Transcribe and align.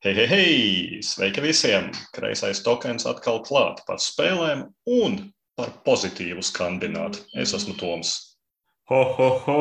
Hei, 0.00 0.14
hei, 0.14 0.26
hei! 0.28 0.98
Sveiki 1.04 1.42
visiem! 1.44 1.90
Kreisais 2.16 2.62
tokens 2.64 3.04
atkal 3.04 3.42
klāt 3.44 3.82
par 3.84 3.98
spēlēm 4.00 4.62
un 4.88 5.18
par 5.60 5.74
pozitīvu 5.84 6.40
skandinātu. 6.40 7.20
Es 7.36 7.52
esmu 7.58 7.74
Toms. 7.76 8.14
Ho, 8.90 9.02
ho, 9.16 9.26
ho! 9.44 9.58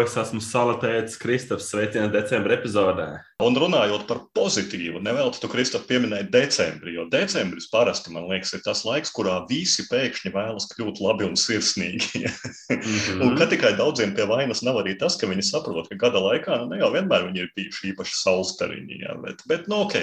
Es 0.00 0.14
esmu 0.16 0.40
Salatēts 0.40 1.18
Kristofs. 1.20 1.66
Sveiciens 1.68 2.14
decembra 2.14 2.56
epizodē. 2.56 3.10
Un 3.40 3.56
runājot 3.56 4.04
par 4.08 4.18
pozitīvu, 4.36 5.00
nevelti 5.04 5.40
tu, 5.40 5.48
Kristof, 5.48 5.86
pieminēji 5.88 6.28
decembri, 6.32 6.92
jo 6.96 7.06
decembris 7.08 7.70
parasti, 7.72 8.12
man 8.12 8.26
liekas, 8.28 8.52
ir 8.56 8.62
tas 8.64 8.82
laiks, 8.84 9.12
kurā 9.16 9.38
visi 9.48 9.86
pēkšņi 9.88 10.32
vēlas 10.34 10.68
kļūt 10.74 11.00
labi 11.00 11.24
un 11.28 11.38
sirsnīgi. 11.40 12.20
mm 12.24 12.80
-hmm. 12.80 13.22
un 13.24 13.36
ka 13.38 13.48
tikai 13.48 13.72
daudziem 13.78 14.12
pie 14.16 14.26
vainas 14.28 14.60
nav 14.66 14.82
arī 14.82 14.96
tas, 15.00 15.16
ka 15.16 15.28
viņi 15.30 15.46
saprot, 15.46 15.88
ka 15.88 15.96
gada 16.00 16.20
laikā 16.20 16.58
nu, 16.60 16.68
ne 16.74 16.80
jau 16.82 16.90
vienmēr 16.92 17.24
viņi 17.28 17.40
ir 17.44 17.52
bijuši 17.56 17.92
īpaši 17.92 18.18
saulstariņi, 18.20 19.00
jā, 19.06 19.16
bet, 19.24 19.42
bet 19.46 19.68
nu, 19.72 19.86
ok, 19.86 19.96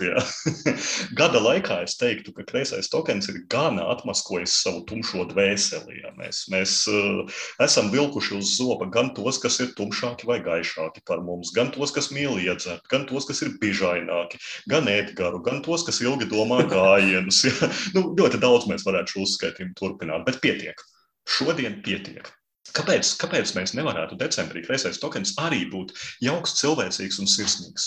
jā. 0.00 0.24
gada 1.20 1.40
laikā 1.44 1.82
es 1.84 1.96
teiktu, 2.00 2.32
ka 2.32 2.44
kreisais 2.48 2.88
tokens 2.88 3.28
ir 3.28 3.42
gana 3.52 3.90
atmaskojis 3.92 4.62
savu 4.62 4.84
tumšo 4.88 5.28
dvēseli. 5.32 6.00
Jā. 6.02 6.12
Mēs, 6.16 6.46
mēs 6.48 6.88
uh, 6.88 7.28
esam 7.60 7.85
vilkuši 7.92 8.36
uz 8.38 8.52
zoba 8.58 8.88
gan 8.92 9.12
tos, 9.16 9.38
kas 9.42 9.58
ir 9.64 9.72
tumšāki 9.78 10.28
vai 10.28 10.38
gaišāki 10.44 11.02
par 11.08 11.22
mums, 11.26 11.52
gan 11.56 11.70
tos, 11.74 11.92
kas 11.94 12.10
mīl 12.14 12.38
iedzert, 12.42 12.84
gan 12.92 13.06
tos, 13.08 13.28
kas 13.28 13.42
ir 13.46 13.54
bižaināki, 13.62 14.40
gan 14.70 14.88
ētgaru, 14.90 15.42
gan 15.46 15.62
tos, 15.66 15.84
kas 15.86 16.02
ilgi 16.04 16.28
domā 16.32 16.62
gājienus. 16.70 17.44
Ja? 17.46 17.68
Nu, 17.94 18.02
ļoti 18.18 18.40
daudz 18.42 18.66
mēs 18.68 18.82
varētu 18.86 19.12
šo 19.14 19.22
uzskaitījumu 19.24 19.76
turpināt, 19.78 20.24
bet 20.26 20.40
pietiek. 20.42 20.80
Šodien 21.28 21.78
pietiek. 21.84 22.28
Kāpēc, 22.76 23.12
kāpēc 23.20 23.52
mēs 23.56 23.72
nevarētu 23.78 24.18
decembrī 24.20 24.64
kreisais 24.66 24.98
tokens 25.00 25.36
arī 25.40 25.62
būt 25.70 25.94
jauks, 26.24 26.56
cilvēcīgs 26.60 27.20
un 27.22 27.30
sirsnīgs? 27.30 27.86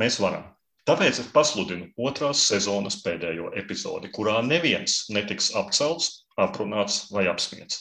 Mēs 0.00 0.18
varam. 0.22 0.48
Tāpēc 0.88 1.20
es 1.22 1.28
pasludinu 1.32 1.86
otrās 2.08 2.42
sezonas 2.48 2.98
pēdējo 3.04 3.52
epizodi, 3.60 4.10
kurā 4.12 4.40
neviens 4.44 5.04
netiks 5.16 5.52
apcelts, 5.56 6.24
aprunāts 6.40 7.06
vai 7.14 7.24
apspiesti. 7.30 7.78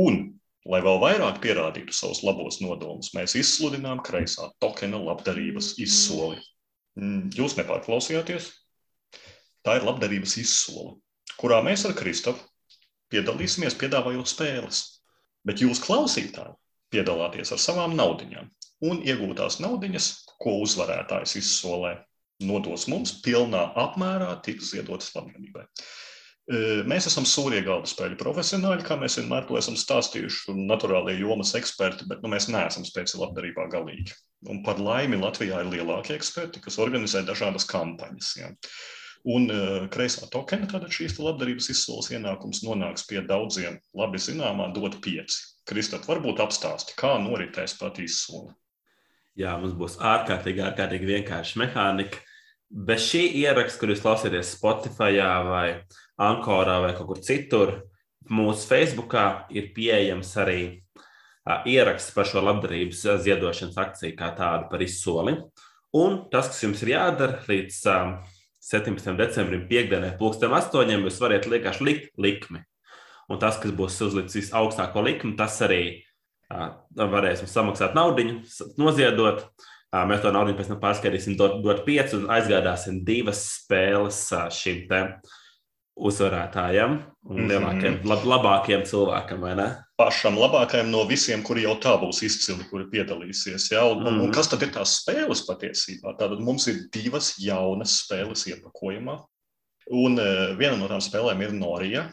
Un 0.00 0.20
Lai 0.68 0.82
vēl 0.84 0.98
vairāk 1.00 1.40
pierādītu 1.40 1.94
savus 1.96 2.20
labos 2.26 2.58
nodomus, 2.60 3.14
mēs 3.16 3.38
izsludinām 3.40 4.02
kreisā 4.04 4.50
tokena 4.60 5.00
labdarības 5.00 5.74
izsoli. 5.80 6.42
Mm, 7.00 7.30
jūs 7.32 7.56
nepārklausījāties? 7.56 8.50
Tā 9.64 9.78
ir 9.78 9.86
labdarības 9.88 10.36
izsole, 10.42 10.98
kurā 11.40 11.62
mēs 11.64 11.86
ar 11.88 11.96
Kristofu 11.96 12.44
piedalīsimies 13.12 13.78
piedāvājot 13.80 14.28
spēles. 14.28 14.82
Bet 15.48 15.62
jūs, 15.64 15.80
klausītāji, 15.80 16.52
piedalāties 16.92 17.54
ar 17.54 17.62
savām 17.62 17.96
naudiņām 17.96 18.50
un 18.88 19.00
iegūtās 19.06 19.58
naudiņas, 19.64 20.10
ko 20.42 20.58
uzvarētājs 20.66 21.38
izsolē, 21.40 21.94
nodos 22.44 22.86
mums 22.90 23.16
pilnā 23.24 23.64
apmērā, 23.86 24.34
tiks 24.44 24.74
ziedotas 24.74 25.10
labdarībai. 25.16 25.64
Mēs 26.88 27.04
esam 27.10 27.26
sūrie 27.28 27.58
galvaspēļu 27.60 28.16
profesionāļi, 28.20 28.84
kā 28.86 28.96
mēs 28.96 29.18
vienmēr 29.18 29.44
to 29.44 29.58
esam 29.60 29.74
stāstījuši, 29.76 30.46
un 30.54 30.62
naturālie 30.70 31.18
jomas 31.18 31.52
eksperti, 31.58 32.06
bet 32.08 32.22
nu, 32.24 32.30
mēs 32.32 32.46
neesam 32.48 32.86
spēcīgi 32.88 33.20
labdarībā 33.20 33.66
galīgi. 33.74 34.16
Un 34.48 34.62
par 34.64 34.80
laimi 34.80 35.18
Latvijā 35.20 35.58
ir 35.60 35.68
lielākie 35.74 36.16
eksperti, 36.16 36.62
kas 36.64 36.80
organizē 36.80 37.20
dažādas 37.28 37.68
kampaņas. 37.68 38.30
Ja. 38.40 38.48
Un 39.28 39.50
uh, 39.52 39.84
kreisā 39.92 40.24
tokena, 40.32 40.70
tātad 40.70 40.94
šīs 40.94 41.18
labdarības 41.20 41.68
izsoles 41.74 42.08
ienākums 42.14 42.62
nonāks 42.64 43.04
pie 43.10 43.20
daudziem 43.28 43.76
labi 43.98 44.22
zināmā 44.22 44.70
dot 44.72 45.02
pieci. 45.04 45.42
Kristot, 45.68 46.08
varbūt 46.08 46.40
apstāsti, 46.40 46.96
kā 46.96 47.18
noritēs 47.20 47.76
pat 47.76 48.00
izsole. 48.00 48.54
Jā, 49.36 49.52
mums 49.60 49.76
būs 49.76 49.98
ārkārtīgi, 50.00 50.64
ārkārtīgi 50.64 51.12
vienkārša 51.12 51.60
mehānika. 51.60 52.24
Bez 52.68 53.06
šī 53.08 53.22
ieraksta, 53.40 53.80
kur 53.80 53.94
jūs 53.94 54.02
klausāties 54.04 54.50
Spotify 54.52 55.16
vai 55.48 55.68
Ankorā 56.20 56.82
vai 56.82 56.90
kaut 56.96 57.08
kur 57.08 57.20
citur, 57.24 57.70
mūsu 58.28 58.68
Facebookā 58.68 59.48
ir 59.56 59.70
pieejams 59.72 60.34
arī 60.42 60.60
uh, 60.68 61.64
ieraksts 61.64 62.12
par 62.12 62.28
šo 62.28 62.42
labdarības 62.44 63.06
ziedošanas 63.24 63.78
akciju 63.80 64.16
kā 64.18 64.28
tādu 64.36 64.68
par 64.68 64.84
izsoli. 64.84 65.38
Un 65.96 66.18
tas, 66.28 66.50
kas 66.50 66.60
jums 66.66 66.82
ir 66.84 66.92
jādara 66.92 67.40
līdz 67.48 67.78
uh, 67.88 68.12
17. 68.68 69.16
decembrim, 69.16 69.64
piekdienai, 69.70 70.12
pulksten 70.20 70.52
astoņiem, 70.52 71.06
jūs 71.08 71.22
varat 71.24 71.48
vienkārši 71.48 71.88
likt 71.88 72.12
likmi. 72.20 72.60
Un 73.32 73.40
tas, 73.40 73.56
kas 73.62 73.72
būs 73.72 73.96
uzlicis 74.04 74.52
augstāko 74.56 75.00
likmi, 75.08 75.38
tas 75.40 75.56
arī 75.64 75.82
uh, 76.52 76.76
varēs 76.92 77.40
mums 77.46 77.56
samaksāt 77.56 77.96
naudu, 77.96 78.28
noziedot. 78.76 79.46
Uh, 79.48 79.74
mēs 79.92 80.22
to 80.22 80.32
naudu 80.34 80.54
pēc 80.58 80.68
tam 80.72 80.80
pārskaitīsim, 80.82 81.36
dot, 81.38 81.60
dot 81.64 81.84
pieci 81.86 82.16
un 82.18 82.28
aizgādāsim 82.34 83.02
divas 83.06 83.44
spēles 83.58 84.20
uh, 84.36 84.48
šim 84.52 84.86
te 84.90 85.02
uzvarētājam 85.98 86.98
un 87.28 87.36
mm 87.36 87.38
-hmm. 87.38 87.48
lielākiem, 87.50 87.94
lab, 88.06 88.24
labākiem 88.24 88.84
cilvēkam, 88.86 89.40
vai 89.40 89.54
ne? 89.58 89.68
Pašam 89.98 90.38
labākajam 90.38 90.90
no 90.90 91.04
visiem, 91.08 91.42
kuri 91.42 91.64
jau 91.64 91.74
tā 91.82 91.96
būs 91.98 92.22
izcili, 92.22 92.64
kuri 92.70 92.84
piedalīsies. 92.92 93.72
Ja? 93.72 93.84
Un, 93.84 93.98
mm 93.98 94.06
-hmm. 94.06 94.20
un, 94.20 94.20
un 94.20 94.32
kas 94.32 94.48
tad 94.48 94.62
ir 94.62 94.70
tās 94.70 95.00
spēles 95.00 95.42
patiesībā? 95.48 96.14
Tātad 96.18 96.38
mums 96.38 96.68
ir 96.68 96.86
divas 96.92 97.34
jaunas 97.38 97.98
spēles 98.04 98.46
iepakojumā. 98.46 99.18
Un 99.90 100.18
uh, 100.18 100.58
viena 100.58 100.76
no 100.76 100.88
tām 100.88 101.00
spēlēm 101.00 101.42
ir 101.42 101.52
Norija, 101.52 102.12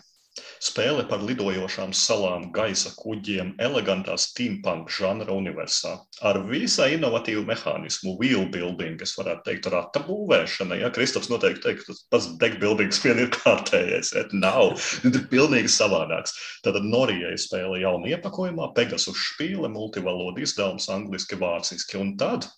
Spēle 0.66 1.04
par 1.06 1.22
lidojošām 1.22 1.92
salām, 1.94 2.48
gaisa 2.56 2.90
kuģiem, 2.98 3.52
elegantā 3.62 4.16
steampunk 4.18 4.90
žanra 4.90 5.36
universā 5.36 5.92
ar 6.26 6.40
visai 6.50 6.96
inovatīvu 6.96 7.44
mehānismu, 7.46 8.16
wheel 8.18 8.48
building, 8.50 8.96
kas 8.98 9.14
varētu 9.20 9.46
teikt, 9.46 9.70
rata 9.70 10.02
būvēšana. 10.08 10.80
Ja 10.82 10.90
Kristaps 10.96 11.30
noteikti 11.30 11.68
teikt, 11.68 11.86
tas 11.92 12.02
pats 12.10 12.32
deckbuildings 12.42 13.04
vien 13.06 13.22
ir 13.22 13.30
kārtējais, 13.36 14.16
bet 14.18 14.34
nav. 14.34 14.74
Tas 15.06 15.22
ir 15.22 15.30
pilnīgi 15.30 15.70
savādāks. 15.70 16.34
Tad 16.66 16.82
Norijai 16.82 17.36
spēle 17.38 17.84
jauna 17.84 18.16
iepakojumā, 18.16 18.72
Pegasus 18.78 19.22
špīle, 19.22 19.70
multivalodu 19.70 20.42
izdevums, 20.48 20.90
angliski, 20.90 21.38
vāciski. 21.38 22.02
Un 22.02 22.16
tad 22.18 22.50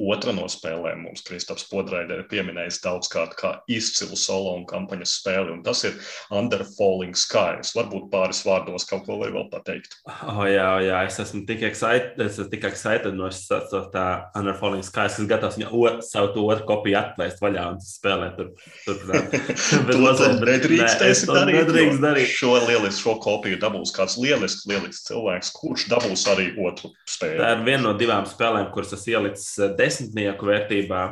Otra 0.00 0.32
no 0.36 0.46
spēlēm 0.50 1.04
mums 1.06 1.24
Kristaps 1.26 1.66
Podraide 1.70 2.20
ir 2.20 2.26
pieminējis 2.30 2.80
daudzkārt 2.84 3.36
kā 3.38 3.52
izcilu 3.70 4.16
solo 4.18 4.54
un 4.58 4.66
kampaņas 4.68 5.16
spēli, 5.20 5.52
un 5.56 5.62
tas 5.66 5.84
ir 5.88 5.98
Under 6.32 6.64
Falling 6.76 7.16
Skies. 7.18 7.74
Varbūt 7.76 8.08
pāris 8.12 8.42
vārdos 8.46 8.86
kaut 8.88 9.04
ko 9.06 9.18
vēl 9.22 9.48
pateikt. 9.52 9.98
Oh, 10.08 10.42
jā, 10.48 10.68
jā, 10.86 11.02
es 11.08 11.18
esmu 11.22 11.44
tik 11.48 11.64
excited, 11.68 12.16
es 12.22 12.38
esmu 12.38 12.50
tik 12.54 12.66
excited 12.70 13.16
no 13.16 13.30
šīs 13.32 13.72
tā 13.92 14.06
Under 14.38 14.56
Falling 14.58 14.84
Skies, 14.86 15.18
es 15.20 15.30
gatavs 15.30 15.58
viņa 15.60 15.70
o, 15.72 15.84
savu 16.06 16.32
to 16.36 16.46
otru 16.48 16.68
kopiju 16.72 16.98
atvēst 17.02 17.42
vaļā 17.44 17.68
un 17.74 17.80
spēlēt 17.84 18.38
tur. 18.38 18.52
tur 18.86 19.02
bet 19.88 19.98
mazliet 20.00 20.40
nedrīkstēsi 20.42 21.28
darīt. 21.28 21.58
Nedrīkst 21.60 22.02
darīt. 22.02 22.32
Šo 22.32 22.54
lielisku, 22.66 23.02
šo 23.02 23.16
kopiju 23.22 23.58
dabūs 23.62 23.92
kāds 23.94 24.16
lielisks, 24.20 24.66
lielisks 24.70 25.06
cilvēks, 25.08 25.52
kurš 25.56 25.86
dabūs 25.92 26.24
arī 26.32 26.48
otru 26.62 26.92
spēli. 27.08 27.40
Tā 27.40 27.52
ir 27.56 27.64
viena 27.66 27.84
no 27.88 27.94
divām 27.98 28.26
spēlēm, 28.28 28.70
kuras 28.74 28.94
es 28.96 29.06
ielicis 29.10 29.60
desmitnieku 29.82 30.48
vērtībā, 30.48 31.02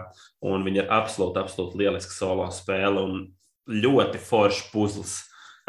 un 0.47 0.67
viņa 0.67 0.85
ir 0.85 0.95
absolūti, 0.95 1.43
absolūti 1.43 1.83
lieliska 1.83 2.15
solo 2.15 2.47
spēle 2.55 3.03
un 3.03 3.27
ļoti 3.71 4.23
foršs 4.23 4.71
puzles. 4.73 5.17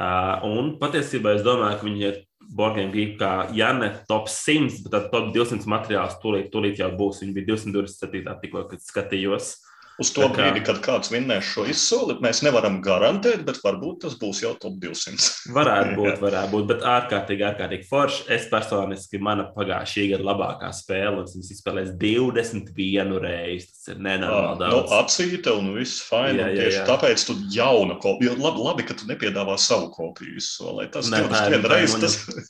Uh, 0.01 0.39
un 0.47 0.75
patiesībā 0.81 1.35
es 1.35 1.44
domāju, 1.45 1.81
ka 1.81 1.89
viņi 1.89 2.06
ir 2.07 2.22
Borgiem 2.51 2.89
Geek 2.91 3.17
kā, 3.19 3.34
ja 3.56 3.69
ne 3.75 3.91
top 4.09 4.29
100, 4.31 4.81
bet 4.85 4.95
tad 4.95 5.12
top 5.12 5.29
200 5.35 5.69
materiāls 5.72 6.17
tūlīt, 6.23 6.50
tūlīt 6.53 6.81
jau 6.81 6.89
būs. 6.97 7.22
Viņi 7.22 7.35
bija 7.35 7.51
227. 7.53 8.39
tikko, 8.41 8.66
kad 8.72 8.81
skatījos. 8.84 9.53
Uh, 9.53 9.70
Uz 10.01 10.12
to 10.16 10.25
kā... 10.25 10.34
brīdi, 10.35 10.63
kad 10.66 10.79
kāds 10.84 11.12
vinnēs 11.13 11.45
šo 11.53 11.66
izsoli, 11.69 12.17
mēs 12.23 12.41
nevaram 12.45 12.79
garantēt, 12.84 13.44
bet 13.47 13.59
varbūt 13.63 14.01
tas 14.06 14.17
būs 14.19 14.41
jau 14.44 14.53
top 14.62 14.79
200. 14.81 15.29
varētu 15.57 15.95
būt, 16.00 16.19
varētu 16.23 16.53
būt, 16.56 16.67
bet 16.73 16.85
ārkārtīgi, 16.91 17.45
ārkārtīgi 17.51 17.88
forši. 17.89 18.25
Es 18.35 18.47
personiski, 18.51 19.22
mana 19.22 19.47
pagājušā 19.56 20.07
gada 20.16 20.28
labākā 20.31 20.72
spēle, 20.75 21.23
un 21.23 21.44
es 21.44 21.53
izspēlēju 21.56 21.95
21 22.01 23.17
reizi. 23.23 23.69
Tas 23.72 23.94
ir 23.94 24.03
nenormāli 24.03 24.62
daudz. 24.62 24.78
Nu, 24.91 25.00
Apsīta 25.01 25.56
un 25.57 25.72
viss 25.78 26.03
fini. 26.06 26.42
Jā, 26.42 26.69
jā. 26.77 26.86
Tāpēc 26.89 27.25
tu 27.27 27.38
jaunu 27.53 27.98
kopiju, 28.01 28.38
labi, 28.42 28.65
labi, 28.65 28.88
ka 28.88 28.98
tu 28.98 29.09
nepiedāvā 29.09 29.57
savu 29.62 29.92
kopiju 29.94 30.38
izsolē. 30.42 30.88
Tas 30.94 31.12
21 31.13 31.68
reizes, 31.71 32.00
tas 32.01 32.50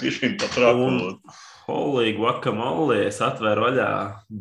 bija 0.00 0.18
šī 0.18 0.36
pat 0.40 0.60
Holy 1.62 2.10
guacamole, 2.16 2.96
es 3.06 3.20
atvēru 3.22 3.62
vaļā 3.68 3.90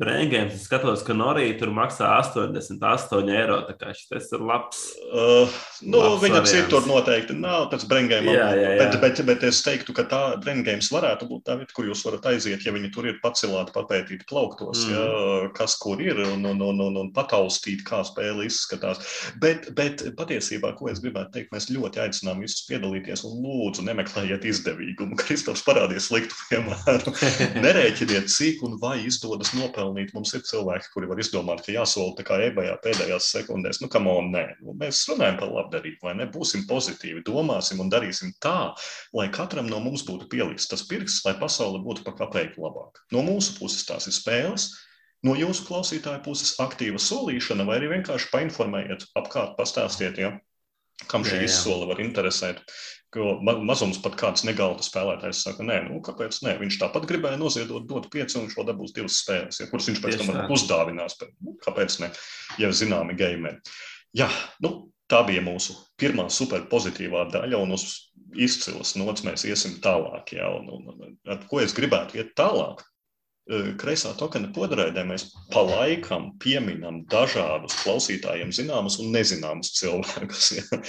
brēngiem, 0.01 0.47
es 0.49 0.63
skatos, 0.65 1.03
ka 1.05 1.13
Norija 1.13 1.53
tur 1.59 1.69
maksā 1.75 2.07
88 2.17 3.29
eiro. 3.29 3.59
Tā 3.67 3.75
kā 3.77 3.91
šis 3.93 4.31
ir 4.33 4.41
labs. 4.41 4.79
Uh, 5.11 5.59
nu, 5.85 6.01
labs 6.01 6.23
viņam 6.23 6.47
citur 6.49 6.87
noteikti 6.89 7.35
nav 7.37 7.67
tas 7.73 7.85
brēngēm. 7.89 8.25
Bet, 8.79 8.97
bet, 9.03 9.21
bet 9.27 9.45
es 9.45 9.61
teiktu, 9.65 9.93
ka 9.97 10.07
tā 10.09 10.21
brēngēms 10.41 10.89
varētu 10.93 11.27
būt 11.29 11.45
tā 11.45 11.59
vieta, 11.59 11.75
kur 11.77 11.91
jūs 11.91 12.01
varat 12.07 12.25
aiziet, 12.33 12.65
ja 12.65 12.73
viņi 12.73 12.89
tur 12.95 13.11
ir 13.11 13.19
pacilāti, 13.21 13.75
papētīt 13.75 14.25
plauktos, 14.29 14.87
mm. 14.87 14.95
ja, 14.95 15.51
kas 15.57 15.77
kur 15.81 16.01
ir 16.01 16.23
un, 16.25 16.41
un, 16.49 16.65
un, 16.71 16.81
un, 16.87 16.99
un 17.03 17.13
pataustīt, 17.13 17.85
kā 17.85 18.01
spēle 18.07 18.49
izskatās. 18.49 19.05
Bet, 19.41 19.69
bet 19.77 20.07
patiesībā, 20.17 20.73
ko 20.79 20.89
es 20.89 21.03
gribētu 21.05 21.37
teikt, 21.37 21.53
mēs 21.53 21.69
ļoti 21.69 22.01
aicinām 22.07 22.41
visus 22.41 22.65
piedalīties 22.65 23.27
un 23.29 23.45
lūdzu 23.45 23.85
nemeklējiet 23.85 24.49
izdevīgumu. 24.55 25.19
Kristofs 25.21 25.61
parādīs 25.69 26.09
sliktu 26.09 26.49
piemēru. 26.49 27.10
Nerēķiniet, 27.65 28.29
cik 28.31 28.61
un 28.67 28.77
vai 28.81 28.97
izdodas 29.07 29.53
nopelnīt. 29.57 30.13
Mums 30.15 30.33
ir 30.37 30.43
cilvēki, 30.47 30.91
kuri 30.93 31.09
var 31.09 31.21
izdomāt, 31.21 31.63
ka 31.65 31.75
jāsola 31.75 32.15
tā 32.17 32.25
kā 32.27 32.37
ebajā 32.47 32.75
pēdējās 32.83 33.31
sekundēs. 33.35 33.81
Nu, 33.83 33.89
kam 33.91 34.09
on, 34.11 34.31
nē, 34.35 34.45
nu, 34.65 34.75
mēs 34.79 35.03
runājam 35.09 35.39
par 35.41 35.53
labdarību, 35.55 35.99
vai 36.05 36.15
ne? 36.19 36.27
Būsim 36.31 36.67
pozitīvi, 36.69 37.23
domāsim 37.27 37.81
un 37.83 37.91
darīsim 37.91 38.33
tā, 38.43 38.73
lai 39.17 39.27
katram 39.33 39.69
no 39.71 39.81
mums 39.83 40.05
būtu 40.07 40.29
pielikts 40.31 40.69
tas 40.71 40.85
pirksts, 40.89 41.25
lai 41.27 41.35
pasaule 41.41 41.81
būtu 41.83 42.05
pa 42.07 42.15
kapeiku 42.17 42.65
labāk. 42.65 43.03
No 43.15 43.25
mūsu 43.27 43.57
puses 43.59 43.85
tās 43.87 44.09
ir 44.09 44.15
spēles, 44.17 44.71
no 45.27 45.35
jūsu 45.37 45.67
klausītāja 45.67 46.23
puses 46.25 46.55
aktīva 46.63 47.01
solīšana, 47.01 47.67
vai 47.67 47.81
arī 47.81 47.91
vienkārši 47.97 48.31
painformējiet, 48.33 49.09
apkārt 49.19 49.57
pastāstiet, 49.59 50.21
ja, 50.21 50.35
kam 51.11 51.25
šī 51.27 51.43
izsola 51.47 51.89
var 51.89 52.01
interesēt. 52.03 52.61
Jo 53.15 53.33
mazums 53.43 53.99
pat 53.99 54.15
kāds 54.19 54.45
negalda 54.47 54.85
spēlētājs 54.85 55.41
saka, 55.43 55.65
nē, 55.67 55.81
nu, 55.89 55.97
kāpēc 56.05 56.37
nē? 56.45 56.53
Viņš 56.61 56.77
tāpat 56.79 57.07
gribēja 57.09 57.39
noziedot, 57.41 57.83
dot 57.89 58.07
pieci, 58.13 58.37
un 58.39 58.47
vēl 58.53 58.69
dabūs 58.69 58.93
divas 58.95 59.17
spēles, 59.19 59.59
ja, 59.59 59.67
kuras 59.67 59.89
viņš 59.89 59.99
pēc 60.03 60.21
tam 60.21 60.53
uzdāvinās. 60.55 61.17
Bet, 61.19 61.33
nu, 61.43 61.57
kāpēc 61.65 61.97
ne? 62.03 62.11
Ja 62.61 62.71
zināmi 62.71 63.17
gameri. 63.19 63.59
Jā, 64.15 64.29
nu, 64.63 64.71
tā 65.11 65.25
bija 65.27 65.43
mūsu 65.43 65.75
pirmā 65.99 66.29
superpozitīvā 66.31 67.25
daļa, 67.33 67.59
un 67.59 67.75
uz 67.75 67.85
izcilas 68.39 68.95
nots 68.95 69.25
mēs 69.27 69.43
iesim 69.49 69.75
tālāk. 69.83 70.31
Jā, 70.37 70.47
un, 70.61 70.71
un, 70.71 71.19
ar 71.27 71.43
ko 71.51 71.59
es 71.63 71.75
gribētu 71.75 72.21
iet 72.21 72.31
tālāk? 72.39 72.85
Kreisā 73.49 74.11
tokena 74.17 74.51
podraidē 74.53 75.03
mēs 75.07 75.25
pa 75.51 75.63
laikam 75.65 76.29
pieminam 76.39 77.01
dažādus 77.11 77.73
klausītājiem 77.81 78.51
zināmus 78.53 78.99
un 79.01 79.11
nezināmus 79.15 79.73
cilvēkus. 79.79 80.51
Ja. 80.57 80.79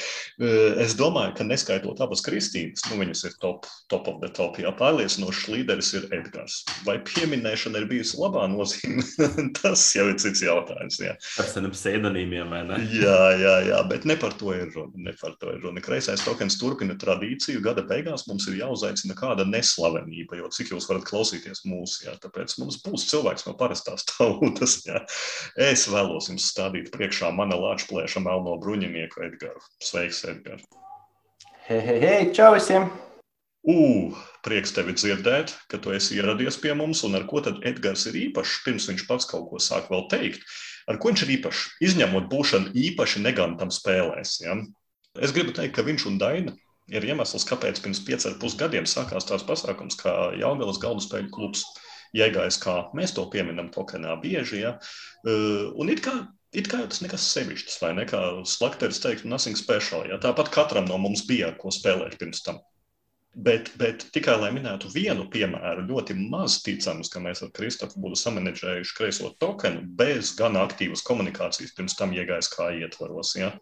Es 0.83 0.95
domāju, 0.99 1.35
ka 1.39 1.47
neskaitot 1.47 2.01
abas 2.05 2.23
Kristīnas, 2.25 2.85
nu 2.91 3.01
viņas 3.01 3.25
ir 3.29 3.37
top, 3.43 3.67
top 3.91 4.09
of 4.11 4.21
the 4.23 4.29
top, 4.29 4.61
jā, 4.61 4.71
pārliecinošs 4.79 5.49
līderis 5.51 5.93
ir 5.99 6.07
Edgars. 6.15 6.61
Vai 6.87 6.99
pieminēšana 7.07 7.83
ir 7.83 7.89
bijusi 7.91 8.21
labā 8.21 8.45
nozīme? 8.53 9.03
Tas 9.59 9.87
jau 9.97 10.07
ir 10.13 10.21
cits 10.23 10.45
jautājums. 10.45 11.01
Jā. 11.03 11.17
Ar 11.43 11.51
tādiem 11.55 11.75
pseidonīmiem, 11.75 12.53
vai 12.53 12.63
ne? 12.69 12.81
Jā, 13.03 13.19
jā, 13.41 13.55
jā, 13.71 13.79
bet 13.89 14.05
ne 14.07 14.15
par 14.21 14.35
to 14.39 14.53
ir 14.55 14.69
runa. 14.75 14.93
Ne 15.09 15.15
par 15.19 15.35
to 15.41 15.51
ir 15.55 15.63
runa. 15.65 15.81
Kreisais 15.83 16.23
tokens 16.23 16.59
turpina 16.61 16.95
tradīciju. 17.01 17.63
Gada 17.65 17.85
beigās 17.87 18.27
mums 18.29 18.47
ir 18.51 18.61
jāuzaicina 18.61 19.17
kāda 19.19 19.47
neslavenība, 19.49 20.37
jo 20.39 20.51
cik 20.53 20.75
jūs 20.75 20.87
varat 20.91 21.07
klausīties 21.09 21.65
mūsu, 21.69 22.05
jā, 22.07 22.15
tāpēc 22.23 22.42
tāpēc 22.43 22.59
mums 22.59 22.81
būs 22.83 23.07
cilvēks 23.11 23.47
no 23.47 23.55
parastās 23.55 24.05
tautas. 24.11 24.83
Jā. 24.87 25.05
Es 25.57 25.87
vēlos 25.89 26.29
jums 26.31 26.51
stādīt 26.51 26.91
priekšā 26.95 27.31
mana 27.35 27.57
lāčplēša 27.57 28.23
melno 28.23 28.59
bruņinieku 28.59 29.23
Edgars. 29.29 29.71
Sveiks, 29.83 30.25
Edgars! 30.25 30.67
Hei, 31.69 31.81
hei, 31.81 32.01
hei, 32.03 32.33
čau 32.35 32.53
visiem! 32.57 32.91
Ugh, 33.63 34.19
prieks 34.43 34.73
tevi 34.75 34.97
dzirdēt, 34.97 35.53
ka 35.71 35.79
tu 35.79 35.93
esi 35.95 36.17
ieradies 36.19 36.57
pie 36.59 36.73
mums, 36.75 37.05
un 37.07 37.15
ar 37.15 37.29
ko 37.31 37.39
tad 37.45 37.61
Edgars 37.63 38.09
ir 38.11 38.19
īpašs, 38.25 38.65
pirms 38.65 38.89
viņš 38.91 39.05
pats 39.07 39.29
kaut 39.31 39.47
ko 39.53 39.63
sāk 39.63 39.87
vēl 39.93 40.09
teikt. 40.11 40.43
Ar 40.91 40.99
ko 40.99 41.13
viņš 41.13 41.23
ir 41.23 41.37
īpašs? 41.37 41.63
Izņemot 41.87 42.27
būšanu 42.33 42.75
īpaši 42.75 43.23
negantam 43.23 43.71
spēlēs. 43.71 44.41
Ja? 44.43 44.59
Es 45.23 45.31
gribu 45.31 45.55
teikt, 45.55 45.77
ka 45.77 45.87
viņš 45.87 46.09
un 46.11 46.19
Daina 46.19 46.57
ir 46.91 47.07
iemesls, 47.07 47.47
kāpēc 47.47 47.79
pirms 47.85 48.03
pieciem 48.03 48.35
pusgadiem 48.43 48.89
sākās 48.91 49.31
tāds 49.31 49.47
pasākums 49.47 49.95
kā 50.01 50.33
Jāgalas 50.41 50.83
galdu 50.83 51.07
spēļu 51.07 51.31
klubs. 51.31 51.63
Jēgais, 52.17 52.59
kā 52.61 52.75
mēs 52.97 53.15
to 53.17 53.25
pieminam 53.33 53.71
tokenā 53.73 54.19
bieži. 54.21 54.63
Ja? 54.67 54.75
Un 55.25 55.93
it 55.93 56.03
kā, 56.05 56.13
it 56.53 56.69
kā 56.69 56.83
tas 56.85 57.01
nekas 57.05 57.25
sevišķs, 57.33 57.79
vai 57.81 57.95
ne? 57.97 58.05
Kā 58.09 58.21
Slakteris 58.49 59.01
teikt, 59.01 59.25
nothing 59.25 59.57
special. 59.57 60.05
Ja? 60.11 60.21
Tāpat 60.21 60.53
katram 60.53 60.91
no 60.91 60.99
mums 61.01 61.25
bija, 61.29 61.55
ko 61.57 61.73
spēlēt 61.73 62.19
pirms 62.21 62.45
tam. 62.45 62.61
Bet, 63.33 63.71
bet 63.81 64.03
tikai 64.13 64.35
lai 64.37 64.51
minētu 64.53 64.91
vienu 64.93 65.25
piemēru, 65.33 65.87
ļoti 65.89 66.13
maz 66.21 66.59
ticams, 66.61 67.09
ka 67.09 67.23
mēs 67.25 67.41
ar 67.47 67.49
Kristofu 67.57 68.03
būtu 68.05 68.19
samanģējuši 68.21 68.97
kreiso 68.99 69.31
tokenu 69.41 69.87
bez 69.97 70.35
gan 70.37 70.61
aktīvas 70.61 71.01
komunikācijas 71.07 71.73
pirms 71.73 71.97
tam 71.97 72.13
iegājis 72.13 72.53
kā 72.53 72.69
ietvaros. 72.77 73.33
Ja? 73.41 73.55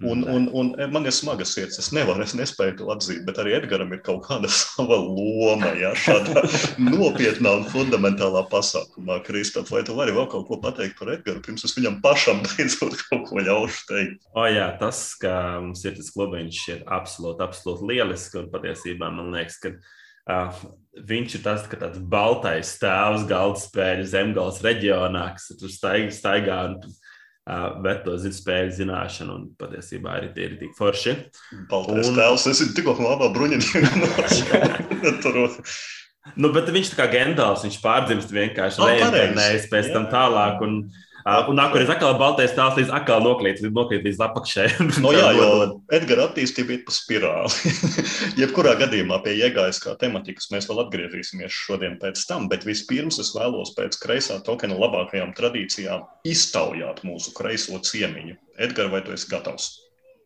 Un, 0.00 0.22
un, 0.24 0.46
un 0.56 0.70
man 0.88 1.04
ir 1.04 1.12
smaga 1.12 1.44
sirds. 1.44 1.76
Es 1.82 1.90
nevaru, 1.92 2.24
es 2.24 2.32
nespēju 2.36 2.78
to 2.78 2.86
atzīt, 2.94 3.26
bet 3.26 3.36
arī 3.42 3.52
Edgars 3.58 3.90
ir 3.92 4.00
kaut 4.04 4.22
kāda 4.24 4.48
sava 4.54 4.96
loma. 4.96 5.74
Ja, 5.76 5.92
šādā 5.92 6.46
nopietnā 6.94 7.52
un 7.58 7.66
fundamentālā 7.68 8.46
pasākumā, 8.52 9.20
Kristof, 9.26 9.68
vai 9.74 9.82
tu 9.84 9.96
vari 9.98 10.14
vēl 10.16 10.30
kaut 10.32 10.46
ko 10.48 10.58
pateikt 10.62 10.96
par 11.00 11.12
Edgars, 11.12 11.42
pirms 11.44 11.66
es 11.68 11.76
viņam 11.76 12.00
pašam 12.04 12.40
beidzot 12.46 12.96
kaut 13.10 13.26
ko 13.28 13.44
ļaušu 13.44 13.84
teikt? 13.90 14.22
O, 14.32 14.46
jā, 14.48 14.70
tas, 14.80 15.04
ka 15.20 15.34
mums 15.60 15.84
ir 15.84 15.98
tas 15.98 16.08
klubiņš, 16.16 16.62
ir 16.72 16.86
absolūti, 16.88 17.44
absolūti 17.44 17.92
lielisks. 17.92 18.38
Un 18.40 18.48
patiesībā 18.54 19.12
man 19.12 19.28
liekas, 19.36 19.60
ka 19.60 19.74
uh, 19.76 20.64
viņš 21.12 21.36
ir 21.36 21.44
tas, 21.44 21.68
tāds 21.68 22.00
baltais 22.00 22.72
tēvs 22.80 23.28
galda 23.28 23.60
spēļu 23.60 24.08
zemgājas 24.08 24.64
reģionā, 24.64 25.28
kas 25.36 25.52
tur 25.60 25.72
staigā. 25.72 26.12
staigā 26.16 26.60
un, 26.70 26.80
bet 27.82 28.04
to 28.06 28.16
zinu 28.22 28.36
spēļu 28.36 28.74
zināšanu, 28.78 29.34
un 29.34 29.46
patiesībā 29.58 30.18
arī 30.18 30.30
tie 30.36 30.48
ir 30.48 30.58
tik 30.60 30.76
forši. 30.78 31.16
Baltais 31.70 32.10
un... 32.10 32.18
tēls, 32.18 32.46
es 32.46 32.60
esmu 32.62 32.76
tikko 32.78 32.96
labā 33.00 33.32
bruņiniekā. 33.34 33.80
nu, 36.42 36.52
bet 36.54 36.70
viņš 36.74 36.92
tā 36.92 37.00
kā 37.00 37.08
gendāls, 37.16 37.64
viņš 37.66 37.80
pārdzimst 37.82 38.36
vienkārši 38.36 38.82
oh, 38.82 38.92
reinkarnējas 38.92 39.66
pēc 39.72 39.90
tam 39.94 40.06
tālāk. 40.12 40.62
Un, 40.68 40.84
Uh, 40.86 41.11
un 41.24 41.58
nākamais 41.58 41.90
atkal 41.92 42.16
baltais 42.18 42.54
tās 42.56 42.74
līdz 42.78 42.90
atkal 42.96 43.22
nokrīt, 43.24 43.60
nokrīt 43.62 44.04
līdz 44.06 44.22
apakšai. 44.26 44.66
no 45.04 45.12
jā, 45.14 45.28
jo 45.36 45.48
Edgara 45.94 46.26
attīstība 46.28 46.76
ir 46.76 46.82
pa 46.86 46.94
spirāli. 46.94 47.72
Jebkurā 48.40 48.74
gadījumā 48.80 49.20
pie 49.24 49.36
iegājas 49.38 49.80
kā 49.82 49.94
tematikas 50.00 50.50
mēs 50.54 50.68
vēl 50.70 50.82
atgriezīsimies 50.86 51.60
šodien 51.66 51.98
pēc 52.02 52.24
tam, 52.28 52.48
bet 52.52 52.66
vispirms 52.68 53.20
es 53.22 53.32
vēlos 53.36 53.74
pēc 53.78 53.98
kreisā 54.02 54.40
tokena 54.46 54.78
labākajām 54.80 55.34
tradīcijām 55.38 56.06
iztaujāt 56.28 57.04
mūsu 57.06 57.34
kreiso 57.36 57.78
ciemiņu. 57.78 58.38
Edgars, 58.62 58.92
vai 58.92 59.02
tu 59.06 59.14
esi 59.14 59.30
gatavs? 59.30 59.70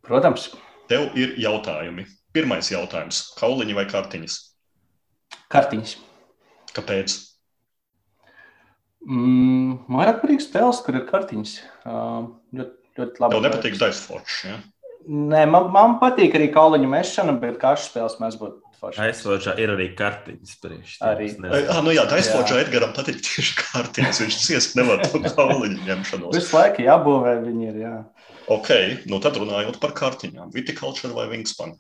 Protams. 0.07 0.51
Tev 0.91 1.11
ir 1.19 1.35
jautājumi. 1.43 2.07
Pirmais 2.37 2.69
jautājums- 2.71 3.31
kauliņi 3.41 3.75
vai 3.75 3.87
kartiņas? 3.91 4.37
Kartiņas. 5.53 5.97
Kāpēc? 6.77 7.36
Mm, 9.07 9.77
vairāk 9.93 10.23
patīk 10.23 10.43
spēles, 10.43 10.81
kur 10.87 10.97
ir 10.99 11.05
kartiņas. 11.11 11.59
Uh, 11.87 12.31
ļoti, 12.57 12.79
ļoti 12.99 13.23
labi. 13.23 13.37
Tev 13.37 13.45
nepatīk 13.45 13.77
Dice 13.79 14.01
Forge, 14.01 14.39
ja? 14.49 14.57
Nē, 15.07 15.45
man, 15.47 15.69
man 15.71 15.99
patīk 16.01 16.35
arī 16.35 16.49
kauliņu 16.55 16.89
mešana, 16.91 17.37
bet 17.39 17.61
kašu 17.63 17.93
spēles 17.93 18.17
mēs 18.19 18.39
būtu 18.41 18.67
forši. 18.81 19.03
Aizforģā 19.05 19.55
ir 19.63 19.73
arī 19.77 19.87
kartiņas 19.99 20.57
priekš. 20.63 20.97
Arī. 21.07 21.29
Ah, 21.47 21.79
nu 21.85 21.95
jā, 21.95 22.03
Aizforģā 22.17 22.59
Edgaram 22.65 22.95
patīk 22.97 23.21
tieši 23.25 23.55
kartiņas. 23.61 24.23
Viņš 24.25 24.39
ciest 24.43 24.75
nevar 24.79 25.05
to 25.07 25.21
kauliņu 25.39 25.87
ņemšanos. 25.87 26.35
Visu 26.35 26.57
laiku 26.59 26.87
jābūvē 26.87 27.37
viņi 27.45 27.71
ir, 27.71 27.79
jā. 27.85 27.95
Ok, 28.53 28.73
nu 29.11 29.21
tad 29.23 29.39
runājot 29.41 29.79
par 29.83 29.95
kartiņām. 29.97 30.51
Viticulture 30.55 31.15
vai 31.15 31.29
Wingspan? 31.31 31.77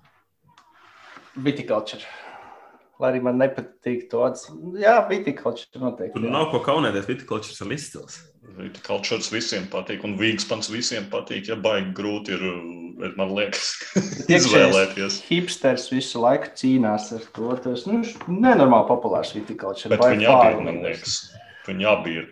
Viticulture. 1.42 2.06
Lai 2.96 3.10
arī 3.12 3.20
man 3.26 3.36
nepatīk 3.36 4.06
to 4.08 4.22
atzīmēt. 4.24 4.78
Jā, 4.80 4.94
vitikultūra 5.10 5.82
noteikti. 5.82 6.16
Tur 6.16 6.32
nav 6.32 6.48
ko 6.52 6.62
kaunēties. 6.64 7.08
Vitikultūrs 7.10 7.60
ir 7.60 7.74
izcils. 7.76 8.18
Vitikultūrs 8.56 9.28
visiem 9.34 9.66
patīk, 9.72 10.04
un 10.08 10.14
vīgspans 10.16 10.70
visiem 10.72 11.08
patīk. 11.12 11.50
Ja 11.50 11.58
baigi 11.60 11.92
grūti 11.98 12.32
ir, 12.36 12.44
man 13.18 13.34
liekas, 13.36 13.74
izvēlēties. 14.38 15.18
Hipsters 15.28 15.90
visu 15.92 16.22
laiku 16.24 16.54
cīnās 16.56 17.10
ar 17.18 17.26
to. 17.36 17.50
Tas 17.66 17.84
nu, 17.90 18.00
nenormāli 18.32 18.88
populārs 18.88 19.34
vitikultūrs. 19.36 19.90
Bet 19.92 20.06
viņi 20.06 20.30
abi 20.32 20.54
ir, 20.54 20.64
man 20.70 20.80
liekas. 20.86 21.18
Viņi 21.68 21.90
abi 21.90 22.16
ir. 22.22 22.30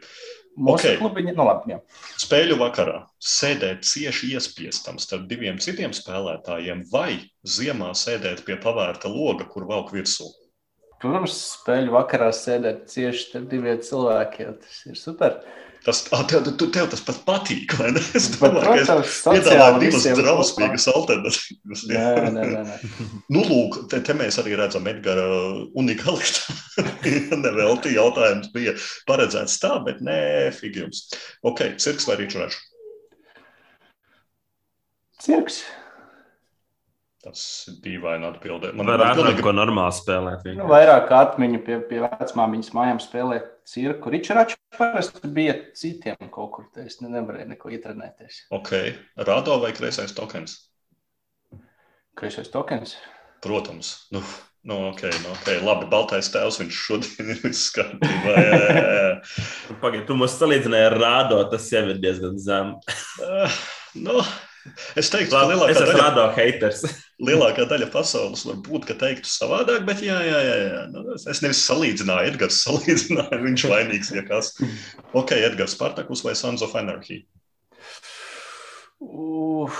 Mūsu 0.54 0.86
okay. 0.86 0.98
klubiņa, 1.00 1.32
nu 1.34 1.44
labi, 1.48 1.72
jā. 1.74 1.80
Spēļu 2.22 2.56
vakarā 2.60 3.00
sēdēt 3.18 3.82
cieši 3.88 4.30
iespiestam 4.36 5.00
starp 5.02 5.26
diviem 5.30 5.58
citiem 5.58 5.90
spēlētājiem 5.96 6.84
vai 6.92 7.18
ziemā 7.42 7.90
sēdēt 7.98 8.44
pie 8.46 8.56
pavērta 8.62 9.10
loga, 9.10 9.48
kur 9.50 9.66
velk 9.66 9.90
virsū. 9.96 10.30
Protams, 11.02 11.36
spēļu 11.58 11.92
vakarā 11.94 12.30
sēdēt 12.32 12.86
cieši 12.92 13.38
ar 13.40 13.46
diviem 13.50 13.80
cilvēkiem. 13.84 14.56
Tas 14.62 14.80
ir 14.88 14.98
super. 14.98 15.40
Tas, 15.84 15.98
tev, 16.08 16.22
tev, 16.48 16.70
tev 16.72 16.86
tas 16.88 17.02
pat 17.04 17.18
patīk, 17.26 17.74
vai 17.76 17.90
ne? 17.92 18.00
Es 18.16 18.30
domāju, 18.32 18.86
ka 18.88 18.94
tas 19.02 19.18
ir 19.36 19.74
divas 19.82 20.06
drausmīgas 20.16 20.86
alternatīvas. 20.94 21.82
Nē, 21.90 22.04
nē, 22.32 22.44
nē, 22.54 22.62
nē. 22.70 22.78
nu, 23.34 23.42
lūk, 23.44 23.82
te, 23.92 24.00
te 24.06 24.16
mēs 24.16 24.40
arī 24.40 24.56
redzam 24.56 24.88
Edgara 24.88 25.26
unikalitāti. 25.76 26.88
Nevelti 27.44 27.92
jautājums 27.98 28.48
bija 28.56 28.72
paredzēts 29.10 29.58
tā, 29.60 29.74
bet 29.84 30.00
nē, 30.04 30.18
figi 30.56 30.86
jums. 30.86 31.04
Ok, 31.44 31.66
cirks 31.76 32.08
vai 32.08 32.16
rīčurēšu? 32.22 32.64
Cirks. 35.24 35.60
Tas 37.24 37.42
ir 37.70 37.80
dīvaini 37.80 38.28
atbildēt. 38.28 38.76
Man 38.76 38.92
ir 38.92 39.02
pilnīgi... 39.16 39.44
ko 39.44 39.54
normāli 39.56 39.96
spēlēt. 39.96 40.44
Nu, 40.58 40.68
vairāk 40.68 41.12
atmiņu 41.16 41.60
pie, 41.64 41.78
pie 41.88 42.02
vecmāmiņas 42.04 42.72
mājām 42.76 43.00
spēlēt 43.00 43.50
cirku. 43.70 44.12
Ričards 44.12 44.58
parasti 44.76 45.30
bija 45.32 45.56
citiem 45.78 46.28
kaut 46.34 46.52
kur. 46.56 46.70
Es 46.84 47.00
nevarēju 47.00 47.54
neko 47.54 47.72
ietrenēties. 47.72 48.44
Ok. 48.52 48.74
Rado 49.24 49.56
vai 49.62 49.72
kreisais 49.76 50.12
tokens? 50.16 50.58
Kreisais 52.18 52.52
tokens? 52.52 52.98
Protams. 53.44 53.96
Nu, 54.12 54.20
Nu, 54.64 54.88
ok, 54.88 55.00
nu, 55.00 55.28
ok, 55.34 55.48
labi. 55.60 55.86
Baltais 55.92 56.30
tēvs 56.32 56.56
viņš 56.62 56.76
šodien 56.86 57.28
ir 57.34 57.40
viss 57.42 57.68
kārtībā. 57.76 58.32
Jā, 58.32 58.54
jā, 58.56 58.84
jā. 58.96 59.74
Pagaid, 59.82 60.06
tu 60.08 60.16
mums 60.16 60.38
salīdzināji 60.40 60.86
ar 60.88 60.96
rādo, 61.02 61.42
tas 61.52 61.66
jau 61.68 61.82
ir 61.92 62.00
diezgan 62.00 62.38
zem. 62.40 62.70
Uh, 63.20 63.58
nu, 64.06 64.22
es 64.96 65.12
teiktu, 65.12 65.34
ka 65.36 65.42
lielākā 65.50 65.76
daļa, 65.82 65.98
rādo 66.00 66.24
haters. 66.38 66.86
Lielākā 67.22 67.66
daļa 67.70 67.88
pasaules 67.92 68.42
var 68.48 68.56
būt, 68.66 68.86
ka 68.88 68.96
teiktu 68.98 69.30
savādāk, 69.30 69.84
bet 69.86 70.02
jā, 70.04 70.16
jā, 70.26 70.40
jā. 70.48 70.56
jā. 70.64 70.80
Nu, 70.92 71.04
es- 71.14 71.42
nevis 71.44 71.62
salīdzināju, 71.68 72.32
Edgars 72.32 72.62
salīdzināja, 72.66 73.40
viņš 73.44 73.66
vainīgs, 73.70 74.12
ja 74.16 74.24
kas. 74.26 74.54
Ok, 75.12 75.36
Edgars 75.38 75.76
Spartakus 75.76 76.24
vai 76.26 76.34
Sons 76.38 76.64
of 76.66 76.74
Anarchy? 76.78 77.22
Uh, 79.00 79.70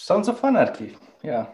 Sons 0.00 0.28
of 0.32 0.42
Anarchy. 0.44 0.94
Jā. 1.24 1.46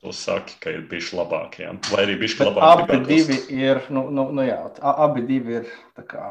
Tu 0.00 0.12
saki, 0.16 0.54
ka 0.62 0.72
ir 0.72 0.86
bijuši 0.88 1.16
labākie, 1.18 1.64
jā. 1.66 1.72
vai 1.92 2.04
arī 2.06 2.14
bijuši 2.22 2.44
labākie. 2.46 2.84
abi 2.86 3.00
divi 3.04 3.36
ir, 3.52 3.82
nu, 3.92 4.06
nu, 4.08 4.30
nu 4.32 4.46
jā, 4.46 4.62
abi 4.80 5.26
divi 5.28 5.58
ir 5.58 5.72
tā 5.96 6.06
kā 6.08 6.28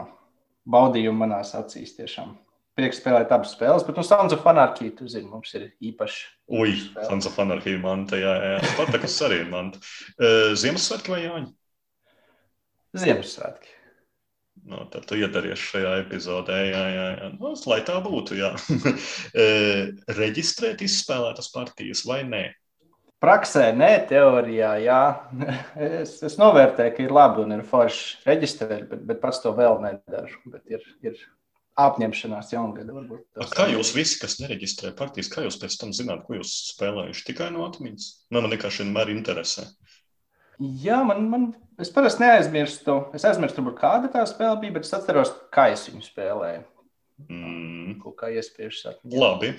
baudījumi 0.65 1.21
manās 1.21 1.53
acīs 1.57 1.93
tiešām. 1.97 2.31
Prieks 2.79 3.01
spēlēt 3.01 3.31
abas 3.35 3.51
spēles, 3.57 3.83
bet 3.83 3.97
no 3.99 4.03
Sons 4.07 4.31
of 4.31 4.45
Anarchy, 4.47 4.93
tu 4.95 5.07
zini, 5.11 5.27
mums 5.27 5.51
ir 5.57 5.65
īpaši. 5.83 6.21
Ui. 6.55 6.77
Sons 7.09 7.27
of 7.27 7.39
Anarchy 7.43 7.75
manta, 7.81 8.15
jā, 8.19 8.35
jā. 8.39 8.61
Spartakus 8.71 9.17
arī 9.27 9.41
ir 9.43 9.49
manta. 9.51 9.81
Uh, 10.15 10.53
Ziemassvētki 10.61 11.11
vai 11.11 11.25
Jāņa? 11.25 11.49
Ziemassvētki. 13.03 13.75
Nu, 14.69 14.83
tad 14.91 15.05
tu 15.09 15.17
iedaries 15.19 15.59
šajā 15.59 15.97
epizodē, 16.03 16.57
jā, 16.69 16.85
jā, 16.93 17.07
jā. 17.17 17.27
Nu, 17.35 17.51
lai 17.71 17.81
tā 17.87 17.97
būtu, 18.05 18.39
jā. 18.39 18.53
Eh, 19.43 19.91
Reģistrēt 20.17 20.83
izspēlētas 20.85 21.51
partijas 21.53 22.05
vai 22.07 22.21
nē? 22.27 22.43
Praksē, 23.23 23.69
nē, 23.75 23.91
teorijā, 24.07 24.75
jā. 24.83 25.01
Es, 25.89 26.17
es 26.23 26.37
novērtēju, 26.39 26.95
ka 26.95 27.03
ir 27.03 27.15
labi 27.15 27.43
un 27.43 27.57
ir 27.57 27.65
forši 27.67 28.23
reģistrēt, 28.27 28.87
bet, 28.91 29.03
bet 29.09 29.21
pats 29.23 29.43
to 29.43 29.51
vēl 29.57 29.81
nedaru. 29.83 30.39
Bet 30.53 30.79
ir, 30.79 30.85
ir 31.03 31.19
apņemšanās 31.85 32.51
jaungada 32.53 32.95
varbūt. 32.95 33.23
A, 33.39 33.47
Kā 33.53 33.67
jūs 33.71 33.93
visi, 33.95 34.17
kas 34.21 34.37
nereģistrē 34.41 34.91
partijas, 34.97 35.29
kā 35.31 35.45
jūs 35.45 35.57
pēc 35.61 35.77
tam 35.81 35.93
zināt, 35.95 36.25
ko 36.27 36.37
jūs 36.39 36.53
spēlējuši? 36.73 37.25
Tikai 37.31 37.49
no 37.55 37.65
atmiņas. 37.67 38.09
Man, 38.35 38.49
vienkārši 38.51 38.83
vienmēr 38.85 39.13
interesē. 39.13 39.67
Jā, 40.59 40.99
man, 41.07 41.23
man 41.31 41.45
es 41.79 41.91
parasti 41.95 42.25
neaizmirstu. 42.25 42.97
Es 43.15 43.23
aizmirstu, 43.27 43.63
varbūt 43.63 43.79
kāda 43.79 44.11
tā 44.11 44.25
spēle 44.27 44.57
bija, 44.59 44.75
bet 44.75 44.87
es 44.89 44.95
atceros, 44.97 45.31
kā 45.55 45.69
es 45.71 45.85
viņu 45.87 46.03
spēlēju. 46.09 46.65
Mm. 47.29 47.97
Kaut 48.03 48.15
kā 48.19 48.29
iespiežas 48.31 48.93
atmiņā. 48.93 49.19
Labi, 49.19 49.49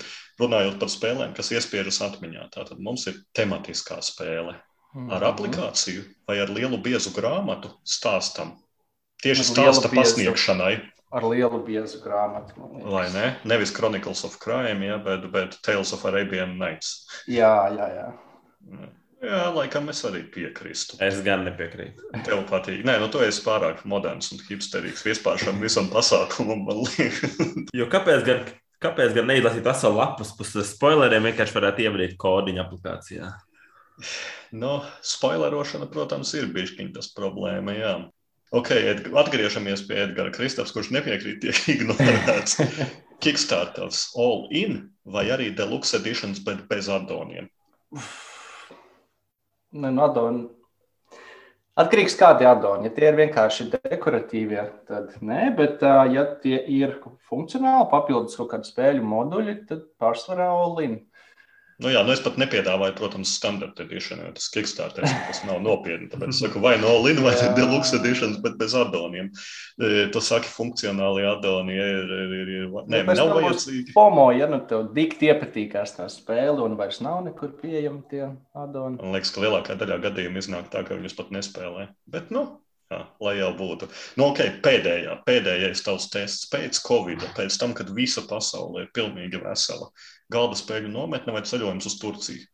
runājot 0.40 0.78
par 0.80 0.92
spēlēm, 0.92 1.34
kas 1.36 1.50
iespiežas 1.52 2.00
atmiņā, 2.06 2.46
tātad 2.54 2.80
mums 2.80 3.04
ir 3.10 3.18
tematiskā 3.36 3.98
spēle 4.04 4.56
ar 4.56 5.20
Mhm. 5.22 5.26
aplikāciju 5.28 6.04
vai 6.26 6.40
ar 6.42 6.48
lielu 6.50 6.78
biezu 6.82 7.12
grāmatu 7.14 7.70
stāstam. 7.84 8.56
Tieši 9.22 9.44
stāsta 9.52 9.90
biezu. 9.92 10.16
Ar 11.10 11.26
lielu 11.26 11.58
biezu 11.66 11.98
grāmatu. 12.04 12.54
vai 12.86 13.08
ne? 13.10 13.26
Nevis 13.44 13.72
Chronicles 13.74 14.22
of 14.24 14.38
Crime, 14.38 14.86
ja, 14.86 14.98
bet, 15.02 15.26
bet 15.32 15.58
Tales 15.66 15.90
of 15.92 16.04
Arabian 16.06 16.56
Nights. 16.58 17.08
Jā, 17.26 17.50
jā, 17.74 17.88
jā. 17.96 18.08
Jā, 19.20 19.40
laikam 19.52 19.90
es 19.92 20.00
arī 20.08 20.22
piekrīstu. 20.32 20.96
Es 21.04 21.18
gan 21.24 21.42
nepiekrītu. 21.44 22.06
Tev 22.24 22.44
patīk. 22.48 22.84
Nē, 22.88 22.94
nu 23.02 23.10
tu 23.12 23.20
esi 23.26 23.42
pārāk 23.44 23.82
moderns 23.90 24.30
un 24.32 24.40
hipsterīgs 24.46 25.02
vispār 25.04 25.40
šam 25.42 25.58
visam 25.60 25.90
pasākumam, 25.92 26.62
man 26.68 26.80
liekas. 26.86 27.36
Jo 27.76 27.90
kāpēc 27.92 28.24
gan, 28.24 28.46
kāpēc 28.80 29.12
gan 29.18 29.28
neizlasīt 29.28 29.66
veselu 29.66 29.98
lapas 29.98 30.32
pusi 30.38 30.64
spoileriem, 30.64 31.26
vienkārši 31.28 31.58
varētu 31.58 31.84
ievadīt 31.84 32.16
kodiņu 32.22 32.64
aplikācijā? 32.64 33.28
Nu, 34.56 34.78
spoilerošana, 35.04 35.90
protams, 35.92 36.32
ir 36.38 36.48
bišķiņ 36.54 36.94
tas 36.96 37.12
problēma, 37.18 37.76
jā. 37.76 37.92
Ok, 38.50 38.72
atgriežamies 39.14 39.84
pie 39.86 40.00
Edgara 40.08 40.32
Kristaps, 40.34 40.72
kurš 40.74 40.88
nepiekrīt 40.96 41.38
tiek 41.44 41.58
ignorēts. 41.76 42.58
Kickstarters 43.22 44.08
all 44.18 44.48
in 44.50 44.88
vai 45.06 45.28
arī 45.30 45.50
deluxe 45.54 45.94
editions, 45.98 46.40
bet 46.42 46.64
bez 46.70 46.88
addoniem? 46.90 47.46
Nu, 49.70 49.92
no 49.92 50.08
Adona. 50.08 50.48
Atkarīgs 51.78 52.16
no 52.16 52.20
kāda 52.24 52.42
ir 52.42 52.50
Adona. 52.50 52.88
Ja 52.88 52.94
tie 52.96 53.06
ir 53.06 53.20
vienkārši 53.20 53.68
dekoratīvie, 53.76 54.64
tad 54.90 55.14
nē, 55.22 55.44
bet 55.56 55.84
ja 56.10 56.26
tie 56.42 56.58
ir 56.74 56.98
funkcionāli, 57.30 57.86
papildus 57.92 58.34
kaut 58.40 58.50
kādu 58.50 58.66
spēļu 58.66 59.06
moduļi, 59.06 59.54
tad 59.70 59.86
pārsvarā 60.02 60.50
Olin. 60.64 60.98
Nu, 61.80 61.88
jā, 61.88 62.02
nu 62.04 62.12
es 62.12 62.20
pat 62.20 62.36
nepiedāvāju, 62.40 62.92
protams, 62.98 63.32
standarta 63.38 63.86
edition, 63.86 64.20
jo 64.20 64.32
tas 64.36 64.50
Kickstarter 64.52 65.06
tas 65.06 65.40
nav 65.48 65.62
nopietni. 65.64 66.10
Tāpēc 66.12 66.34
es 66.34 66.40
saku, 66.42 66.60
vai 66.60 66.74
no 66.80 66.90
all-in, 66.92 67.22
vai 67.24 67.32
deluxe 67.56 67.96
editions, 67.96 68.36
bet 68.44 68.58
bez 68.60 68.76
addoniem. 68.76 69.30
E, 69.80 70.06
Tu 70.12 70.22
saki, 70.24 70.50
funkcionāli 70.52 71.24
addoni 71.30 71.78
ir, 71.78 72.12
ir, 72.16 72.34
ir, 72.40 72.52
ir 72.58 72.78
nē, 72.84 73.02
pēc 73.08 73.22
nav 73.22 73.32
vajadzīgi. 73.38 73.94
FOMO, 73.96 74.28
ja 74.36 74.50
nu 74.50 74.60
tev 74.68 74.90
dikti 74.96 75.30
iepatīkās 75.32 75.96
tā 75.96 76.08
spēle 76.12 76.60
un 76.66 76.76
vairs 76.80 77.00
nav 77.04 77.22
nekur 77.24 77.54
pieejami 77.62 78.04
tie 78.10 78.26
Adoni. 78.52 79.00
Man 79.00 79.16
liekas, 79.16 79.32
ka 79.32 79.44
lielākā 79.46 79.78
daļā 79.80 80.02
gadījumā 80.04 80.44
iznāk 80.44 80.68
tā, 80.72 80.84
ka 80.84 80.98
viņus 81.00 81.16
pat 81.16 81.32
nespēlē. 81.32 81.88
Bet, 82.10 82.28
nu, 82.34 82.44
jā, 82.90 83.00
lai 83.24 83.34
jau 83.38 83.50
būtu. 83.58 83.88
Nu, 84.20 84.30
ok, 84.30 84.60
pēdējā, 84.64 85.18
pēdējais 85.26 85.84
tavs 85.86 86.08
tests 86.12 86.48
pēc 86.52 86.82
Covid, 86.84 87.26
pēc 87.36 87.58
tam, 87.60 87.74
kad 87.78 87.92
visa 87.96 88.24
pasaule 88.28 88.84
ir 88.84 88.94
pilnīgi 88.96 89.42
vesela. 89.42 89.90
Galda 90.32 90.58
spēļu 90.58 90.90
nometne 90.92 91.34
vai 91.34 91.44
ceļojums 91.46 91.90
uz 91.90 91.98
Turciju? 92.02 92.46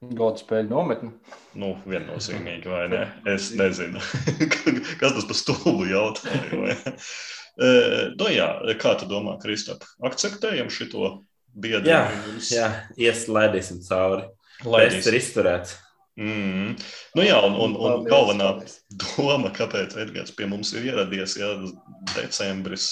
Godu 0.00 0.40
spēļu 0.40 0.70
nometni. 0.70 1.10
Nu, 1.60 1.74
viennozīmīgi, 1.84 2.70
vai 2.72 2.86
ne? 2.88 3.02
Es 3.28 3.50
nezinu, 3.52 4.00
kas 5.00 5.12
tas 5.12 5.26
par 5.28 5.36
stulbu 5.36 5.90
jautājumu. 5.90 6.70
E, 6.72 6.78
Nu, 7.60 8.30
jā, 8.32 8.46
kā 8.80 8.94
tu 8.96 9.04
domā, 9.10 9.34
Kristap, 9.42 9.84
akceptējam 10.06 10.70
šo 10.72 11.10
biedru? 11.52 11.90
Jā, 11.90 11.98
jā 12.48 12.68
ieslaidīsim 12.96 13.82
cauri. 13.84 14.24
Laidīs. 14.64 15.02
Tas 15.02 15.10
ir 15.10 15.18
izturēts. 15.18 15.76
Mm. 16.18 16.74
Nu, 17.16 17.22
jā, 17.22 17.36
un, 17.46 17.54
un, 17.54 17.74
un 17.78 17.92
Paldies, 18.04 18.08
galvenā 18.10 18.48
paldies. 18.58 18.74
doma, 19.02 19.52
kāpēc 19.56 19.94
Edgars 20.02 20.32
pie 20.36 20.48
mums 20.50 20.72
ir 20.74 20.88
ieradies, 20.90 21.36
ja 21.38 21.52
decembris 22.16 22.88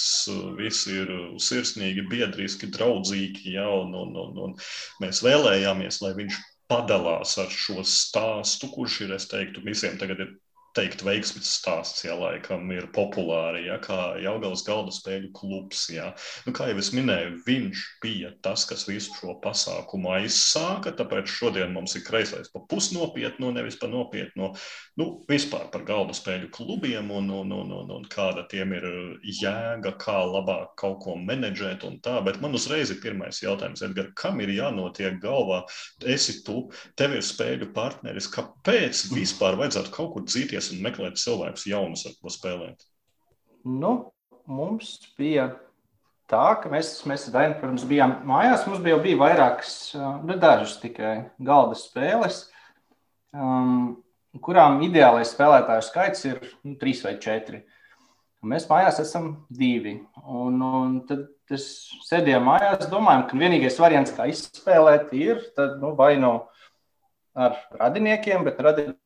visi 0.57 0.95
ir 1.03 1.11
sirsnīgi, 1.43 2.07
biedriski, 2.09 2.71
draudzīgi, 2.73 3.57
ja, 3.59 3.67
un, 3.83 3.93
un, 3.99 4.15
un, 4.23 4.39
un 4.47 4.57
mēs 5.03 5.21
vēlējāmies, 5.27 6.01
lai 6.05 6.15
viņš 6.21 6.39
padalās 6.71 7.35
ar 7.43 7.53
šo 7.53 7.83
stāstu, 7.85 8.71
kurš 8.73 9.01
ir, 9.07 9.17
es 9.19 9.29
teiktu, 9.29 9.65
visiem 9.67 9.99
tagad 10.01 10.25
ir 10.25 10.33
teikt, 10.79 11.03
veiksmīgs 11.07 11.51
stāsts, 11.59 12.05
ja 12.07 12.15
laikam 12.19 12.69
ir 12.75 12.87
populāri, 12.95 13.65
ja, 13.67 13.79
kā 13.83 14.19
Jaungavas 14.23 14.63
galda 14.67 14.93
spēļu 14.95 15.33
klubs. 15.35 15.89
Ja. 15.91 16.13
Nu, 16.47 16.55
kā 16.55 16.69
jau 16.71 16.79
es 16.79 16.93
minēju, 16.95 17.41
viņš 17.47 17.85
bija 18.03 18.31
tas, 18.45 18.65
kas 18.69 18.87
visu 18.89 19.15
šo 19.17 19.35
pasākumu 19.43 20.13
aizsāka, 20.19 20.93
tāpēc 20.99 21.31
šodien 21.33 21.75
mums 21.75 21.97
ir 21.99 22.05
kreisais 22.07 22.51
pa 22.53 22.63
pusnopietnu, 22.71 23.51
nevis 23.57 23.79
pa 23.81 23.91
nopietnu, 23.91 24.53
nu, 25.01 25.09
vispār 25.31 25.67
par 25.73 25.85
galda 25.89 26.15
spēļu 26.17 26.51
klubiem 26.55 27.11
un, 27.15 27.31
un, 27.41 27.53
un, 27.59 27.75
un, 27.81 27.91
un 27.99 28.07
kāda 28.13 28.47
tiem 28.51 28.77
ir 28.79 28.87
jēga, 29.25 29.95
kā 29.99 30.19
labāk 30.29 30.77
kaut 30.79 31.01
ko 31.05 31.17
menedžēt 31.19 31.87
un 31.89 31.99
tā, 32.05 32.19
bet 32.27 32.39
man 32.45 32.55
uzreiz 32.59 32.93
ir 32.95 33.03
pirmais 33.03 33.43
jautājums, 33.43 33.83
Edgar, 33.87 34.13
kam 34.19 34.39
ir 34.45 34.55
jānotiek 34.55 35.19
galvā? 35.23 35.65
Esi 36.07 36.39
tu, 36.47 36.69
tev 36.99 37.17
ir 37.19 37.27
spēļu 37.27 37.73
partneris, 37.75 38.31
kāpēc 38.31 39.09
vispār 39.15 39.59
vajadzētu 39.59 39.95
kaut 39.95 40.15
kur 40.15 40.27
dzīties 40.29 40.68
un 40.75 40.83
meklēt 40.85 41.21
cilvēkus 41.21 41.67
jaunus, 41.71 42.05
ar 42.09 42.17
ko 42.21 42.33
spēlēt? 42.33 42.85
Nu, 43.69 43.93
mums 44.49 44.97
bija 45.19 45.51
tā, 46.31 46.45
ka 46.63 46.71
mēs, 46.73 46.93
mēs 47.09 47.29
ar 47.29 47.37
Dainu, 47.37 47.57
protams, 47.61 47.87
bijām 47.89 48.19
mājās. 48.29 48.67
Mums 48.69 48.83
bija, 48.85 48.99
bija 49.03 49.21
vairākas, 49.23 49.73
ā, 49.97 50.13
nu, 50.25 50.37
dažas 50.41 50.77
tikai 50.83 51.15
galda 51.45 51.79
spēles, 51.79 52.45
um, 53.33 53.97
kurām 54.45 54.83
ideālais 54.87 55.33
spēlētāju 55.35 55.89
skaits 55.89 56.29
ir 56.29 56.41
nu, 56.63 56.77
trīs 56.81 57.03
vai 57.07 57.17
četri. 57.23 57.65
Un 58.39 58.53
Mēs 58.53 58.69
mājās 58.71 59.01
esam 59.03 59.33
divi. 59.51 59.97
Un, 60.23 60.61
un 60.63 61.01
tad 61.09 61.27
es 61.55 61.89
sēdēju 62.07 62.45
mājās, 62.47 62.87
domājam, 62.93 63.25
ka 63.27 63.41
vienīgais 63.41 63.81
variants, 63.83 64.15
kā 64.15 64.29
izspēlēt, 64.31 65.11
ir 65.19 65.43
tad, 65.57 65.81
nu, 65.83 65.97
vai 65.99 66.13
no 66.21 66.37
ar 67.39 67.59
radiniekiem, 67.81 68.47
bet 68.47 68.61
radinieki 68.63 68.99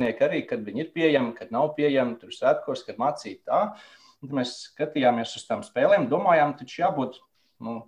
arī, 0.00 0.46
kad 0.48 0.62
viņi 0.64 0.86
ir 0.86 0.92
pieejami, 0.94 1.34
kad 1.36 1.52
nav 1.52 1.74
pieejami, 1.76 2.18
tur 2.20 2.32
svētkos, 2.32 2.84
kad 2.86 2.96
mācīt 2.98 3.42
tā. 3.44 3.74
Tad 4.22 4.30
mēs 4.38 4.54
skatījāmies 4.70 5.36
uz 5.36 5.46
tām 5.48 5.62
spēlēm, 5.66 6.08
domājām, 6.08 6.54
taču 6.56 6.82
jābūt, 6.84 7.18
nu, 7.60 7.80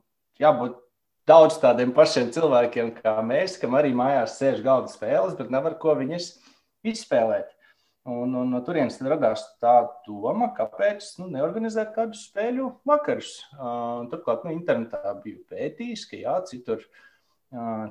jābūt 0.42 0.80
daudz 1.28 1.58
tādiem 1.62 1.94
pašiem 1.94 2.32
cilvēkiem 2.34 2.94
kā 2.98 3.16
mēs, 3.24 3.56
kam 3.60 3.76
arī 3.78 3.94
mājās 3.96 4.38
sēž 4.40 4.62
galda 4.64 4.90
spēles, 4.92 5.36
bet 5.38 5.52
nevar 5.54 5.78
ko 5.78 5.94
viņas 5.96 6.34
izspēlēt. 6.84 7.54
Un, 8.04 8.34
un 8.36 8.50
no 8.52 8.58
turienes 8.60 8.98
radās 9.00 9.46
tā 9.64 9.78
doma, 10.04 10.50
kāpēc 10.52 11.06
nu, 11.22 11.30
neorganizēt 11.32 11.94
kādus 11.94 12.26
spēļu 12.28 12.66
vakarus. 12.84 13.38
Uh, 13.54 14.04
turklāt, 14.12 14.44
nu, 14.44 14.52
internetā 14.52 15.14
biju 15.22 15.40
pētījis, 15.48 16.04
ka 16.10 16.20
jā, 16.20 16.34
citur 16.50 16.84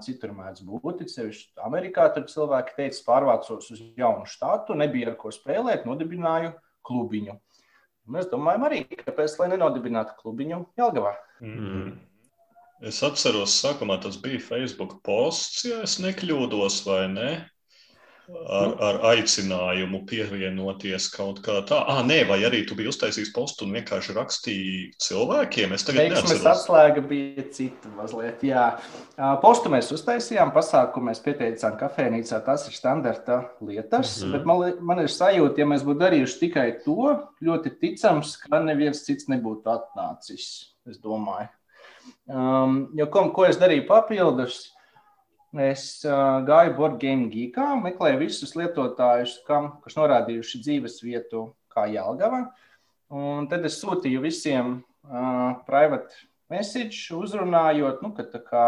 citur 0.03 0.34
mēdz 0.36 0.63
būt. 0.67 1.03
Sevišķi 1.12 1.63
Amerikā 1.65 2.08
tur 2.15 2.27
cilvēki 2.29 2.77
teica, 2.77 3.01
pārvācos 3.08 3.72
uz 3.74 3.82
jaunu 3.98 4.27
štatu, 4.29 4.77
nebija 4.79 5.12
ar 5.12 5.20
ko 5.20 5.32
spēlēt, 5.34 5.88
nodibināju 5.89 6.53
klubiņu. 6.88 7.38
Mēs 8.13 8.27
domājam, 8.32 8.65
arī 8.67 8.82
kāpēc 8.89 9.38
lai 9.39 9.53
nenodibinātu 9.53 10.17
klubiņu 10.20 10.60
Jelgavā. 10.79 11.13
Mm. 11.43 11.93
Es 12.84 13.00
atceros, 13.05 13.53
sākumā 13.63 13.96
tas 14.03 14.17
bija 14.20 14.41
Facebook 14.43 14.98
posts, 15.08 15.63
ja 15.70 15.84
es 15.86 15.96
nekļūdos, 16.03 16.82
vai 16.89 17.03
ne? 17.13 17.29
Ar, 18.32 18.74
ar 18.88 19.00
aicinājumu 19.12 20.03
pievienoties 20.08 21.10
kaut 21.13 21.42
kā 21.46 21.60
tā. 21.68 21.80
Ah, 21.89 22.01
nē, 22.06 22.22
vai 22.30 22.39
arī 22.48 22.63
tu 22.68 22.77
biji 22.77 22.92
uztaisījis 22.94 23.32
postu 23.36 23.68
un 23.68 23.75
vienkārši 23.77 24.15
rakstīji 24.18 24.77
cilvēkiem? 25.03 25.75
Es 25.75 25.86
tagad 25.88 26.08
neatceros. 26.08 26.32
Veiksmes 26.32 26.50
atslēga 26.53 27.03
bija 27.10 27.46
cita 27.56 27.92
mazliet, 27.98 28.44
jā. 28.48 28.68
Postu 29.44 29.72
mēs 29.74 29.92
uztaisījām, 29.96 30.53
pasākumu 30.56 31.12
mēs 31.12 31.24
pieteicām 31.25 31.77
kafēnīcā, 31.82 32.39
tas 32.46 32.68
ir 32.70 32.77
standarta 32.77 33.42
lietas, 33.62 34.20
mm 34.22 34.27
-hmm. 34.27 34.38
bet 34.38 34.46
man, 34.46 34.86
man 34.92 35.03
ir 35.03 35.12
sajūta, 35.12 35.60
ja 35.60 35.70
mēs 35.70 35.84
būtu 35.88 36.03
darījuši 36.06 36.39
tikai 36.46 36.68
to, 36.86 37.18
ļoti 37.44 37.75
ticams, 37.82 38.38
ka 38.46 38.63
neviens 38.63 39.03
cits 39.06 39.27
nebūtu 39.32 39.70
atnācis, 39.74 40.48
es 40.89 41.01
domāju. 41.03 41.51
Um, 42.27 42.89
jo 42.96 43.08
ko, 43.12 43.27
ko 43.36 43.46
es 43.46 43.60
darīju 43.60 43.88
papildus? 43.88 44.73
Es 45.53 46.01
uh, 46.07 46.41
gāju 46.48 46.74
Boardgame 46.79 47.27
Geekā, 47.29 47.75
meklēju 47.77 48.24
visus 48.24 48.55
lietotājus, 48.57 49.36
kam, 49.45 49.75
kas 49.83 49.93
norādījuši 50.00 50.62
dzīves 50.65 50.98
vietu 51.05 51.51
kā 51.69 51.86
Jālgava. 51.93 52.48
Un 53.13 53.45
tad 53.51 53.65
es 53.69 53.77
sūtīju 53.77 54.24
visiem 54.24 54.79
uh, 54.79 55.53
private 55.67 56.10
message, 56.50 57.05
uzrunājot, 57.13 58.01
nu, 58.01 58.13
ka 58.17 58.25
tā 58.33 58.41
kā 58.48 58.67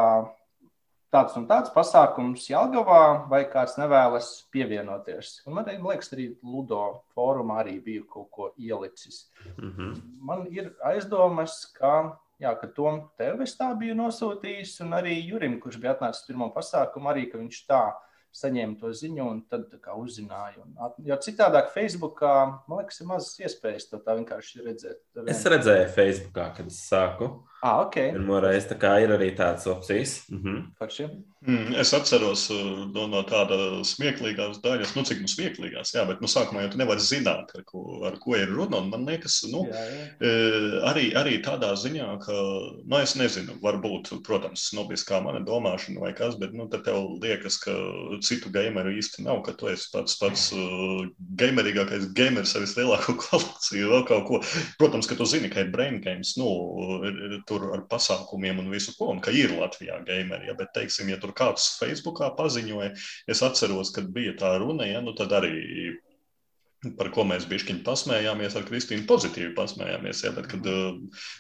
tāds 1.16 1.38
un 1.40 1.48
tāds 1.50 1.72
pasākums 1.74 2.46
Jālgavā, 2.52 3.26
vai 3.32 3.46
kāds 3.50 3.78
nevēlas 3.80 4.30
pievienoties. 4.54 5.40
Un 5.48 5.58
man 5.58 5.70
liekas, 5.70 6.12
arī 6.14 6.28
Ludo 6.44 6.84
fórumā 7.16 7.64
arī 7.64 7.80
bija 7.84 8.06
kaut 8.12 8.30
ko 8.30 8.52
ielicis. 8.58 9.32
Mm 9.58 9.72
-hmm. 9.72 9.96
Man 10.20 10.46
ir 10.52 10.74
aizdomas, 10.84 11.66
ka 11.74 12.20
Jā, 12.42 12.52
ka 12.60 12.68
Tom 12.76 12.98
tev 13.16 13.40
es 13.46 13.54
tā 13.56 13.70
biju 13.80 13.94
nosūtījis, 13.96 14.74
un 14.84 14.98
arī 14.98 15.14
Jurim, 15.24 15.56
kurš 15.64 15.78
bija 15.80 15.94
atnācis 15.96 16.26
pirmo 16.28 16.50
pasākumu, 16.56 17.08
arī 17.12 17.30
viņš 17.32 17.62
tā 17.70 17.84
saņēma 18.36 18.80
to 18.82 18.92
ziņu 18.96 19.26
un 19.32 19.42
tad 19.52 19.74
uzzināja. 19.96 20.64
Un, 20.64 20.76
jo 21.08 21.18
citādāk, 21.24 21.72
Facebookā, 21.76 22.34
man 22.68 22.82
liekas, 22.82 23.02
ir 23.02 23.10
mazas 23.10 23.40
iespējas 23.42 23.90
to 23.92 24.02
tā 24.04 24.18
vienkārši 24.20 24.66
redzēt. 24.66 25.02
Es 25.32 25.46
redzēju 25.48 25.92
Facebookā, 25.96 26.50
kad 26.58 26.72
es 26.72 26.82
sāku. 26.90 27.32
Ah, 27.66 27.80
okay. 27.82 28.12
Pirmo 28.14 28.38
reizi 28.44 28.68
tā 28.70 28.76
kā 28.78 28.92
ir 29.02 29.16
arī 29.16 29.32
tādas 29.38 29.66
opcijas. 29.72 30.20
Mhm. 30.30 30.68
Mm, 31.46 31.76
es 31.82 31.92
atceros 31.94 32.48
uh, 32.54 32.84
no, 32.90 33.06
no 33.10 33.22
tāda 33.26 33.58
smieklīgās 33.86 34.60
daļas, 34.64 34.96
nu, 34.98 35.04
cik 35.06 35.20
nu 35.22 35.30
smieklīgās, 35.30 35.92
jā, 35.94 36.02
bet 36.10 36.22
nu, 36.22 36.30
sākumā 36.30 36.64
jau 36.64 36.72
tu 36.74 36.80
nevari 36.82 37.04
zināt, 37.06 37.54
ar 37.58 37.62
ko, 37.70 37.84
ar 38.10 38.18
ko 38.22 38.34
ir 38.38 38.50
runa. 38.50 38.82
Man 38.90 39.06
liekas, 39.06 39.40
nu, 39.52 39.64
jā, 39.70 39.84
jā. 39.94 40.08
E, 40.18 40.32
arī, 40.90 41.06
arī 41.22 41.38
tādā 41.46 41.72
ziņā, 41.78 42.08
ka, 42.26 42.38
nu, 42.82 42.98
es 42.98 43.14
nezinu, 43.20 43.60
varbūt, 43.62 44.12
protams, 44.26 44.68
snobiskā 44.72 45.22
mana 45.26 45.44
domāšana 45.46 46.02
vai 46.02 46.14
kas, 46.18 46.38
bet, 46.42 46.54
nu, 46.58 46.66
tad 46.72 46.86
tev 46.90 47.14
liekas, 47.22 47.60
ka 47.62 47.78
citu 48.26 48.52
gameru 48.54 48.94
īsti 48.98 49.26
nav, 49.26 49.42
ka 49.46 49.54
tu 49.58 49.70
esi 49.72 49.90
pats 49.94 50.18
pats 50.22 50.48
uh, 50.56 51.06
gamerīgākais 51.40 52.10
gamers 52.18 52.56
ar 52.58 52.66
vislielāko 52.66 53.18
kolekciju, 53.26 53.92
vēl 53.94 54.06
kaut 54.10 54.26
ko. 54.30 54.42
Protams, 54.82 55.10
ka 55.10 55.18
tu 55.20 55.28
zini, 55.30 55.52
ka 55.54 55.64
ir 55.66 55.72
brain 55.74 56.02
games, 56.04 56.36
nu, 56.42 56.50
ir, 57.08 57.20
ir 57.28 57.38
tur 57.50 57.70
ar 57.76 57.86
pasākumiem 57.92 58.64
un 58.64 58.72
visu 58.74 58.96
ko, 58.98 59.12
un 59.14 59.22
ka 59.24 59.34
ir 59.36 59.56
Latvijā 59.58 60.02
gameri, 60.08 60.50
ja, 60.52 60.58
bet, 60.58 60.74
teiksim, 60.78 61.12
ja 61.14 61.22
tur 61.22 61.36
kāds 61.38 61.76
Facebookā 61.82 62.32
paziņoja, 62.38 62.92
es 63.32 63.46
atceros, 63.46 63.94
kad 63.96 64.10
bija 64.16 64.36
tā 64.40 64.56
runa, 64.62 64.88
ja, 64.90 65.04
nu 65.06 65.16
tad 65.18 65.34
arī 65.36 65.56
par 67.00 67.10
ko 67.16 67.26
mēs 67.28 67.48
bišķiņi 67.50 67.84
pasmējāmies 67.86 68.58
ar 68.60 68.66
Kristīnu, 68.68 69.06
pozitīvi 69.10 69.54
pasmējāmies. 69.58 70.24
Ja, 70.26 70.34
bet, 70.36 70.50
kad 70.52 70.68
uh, 70.70 70.98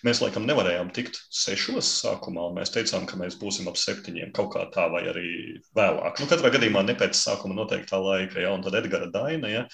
mēs 0.08 0.22
laikam 0.24 0.48
nevarējām 0.50 0.92
tikt 0.96 1.20
sešos 1.34 1.92
sākumā, 2.02 2.50
un 2.50 2.58
mēs 2.60 2.74
teicām, 2.76 3.06
ka 3.10 3.20
mēs 3.22 3.38
būsim 3.42 3.70
ap 3.72 3.80
septiņiem 3.80 4.34
kaut 4.36 4.54
kā 4.56 4.66
tā, 4.74 4.88
vai 4.94 5.04
arī 5.12 5.30
vēlāk. 5.78 6.22
Nu, 6.22 6.30
katrā 6.32 6.54
gadījumā 6.56 6.86
ne 6.88 6.98
pēc 7.00 7.18
sākuma 7.20 7.58
noteiktā 7.58 8.02
laika, 8.02 8.42
ja, 8.42 8.56
un 8.56 8.66
tad 8.66 8.80
Edgara 8.82 9.12
Daina. 9.14 9.52
Ja, 9.52 9.66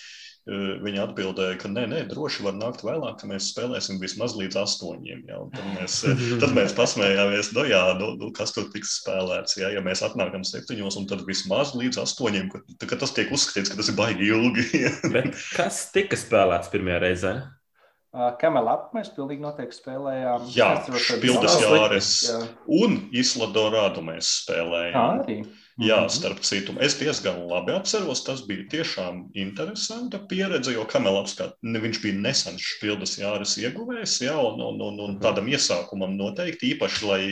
Viņa 0.50 1.04
atbildēja, 1.06 1.58
ka 1.62 1.70
nē, 1.70 1.84
nē, 1.92 2.00
droši 2.10 2.42
var 2.42 2.56
nākt 2.58 2.82
vēlāk, 2.82 3.20
ka 3.20 3.28
mēs 3.30 3.52
spēlēsim 3.52 4.00
vismaz 4.02 4.34
līdz 4.34 4.58
astoņiem. 4.64 5.22
Ja? 5.30 5.38
Tad, 5.54 5.68
mēs, 5.76 6.00
tad 6.42 6.56
mēs 6.58 6.74
pasmējāmies, 6.78 7.52
nu, 7.54 7.68
jā, 7.70 7.84
nu, 8.00 8.16
nu, 8.18 8.32
kas 8.34 8.56
tur 8.56 8.66
tiks 8.74 8.96
spēlēts. 9.04 9.60
Ja? 9.62 9.70
ja 9.76 9.86
mēs 9.86 10.02
atnākam 10.08 10.42
septiņos, 10.48 10.98
un 10.98 11.06
tad 11.12 11.22
vismaz 11.30 11.76
līdz 11.78 12.02
astoņiem, 12.08 12.50
ka, 12.50 12.64
ka 12.90 13.00
tas 13.04 13.14
tiek 13.14 13.30
uzskatīts, 13.30 13.70
ka 13.70 13.78
tas 13.78 13.94
ir 13.94 14.00
baigi 14.00 14.32
ilgi. 14.34 14.68
Ja? 14.82 15.22
kas 15.54 15.84
tika 15.94 16.18
spēlēts 16.18 16.72
pirmajā 16.74 17.02
reizē? 17.04 17.32
Kamelāpu 18.12 18.98
mēs 18.98 19.12
pilnīgi 19.16 19.44
noteikti 19.44 19.78
spēlējām. 19.78 20.48
Jā, 20.52 20.72
Pildas 21.22 21.54
Jāres 21.62 22.10
jā. 22.28 22.40
un 22.82 22.98
Isladorādu 23.16 24.04
mēs 24.04 24.32
spēlējām. 24.42 24.96
Tā 24.98 25.06
arī. 25.22 25.38
Jā, 25.80 26.02
mhm. 26.04 26.12
starp 26.12 26.42
citu, 26.44 26.76
es 26.84 26.98
diezgan 27.00 27.46
labi 27.50 27.74
atceros. 27.78 28.24
Tas 28.28 28.44
bija 28.48 28.68
tiešām 28.74 29.24
interesanta 29.40 30.20
pieredze, 30.30 30.74
jo 30.76 30.84
Kamelaps, 30.90 31.38
kā 31.40 31.48
viņš 31.64 32.02
bija 32.04 32.20
nesens 32.20 32.66
Špildas 32.74 33.16
Jāras 33.22 33.56
ieguvējs, 33.62 34.18
jā, 34.28 34.36
un, 34.36 34.60
un, 34.60 34.82
un, 34.82 35.00
un 35.00 35.14
mhm. 35.16 35.22
tādam 35.24 35.48
iesākumam 35.52 36.18
noteikti 36.20 36.74
īpaši, 36.76 37.08
lai 37.08 37.24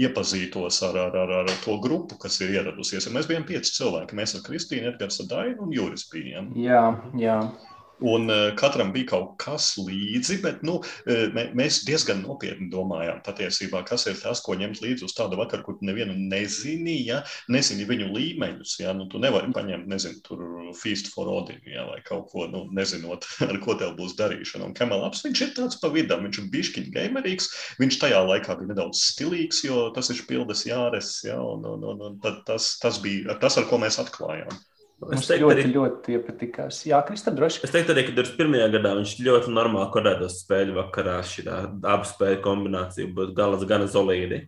iepazītos 0.00 0.82
ar, 0.88 0.98
ar, 1.06 1.14
ar, 1.22 1.34
ar 1.44 1.54
to 1.64 1.76
grupu, 1.82 2.18
kas 2.20 2.40
ir 2.44 2.56
ieradusies. 2.56 3.06
Ja 3.08 3.14
mēs 3.14 3.28
bijām 3.30 3.46
pieci 3.48 3.76
cilvēki. 3.78 4.16
Mēs 4.18 4.36
ar 4.36 4.44
Kristīnu, 4.48 4.92
Edgars 4.92 5.22
Dainu 5.28 5.68
un 5.68 5.72
Juris 5.76 6.08
bijām. 6.12 6.52
Jā, 6.60 6.82
jā. 7.20 7.38
Un 8.04 8.28
uh, 8.28 8.50
katram 8.56 8.90
bija 8.92 9.08
kaut 9.14 9.36
kas 9.40 9.70
līdzi, 9.80 10.40
bet 10.42 10.60
nu, 10.66 10.76
uh, 10.82 11.38
mēs 11.56 11.78
diezgan 11.86 12.20
nopietni 12.26 12.68
domājām, 12.72 13.22
patiesībā, 13.24 13.80
kas 13.88 14.04
ir 14.10 14.18
tas, 14.20 14.42
ko 14.44 14.52
ņemt 14.58 14.82
līdzi 14.84 15.06
uz 15.06 15.14
tādu 15.16 15.38
vakaru, 15.40 15.64
kur 15.64 15.78
nevienu 15.80 16.12
nezini, 16.16 16.98
ja 17.06 17.22
nezini 17.48 17.86
viņu 17.88 18.10
līmeņus. 18.12 18.76
Ja? 18.82 18.92
Nu, 18.96 19.08
tu 19.08 19.20
nevari 19.22 19.48
paņemt, 19.56 19.88
nezinu, 19.88 20.20
tur 20.26 20.44
feast 20.76 21.08
for 21.14 21.30
Odin, 21.32 21.62
ja? 21.64 21.86
vai 21.88 22.02
kaut 22.04 22.28
ko, 22.34 22.44
nu, 22.52 22.66
nezinot, 22.76 23.24
ar 23.48 23.56
ko 23.64 23.78
tev 23.80 23.96
būs 23.96 24.16
darīšana. 24.20 24.68
Un 24.68 24.76
Kamelaps, 24.76 25.24
viņš 25.24 25.44
ir 25.46 25.56
tāds 25.56 25.80
pa 25.80 25.92
vidam, 25.94 26.28
viņš 26.28 26.42
ir 26.42 26.52
bišķiņ 26.52 26.92
gamerīgs, 26.98 27.50
viņš 27.80 28.00
tajā 28.04 28.20
laikā 28.28 28.60
bija 28.60 28.74
nedaudz 28.74 29.06
stilīgs, 29.14 29.64
jo 29.64 29.88
tas 29.96 30.12
ir 30.12 30.20
pildes 30.28 30.66
jāres, 30.68 31.16
ja? 31.24 31.40
un, 31.40 31.64
un, 31.64 31.90
un, 31.94 32.08
un 32.10 32.40
tas, 32.44 32.74
tas 32.82 33.00
bija 33.00 33.40
tas, 33.40 33.56
ar 33.56 33.70
ko 33.72 33.80
mēs 33.80 34.02
atklājām. 34.04 34.52
Es 34.96 35.26
teiktu, 35.28 35.44
ļoti, 35.44 35.60
arī, 35.60 35.72
ļoti 35.74 36.14
iepatikās. 36.16 36.80
Jā, 36.88 37.02
Krista, 37.04 37.32
droši. 37.36 37.60
Es 37.66 37.72
teiktu, 37.72 37.92
arī, 37.92 38.06
ka 38.06 38.14
21. 38.16 38.62
gadā 38.72 38.94
viņš 38.96 39.16
ļoti 39.26 39.52
normāli 39.52 39.92
korētos 39.92 40.38
spēļu 40.40 40.76
vakarā. 40.78 41.18
Šī 41.28 41.44
abu 41.46 42.08
spēļu 42.08 42.38
kombinācija 42.44 43.10
būtu 43.16 43.34
galas 43.36 43.66
gan 43.68 43.84
solīdi. 43.92 44.46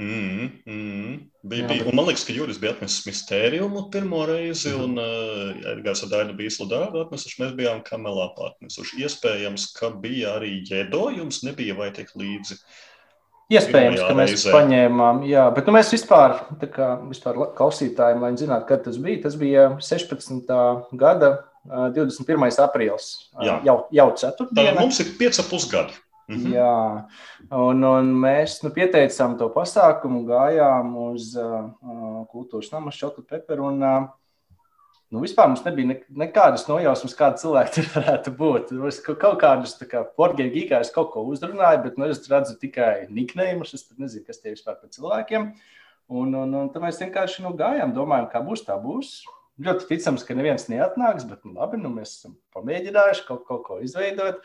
Mm, 0.00 0.46
mm. 0.64 1.18
Bija, 1.44 1.66
bija. 1.68 1.84
Un 1.90 1.98
man 1.98 2.08
liekas, 2.08 2.24
ka 2.24 2.34
Juris 2.34 2.56
bija 2.58 2.72
atnesis 2.72 3.04
mistēriju 3.06 3.68
pirmo 3.92 4.22
reizi, 4.26 4.72
mm. 4.72 4.86
un 4.86 5.02
uh, 5.02 5.68
Edgars 5.74 6.02
Adaina 6.08 6.32
bija 6.38 6.54
sludāru 6.56 7.04
atnesuši. 7.04 7.42
Mēs 7.44 7.52
bijām 7.60 7.84
kamelā 7.84 8.30
atnesuši. 8.48 9.02
Iespējams, 9.04 9.68
ka 9.76 9.92
bija 10.02 10.38
arī 10.38 10.62
jēdojums, 10.72 11.44
nebija 11.44 11.76
vai 11.76 11.92
tik 11.94 12.16
līdzi. 12.16 12.56
Uh, 12.56 12.80
Iespējams, 13.52 14.02
ka 14.02 14.16
mēs 14.16 14.32
reizē. 14.34 14.52
paņēmām, 14.56 15.22
jā, 15.28 15.46
bet 15.56 15.68
nu, 15.68 15.74
mēs 15.76 15.92
vispār, 15.92 16.38
kā, 16.72 16.92
vispār 17.10 17.40
klausītājiem, 17.58 18.22
lai 18.24 18.32
zinātu, 18.40 18.68
kad 18.70 18.84
tas 18.86 19.00
bija, 19.02 19.22
tas 19.26 19.36
bija 19.40 19.66
16. 19.82 20.54
gada 21.00 21.32
21. 21.66 22.48
aprīlis. 22.64 23.10
Jā. 23.42 23.60
Jau, 23.66 23.76
jau 23.94 24.08
ceturtdienā. 24.18 24.80
Mums 24.80 25.02
ir 25.04 25.12
5,5 25.20 25.68
gadi. 25.72 26.00
Mhm. 26.32 26.52
Jā, 26.54 26.74
un, 27.58 27.82
un 27.84 28.10
mēs 28.22 28.60
nu, 28.64 28.70
pieteicām 28.74 29.34
to 29.40 29.48
pasākumu, 29.52 30.22
gājām 30.28 30.94
uz 31.10 31.32
uh, 31.36 31.66
kultūras 32.32 32.70
namu 32.72 32.92
Šotu 32.94 33.24
Peperu. 33.26 33.68
Un, 33.72 33.82
uh, 33.82 34.10
Nu, 35.12 35.20
vispār 35.20 35.50
mums 35.50 35.60
nebija 35.66 35.90
ne, 35.90 35.94
nekādas 36.22 36.62
nojausmas, 36.70 37.12
kāda 37.18 37.36
cilvēka 37.42 37.74
tur 37.74 37.88
varētu 37.98 38.32
būt. 38.38 38.70
Es 38.88 39.02
kaut 39.04 39.36
kādus 39.42 39.74
portugāļu 40.16 40.54
gigājus 40.54 40.92
kaut 40.94 41.10
ko 41.12 41.26
uzrunāju, 41.28 41.82
bet 41.84 42.00
nu, 42.00 42.08
es 42.08 42.24
redzu 42.32 42.56
tikai 42.62 43.10
niknējumus. 43.12 43.74
Es 43.76 43.84
nezinu, 43.92 44.24
kas 44.24 44.40
tie 44.40 44.54
vispār 44.54 44.78
par 44.80 44.88
cilvēkiem. 44.94 45.50
Un, 46.12 46.32
un, 46.32 46.56
un 46.56 46.72
tad 46.72 46.84
mēs 46.84 47.00
vienkārši 47.04 47.44
nu, 47.44 47.52
gājām, 47.60 47.92
domājām, 47.96 48.30
kā 48.32 48.40
būs, 48.44 48.64
tā 48.64 48.78
būs. 48.80 49.12
Ļoti 49.62 49.90
ticams, 49.90 50.24
ka 50.24 50.34
neviens 50.34 50.64
neatnāks, 50.72 51.28
bet 51.28 51.44
nu, 51.44 51.52
labi, 51.58 51.76
nu, 51.80 51.92
mēs 51.92 52.16
esam 52.16 52.38
pamēģinājuši 52.56 53.26
kaut, 53.28 53.44
kaut 53.50 53.66
ko 53.68 53.78
izveidot. 53.84 54.40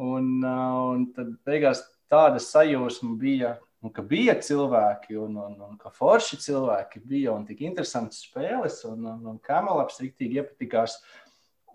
Un, 0.00 0.38
un 0.40 1.04
tad 1.12 1.36
beigās 1.44 1.84
tāda 2.08 2.40
sajūsma 2.40 3.12
bija, 3.20 3.58
un 3.84 3.92
ka 3.94 4.02
bija 4.02 4.34
cilvēki, 4.42 5.16
un, 5.20 5.36
un, 5.38 5.56
un 5.68 5.78
ka 5.80 5.92
forši 5.94 6.38
cilvēki 6.42 7.02
bija, 7.04 7.34
un 7.34 7.46
tik 7.46 7.62
interesantas 7.66 8.24
spēles, 8.26 8.80
un, 8.88 9.04
un, 9.06 9.20
un 9.34 9.38
kamelaps 9.44 10.00
riktīgi 10.02 10.40
iepatikās. 10.42 10.98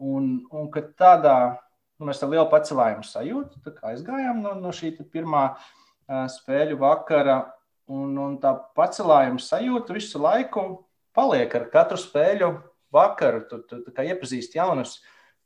Un, 0.03 0.41
un 0.51 0.67
ka 0.73 0.83
tādā, 0.99 1.37
nu, 1.99 2.09
mēs 2.09 2.23
ar 2.25 2.33
lielu 2.33 2.47
pacelājumu 2.51 3.05
sajūtu 3.07 3.75
aizgājām 3.93 4.41
no, 4.43 4.55
no 4.59 4.73
šī 4.75 4.95
pirmā 5.13 5.45
uh, 5.53 6.25
spēļu 6.31 6.79
vakara. 6.81 7.43
un, 7.87 8.17
un 8.17 8.35
tā 8.39 8.53
pacelājuma 8.75 9.41
sajūta 9.43 9.95
visu 9.95 10.19
laiku 10.19 10.61
paliek 11.15 11.51
ar 11.55 11.67
katru 11.71 11.97
spēļu 11.99 12.53
vakaru. 12.93 13.43
Tu, 13.49 13.59
tu, 13.67 13.81
tu 13.83 14.05
iepazīsti 14.07 14.59
jaunus 14.59 15.01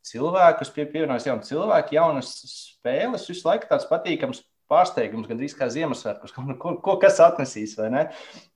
cilvēkus, 0.08 0.72
pie, 0.74 0.86
pievienojas 0.86 1.28
jauni 1.28 1.48
cilvēki, 1.48 1.98
jaunas 1.98 2.34
spēles. 2.52 3.28
Visu 3.30 3.48
laiku 3.50 3.70
tāds 3.70 3.88
patīkams 3.90 4.44
pārsteigums, 4.72 5.28
gandrīz 5.30 5.56
kā 5.58 5.70
Ziemassvētkos, 5.74 6.34
ko, 6.36 6.48
ko, 6.62 6.76
ko 6.84 6.98
kas 7.02 7.22
atnesīs. 7.24 7.78
Un, 7.82 7.98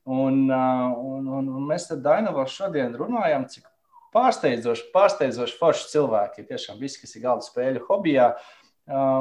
un, 0.05 0.39
un, 0.51 1.27
un 1.41 1.67
mēs 1.69 1.89
ar 1.93 2.01
Dainavu 2.03 2.45
šodien 2.49 2.95
runājam, 2.97 3.47
cik 3.51 3.67
pārsteidzoši, 4.15 4.89
pārsteidzoši 4.95 5.59
forši 5.59 5.91
cilvēki. 5.93 6.47
Tiešām 6.49 6.81
visi, 6.81 7.01
kas 7.03 7.15
ir 7.15 7.25
galda 7.27 7.47
spēļu 7.47 7.85
hobijā, 7.87 8.33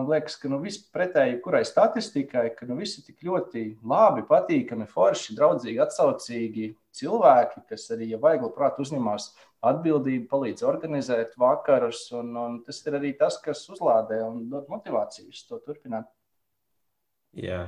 liekas, 0.08 0.36
ka 0.40 0.48
nu, 0.50 0.58
viss 0.64 0.82
pretēji 0.94 1.38
kurai 1.44 1.62
statistikai, 1.68 2.48
ka 2.56 2.66
nu, 2.66 2.78
visi 2.80 3.04
tik 3.06 3.22
ļoti 3.26 3.64
labi, 3.86 4.24
patīkami, 4.26 4.88
forši, 4.90 5.36
draudzīgi, 5.38 5.78
atsaucīgi 5.84 6.72
cilvēki, 6.96 7.64
kas 7.70 7.86
arī, 7.94 8.10
ja 8.14 8.20
vajag, 8.22 8.48
labprāt, 8.48 8.80
uzņemās 8.82 9.30
atbildību, 9.70 10.26
palīdz 10.30 10.64
organizēt 10.66 11.36
vakarus. 11.38 12.06
Un, 12.16 12.32
un 12.40 12.56
tas 12.66 12.80
ir 12.86 12.96
arī 12.98 13.12
tas, 13.18 13.38
kas 13.44 13.62
uzlādē 13.70 14.22
un 14.26 14.48
dod 14.50 14.70
motivācijas 14.72 15.44
to 15.46 15.60
turpināt. 15.66 16.08
Jā. 17.36 17.64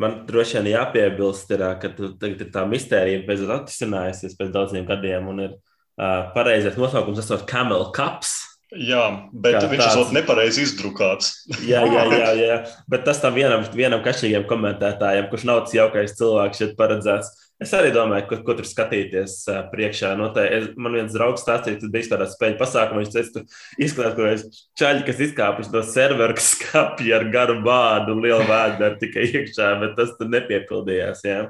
Man 0.00 0.22
droši 0.28 0.58
vien 0.58 0.70
jāpiebilst, 0.72 1.50
ir, 1.52 1.64
ka 1.82 1.90
tagad 1.92 2.44
ir 2.44 2.52
tā 2.54 2.62
mistērija 2.68 3.24
beidzot 3.26 3.50
atrisinājusies 3.56 4.36
pēc 4.38 4.52
daudziem 4.54 4.86
gadiem, 4.88 5.26
un 5.32 5.42
ir 5.44 5.50
uh, 5.56 6.30
pareizais 6.36 6.78
nosaukums, 6.80 7.20
tas 7.20 7.34
ir 7.34 7.44
Camel 7.50 7.90
Cups. 7.96 8.38
Jā, 8.70 9.02
bet 9.34 9.56
Kā 9.58 9.66
viņš 9.66 9.82
tāds... 9.82 10.12
ir 10.12 10.16
nepareizi 10.20 10.62
izdrukāts. 10.62 11.32
jā, 11.66 11.82
jā, 11.90 12.04
jā, 12.14 12.28
jā, 12.44 12.58
bet 12.90 13.02
tas 13.08 13.18
tam 13.22 13.34
vienam, 13.34 13.66
vienam 13.74 14.02
kašķīgam 14.04 14.46
komentētājam, 14.50 15.26
kurš 15.32 15.46
nav 15.50 15.64
tas 15.64 15.74
jaukais 15.74 16.14
cilvēks, 16.18 16.62
šeit 16.62 16.76
paredzēts. 16.78 17.49
Es 17.60 17.74
arī 17.76 17.90
domāju, 17.92 18.24
ko, 18.30 18.36
ko 18.44 18.54
tur 18.56 18.64
skatīties 18.64 19.34
priekšā. 19.68 20.14
No 20.16 20.30
tā, 20.32 20.46
es, 20.48 20.70
man 20.80 20.94
viens 20.96 21.12
draugs 21.12 21.42
stāstīja, 21.44 21.76
ka 21.82 21.90
bija 21.92 22.14
tādā 22.14 22.28
spēļu 22.32 22.56
pasākumā. 22.60 23.02
Viņš 23.02 23.10
teica, 23.12 23.42
ka 23.42 23.84
izklaidēs 23.84 24.46
čaļi, 24.80 25.04
kas 25.04 25.20
izkāpuši 25.26 25.74
no 25.74 25.82
servera, 25.84 26.36
kas 26.38 26.54
skapja 26.54 27.18
ar 27.18 27.26
garu 27.34 27.58
bādu 27.66 28.16
un 28.16 28.24
lielu 28.24 28.46
vēdu 28.48 28.94
tikai 29.02 29.28
iekšā, 29.28 29.74
bet 29.82 29.92
tas 29.98 30.16
tur 30.16 30.32
nepiepildījās. 30.32 31.26
Jā. 31.28 31.42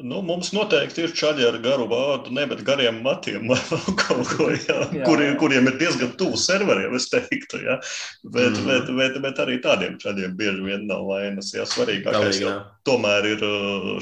Nu, 0.00 0.20
mums 0.24 0.52
noteikti 0.54 1.02
ir 1.04 1.12
čaļi 1.18 1.44
ar 1.48 1.56
garu 1.60 1.84
vārdu, 1.90 2.30
ne 2.32 2.44
bet 2.48 2.62
gariem 2.64 3.02
matiem, 3.04 3.50
kaut 4.00 4.32
ko, 4.32 4.46
jā, 4.54 4.76
jā. 4.86 5.02
Kuriem, 5.04 5.34
kuriem 5.40 5.68
ir 5.68 5.76
diezgan 5.80 6.14
tuvu 6.16 6.38
serveriem, 6.40 6.94
es 6.96 7.10
teiktu. 7.12 7.60
Jā. 7.66 7.76
Bet, 8.22 8.54
mm. 8.54 8.68
bet, 8.70 8.92
bet, 8.96 9.18
bet 9.26 9.42
arī 9.44 9.58
tādiem 9.60 9.98
čaļiem 10.00 10.36
bieži 10.38 10.64
vien 10.64 10.86
nav 10.88 11.04
vainas. 11.10 11.52
Jā, 11.52 11.66
svarīgākais 11.68 12.40
jau 12.40 12.54
tomēr 12.90 13.30
ir 13.30 13.46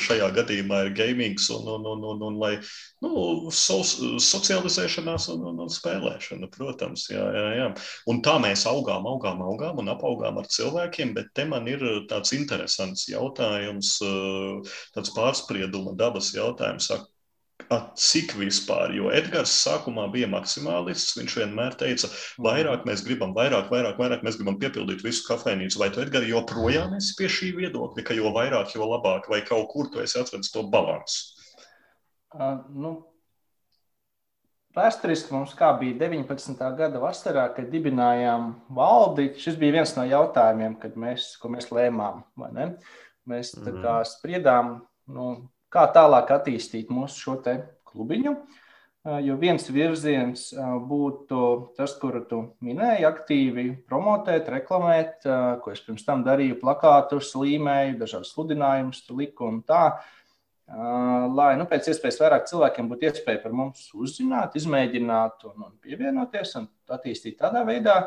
šajā 0.01 0.31
gadījumā 0.41 0.81
ir 0.87 0.95
gamings 0.97 1.51
un, 1.55 1.69
un, 1.77 1.87
un, 1.93 2.07
un, 2.15 2.25
un 2.31 2.41
lai 2.41 2.55
nu, 3.05 3.53
so, 3.55 3.79
socializēšanās 3.85 5.29
un, 5.35 5.45
un, 5.53 5.61
un 5.67 5.73
spēlēšana, 5.73 6.49
protams. 6.57 7.07
Jā, 7.13 7.29
jā, 7.37 7.47
jā. 7.61 7.69
Un 8.09 8.23
tā 8.25 8.39
mēs 8.43 8.65
augām, 8.71 9.07
augām, 9.13 9.45
augām 9.45 9.85
un 9.85 9.93
apaugām 9.93 10.41
ar 10.41 10.49
cilvēkiem, 10.51 11.15
bet 11.19 11.31
te 11.37 11.47
man 11.49 11.69
ir 11.71 11.85
tāds 12.11 12.33
interesants 12.37 13.07
jautājums, 13.13 13.99
tāds 14.97 15.13
pārspriedums 15.13 15.59
sprieduma 15.59 15.95
dabas 15.97 16.33
jautājums. 16.35 16.91
Cik 17.69 18.33
vispār? 18.41 18.95
Jo 18.97 19.11
Edgars 19.13 19.53
sākumā 19.61 20.07
bija 20.13 20.29
maksimālists. 20.33 21.17
Viņš 21.19 21.35
vienmēr 21.43 21.77
teica, 21.81 22.09
vairāk 22.41 22.87
mēs 22.89 23.05
gribam, 23.05 23.35
vairāk, 23.37 23.69
vairāk, 23.73 23.99
vairāk 24.01 24.25
mēs 24.25 24.39
gribam 24.41 24.57
piepildīt 24.61 25.05
visu 25.05 25.27
kafejnīcu. 25.27 25.81
Vai 25.83 25.91
tu, 25.93 26.01
Edgars, 26.05 26.31
joprojām 26.31 26.97
esi 26.97 27.17
pie 27.19 27.29
šī 27.33 27.53
viedokļa, 27.59 28.07
ka 28.09 28.17
jo 28.17 28.33
vairāk, 28.37 28.73
jo 28.77 28.89
labāk, 28.89 29.29
vai 29.29 29.43
kaut 29.45 29.69
kur 29.75 29.93
tu 29.93 30.01
esi 30.01 30.17
atradis 30.21 30.55
to 30.55 30.65
balansu? 30.73 31.37
Uh, 32.33 32.65
nu, 32.73 32.97
Vēsturiski 34.79 35.33
mums 35.33 35.55
bija 35.81 35.97
19. 36.05 36.61
gada 36.79 37.01
vasarā, 37.03 37.49
kad 37.57 37.71
dibinājām 37.73 38.51
valdi. 38.77 39.33
Šis 39.41 39.57
bija 39.59 39.79
viens 39.81 39.95
no 39.97 40.05
jautājumiem, 40.07 40.77
mēs, 40.95 41.33
ko 41.41 41.51
mēs 41.51 41.71
lēmām. 41.75 42.23
Mēs 42.39 43.57
mm 43.57 43.65
-hmm. 43.65 44.05
spriedām, 44.07 44.75
nu, 45.09 45.49
kā 45.73 45.85
tālāk 45.95 46.33
attīstīt 46.35 46.93
mūsu 46.93 47.21
šo 47.25 47.37
klubiņu. 47.89 48.35
Jo 49.25 49.39
viens 49.41 49.65
virziens 49.73 50.49
būtu 50.85 51.41
tas, 51.79 51.95
kuru 52.01 52.21
tu 52.29 52.41
minēji, 52.65 53.07
aktīvi 53.09 53.65
promotēt, 53.89 54.51
reklamēt, 54.53 55.25
ko 55.63 55.73
es 55.73 55.81
pirms 55.87 56.05
tam 56.05 56.25
darīju, 56.27 56.59
plakātus, 56.61 57.31
līmēju, 57.39 57.97
dažādas 58.03 58.35
sludinājumus, 58.35 59.05
liku 59.17 59.49
un 59.49 59.63
tā. 59.65 59.85
Lai 60.69 61.55
nu, 61.57 61.65
pēc 61.71 61.89
iespējas 61.95 62.19
vairāk 62.21 62.51
cilvēkiem 62.51 62.91
būtu 62.91 63.09
iespēja 63.09 63.41
par 63.41 63.55
mums 63.57 63.87
uzzināt, 63.97 64.59
izmēģināt 64.61 65.47
un, 65.49 65.71
un 65.71 65.77
pievienoties 65.81 66.59
un 66.61 66.69
attīstīt 66.93 67.39
tādā 67.41 67.63
veidā, 67.65 68.03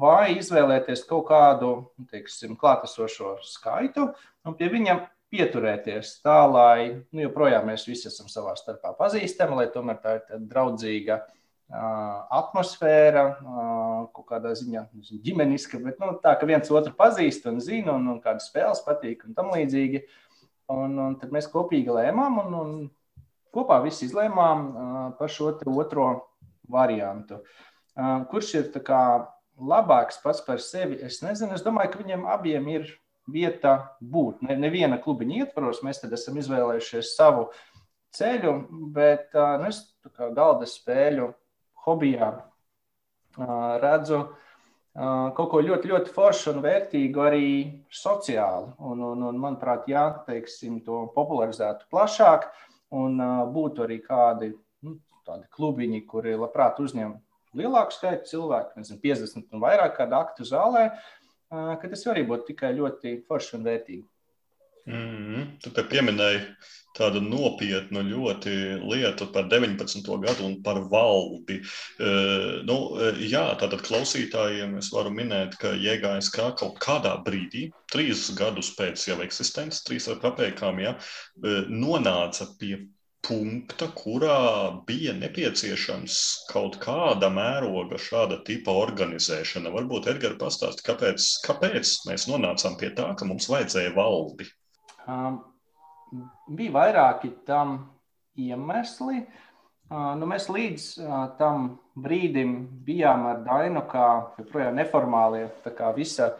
vai 0.00 0.38
izvēlēties 0.38 1.04
kaut 1.10 1.26
kādu 1.28 1.74
teiksim, 2.08 2.56
klātesošo 2.56 3.36
skaitu 3.44 4.08
un 4.46 4.56
pie 4.56 4.70
viņiem 4.72 5.02
pieturēties 5.30 6.16
tā, 6.24 6.38
lai 6.50 7.04
nu, 7.10 7.24
joprojām 7.24 7.68
mēs 7.70 7.86
visi 7.88 8.08
esam 8.10 8.28
savā 8.30 8.56
starpā 8.58 8.92
pazīstami, 8.98 9.60
lai 9.60 9.68
tomēr 9.72 10.00
tā 10.02 10.16
ir 10.18 10.48
draudzīga 10.50 11.20
atmosfēra, 11.70 13.24
kaut 14.10 14.26
kādā 14.26 14.52
ziņā 14.58 14.88
ģimeniska, 15.22 15.78
bet 15.84 16.00
nu, 16.02 16.16
tā, 16.22 16.34
ka 16.38 16.48
viens 16.48 16.70
otru 16.70 16.92
pazīst 16.98 17.46
un 17.46 17.60
zina, 17.62 17.94
un, 17.94 18.08
un 18.10 18.18
kādas 18.22 18.48
spēles 18.50 18.82
patīk 18.86 19.22
un 19.28 19.36
tam 19.38 19.52
līdzīgi. 19.54 20.02
Un, 20.70 20.94
un 21.02 21.14
tad 21.18 21.32
mēs 21.34 21.48
kopīgi 21.50 21.90
lēmām 21.90 22.38
un, 22.44 22.54
un 22.54 22.74
kopā 23.54 23.80
visi 23.82 24.06
izlēmām 24.06 24.66
par 25.18 25.30
šo 25.30 25.56
otro 25.74 26.06
variantu. 26.70 27.40
Kurš 28.30 28.52
ir 28.58 28.68
kā, 28.86 29.02
labāks 29.60 30.20
pats 30.22 30.42
par 30.46 30.62
sevi? 30.62 31.00
Es 31.02 31.20
nezinu, 31.24 31.56
es 31.56 31.64
domāju, 31.66 31.92
ka 31.92 32.02
viņiem 32.02 32.26
abiem 32.30 32.68
ir 32.70 32.92
vieta 33.28 33.96
būt. 34.00 34.44
Ne, 34.46 34.56
neviena 34.58 35.00
klubiņa 35.02 35.44
ietvaros 35.44 35.82
mēs 35.86 36.02
esam 36.06 36.38
izvēlējušies 36.40 37.14
savu 37.16 37.50
ceļu, 38.16 38.54
bet 38.94 39.34
nu, 39.34 39.70
es 39.70 39.84
kā 40.16 40.30
galda 40.34 40.66
spēļu 40.68 41.30
hobijā 41.86 42.32
redzu 43.82 44.24
kaut 45.36 45.50
ko 45.52 45.60
ļoti, 45.62 45.88
ļoti 45.92 46.12
foršu 46.14 46.54
un 46.54 46.64
vērtīgu 46.64 47.22
arī 47.22 47.50
sociāli. 47.94 48.72
Un, 48.82 49.04
un, 49.12 49.22
un 49.28 49.38
manuprāt, 49.38 49.86
jā, 49.88 50.08
teiksim, 50.26 50.80
to 50.86 51.04
popularizētu 51.14 51.86
plašāk 51.92 52.48
un 52.98 53.20
būtu 53.54 53.86
arī 53.86 54.00
kādi 54.02 54.50
nu, 54.82 54.98
klubiņi, 55.54 56.02
kuri 56.10 56.34
labprāt 56.34 56.80
uzņem 56.82 57.14
lielāku 57.56 57.94
skaitu 57.94 58.28
cilvēku, 58.30 58.78
nezinu, 58.78 58.98
50 59.02 59.54
un 59.54 59.62
vairāk 59.62 59.96
kādu 59.98 60.18
aktu 60.18 60.46
zālē, 60.46 60.90
ka 61.50 61.90
tas 61.90 62.06
arī 62.10 62.24
būtu 62.28 62.52
tikai 62.52 62.74
ļoti 62.78 63.20
forši 63.28 63.56
un 63.58 63.66
vērtīgi. 63.66 64.06
Mm 64.90 64.94
-hmm. 64.96 65.46
Tu 65.62 65.70
te 65.70 65.82
pieminēji 65.82 66.40
tādu 66.98 67.20
nopietnu 67.20 68.02
ļoti 68.02 68.52
lietu 68.82 69.26
par 69.32 69.44
19. 69.48 70.18
gadu 70.24 70.46
un 70.46 70.62
par 70.62 70.80
valdi. 70.90 71.60
Uh, 72.00 72.62
nu, 72.66 72.76
jā, 73.18 73.44
tātad 73.60 73.82
klausītājiem 73.86 74.78
es 74.78 74.90
varu 74.92 75.10
minēt, 75.10 75.58
ka 75.60 75.68
JGSK 75.68 76.56
kaut 76.56 76.78
kādā 76.78 77.14
brīdī, 77.24 77.70
trīs 77.92 78.30
gadus 78.34 78.74
pēc 78.78 79.08
jau 79.08 79.20
eksistences, 79.22 79.84
trīs 79.84 80.08
ar 80.08 80.18
kapekām, 80.18 80.80
ja, 80.80 80.96
nonāca 81.68 82.48
pie 82.58 82.88
punkta, 83.26 83.88
kurā 83.96 84.38
bija 84.88 85.12
nepieciešams 85.18 86.16
kaut 86.50 86.78
kāda 86.82 87.28
mēroga 87.32 87.98
šāda 88.00 88.40
tipa 88.46 88.74
organizēšana. 88.80 89.72
Varbūt 89.74 90.08
Edgars 90.14 90.40
pastāsti, 90.40 90.84
kāpēc, 90.86 91.28
kāpēc 91.46 91.94
mēs 92.08 92.26
nonācām 92.30 92.78
pie 92.80 92.92
tā, 92.96 93.10
ka 93.18 93.28
mums 93.28 93.48
vajadzēja 93.52 93.92
valdi? 93.96 94.48
Um, 95.06 95.40
bija 96.56 96.76
vairāki 96.78 97.32
tam 97.48 97.78
iemesli. 98.40 99.24
Uh, 99.90 100.12
nu, 100.18 100.26
mēs 100.30 100.46
līdz 100.52 100.86
uh, 101.02 101.24
tam 101.38 101.72
brīdim 101.98 102.54
bijām 102.86 103.26
ar 103.26 103.42
Dainu, 103.46 103.82
kā 103.90 104.06
joprojām 104.38 104.78
neformālie 104.78 105.48
visa 105.96 106.32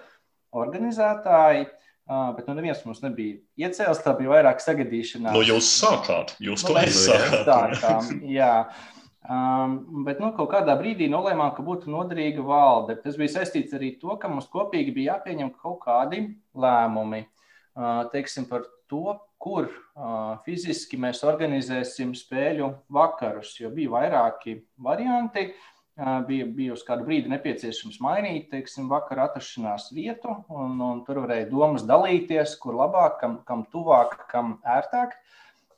organizētāji. 0.54 1.66
Bet 2.10 2.48
nu, 2.48 2.56
neviens 2.58 2.80
mums 2.82 3.04
nebija 3.04 3.36
iecēlis, 3.68 4.00
tā 4.02 4.16
bija 4.18 4.32
vairāk 4.32 4.62
sagadīšanās. 4.64 5.30
Nu, 5.30 5.44
jūs 5.46 5.68
sākāt, 5.78 6.32
jūs 6.42 6.64
nu, 6.66 6.72
to 6.72 6.94
sākāt. 6.96 7.76
Sākām, 7.84 8.08
jā. 8.26 8.54
Um, 9.30 9.76
bet 10.06 10.18
nu, 10.18 10.32
kaut 10.34 10.50
kādā 10.50 10.74
brīdī 10.80 11.06
nolēmām, 11.12 11.52
ka 11.54 11.62
būtu 11.62 11.92
noderīga 11.92 12.42
valde. 12.42 12.96
Tas 13.04 13.18
bija 13.20 13.36
saistīts 13.36 13.76
arī 13.76 13.92
ar 13.94 14.00
to, 14.02 14.16
ka 14.18 14.30
mums 14.32 14.48
kopīgi 14.50 14.94
bija 14.96 15.14
jāpieņem 15.14 15.52
kaut 15.60 15.84
kādi 15.84 16.24
lēmumi 16.58 17.22
uh, 17.22 18.08
teiksim, 18.10 18.48
par 18.50 18.66
to, 18.90 19.14
kur 19.40 19.68
uh, 19.70 20.40
fiziski 20.42 20.98
mēs 21.00 21.22
organizēsim 21.22 22.16
spēļu 22.18 22.72
vakarus. 22.90 23.54
Jo 23.60 23.70
bija 23.76 23.94
vairāki 23.94 24.58
varianti. 24.82 25.52
Bija, 26.26 26.46
bija 26.46 26.74
uz 26.74 26.82
kādu 26.86 27.04
brīdi 27.06 27.30
nepieciešams 27.32 28.00
mainīt, 28.02 28.48
teiksim, 28.52 28.88
vakar 28.90 29.24
atrašanās 29.26 29.90
vietu, 29.94 30.32
un, 30.48 30.78
un 30.80 31.02
tur 31.04 31.22
varēja 31.24 31.50
domas 31.50 31.84
dalīties, 31.88 32.56
kur 32.62 32.78
labāk, 32.78 33.18
kam, 33.20 33.38
kam 33.46 33.66
tuvāk, 33.72 34.16
kam 34.30 34.58
ērtāk. 34.64 35.16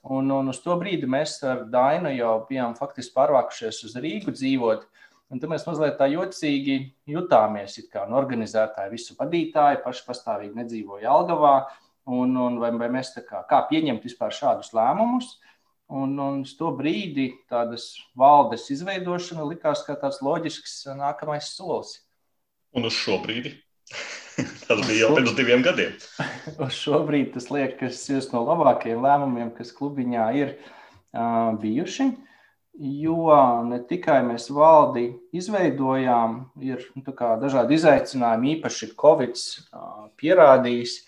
Un, 0.03 0.31
un 0.35 0.51
uz 0.51 0.59
to 0.65 0.75
brīdi 0.81 1.07
mēs 1.07 1.37
ar 1.47 1.65
Dainu 1.71 2.11
jau 2.17 2.41
bijām 2.49 2.75
faktiski 2.75 3.15
pārvākušies 3.15 3.85
uz 3.87 3.95
Rīgu 4.03 4.35
dzīvot. 4.35 4.89
Un 5.33 5.41
tad 5.41 5.49
mēs 5.49 5.63
mazliet 5.65 5.95
tā 5.97 6.09
jocīgi 6.13 6.75
jutāmies, 7.09 7.79
kā 7.93 8.03
no 8.11 8.19
organizētāji, 8.19 8.93
visu 8.93 9.15
vadītāji, 9.17 9.81
paši 9.85 10.05
pastāvīgi 10.09 10.59
nedzīvoja 10.59 11.09
Algavā. 11.15 11.55
Un, 12.11 12.35
un 12.35 12.59
vai, 12.59 12.73
vai 12.75 12.89
mēs 12.91 13.15
kā, 13.15 13.45
kā 13.47 13.63
pieņemt 13.71 14.03
vispār 14.03 14.35
šādus 14.35 14.73
lēmumus? 14.75 15.37
Uh, 15.39 15.53
Un, 15.93 16.15
un 16.17 16.41
uz 16.41 16.55
to 16.57 16.71
brīdi 16.73 17.29
tādas 17.53 17.91
valdes 18.17 18.71
izveidošana 18.73 19.45
likās 19.51 19.83
kā 19.85 19.97
tāds 20.01 20.23
loģisks 20.25 20.87
nākamais 20.97 21.51
solis. 21.53 21.99
Un 22.73 22.89
uz 22.89 22.97
šo 22.97 23.19
brīdi? 23.21 23.53
tas 24.69 24.81
bija 24.87 25.05
jau 25.05 25.11
pirms 25.19 25.35
diviem 25.37 25.65
gadiem. 25.65 25.93
uz 26.65 26.79
šo 26.79 27.03
brīdi 27.09 27.35
tas 27.37 27.51
liekas 27.53 28.01
viens 28.09 28.31
no 28.33 28.45
labākajiem 28.47 29.05
lēmumiem, 29.05 29.53
kas 29.59 29.75
klubiņā 29.77 30.29
ir 30.41 30.55
uh, 30.57 31.53
bijuši. 31.61 32.09
Jo 32.73 33.29
ne 33.69 33.83
tikai 33.85 34.23
mēs 34.25 34.49
valdi 34.49 35.11
izveidojām, 35.37 36.39
ir 36.65 36.87
nu, 36.97 37.05
dažādi 37.43 37.77
izaicinājumi, 37.77 38.55
īpaši 38.57 38.95
Covid 38.97 39.37
uh, 39.37 40.07
pierādījis, 40.17 41.03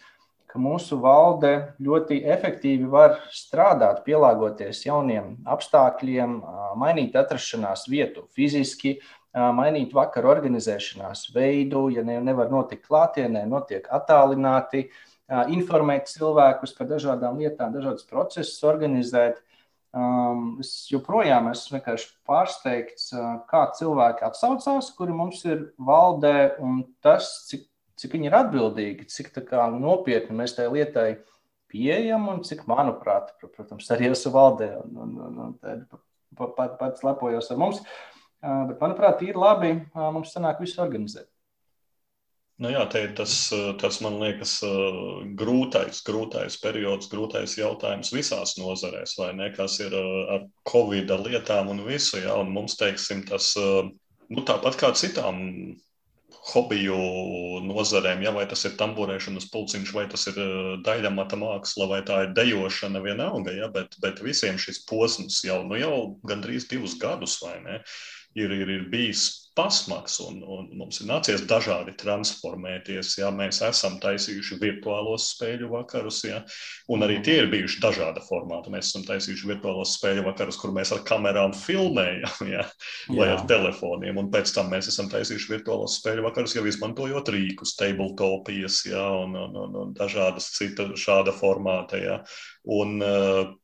ka 0.54 0.60
mūsu 0.62 1.00
valde 1.02 1.50
ļoti 1.82 2.20
efektīvi 2.30 2.86
var 2.86 3.16
strādāt, 3.34 4.04
pielāgoties 4.06 4.84
jauniem 4.84 5.32
apstākļiem, 5.50 6.36
mainīt 6.78 7.16
atrašanās 7.18 7.88
vietu 7.90 8.28
fiziski, 8.38 9.00
mainīt 9.34 9.90
vakaru 9.96 10.30
organizēšanās 10.30 11.24
veidu, 11.34 11.88
ja 11.90 12.06
ne, 12.06 12.20
nevar 12.22 12.54
notikt 12.54 12.86
klātienē, 12.86 13.42
notiek 13.50 13.90
attālināti, 13.98 14.84
informēt 15.50 16.06
cilvēkus 16.12 16.76
par 16.78 16.92
dažādām 16.92 17.42
lietām, 17.42 17.74
dažādas 17.74 18.06
procesus 18.06 18.62
organizēt. 18.62 19.42
Es 20.62 20.72
joprojām 20.90 21.50
esmu 21.50 21.82
pārsteigts, 22.30 23.10
kā 23.50 23.66
cilvēki 23.74 24.30
atsaucās, 24.30 24.94
kuri 24.94 25.18
mums 25.18 25.42
ir 25.50 25.72
valdē, 25.82 26.60
un 26.62 26.84
tas, 27.02 27.40
cik 27.50 27.66
cik 28.04 28.18
viņi 28.18 28.28
ir 28.28 28.36
atbildīgi, 28.36 29.08
cik 29.08 29.32
kā, 29.48 29.64
nopietni 29.72 30.36
mēs 30.36 30.54
tai 30.58 30.68
lietai 30.68 31.08
pieejam 31.72 32.28
un 32.30 32.42
cik, 32.46 32.66
manuprāt, 32.70 33.32
protams, 33.42 33.88
arī 33.90 34.12
esmu 34.12 34.34
valdē 34.36 34.70
un, 34.84 34.98
un, 35.04 35.14
un, 35.24 35.38
un 35.48 35.94
pat, 36.38 36.76
pats 36.78 37.06
lepojos 37.06 37.50
ar 37.50 37.60
mums. 37.60 37.80
Bet, 38.44 38.76
manuprāt, 38.76 39.22
ir 39.24 39.38
labi 39.40 39.78
mums 39.96 40.34
sanāk 40.36 40.60
visu 40.60 40.82
organizēt. 40.84 41.30
Nu 42.62 42.70
jā, 42.70 42.84
te 42.86 43.00
ir 43.02 43.14
tas, 43.18 43.32
tas, 43.80 43.96
man 44.04 44.20
liekas, 44.20 44.60
grūtais, 45.40 45.98
grūtais 46.06 46.58
periods, 46.62 47.08
grūtais 47.10 47.56
jautājums 47.58 48.12
visās 48.14 48.54
nozarēs, 48.60 49.16
vai 49.18 49.32
ne, 49.34 49.48
kas 49.56 49.80
ir 49.82 49.96
ar 49.96 50.44
Covid 50.70 51.10
lietām 51.24 51.72
un 51.72 51.82
visu. 51.88 52.20
Jā, 52.22 52.36
un 52.38 52.52
mums, 52.54 52.76
teiksim, 52.78 53.24
tas, 53.26 53.50
nu, 53.58 54.44
tāpat 54.46 54.78
kā 54.78 54.92
citām 54.94 55.42
hobiju 56.52 56.96
nozarēm, 57.64 58.24
ja, 58.24 58.32
vai 58.34 58.44
tas 58.50 58.64
ir 58.68 58.76
tamborēšanas 58.80 59.48
pulciņš, 59.52 59.92
vai 59.96 60.06
tas 60.10 60.26
ir 60.30 60.40
eh, 60.40 60.72
daļamata 60.86 61.38
māksla, 61.40 61.88
vai 61.90 62.00
tā 62.06 62.24
ir 62.26 62.34
dejošana, 62.36 63.02
vienalga, 63.04 63.54
ja, 63.56 63.70
bet, 63.72 63.96
bet 64.04 64.22
visiem 64.24 64.60
šis 64.60 64.82
posms 64.88 65.42
jau, 65.46 65.62
nu, 65.68 65.78
jau 65.80 65.94
gandrīz 66.28 66.68
divus 66.70 66.98
gadus, 67.00 67.38
vai 67.44 67.56
ne, 67.64 67.80
ir, 68.34 68.52
ir, 68.52 68.70
ir 68.70 68.86
bijis 68.92 69.44
pasmaks, 69.54 70.16
un, 70.24 70.40
un 70.42 70.66
mums 70.74 70.98
ir 70.98 71.06
nācies 71.06 71.44
dažādi 71.46 71.94
transformēties. 72.00 73.12
Jā, 73.20 73.30
mēs 73.34 73.60
esam 73.62 74.00
taisījuši 74.02 74.58
virtuālos 74.58 75.28
spēļu 75.30 75.70
vakarus, 75.70 76.20
jā, 76.26 76.40
un 76.90 77.06
arī 77.06 77.20
tie 77.24 77.36
ir 77.42 77.50
bijuši 77.52 77.78
dažāda 77.84 78.22
formāta. 78.26 78.72
Mēs 78.74 78.90
esam 78.90 79.06
taisījuši 79.06 79.50
virtuālos 79.52 79.94
spēļu 79.98 80.26
vakarus, 80.26 80.58
kur 80.58 80.74
mēs 80.74 80.90
ar 80.96 81.04
kamerām 81.06 81.54
filmējam, 81.54 82.50
jā, 82.56 82.66
vai 83.14 83.30
jā. 83.30 83.38
ar 83.38 83.46
telefoniem, 83.50 84.18
un 84.24 84.30
pēc 84.34 84.56
tam 84.56 84.72
mēs 84.74 84.90
esam 84.90 85.10
taisījuši 85.14 85.52
virtuālos 85.54 86.00
spēļu 86.00 86.26
vakarus 86.26 86.58
jau 86.58 86.66
izmantojot 86.66 87.30
rīkus, 87.36 87.76
tabletopijas, 87.78 88.82
jā, 88.90 89.06
un, 89.22 89.38
un, 89.38 89.60
un, 89.66 89.82
un 89.84 89.94
dažādas 89.94 90.50
cita 90.58 90.90
šāda 90.98 91.34
formāta, 91.38 92.02
jā. 92.02 92.18
Un, 92.74 92.98
uh, 93.04 93.54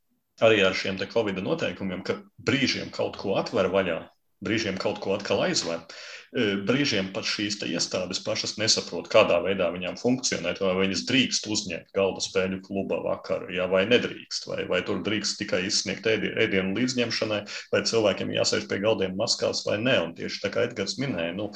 arī 0.44 0.62
ar 0.64 0.76
šiem 0.76 0.98
Covid 1.11 1.42
noteikumiem, 1.44 2.02
ka 2.06 2.20
brīžiem 2.38 2.90
kaut 2.94 3.18
ko 3.20 3.37
atver 3.40 3.68
vaļā, 3.72 3.98
brīžiem 4.44 4.81
kaut 4.81 5.00
ko 5.05 5.14
atkal 5.16 5.44
aizver. 5.46 5.85
Brīžiem 6.31 7.09
pat 7.11 7.26
šīs 7.26 7.57
iestādes 7.66 8.20
pašas 8.22 8.53
nesaprot, 8.61 9.09
kādā 9.11 9.40
veidā 9.42 9.66
viņām 9.74 9.96
funkcionēt, 9.98 10.61
vai 10.62 10.76
viņas 10.85 11.03
drīkst 11.09 11.48
uzņemt 11.50 11.90
galda 11.96 12.22
spēļu 12.22 12.61
kluba 12.68 13.00
vakaru, 13.03 13.48
ja, 13.57 13.66
vai 13.66 13.83
nedrīkst, 13.90 14.46
vai, 14.46 14.61
vai 14.70 14.79
tur 14.87 15.00
drīkst 15.03 15.40
tikai 15.42 15.64
izsniegt 15.66 16.07
ēdienu 16.07 16.76
līdzņemšanai, 16.79 17.40
vai 17.74 17.83
cilvēkiem 17.90 18.31
jāsēž 18.37 18.68
pie 18.70 18.79
galdiem 18.85 19.18
maskās 19.18 19.64
vai 19.66 19.81
nē. 19.83 19.96
Un 20.05 20.14
tieši 20.20 20.44
tā 20.44 20.53
kā 20.55 20.68
Edgars 20.68 21.00
minēja, 21.03 21.35
nu, 21.35 21.50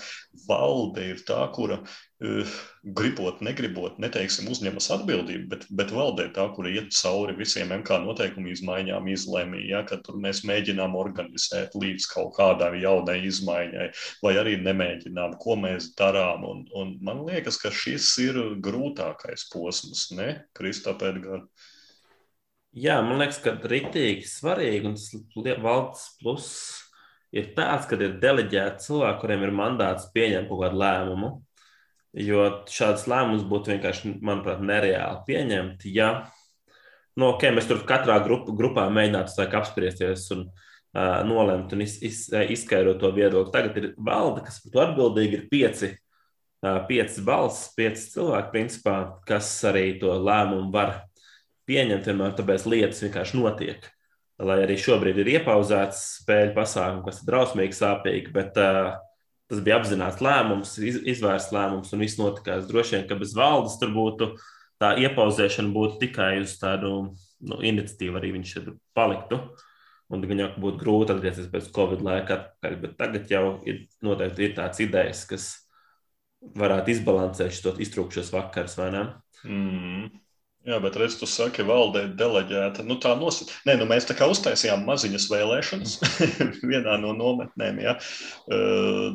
valde 0.48 1.06
ir 1.12 1.22
tā, 1.22 1.38
kura 1.54 1.78
gribot, 2.20 3.40
negribot, 3.42 3.96
neteiksim, 3.98 4.46
uzņemas 4.52 4.86
atbildību, 4.94 5.48
bet, 5.50 5.64
bet 5.74 5.90
valdē 5.92 6.28
tā, 6.36 6.46
kur 6.54 6.68
iet 6.70 6.92
cauri 6.94 7.34
visiem 7.36 7.72
MK 7.74 7.98
noteikumu 8.04 8.52
izmaiņām, 8.52 9.08
izlēmīja, 9.10 9.66
ja, 9.72 9.80
ka 9.88 9.98
tur 10.04 10.20
mēs 10.22 10.44
mēģinām 10.46 10.94
organizēt 10.94 11.74
līdz 11.74 12.06
kaut 12.12 12.36
kādai 12.38 12.70
jaunai 12.84 13.18
izmaiņai, 13.26 13.88
vai 14.22 14.34
arī 14.40 14.54
nemēģinām, 14.62 15.34
ko 15.42 15.58
mēs 15.58 15.90
darām. 15.98 16.46
Un, 16.46 16.64
un 16.78 16.94
man 17.04 17.24
liekas, 17.26 17.58
ka 17.58 17.74
šis 17.74 18.12
ir 18.22 18.40
grūtākais 18.62 19.48
posms, 19.52 20.08
ne, 20.14 20.44
Kristap 20.54 21.02
Edgars? 21.02 21.50
Jā, 22.74 23.00
man 23.06 23.20
liekas, 23.22 23.36
ka 23.42 23.52
rītīgi 23.58 24.26
svarīgi 24.26 24.88
un 24.90 24.96
tas 24.98 25.60
valdes 25.62 26.08
pluss 26.18 26.54
ir 27.34 27.52
tāds, 27.54 27.86
ka 27.90 27.98
ir 27.98 28.16
deleģēti 28.22 28.86
cilvēki, 28.86 29.20
kuriem 29.22 29.44
ir 29.46 29.52
mandāts 29.54 30.08
pieņemt 30.14 30.50
kaut 30.50 30.62
kādu 30.64 30.80
lēmumu. 30.82 31.30
Jo 32.14 32.44
šāds 32.70 33.08
lēmums 33.10 33.42
būtu 33.50 33.72
vienkārši, 33.72 34.12
manuprāt, 34.22 34.60
nereāli 34.62 35.24
pieņemt. 35.26 35.86
Ja 35.90 36.10
nu, 37.18 37.32
okay, 37.32 37.50
mēs 37.54 37.66
tur 37.70 37.82
katrā 37.88 38.20
grup, 38.22 38.46
grupā 38.54 38.86
mēģinātu 38.94 39.46
apspriesties 39.58 40.28
un 40.34 40.44
uh, 40.46 41.22
nolemt 41.26 41.74
un 41.74 41.82
iz, 41.82 41.96
iz, 42.06 42.26
izskaidrot 42.30 43.00
to 43.02 43.10
viedokli. 43.16 43.52
Tagad 43.54 43.80
ir 43.80 43.88
valde, 43.98 44.44
kas 44.46 44.60
par 44.62 44.74
to 44.74 44.84
atbildīgi 44.84 45.38
ir 45.40 45.48
pieci, 45.50 45.90
uh, 46.62 46.84
pieci 46.88 47.24
balss, 47.26 47.72
pieci 47.74 48.12
cilvēki, 48.14 48.52
principā, 48.54 48.96
kas 49.26 49.50
arī 49.70 49.88
to 50.02 50.14
lēmumu 50.14 50.70
var 50.74 51.00
pieņemt. 51.66 52.06
Vienmēr 52.10 52.38
tāpēc 52.38 52.68
lietas 52.70 53.02
vienkārši 53.06 53.40
notiek. 53.40 53.90
Lai 54.42 54.60
arī 54.64 54.74
šobrīd 54.78 55.18
ir 55.22 55.36
iepauzēts 55.36 56.00
spēļu 56.20 56.54
pasākums, 56.56 57.04
kas 57.06 57.20
ir 57.22 57.28
drausmīgi 57.28 57.78
sāpīgi, 57.78 58.32
bet 58.34 58.58
uh, 58.58 58.96
tas 59.50 59.60
bija 59.64 59.78
apzināts 59.80 60.22
lēmums, 60.24 60.74
iz, 60.80 60.98
izvērsts 61.14 61.54
lēmums, 61.54 61.92
un 61.92 62.02
viss 62.04 62.20
notikās. 62.20 62.66
Droši 62.68 62.98
vien, 62.98 63.06
ka 63.10 63.18
bez 63.20 63.34
valdes 63.36 63.76
tur 63.80 63.92
būtu 63.94 64.30
tā 64.82 64.94
iepauzēšana 65.04 65.72
būtu 65.74 66.00
tikai 66.06 66.32
uz 66.42 66.56
tādu 66.60 66.94
nu, 67.44 67.60
iniciatīvu, 67.60 68.18
arī 68.20 68.34
viņš 68.38 68.56
tur 68.56 68.74
paliktu. 68.96 69.40
Un 70.12 70.24
viņam 70.28 70.58
būtu 70.60 70.80
grūti 70.82 71.14
atgriezties 71.14 71.48
pēc 71.52 71.70
Covid 71.74 72.02
laika 72.04 72.36
atpakaļ, 72.36 72.74
bet 72.82 72.96
tagad 73.00 73.30
jau 73.32 73.44
ir 73.68 73.86
noteikti 74.04 74.48
ir 74.48 74.56
tāds 74.58 74.82
idejas, 74.84 75.24
kas 75.28 75.46
varētu 76.60 76.92
izbalansēt 76.92 77.56
šo 77.56 77.72
iztrūkšos 77.80 78.32
vakars, 78.34 78.76
vai 78.80 78.90
ne? 78.92 79.04
Mm. 79.48 80.10
Jā, 80.64 80.78
bet 80.80 80.94
redz, 80.96 81.18
tu 81.20 81.26
saki, 81.28 81.60
valdē 81.68 82.06
deleģēta. 82.16 82.86
Nu, 82.88 82.94
tā 82.96 83.10
nosaka, 83.20 83.52
nē, 83.68 83.74
nu, 83.82 83.84
mēs 83.84 84.06
tā 84.08 84.14
kā 84.16 84.24
uztaisījām 84.32 84.86
maziņas 84.88 85.26
vēlēšanas 85.28 85.96
vienā 86.70 86.94
no 87.02 87.10
nometnēm. 87.12 87.82
Ja? 87.84 87.92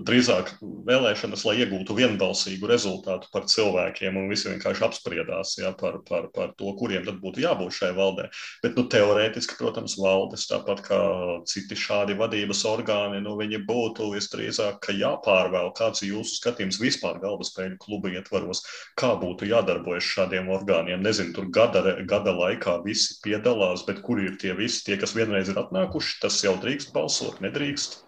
Drīzāk 0.06 0.52
vēlēšanas, 0.62 1.46
lai 1.50 1.56
iegūtu 1.64 1.96
vienbalsīgu 1.98 2.70
rezultātu 2.70 3.32
par 3.34 3.48
cilvēkiem, 3.50 4.20
un 4.22 4.30
visi 4.30 4.46
vienkārši 4.52 4.86
apspriedās 4.86 5.56
ja, 5.58 5.72
par, 5.80 5.98
par, 6.06 6.28
par 6.36 6.52
to, 6.60 6.70
kuriem 6.78 7.08
tad 7.08 7.18
būtu 7.24 7.42
jābūt 7.42 7.80
šai 7.80 7.90
valdē. 7.98 8.28
Bet, 8.62 8.78
nu, 8.78 8.86
teorētiski, 8.94 9.58
protams, 9.58 9.98
valdes, 9.98 10.46
tāpat 10.52 10.86
kā 10.86 11.02
citi 11.50 11.74
šādi 11.74 12.14
vadības 12.22 12.62
orgāni, 12.70 13.24
nu, 13.26 13.34
viņi 13.42 13.64
būtu 13.66 14.12
visdrīzāk 14.14 14.92
jāpārvēl, 15.02 15.74
kāds 15.82 16.06
ir 16.06 16.14
jūsu 16.14 16.44
skatījums 16.44 16.78
vispār 16.78 17.18
galvaspēļu 17.26 17.82
kluba 17.82 18.14
ietvaros, 18.14 18.62
kā 18.94 19.16
būtu 19.18 19.50
jādarbojas 19.50 20.14
šādiem 20.14 20.54
orgāniem. 20.54 21.02
Nezinu, 21.02 21.39
tur 21.40 21.48
gada, 21.56 21.96
gada 22.04 22.34
laikā 22.36 22.80
visi 22.84 23.20
piedalās, 23.24 23.86
bet 23.88 24.02
kur 24.04 24.20
ir 24.20 24.36
tie 24.42 24.54
visi, 24.58 24.84
tie, 24.86 24.98
kas 25.00 25.16
vienreiz 25.16 25.50
ir 25.50 25.60
atnākuši, 25.62 26.20
tas 26.24 26.40
jau 26.44 26.58
drīkst 26.60 26.92
balsot, 26.96 27.40
nedrīkst. 27.44 28.02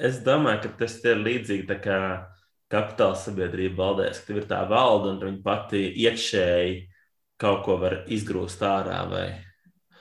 Es 0.00 0.22
domāju, 0.24 0.64
ka 0.64 0.76
tas 0.80 0.96
ir 1.04 1.20
līdzīgi 1.20 1.68
tā 1.68 1.76
kā 1.82 1.98
kapitāla 2.72 3.18
sabiedrība 3.20 3.82
valdēs, 3.82 4.22
ka 4.22 4.30
tev 4.30 4.40
ir 4.40 4.48
tā 4.48 4.62
valde 4.70 5.12
un 5.12 5.20
viņa 5.20 5.42
pati 5.44 5.84
iekšēji 6.06 6.78
kaut 7.42 7.64
ko 7.66 7.76
var 7.82 7.98
izgrūst 8.08 8.62
ārā 8.64 9.02
vai 9.10 9.26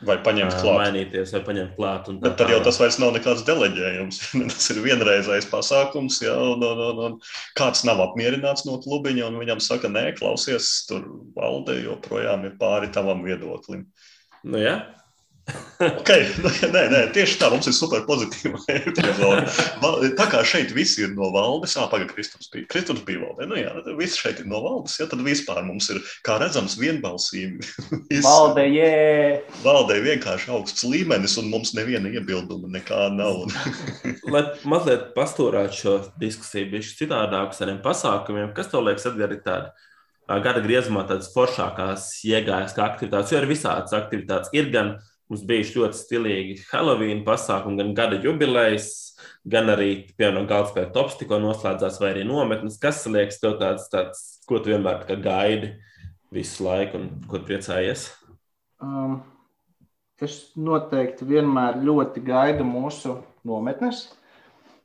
Vai 0.06 0.16
paņemt 0.26 0.56
klāt. 0.58 0.78
Mainīties, 0.80 1.32
vai 1.36 1.42
paņemt 1.46 1.76
klāt. 1.78 2.08
Bet 2.24 2.38
tad 2.40 2.50
jau 2.50 2.62
tas 2.66 2.80
vairs 2.82 2.98
nav 3.02 3.12
nekāds 3.14 3.44
deleģējums. 3.46 4.22
tas 4.54 4.70
ir 4.74 4.80
vienreizējs 4.86 5.50
pasākums, 5.52 6.18
ja, 6.26 6.34
un, 6.54 6.64
un, 6.66 6.82
un, 6.88 7.02
un 7.06 7.20
kāds 7.58 7.84
nav 7.86 8.02
apmierināts 8.08 8.66
no 8.66 8.80
klubiņa, 8.82 9.28
un 9.30 9.38
viņam 9.44 9.62
saka, 9.62 9.92
nē, 9.92 10.08
klausies, 10.18 10.72
tur 10.90 11.06
valde 11.38 11.78
joprojām 11.84 12.48
ir 12.50 12.58
pāri 12.62 12.90
tavam 12.96 13.22
viedoklim. 13.28 13.86
Nu, 14.42 14.58
jā. 14.62 14.80
Okay. 15.82 16.26
Nu, 16.42 16.50
nē, 16.74 16.84
nē, 16.92 17.00
tieši 17.16 17.38
tā, 17.42 17.50
mums 17.52 17.68
ir 17.70 17.76
super 17.76 18.04
pozitīva 18.08 18.60
epizode. 18.76 19.46
Tā 20.18 20.28
kā 20.32 20.44
šeit 20.48 20.74
viss 20.76 21.00
ir 21.02 21.14
no 21.16 21.32
valdes, 21.34 21.76
ah, 21.80 21.88
pagaidi, 21.92 22.14
Kristums 22.14 22.50
bija, 22.54 22.68
Kristums 22.72 23.04
bija 23.08 23.24
valdē. 23.24 23.48
Nu, 23.50 23.58
jā, 23.60 23.74
viss 24.00 24.20
šeit 24.22 24.42
ir 24.44 24.50
no 24.52 24.62
valdes, 24.64 24.98
ja 25.02 25.08
tad 25.10 25.24
vispār 25.26 25.64
mums 25.66 25.90
ir, 25.94 26.02
kā 26.28 26.38
redzams, 26.42 26.78
vienbalsīgi. 26.82 27.66
Valde, 28.28 28.66
jē! 28.70 28.92
Valdē 29.66 30.00
vienkārši 30.06 30.52
augsts 30.56 30.86
līmenis, 30.88 31.38
un 31.42 31.52
mums 31.54 31.76
neviena 31.78 32.12
iebilduma 32.12 32.70
nekā 32.78 33.08
nav. 33.16 33.46
Lai 34.34 34.46
mazliet 34.70 35.12
pastūrētu 35.18 35.78
šo 35.78 35.96
diskusiju, 36.22 36.74
bija 36.76 36.98
citādāk 37.02 37.54
ar 37.54 37.58
tādiem 37.58 37.82
pasākumiem, 37.84 38.52
kas 38.58 38.70
tev 38.72 38.86
liekas, 38.86 39.08
ir 39.10 39.40
tādi 39.46 39.72
gada 40.40 40.62
griezumā 40.64 41.04
tādas 41.10 41.32
foršākās 41.34 42.08
iegājas 42.30 42.76
kā 42.78 42.86
aktivitātes, 42.86 43.34
jo 43.34 43.42
ir 43.42 43.50
visādas 43.50 43.96
aktivitātes. 43.98 44.52
Ir 44.56 44.70
gan 44.72 44.94
Mums 45.32 45.46
bija 45.48 45.64
ļoti 45.64 45.96
stilīgi 45.96 46.56
Halloween 46.74 47.22
pasākumi, 47.24 47.78
gan 47.80 47.94
gada 47.96 48.18
jubilejas, 48.20 48.90
gan 49.48 49.72
arī, 49.72 50.02
piemēram, 50.20 50.44
galvaspēļu 50.50 50.92
tops 50.92 51.16
tikko 51.22 51.38
noslēdzās, 51.40 52.02
vai 52.04 52.10
arī 52.12 52.26
nometnes. 52.28 52.76
Kas 52.82 53.06
liekas 53.08 53.40
tev 53.40 53.56
tāds, 53.62 53.86
tāds 53.94 54.26
ko 54.44 54.60
tu 54.60 54.74
vienmēr 54.74 55.08
gaidi 55.24 55.72
visu 56.36 56.68
laiku 56.68 57.00
un 57.00 57.08
ko 57.32 57.40
priecājies? 57.48 58.10
Um, 58.84 59.22
es 60.20 60.52
noteikti 60.60 61.30
vienmēr 61.32 61.80
ļoti 61.80 62.28
gaidu 62.28 62.68
mūsu 62.68 63.22
nometnes. 63.48 64.10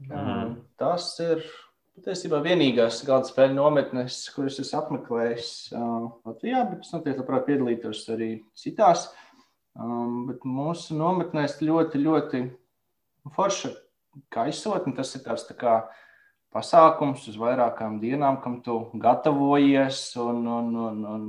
Mm. 0.06 0.60
Tas 0.78 1.10
ir 1.26 1.42
patiesībā 1.98 2.38
vienīgās 2.46 3.02
galda 3.08 3.32
spēļu 3.32 3.58
nometnes, 3.58 4.22
kuras 4.36 4.62
es 4.62 4.70
apmeklēju 4.78 5.42
uh, 5.42 6.10
Latvijā, 6.28 6.68
bet 6.70 6.86
es 6.86 6.94
noteikti 6.94 7.24
labprāt 7.24 7.48
piedalītos 7.50 8.06
arī 8.14 8.36
citās. 8.54 9.08
Uh, 9.10 9.22
Um, 9.76 10.24
bet 10.30 10.44
mūsu 10.48 10.96
nometnēs 10.96 11.58
ļoti, 11.60 12.00
ļoti 12.00 12.42
forša 13.36 13.72
gaisotne. 14.32 14.94
Tas 14.96 15.12
ir 15.18 15.24
tāds 15.26 15.44
tā 15.48 15.56
kā 15.58 15.76
pasākums 16.54 17.26
uz 17.28 17.36
vairākām 17.40 17.98
dienām, 18.00 18.40
kam 18.40 18.60
tu 18.64 18.78
gatavojies. 19.02 20.00
Un, 20.22 20.46
un, 20.48 20.70
un, 20.86 21.02
un, 21.12 21.26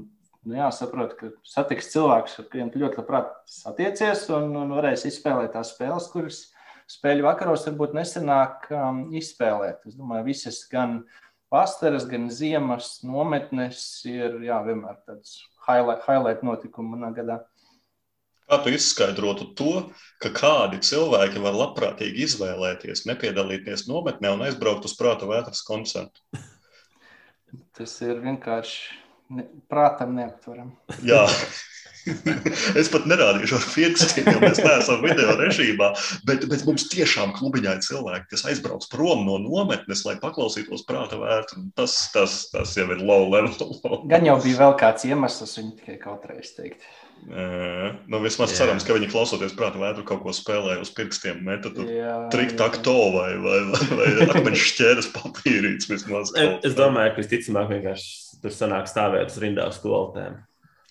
nu 0.47 0.59
jā, 0.59 0.69
saprot, 0.75 1.17
ka 1.19 1.33
satiks 1.47 1.91
cilvēks, 1.91 2.37
ar 2.39 2.47
kuriem 2.51 2.71
tu 2.71 2.81
ļoti 2.83 3.01
labprāt 3.01 3.33
satiecies 3.51 4.27
un, 4.35 4.53
un 4.61 4.71
varēs 4.77 5.03
izspēlēt 5.09 5.51
tās 5.57 5.73
spēles, 5.75 6.07
kuras 6.13 6.45
spēļu 6.87 7.27
vakaros 7.27 7.67
varbūt 7.67 7.97
nesenāk 7.97 8.69
um, 8.71 9.07
izspēlēt. 9.17 9.83
Es 9.89 9.99
domāju, 9.99 10.29
visas 10.29 10.61
gan 10.71 11.01
vasaras, 11.51 12.07
gan 12.07 12.31
ziemas 12.31 13.01
nometnes 13.03 13.83
ir 14.07 14.39
jā, 14.47 14.61
vienmēr 14.63 14.95
tāds 15.03 15.41
highlight, 15.67 16.07
highlight 16.07 16.47
notikumi 16.47 16.95
manā 16.95 17.11
gadā. 17.15 17.41
Kā 18.47 18.61
tu 18.63 18.71
izskaidrotu 18.71 19.49
to, 19.59 19.71
ka 20.23 20.31
kādi 20.31 20.79
cilvēki 20.79 21.41
var 21.43 21.57
labprātīgi 21.57 22.23
izvēlēties, 22.23 23.03
nepiedalīties 23.09 23.89
nometnē 23.89 24.31
un 24.37 24.45
aizbraukt 24.45 24.87
uz 24.87 24.93
prāta 24.95 25.27
vētras 25.27 25.65
koncertu? 25.67 26.23
Tas 27.75 27.95
ir 28.05 28.21
vienkārši 28.23 28.77
ne, 29.35 29.43
prātam 29.67 30.15
neaptverami. 30.15 30.77
Jā. 31.03 31.25
es 32.79 32.87
pat 32.91 33.03
nerādīšu 33.09 33.57
ar 33.57 33.65
pirkstiem, 33.73 34.29
jo 34.31 34.39
mēs 34.39 34.61
neesam 34.63 35.03
video 35.03 35.35
režīmā. 35.41 35.89
Bet, 36.27 36.45
bet 36.47 36.63
mums 36.67 36.87
tiešām 36.93 37.33
klubiņā 37.35 37.73
ir 37.75 37.83
cilvēki, 37.83 38.29
kas 38.31 38.45
aizbrauc 38.47 38.87
prom 38.93 39.25
no 39.27 39.35
nometnes, 39.43 40.05
lai 40.07 40.15
paklausītos 40.23 40.85
prāta 40.87 41.19
vērtu. 41.19 41.65
Tas, 41.75 41.97
tas, 42.15 42.39
tas 42.53 42.77
jau 42.79 42.87
ir 42.95 43.03
low 43.03 43.27
level. 43.33 43.75
Gan 44.07 44.31
jau 44.31 44.39
bija 44.43 44.61
vēl 44.63 44.79
kāds 44.79 45.07
iemesls, 45.09 45.57
viņi 45.59 45.75
tikai 45.81 45.99
kaut 46.07 46.23
reiz 46.31 46.55
teikt. 46.55 46.87
Nu, 47.27 48.19
vismaz 48.23 48.53
Jā. 48.53 48.61
cerams, 48.61 48.85
ka 48.87 48.95
viņi 48.95 49.09
klausoties 49.11 49.55
prātā 49.57 49.81
vētru 49.81 50.05
kaut 50.07 50.21
ko 50.23 50.33
spēlē 50.35 50.77
uz 50.79 50.91
pirkstiem, 50.95 51.41
meta 51.43 51.73
triktakto 52.31 52.95
vai, 53.15 53.31
vai, 53.43 53.57
vai, 53.73 53.81
vai 53.99 54.27
akmeņu 54.31 54.61
šķēres 54.63 55.09
papīrītes. 55.15 55.89
Vismaz, 55.91 56.31
es, 56.39 56.53
es 56.71 56.77
domāju, 56.77 57.15
ka 57.15 57.23
visticamāk 57.23 57.73
vienkārši 57.73 58.39
tur 58.43 58.55
sanāk 58.55 58.87
stāvēt 58.91 59.33
uz 59.33 59.41
rindā 59.43 59.67
uz 59.67 59.81
toaletēm. 59.83 60.39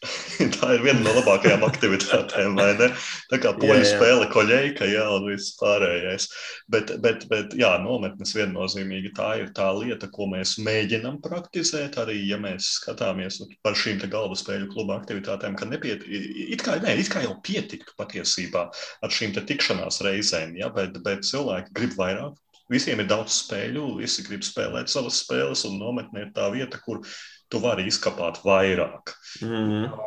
tā 0.57 0.71
ir 0.77 0.85
viena 0.85 1.03
no 1.05 1.15
labākajām 1.19 1.65
aktivitātēm, 1.67 2.57
vai 2.59 2.71
ne? 2.79 2.89
Tā 3.31 3.41
kā 3.43 3.53
poļu 3.57 3.81
jā, 3.81 3.83
jā. 3.83 3.91
spēle, 3.91 4.29
koļeika, 4.33 4.89
jā, 4.91 5.07
un 5.17 5.29
viss 5.31 5.57
pārējais. 5.61 6.29
Bet, 6.73 6.93
bet, 7.03 7.27
bet 7.31 7.57
jā, 7.59 7.73
nometnes 7.83 8.35
viennozīmīgi 8.37 9.13
tā 9.17 9.33
ir 9.43 9.53
tā 9.57 9.69
lieta, 9.77 10.11
ko 10.13 10.29
mēs 10.33 10.57
mēģinam 10.63 11.21
praktizēt. 11.25 11.99
Arī, 12.03 12.19
ja 12.29 12.41
mēs 12.43 12.77
skatāmies 12.81 13.41
par 13.67 13.79
šīm 13.79 14.03
galvaspēļu 14.07 14.71
kluba 14.73 15.01
aktivitātēm, 15.01 15.57
ka 15.59 15.69
nepiet, 15.69 16.05
it, 16.07 16.63
kā, 16.65 16.79
ne, 16.83 16.97
it 17.01 17.11
kā 17.13 17.25
jau 17.25 17.37
pietiktu 17.45 17.97
patiesībā 17.99 18.67
ar 19.03 19.15
šīm 19.15 19.37
tikšanās 19.37 20.03
reizēm, 20.07 20.57
ja, 20.61 20.71
bet, 20.75 20.99
bet 21.05 21.27
cilvēki 21.29 21.75
grib 21.77 21.97
vairāk. 21.99 22.37
Visiem 22.73 22.99
ir 22.99 23.07
daudz 23.07 23.31
spēļu, 23.45 23.83
visi 24.01 24.25
grib 24.27 24.43
spēlēt 24.43 24.91
savas 24.91 25.21
spēles, 25.23 25.63
un 25.69 25.77
nometne 25.79 26.25
ir 26.25 26.33
tā 26.35 26.49
vieta, 26.51 26.81
kur 26.83 27.05
tu 27.49 27.61
vari 27.63 27.87
izkapāt 27.87 28.43
vairāk. 28.45 29.15
Mm 29.43 29.71
-hmm. 29.71 29.99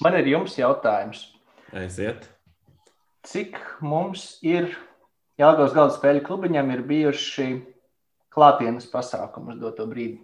Man 0.00 0.14
ir 0.18 0.26
jums 0.26 0.58
jautājums. 0.58 1.28
Aiziet. 1.72 2.28
Cik 3.22 3.58
mums 3.80 4.38
ir 4.42 4.76
Jāgaunas 5.40 5.74
galda 5.74 5.94
spēļu 5.94 6.22
klubiņam 6.26 6.70
ir 6.74 6.82
bijuši 6.82 7.46
klātienes 8.34 8.88
pasākumi 8.92 9.54
uz 9.54 9.60
doto 9.60 9.86
brīdi? 9.86 10.20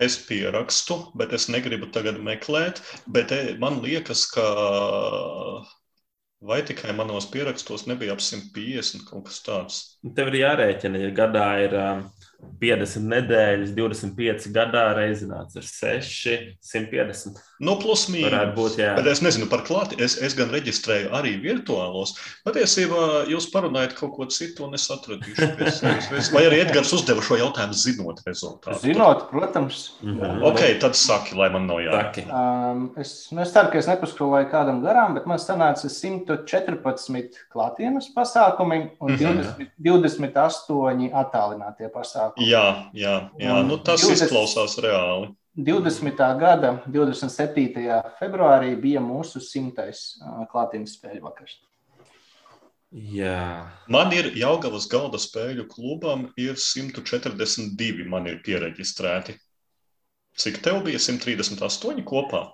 Es 0.00 0.16
pierakstu, 0.24 0.96
bet 1.14 1.32
es 1.36 1.48
negribu 1.52 1.90
tagad 1.92 2.20
meklēt. 2.24 2.80
Bet 3.06 3.32
e, 3.36 3.56
man 3.60 3.80
liekas, 3.84 4.24
ka 4.32 4.44
vai 6.40 6.62
tikai 6.64 6.94
manos 6.96 7.26
pierakstos 7.32 7.84
nebija 7.88 8.16
ap 8.16 8.22
150 8.24 9.04
kaut 9.08 9.26
kas 9.28 9.42
tāds. 9.44 9.80
Tev 10.16 10.32
ir 10.32 10.40
jārēķina, 10.40 11.02
ja 11.04 11.10
gadā 11.16 11.48
ir 11.66 11.76
um, 11.76 12.06
50 12.60 13.08
nedēļas, 13.08 13.72
25 13.76 14.50
gadā 14.52 14.82
reizināts 14.98 15.56
ar 15.56 15.64
6, 15.64 16.58
150. 16.60 17.40
Nu, 17.64 17.76
plus 17.80 18.06
mīnus. 18.12 18.52
Būt, 18.56 18.76
jā. 18.80 18.92
Bet 18.98 19.08
es 19.08 19.22
nezinu 19.24 19.48
par 19.50 19.62
klāti. 19.64 19.96
Es, 20.02 20.16
es 20.20 20.36
gan 20.36 20.52
reģistrēju 20.52 21.10
arī 21.16 21.34
virtuālos. 21.40 22.14
Patiesībā 22.44 23.24
jūs 23.30 23.48
parunājat 23.52 23.96
kaut 23.98 24.12
ko 24.16 24.26
citu, 24.32 24.66
un 24.68 24.76
es 24.76 24.86
atradīšu 24.92 25.48
pie 25.56 25.72
sevis. 25.78 26.30
Vai 26.34 26.44
arī 26.48 26.60
Edgars 26.66 26.92
uzdeva 26.96 27.24
šo 27.24 27.38
jautājumu 27.40 27.76
zinot 27.76 28.20
rezultātu? 28.26 28.80
Zinot, 28.84 29.26
protams. 29.32 29.86
-hmm. 30.02 30.44
Ok, 30.50 30.60
tad 30.80 30.96
saki, 30.96 31.36
lai 31.38 31.48
man 31.52 31.66
nav 31.66 31.80
jāsaka. 31.84 32.26
Um, 32.28 32.84
es, 33.00 33.14
nu, 33.32 33.40
es 33.44 33.52
ceru, 33.56 33.72
ka 33.72 33.80
es 33.80 33.88
nepaskrūlēju 33.88 34.50
kādam 34.52 34.82
garām, 34.84 35.16
bet 35.16 35.28
man 35.30 35.40
sanāca 35.40 35.88
114 35.88 37.40
klātienes 37.52 38.12
pasākumi 38.16 38.80
un 39.00 39.12
mm 39.12 39.16
-hmm. 39.16 39.70
20, 39.80 40.28
28 40.28 41.10
attālinātie 41.12 41.88
pasākumi 41.88 42.29
pasākumu. 42.30 42.48
Jā, 42.48 42.90
jā, 42.96 43.14
jā. 43.40 43.56
Nu, 43.66 43.78
tas 43.84 44.04
20, 44.06 44.26
izklausās 44.26 44.76
reāli. 44.82 45.32
20. 45.60 46.22
gada 46.40 46.76
27. 46.86 47.98
februārī 48.20 48.76
bija 48.80 49.02
mūsu 49.02 49.42
simtais 49.42 50.14
klātienes 50.52 50.94
spēļu 50.96 51.24
vakars. 51.26 51.58
Jā. 52.90 53.70
Man 53.90 54.10
ir 54.14 54.32
Jaungavas 54.34 54.88
galda 54.90 55.18
spēļu 55.22 55.68
klubam, 55.70 56.28
ir 56.40 56.58
142 56.58 58.06
man 58.10 58.26
ir 58.30 58.40
pieregistrēti. 58.46 59.36
Cik 60.40 60.58
tev 60.64 60.80
bija 60.86 60.98
138 61.02 62.02
kopā? 62.06 62.46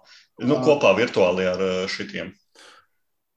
Nu, 0.45 0.59
kopā 0.65 0.93
virtuāli 0.97 1.47
ar 1.49 1.62
šitiem. 1.89 2.35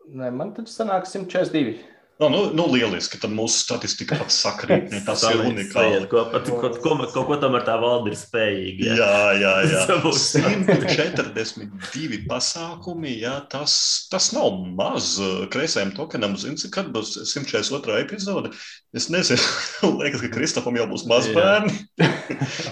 Nē, 0.09 0.31
man 0.35 0.51
tad 0.55 0.67
sanāk 0.71 1.07
142. 1.07 1.77
No, 2.19 2.29
nu, 2.29 2.51
nu, 2.51 2.65
lieliski, 2.67 3.15
tad 3.15 3.31
mūsu 3.31 3.61
statistika 3.61 4.17
pat 4.19 4.33
sakrīt. 4.35 4.91
Tas 5.07 5.21
ir 5.29 5.39
unikāli. 5.39 6.01
Ko, 6.11 6.25
pat, 6.33 6.49
ko, 6.51 6.67
ko, 6.75 6.95
ko, 7.13 7.21
ko 7.29 7.35
tomēr 7.39 7.63
tā 7.63 7.77
valde 7.79 8.11
ir 8.11 8.17
spējīga. 8.19 8.97
Jā, 8.97 9.21
jā, 9.39 9.53
jā. 9.71 9.83
jā. 9.87 9.87
142 9.87 12.19
pasākumi, 12.27 13.13
jā, 13.21 13.37
tas, 13.53 13.71
tas 14.11 14.27
nav 14.35 14.51
maz. 14.75 15.15
Kreisajam 15.53 15.93
tokenam, 15.95 16.35
zini, 16.41 16.59
kad 16.75 16.91
būs 16.91 17.15
142 17.23 18.03
epizode. 18.03 18.51
Es 18.91 19.07
nezinu, 19.07 19.39
liekas, 20.01 20.19
ka 20.25 20.29
Kristofam 20.35 20.75
jau 20.75 20.91
būs 20.91 21.07
mazbērni. 21.07 21.71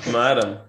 Apmēram. 0.01 0.59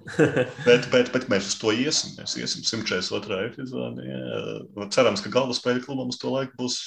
bet, 0.62 0.86
bet, 0.94 1.10
bet 1.18 1.26
mēs 1.34 1.50
uz 1.50 1.58
to 1.58 1.74
iesim. 1.74 2.14
Mēs 2.22 2.38
iesim 2.38 2.62
142 2.62 3.42
epizode. 3.50 4.06
Jā. 4.06 4.86
Cerams, 4.94 5.18
ka 5.26 5.34
galvaspēļu 5.34 5.82
klubam 5.90 6.14
uz 6.14 6.22
to 6.22 6.30
laiku 6.30 6.54
būs. 6.62 6.78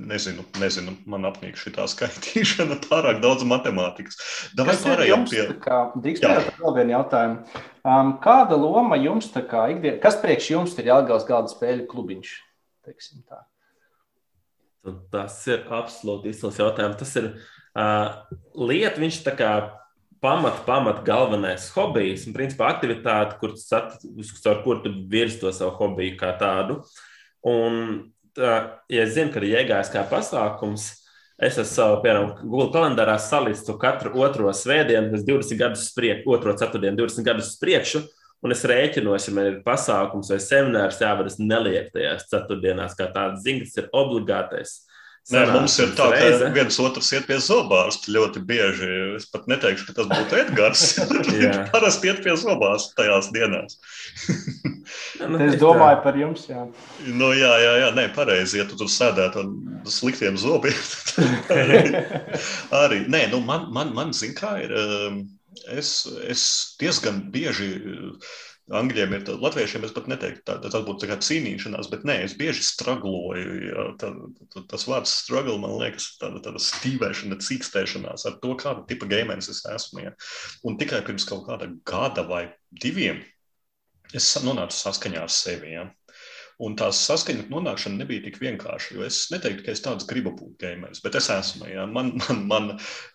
Nezinu, 0.00 0.42
nezinu, 0.58 0.94
man 1.06 1.28
apnīk 1.28 1.58
šī 1.60 1.74
skaitīšana, 1.92 2.78
pārāk 2.88 3.20
daudz 3.22 3.44
matemātikas. 3.46 4.16
Davai 4.58 4.74
pārējām 4.80 5.26
pie... 5.28 5.44
Drīkst 6.02 6.24
pēc 6.24 6.48
vēl 6.58 6.76
vienu 6.78 6.96
jautājumu. 6.96 7.60
Um, 7.82 8.14
kāda 8.22 8.58
loma 8.58 8.98
jums 8.98 9.28
tā 9.34 9.44
kā 9.46 9.68
ikdien, 9.74 10.00
kas 10.02 10.18
priekš 10.22 10.50
jums 10.54 10.74
ir 10.78 10.90
Jālgals 10.90 11.26
galda 11.28 11.52
spēļu 11.52 11.86
klubiņš? 11.90 12.32
Teiksim 12.86 13.22
tā. 13.28 13.44
Tas 15.12 15.36
ir 15.46 15.68
absolūti 15.70 16.32
izcils 16.32 16.58
jautājums. 16.58 16.98
Tas 16.98 17.14
ir 17.20 17.28
uh, 17.30 18.24
lieta, 18.58 18.98
viņš 18.98 19.20
tā 19.28 19.36
kā 19.38 19.52
pamat, 20.22 20.64
pamat 20.66 21.04
galvenais 21.06 21.68
hobijs 21.76 22.26
un, 22.26 22.34
principā, 22.34 22.72
aktivitāte, 22.72 23.38
kur 23.38 23.54
caur 23.58 24.62
kuru 24.64 24.82
tu 24.82 24.94
virzi 25.10 25.38
to 25.42 25.52
savu 25.54 25.76
hobiju 25.78 26.18
kā 26.18 26.32
tādu. 26.40 26.80
Un, 27.46 28.11
tā, 28.36 28.56
ja 28.92 29.04
es 29.06 29.14
zinu, 29.16 29.32
ka 29.32 29.40
ir 29.42 29.48
iegājis 29.52 29.92
kā 29.92 30.04
pasākums, 30.10 30.88
es 31.42 31.56
esmu 31.56 31.68
savu, 31.68 32.00
piemēram, 32.04 32.34
Google 32.42 32.70
kalendārā 32.74 33.18
salistu 33.20 33.76
katru 33.80 34.14
otro 34.22 34.52
svētdienu, 34.54 35.18
20 35.18 35.60
gadus 35.60 35.88
priekšu, 35.96 36.34
otro 36.36 36.54
ceturtdienu, 36.58 37.00
20 37.02 37.28
gadus 37.28 37.54
priekšu. 37.62 38.04
Un 38.42 38.50
es 38.50 38.64
rēķinos, 38.66 39.28
ja 39.28 39.32
man 39.36 39.44
ir 39.46 39.58
pasākums 39.62 40.32
vai 40.32 40.40
seminārs, 40.42 40.98
jāvar 40.98 41.28
es 41.30 41.36
nelieku 41.38 41.92
tajās 41.94 42.26
ceturtdienās, 42.30 42.96
kā 42.98 43.06
tāds 43.14 43.44
zina, 43.44 43.62
tas 43.62 43.78
ir 43.78 43.86
obligātais. 43.94 44.72
Nē, 45.30 45.42
mums 45.54 45.76
ir 45.78 45.92
tā, 45.94 46.08
reize. 46.10 46.40
ka 46.42 46.50
viens 46.56 46.76
otrs 46.82 47.12
iet 47.14 47.28
pie 47.28 47.36
zobārsta 47.38 48.10
ļoti 48.10 48.40
bieži. 48.46 48.88
Es 49.20 49.28
pat 49.30 49.44
neteikšu, 49.50 49.86
ka 49.86 49.94
tas 50.00 50.08
būtu 50.10 50.38
Edgars. 50.42 50.82
Parasti 51.74 52.10
iet 52.10 52.22
pie 52.24 52.34
zobārsta 52.40 52.96
tajās 52.98 53.28
dienās. 53.34 53.78
nu, 55.30 55.38
es 55.46 55.54
domāju 55.60 56.00
par 56.02 56.18
jums. 56.18 56.48
Jā, 56.50 56.64
nu, 57.06 57.30
jā, 57.38 57.52
jā, 57.62 57.76
jā 57.84 57.92
nē, 57.94 58.08
pareizi. 58.16 58.58
Ja 58.58 58.66
tu 58.66 58.80
tur 58.80 58.90
sēdētu 58.90 59.44
ar 59.44 59.94
sliktiem 59.94 60.40
zobiem, 60.42 60.82
tad 61.14 61.54
arī. 61.54 61.82
arī. 62.82 63.00
Nē, 63.14 63.28
nu, 63.30 63.44
man, 63.46 63.70
man, 63.70 63.94
man 63.94 64.10
zina, 64.16 64.34
kā 64.42 64.56
ir. 64.64 64.74
Um, 64.74 65.22
es, 65.70 66.00
es 66.26 66.44
diezgan 66.82 67.28
bieži. 67.30 67.76
Angļiem 68.70 69.16
ir 69.16 69.24
tāda, 69.26 69.40
latviešiem 69.42 69.82
es 69.88 69.92
pat 69.94 70.06
neteiktu, 70.06 70.44
tā, 70.46 70.54
tas 70.62 70.84
būtu 70.86 71.08
tā 71.10 71.16
cīnīšanās, 71.26 71.88
bet 71.90 72.04
nē, 72.06 72.20
es 72.28 72.36
bieži 72.38 72.62
stragloju. 72.62 73.56
Jā, 73.66 73.86
tā, 73.98 74.12
tā, 74.54 74.62
tas 74.70 74.86
vārds 74.86 75.16
struggle 75.24 75.58
man 75.60 75.74
liekas, 75.80 76.12
tāda, 76.20 76.38
tāda 76.44 76.62
stīvēšana, 76.62 77.40
cīkstēšanās 77.42 78.28
ar 78.30 78.38
to, 78.44 78.54
kāda 78.60 78.86
tipa 78.86 79.10
gameris 79.10 79.50
es 79.50 79.64
esmu. 79.66 80.06
Jā. 80.06 80.14
Un 80.68 80.78
tikai 80.78 81.02
pirms 81.08 81.26
kaut 81.28 81.42
kāda 81.48 81.72
gada 81.88 82.24
vai 82.28 82.44
diviem 82.70 83.18
es 84.14 84.30
nonācu 84.44 84.78
saskaņā 84.78 85.26
ar 85.26 85.32
sevi. 85.32 85.74
Jā. 85.74 85.88
Un 86.62 86.76
tās 86.78 87.00
saskaņas 87.08 87.48
nonākšana 87.50 87.98
nebija 87.98 88.22
tik 88.22 88.36
vienkārša. 88.38 89.00
Es 89.06 89.16
neteiktu, 89.32 89.64
ka 89.66 89.72
es 89.74 89.82
tāds 89.82 90.06
gribu 90.06 90.30
būt 90.36 90.60
gameris, 90.62 91.00
bet 91.02 91.16
es 91.18 91.26
esmu. 91.34 91.66
Ja? 91.72 91.86
Man, 91.90 92.12
man, 92.20 92.44
man, 92.50 92.68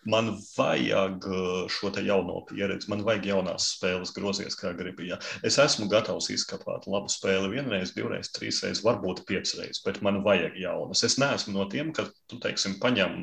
man 0.04 0.30
vajag 0.56 1.24
uh, 1.30 1.62
šo 1.72 1.92
jauno 2.04 2.42
pieredzi, 2.50 2.90
man 2.92 3.06
vajag 3.06 3.30
jaunās 3.30 3.70
spēles, 3.78 4.12
grozies 4.16 4.58
kā 4.58 4.74
gribi. 4.76 5.08
Ja? 5.12 5.20
Es 5.46 5.56
esmu 5.62 5.88
gatavs 5.88 6.28
izkapāt 6.34 6.84
labu 6.90 7.08
spēli 7.12 7.54
vienreiz, 7.56 7.94
divreiz, 7.96 8.28
trīsreiz, 8.36 8.82
varbūt 8.84 9.24
piecreiz, 9.28 9.80
bet 9.86 10.02
man 10.04 10.20
vajag 10.26 10.58
jaunas. 10.60 11.06
Es 11.08 11.16
neesmu 11.22 11.56
no 11.56 11.68
tiem, 11.72 11.94
kas, 11.96 12.12
tu 12.28 12.40
teiksim, 12.42 12.76
paņem. 12.82 13.16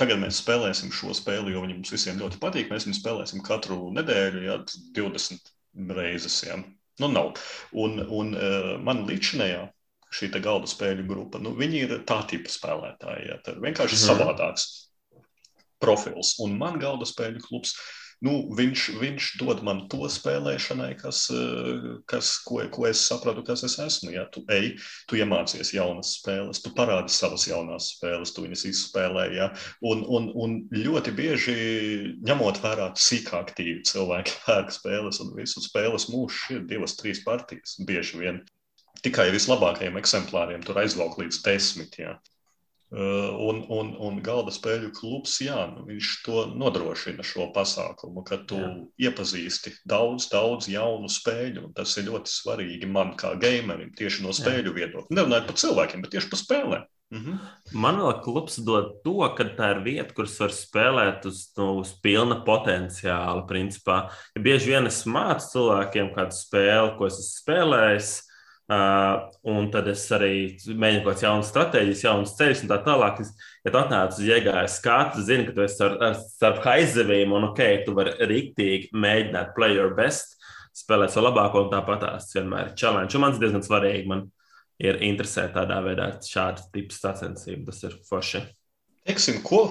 Tagad 0.00 0.20
mēs 0.20 0.40
spēlēsim 0.42 0.90
šo 0.92 1.12
spēli, 1.16 1.52
jo 1.52 1.62
viņi 1.64 1.76
mums 1.78 1.92
visiem 1.92 2.18
ļoti 2.20 2.40
patīk. 2.40 2.72
Mēs 2.72 2.88
viņu 2.88 2.98
spēlēsim 2.98 3.44
katru 3.44 3.90
nedēļu, 3.96 4.42
ja 4.48 4.58
20 4.96 5.52
reizes. 5.96 6.40
Ja. 6.44 6.58
Nu, 7.02 7.10
nav. 7.12 7.34
Un, 7.76 8.00
un 8.00 8.32
uh, 8.36 8.72
man 8.82 9.04
līdzinējā 9.08 9.66
šī 10.16 10.30
galda 10.40 10.68
spēļu 10.70 11.04
grupa, 11.08 11.40
nu, 11.42 11.52
viņi 11.58 11.80
ir 11.84 11.94
tā 12.08 12.22
tipa 12.30 12.50
spēlētāji. 12.52 13.28
Ja, 13.28 13.38
vienkārši 13.52 13.98
mm. 13.98 14.04
savādāks 14.06 14.66
profils. 15.82 16.36
Un 16.44 16.56
man 16.60 16.78
galda 16.80 17.08
spēļu 17.08 17.42
klubs 17.44 17.74
nu, 18.26 18.34
viņš, 18.56 18.84
viņš 19.00 19.28
dod 19.40 19.62
man 19.66 19.84
to 19.92 20.08
spēlēšanai, 20.10 20.90
kas, 21.00 21.26
eh, 21.34 21.86
kas, 22.10 22.32
ko, 22.46 22.60
ko 22.72 22.86
es 22.88 23.02
sapratu, 23.06 23.44
kas 23.46 23.64
es 23.68 23.78
esmu. 23.82 24.12
Ja 24.14 24.26
tu 24.32 24.42
ej, 24.52 24.74
tu 25.08 25.18
iemācies 25.20 25.72
jaunas 25.76 26.16
spēles, 26.18 26.62
tu 26.64 26.72
parādi 26.76 27.14
savas 27.14 27.46
jaunās 27.48 27.92
spēles, 27.94 28.34
tu 28.34 28.46
viņas 28.46 28.66
izspēlē. 28.72 29.26
Ja? 29.36 29.50
Un, 29.86 30.04
un, 30.18 30.30
un 30.34 30.58
ļoti 30.74 31.14
bieži 31.16 31.56
ņemot 32.26 32.60
vērā, 32.64 32.90
cik 32.98 33.32
aktīvi 33.38 33.80
cilvēki 33.88 34.36
pērk 34.46 34.74
spēles, 34.74 35.22
un 35.24 35.34
visu 35.38 35.64
spēles 35.64 36.10
mūžs 36.12 36.44
ir 36.56 36.68
divas, 36.70 36.98
trīs 37.00 37.22
partijas 37.26 37.78
bieži 37.86 38.22
vien. 38.22 38.44
Tikai 39.04 39.28
vislabākajiem 39.34 39.98
eksemplāriem 40.00 40.64
tur 40.64 40.80
aizvelk 40.80 41.20
līdz 41.20 41.42
desmit. 41.44 42.00
Ja. 42.00 42.16
Eh, 42.96 43.30
un, 43.44 43.58
un, 43.68 43.90
un 44.00 44.20
galda 44.24 44.48
spēļu 44.54 44.88
klubs, 44.96 45.34
jā, 45.44 45.58
nu, 45.68 45.82
viņš 45.84 46.10
to 46.24 46.46
nodrošina 46.56 47.24
šo 47.26 47.50
pasākumu, 47.52 48.22
ka 48.24 48.38
tu 48.48 48.56
jā. 48.56 48.70
iepazīsti 49.10 49.74
daudz, 49.84 50.30
daudz 50.32 50.70
jaunu 50.72 51.10
spēļu. 51.12 51.74
Tas 51.76 51.92
ir 52.00 52.08
ļoti 52.08 52.32
svarīgi 52.32 52.88
man 52.88 53.12
kā 53.20 53.34
gamerim, 53.42 53.90
tieši 53.98 54.24
no 54.24 54.32
spēļu 54.32 54.72
viedokļa. 54.78 55.12
Nerunājot 55.18 55.50
par 55.50 55.58
cilvēkiem, 55.60 56.06
bet 56.06 56.16
tieši 56.16 56.32
par 56.32 56.40
spēlēm. 56.40 56.86
Mhm. 57.12 57.36
Man 57.76 58.00
liekas, 58.00 58.22
klubs 58.24 58.56
dod 58.64 58.88
to, 59.04 59.18
ka 59.36 59.44
tā 59.58 59.74
ir 59.76 59.82
vieta, 59.84 60.16
kuras 60.16 60.38
var 60.40 60.56
spēlēt 60.56 61.28
uz, 61.28 61.44
nu, 61.60 61.68
uz 61.84 61.92
pilna 62.00 62.40
potenciāla. 62.48 63.44
Principā. 63.50 64.06
Ja 64.32 64.46
bieži 64.48 64.72
vien 64.72 64.88
es 64.88 65.04
mācu 65.04 65.52
cilvēkiem 65.52 66.14
kādu 66.16 66.34
spēli, 66.34 66.96
ko 66.96 67.12
es 67.12 67.20
esmu 67.20 67.44
spēlējis, 67.44 68.16
Uh, 68.66 69.28
un 69.46 69.68
tad 69.70 69.86
es 69.92 70.00
arī 70.10 70.30
mēģinu 70.66 71.04
kaut 71.04 71.12
kādas 71.12 71.22
jaunas 71.22 71.50
stratēģijas, 71.52 72.00
jaunas 72.02 72.32
ceļus 72.34 72.62
un 72.64 72.70
tā 72.72 72.78
tālāk. 72.82 73.20
Ja 73.62 73.70
tu 73.70 73.78
atnāc 73.78 74.16
uz 74.16 74.26
iegājas 74.26 74.80
skatu, 74.80 75.22
zini, 75.22 75.44
ka 75.46 75.54
tu 75.54 75.62
esi 75.62 75.84
ar, 75.86 75.94
ar, 76.02 76.16
starp 76.18 76.64
haizevīm 76.64 77.34
un 77.36 77.46
ok, 77.52 77.62
tu 77.86 77.94
vari 77.94 78.16
riktīgi 78.26 78.90
mēģināt 78.90 79.52
play 79.54 79.78
your 79.78 79.94
best, 79.94 80.34
spēlēt 80.74 81.14
savu 81.14 81.28
labāko 81.28 81.62
un 81.62 81.70
tāpat 81.70 82.02
tās 82.02 82.32
vienmēr 82.34 82.72
ir 82.72 82.74
challenge. 82.74 83.14
Un 83.14 83.22
man 83.22 83.36
tas 83.36 83.44
diezgan 83.44 83.62
svarīgi. 83.68 84.10
Man 84.10 84.26
ir 84.82 84.98
interesē 85.04 85.46
tādā 85.54 85.78
veidā 85.84 86.10
šāda 86.26 86.66
tipa 86.74 86.96
sacensība. 86.96 87.70
Tas 87.70 87.84
ir 87.86 87.96
forši. 88.08 88.42
Teiksim, 89.06 89.40
ko, 89.46 89.62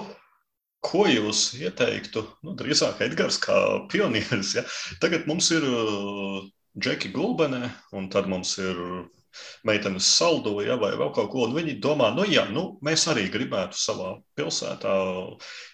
ko 0.80 1.04
jūs 1.10 1.50
ieteiktu? 1.60 2.24
Nu, 2.46 2.56
drīzāk 2.58 3.04
Edgars 3.06 3.38
kā 3.42 3.58
pionieris. 3.92 4.56
Ja? 4.56 4.64
Tagad 5.02 5.28
mums 5.28 5.52
ir 5.54 5.68
Džeki 6.76 7.12
Gulbenē, 7.14 7.70
un 7.96 8.10
tad 8.12 8.28
mums 8.28 8.56
ir 8.60 8.80
meitenes 9.68 10.08
saldo, 10.18 10.54
ja, 10.64 10.76
vai 10.80 10.92
vēl 10.96 11.12
kaut 11.16 11.30
ko. 11.32 11.46
Viņi 11.52 11.78
domā, 11.84 12.10
nu, 12.16 12.24
jā, 12.28 12.46
nu, 12.52 12.66
mēs 12.84 13.06
arī 13.12 13.26
gribētu 13.32 13.78
savā 13.80 14.14
pilsētā 14.38 14.94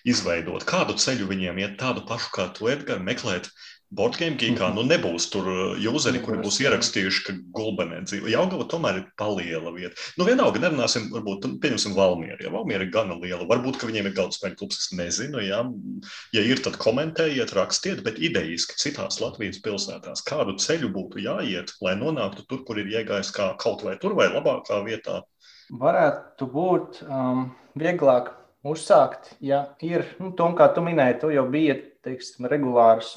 izveidot 0.09 0.66
kādu 0.68 0.96
ceļu 0.98 1.28
viņiem, 1.30 1.61
iet 1.62 1.78
tādu 1.82 2.05
pašu 2.09 2.32
kā 2.36 2.48
tu, 2.57 2.70
Edgars, 2.72 3.03
meklēt 3.07 3.50
Boardgame 3.93 4.38
geekā 4.40 4.70
nu 4.72 4.86
nebūs 4.88 5.26
tur 5.28 5.49
useri, 5.93 6.20
kuri 6.24 6.38
būs 6.40 6.62
ierakstījuši, 6.62 7.22
ka 7.26 7.34
gulbenē 7.53 7.99
dzīvo. 8.07 8.30
Jaugava 8.32 8.64
tomēr 8.72 9.03
ir 9.03 9.09
paliela 9.20 9.68
vieta. 9.74 9.93
Nu 10.16 10.24
vienalga, 10.24 10.62
nerunāsim, 10.62 11.11
varbūt, 11.12 11.45
pieņemsim 11.61 11.93
Valmieru. 11.99 12.40
Ja 12.40 12.53
Valmiera 12.55 12.86
ir 12.86 12.93
gana 12.95 13.18
liela, 13.20 13.45
varbūt, 13.51 13.76
ka 13.76 13.90
viņiem 13.90 14.09
ir 14.09 14.14
galda 14.16 14.32
spēļu 14.38 14.57
klubs, 14.62 14.78
es 14.80 14.95
nezinu, 14.97 15.43
ja, 15.45 15.59
ja 16.32 16.45
ir, 16.49 16.62
tad 16.64 16.78
komentējiet, 16.80 17.53
rakstiet, 17.59 18.01
bet 18.07 18.16
idejiski 18.16 18.78
citās 18.80 19.20
Latvijas 19.20 19.61
pilsētās 19.64 20.24
kādu 20.24 20.55
ceļu 20.62 20.88
būtu 20.95 21.20
jāiet, 21.26 21.74
lai 21.84 21.93
nonāktu 22.01 22.47
tur, 22.49 22.62
kur 22.68 22.80
ir 22.80 22.88
iegājis 22.95 23.32
kā 23.36 23.51
kaut 23.61 23.84
vai 23.84 23.99
tur 24.01 24.16
vai 24.16 24.30
labākā 24.32 24.78
vietā. 24.86 25.18
Varētu 25.82 26.49
būt 26.55 27.03
um, 27.05 27.45
vieglāk 27.76 28.32
uzsākt, 28.64 29.34
ja 29.45 29.66
ir, 29.84 30.07
nu, 30.16 30.32
to, 30.38 30.49
kā 30.57 30.70
tu 30.72 30.84
minēji, 30.86 31.18
tu 31.20 31.32
jau 31.34 31.45
biji, 31.53 31.76
teiksim, 32.09 32.49
regulārs 32.49 33.12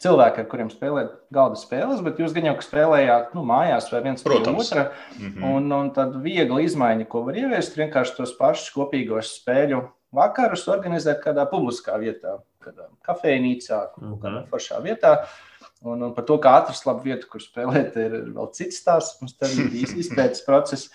cilvēki, 0.00 0.42
ar 0.42 0.48
kuriem 0.50 0.70
spēlēt 0.72 1.12
galda 1.34 1.58
spēles, 1.60 2.02
bet 2.04 2.20
jūs 2.22 2.34
gan 2.36 2.48
jau 2.50 2.56
spēlējāt 2.64 3.34
nu, 3.36 3.44
mājās 3.46 3.90
vai 3.92 4.02
viens 4.06 4.24
pret 4.24 4.48
otru. 4.48 4.86
Mm 5.18 5.26
-hmm. 5.26 5.54
un, 5.54 5.72
un 5.76 5.90
tad 5.96 6.16
viegli 6.24 6.64
izmaiņa, 6.64 7.08
ko 7.08 7.24
var 7.28 7.36
ieviest, 7.36 7.76
vienkārši 7.78 8.16
tos 8.16 8.36
pašus 8.38 8.72
kopīgos 8.74 9.34
spēļu 9.40 9.84
vakarus 10.16 10.66
organizēt 10.68 11.22
kādā 11.24 11.46
publiskā 11.50 11.98
vietā, 12.00 12.40
kādā 12.64 12.88
kafejnīcā, 13.06 13.80
mm 13.96 14.06
-hmm. 14.06 14.18
kādā 14.24 14.44
foršā 14.50 14.82
vietā. 14.82 15.18
Un, 15.80 16.02
un 16.02 16.14
par 16.14 16.24
to, 16.28 16.36
kā 16.36 16.58
atrast 16.60 16.84
labu 16.84 17.06
vietu, 17.08 17.26
kur 17.30 17.40
spēlēt, 17.40 17.96
ir 17.96 18.16
vēl 18.34 18.50
cits 18.52 18.82
stāsts. 18.82 19.20
Mums 19.20 19.36
tam 19.40 19.48
ir 19.48 19.70
bijis 19.72 19.94
izpētes 19.96 20.44
process. 20.44 20.90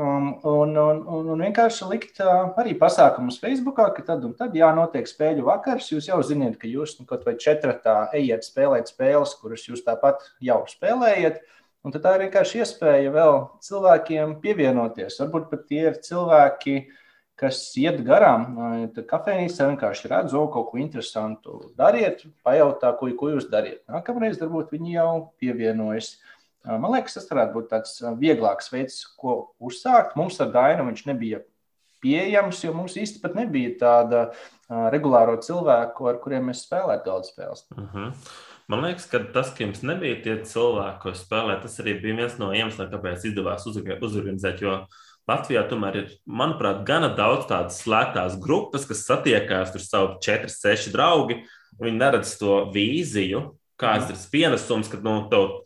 Um, 0.00 0.38
un, 0.42 0.76
un, 0.76 1.00
un, 1.04 1.26
un 1.34 1.42
vienkārši 1.44 1.86
likt 1.90 2.20
uh, 2.24 2.54
arī 2.60 2.72
pasākumus 2.80 3.36
Facebook, 3.42 3.76
ka 3.92 4.04
tad 4.06 4.22
un 4.24 4.32
tad 4.38 4.54
jānotiek 4.56 5.04
spēļu 5.04 5.44
vakars. 5.44 5.90
Jūs 5.92 6.08
jau 6.08 6.20
zināt, 6.24 6.54
ka 6.62 6.70
jūs 6.70 6.94
nu, 6.96 7.04
kaut 7.10 7.26
vai 7.28 7.34
četratā 7.36 8.06
ejiet 8.16 8.46
spēlēt 8.46 8.88
spēles, 8.88 9.34
kuras 9.42 9.66
jūs 9.68 9.82
tāpat 9.84 10.24
jau 10.46 10.62
spēlējat. 10.72 11.42
Un 11.84 11.92
tā 11.92 12.14
ir 12.16 12.24
vienkārši 12.24 12.62
iespēja 12.62 13.12
vēl 13.12 13.42
cilvēkiem 13.66 14.38
pievienoties. 14.40 15.20
Varbūt 15.20 15.52
pat 15.52 15.68
tie 15.68 15.82
ir 15.90 16.00
cilvēki, 16.08 16.78
kas 17.40 17.60
iet 17.82 18.00
garām. 18.06 18.48
Tad 18.96 19.04
kafejnīcā 19.10 19.68
vienkārši 19.74 20.14
redz, 20.14 20.36
o, 20.38 20.46
kaut 20.54 20.70
ko 20.72 20.80
interesantu 20.80 21.60
dariet, 21.76 22.24
pajautā, 22.46 22.94
ko, 22.96 23.12
ko 23.20 23.34
jūs 23.34 23.52
dariet. 23.52 23.82
Nākamreiz 23.92 24.40
varbūt 24.40 24.72
viņi 24.78 24.96
jau 24.96 25.10
pievienojas. 25.40 26.14
Uh, 26.14 26.39
Man 26.66 26.92
liekas, 26.92 27.16
tas 27.16 27.28
varētu 27.30 27.56
būt 27.56 27.70
tāds 27.70 27.94
vieglāks 28.20 28.68
veids, 28.72 29.00
ko 29.16 29.54
uzsākt. 29.64 30.16
Mums 30.18 30.36
ar 30.44 30.50
Dainu 30.52 30.84
viņš 30.90 31.06
nebija 31.08 31.40
pieejams, 32.04 32.60
jo 32.64 32.74
mums 32.76 32.96
pat 33.22 33.36
nebija 33.36 33.74
tāda 33.80 34.22
regulāro 34.92 35.38
cilvēku, 35.40 36.08
ar 36.08 36.20
kuriem 36.20 36.50
mēs 36.50 36.64
spēlētu 36.66 37.06
galda 37.08 37.28
spēles. 37.28 37.66
Uh 37.72 37.82
mhm. 37.82 37.90
-huh. 37.98 38.38
Man 38.70 38.84
liekas, 38.84 39.08
ka 39.10 39.18
tas, 39.34 39.48
ka 39.50 39.64
jums 39.64 39.80
nebija 39.82 40.22
tie 40.22 40.36
cilvēki, 40.46 41.00
ko 41.02 41.10
spēlēt, 41.10 41.62
tas 41.62 41.80
arī 41.82 41.96
bija 42.02 42.20
viens 42.20 42.36
no 42.38 42.52
iemesliem, 42.54 42.90
kāpēc 42.92 43.24
izdevās 43.26 43.66
uzorganizēt. 43.66 44.60
Jo 44.62 44.86
Latvijā 45.26 45.64
tomēr 45.66 45.96
ir, 45.96 46.12
manuprāt, 46.26 46.84
gana 46.86 47.08
daudz 47.16 47.48
tādas 47.50 47.80
slēgtās 47.82 48.38
grupas, 48.38 48.86
kas 48.86 49.02
satiekās 49.08 49.72
tur 49.72 49.82
savu 49.82 50.20
4, 50.22 50.48
6 50.48 50.92
draugi. 50.94 51.40
Viņi 51.80 51.98
neredz 51.98 52.36
to 52.38 52.70
vīziju, 52.74 53.42
kāds 53.80 54.10
ir 54.12 54.20
pienesums, 54.32 54.90
kad 54.92 55.04
nu, 55.06 55.16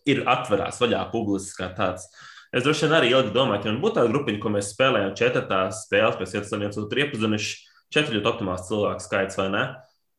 ir 0.08 0.22
atverās 0.30 0.80
vaļā 0.82 1.02
publiski 1.12 1.58
kā 1.60 1.70
tāds. 1.76 2.06
Es 2.54 2.62
droši 2.62 2.86
vien 2.86 2.94
arī 3.00 3.10
ilgi 3.10 3.32
domāju, 3.34 3.72
man 3.72 3.80
būtu 3.82 3.98
tāda 3.98 4.12
grupiņa, 4.12 4.40
ko 4.42 4.52
mēs 4.54 4.70
spēlējām 4.76 5.16
četrās 5.18 5.80
spēlēs, 5.88 6.20
pēc 6.20 6.50
tam 6.52 6.62
viens 6.62 6.78
otru 6.78 7.02
iepazinuši. 7.02 7.56
Četri 7.94 8.16
ļoti 8.16 8.30
optimāls 8.30 8.68
cilvēku 8.68 9.02
skaits, 9.02 9.38
vai 9.38 9.48
ne? 9.50 9.64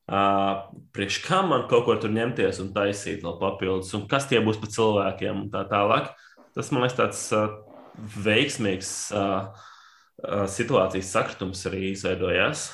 Uh, 0.05 0.67
priekš 0.93 1.21
kam 1.25 1.47
man 1.49 1.63
kaut 1.69 1.87
ko 1.87 1.95
tur 1.97 2.11
ņemties 2.13 2.59
un 2.61 2.69
taisīt 2.75 3.23
vēl 3.25 3.39
papildus, 3.39 3.89
un 3.97 4.03
kas 4.11 4.27
tie 4.29 4.37
būs 4.43 4.59
pa 4.61 4.69
cilvēkiem 4.69 5.45
un 5.45 5.47
tā 5.53 5.63
tālāk. 5.71 6.11
Tas 6.53 6.69
man 6.71 6.85
liekas 6.85 6.99
tāds 6.99 7.23
uh, 7.33 7.55
veiksmīgs 8.21 8.91
uh, 9.15 9.47
situācijas 10.51 11.09
sakritums 11.15 11.63
arī 11.71 11.89
izveidojās. 11.93 12.67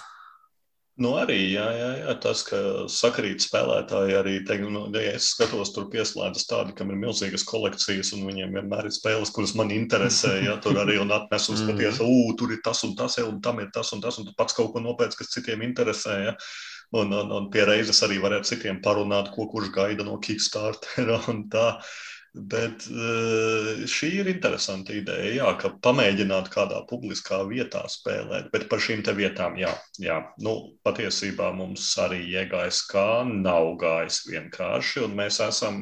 Nu, 1.00 1.14
arī 1.16 1.38
jā, 1.54 1.64
jā, 1.72 1.90
jā, 2.02 2.14
tas, 2.20 2.42
ka 2.44 2.58
sakrīt 2.92 3.46
spēlētāji 3.46 4.16
arī, 4.20 4.34
teik, 4.44 4.66
nu, 4.68 4.84
ja 4.92 5.14
es 5.16 5.30
skatos, 5.32 5.72
tur 5.72 5.86
pieslēdzas 5.94 6.50
tādi, 6.50 6.76
kam 6.76 6.92
ir 6.92 7.00
milzīgas 7.00 7.46
kolekcijas, 7.48 8.12
un 8.18 8.26
viņiem 8.28 8.58
vienmēr 8.60 8.90
ir 8.90 8.96
spēles, 8.98 9.32
kuras 9.32 9.56
man 9.56 9.72
interesē, 9.72 10.36
ja 10.50 10.58
tur 10.62 10.82
arī 10.84 11.00
un 11.00 11.16
atnes 11.16 11.48
un 11.48 11.62
skaties, 11.62 12.02
mm. 12.04 12.12
ū, 12.12 12.36
tur 12.38 12.52
ir 12.52 12.60
tas 12.66 12.84
un 12.84 12.94
tas, 13.00 13.16
ja, 13.18 13.26
un 13.30 13.40
tam 13.42 13.64
ir 13.64 13.72
tas 13.74 13.94
un 13.96 14.04
tas, 14.04 14.20
un 14.20 14.28
tu 14.28 14.36
pats 14.38 14.58
kaut 14.58 14.74
ko 14.76 14.84
nopēc, 14.84 15.16
kas 15.18 15.32
citiem 15.32 15.64
interesē, 15.72 16.20
ja. 16.28 16.38
Un, 16.92 17.14
un, 17.16 17.30
un 17.32 17.46
pie 17.48 17.64
reizes 17.64 18.04
arī 18.04 18.18
varētu 18.20 18.50
citiem 18.50 18.82
parunāt, 18.84 19.30
ko 19.32 19.46
kurš 19.48 19.70
gaida 19.72 20.04
no 20.04 20.18
Kickstartera 20.20 21.22
un 21.32 21.46
tā. 21.54 21.70
Uh, 21.78 22.00
Bet 22.32 22.86
eh, 22.88 23.82
šī 23.92 24.08
ir 24.22 24.30
interesanta 24.32 24.94
ideja, 24.96 25.32
jā, 25.36 25.48
ka 25.60 25.74
pamēģināt 25.84 26.48
kādā 26.54 26.78
publiskā 26.88 27.42
vietā 27.50 27.82
spēlēt, 27.92 28.48
bet 28.54 28.70
par 28.72 28.80
šīm 28.80 29.02
te 29.04 29.12
vietām, 29.18 29.58
jā, 29.60 29.74
jā. 30.00 30.22
Nu, 30.40 30.54
patiesībā 30.88 31.50
mums 31.58 31.90
arī 32.00 32.22
iegājis 32.32 32.86
kā 32.88 33.26
nav 33.28 33.74
gājis 33.82 34.22
vienkārši, 34.30 35.04
un 35.10 35.18
mēs 35.20 35.42
esam 35.44 35.82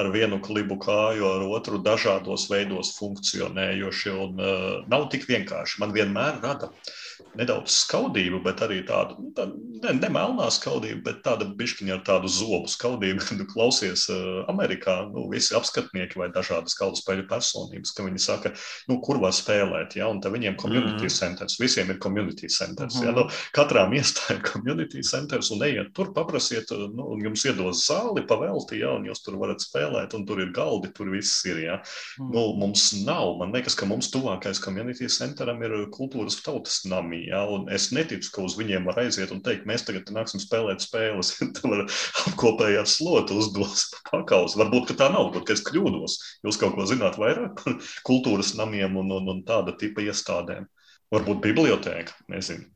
ar 0.00 0.08
vienu 0.14 0.40
klibu 0.40 0.80
kāju, 0.80 1.28
ar 1.34 1.44
otru 1.44 1.82
dažādos 1.84 2.48
veidos 2.48 2.94
funkcionējuši, 2.96 4.16
un 4.16 4.40
uh, 4.40 4.64
nav 4.88 5.10
tik 5.12 5.28
vienkārši. 5.28 5.82
Man 5.84 5.92
vienmēr 5.92 6.40
rada 6.40 6.72
uh, 6.72 6.96
nedaudz 7.36 7.74
skaudību, 7.84 8.40
bet 8.44 8.62
arī 8.64 8.80
tādu, 8.86 9.16
nu, 9.20 9.30
tā, 9.36 9.46
ne, 9.50 9.94
ne 9.98 10.10
melnā 10.12 10.48
skaudību, 10.52 11.02
bet 11.06 11.22
tāda 11.26 11.48
bišķiņa 11.58 11.94
ar 11.96 12.02
tādu 12.06 12.30
zobu 12.32 12.70
skaudību, 12.70 13.24
kad 13.28 13.44
klausies 13.50 14.06
uh, 14.12 14.44
Amerikā, 14.52 14.98
nu, 15.12 15.26
visi 15.32 15.54
apskatnieki 15.56 16.20
vai 16.20 16.30
dažādas 16.34 16.76
galdu 16.78 17.00
spēļu 17.00 17.26
personības, 17.30 17.94
ka 17.96 18.06
viņi 18.06 18.22
saka, 18.22 18.52
nu, 18.90 18.98
kur 19.04 19.20
var 19.22 19.34
spēlēt, 19.36 19.98
ja, 20.00 20.08
un 20.12 20.22
tad 20.24 20.34
viņiem 20.36 20.58
community 20.60 21.06
mm 21.06 21.14
centers, 21.16 21.56
visiem 21.60 21.88
ir 21.92 22.00
community 22.02 22.48
centers, 22.52 22.98
mm 22.98 23.06
ja, 23.06 23.12
nu, 23.16 23.26
katrām 23.56 23.94
iestāja 23.98 24.40
community 24.44 25.04
centers, 25.06 25.50
un 25.54 25.64
ejiet 25.66 25.92
tur, 25.96 26.12
paprasiet, 26.16 26.72
nu, 26.92 27.10
un 27.14 27.24
jums 27.24 27.46
iedos 27.48 27.84
zāli 27.86 28.24
pavelti, 28.28 28.80
ja, 28.82 28.94
un 28.98 29.06
jūs 29.08 29.22
tur 29.24 29.38
varat 29.40 29.64
spēlēt, 29.64 30.16
un 30.16 30.26
tur 30.28 30.42
ir 30.44 30.52
galdi, 30.56 30.92
tur 30.96 31.12
viss 31.14 31.44
ir, 31.48 31.62
ja. 31.66 31.78
Mm. 32.20 32.32
Nu, 32.34 32.46
mums 32.60 32.88
nav, 33.06 33.36
man 33.40 33.54
liekas, 33.54 33.76
ka 33.78 33.88
mums 33.88 34.10
tuvākais 34.12 34.60
community 34.62 35.08
centeram 35.12 35.62
ir 35.64 35.76
kultūras 35.94 36.40
tautas 36.44 36.82
nami, 36.88 37.05
armija. 37.06 37.38
Ja? 37.38 37.74
Es 37.74 37.90
neticu, 37.92 38.30
ka 38.34 38.42
uz 38.42 38.56
viņiem 38.58 38.86
var 38.86 38.98
aiziet 39.00 39.30
un 39.32 39.42
teikt, 39.42 39.66
mēs 39.66 39.86
tagad 39.86 40.10
nāksim 40.10 40.40
spēlēt 40.42 40.82
spēles. 40.82 41.36
Tur 41.56 41.70
var 41.72 41.84
apkopējāt 42.26 42.90
slotu 42.90 43.38
uzdos 43.38 43.88
pakaus. 44.10 44.56
Varbūt 44.56 44.96
tā 44.96 45.10
nav, 45.12 45.30
varbūt 45.30 45.54
es 45.54 45.64
kļūdos. 45.66 46.18
Jūs 46.44 46.58
kaut 46.60 46.74
ko 46.76 46.86
zināt 46.86 47.18
vairāk 47.18 47.60
par 47.62 47.78
kultūras 48.08 48.54
namiem 48.58 48.96
un, 48.96 49.12
un, 49.12 49.28
un 49.28 49.44
tāda 49.46 49.76
tipa 49.78 50.04
iestādēm. 50.04 50.66
Varbūt 51.14 51.42
bibliotēka, 51.44 52.16
nezinu. 52.32 52.66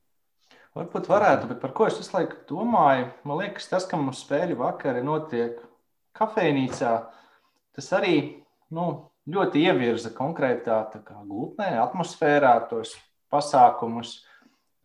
Varbūt 0.79 1.09
varētu, 1.11 1.49
bet 1.51 1.59
par 1.59 1.73
ko 1.75 1.89
es 1.91 1.97
visu 1.99 2.15
laiku 2.15 2.45
domāju? 2.47 3.09
Man 3.27 3.41
liekas, 3.41 3.67
tas, 3.67 3.89
ka 3.91 3.99
mums 3.99 4.23
spēļu 4.23 4.61
vakari 4.61 5.03
notiek 5.03 5.59
kafejnīcā, 6.15 6.93
tas 7.75 7.89
arī 7.99 8.15
nu, 8.71 8.85
ļoti 9.27 9.65
ievirza 9.67 10.13
konkrētā 10.15 10.79
glutnē, 11.27 11.73
atmosfērā, 11.83 12.55
tos 12.71 12.95
pasākumus. 13.33 14.21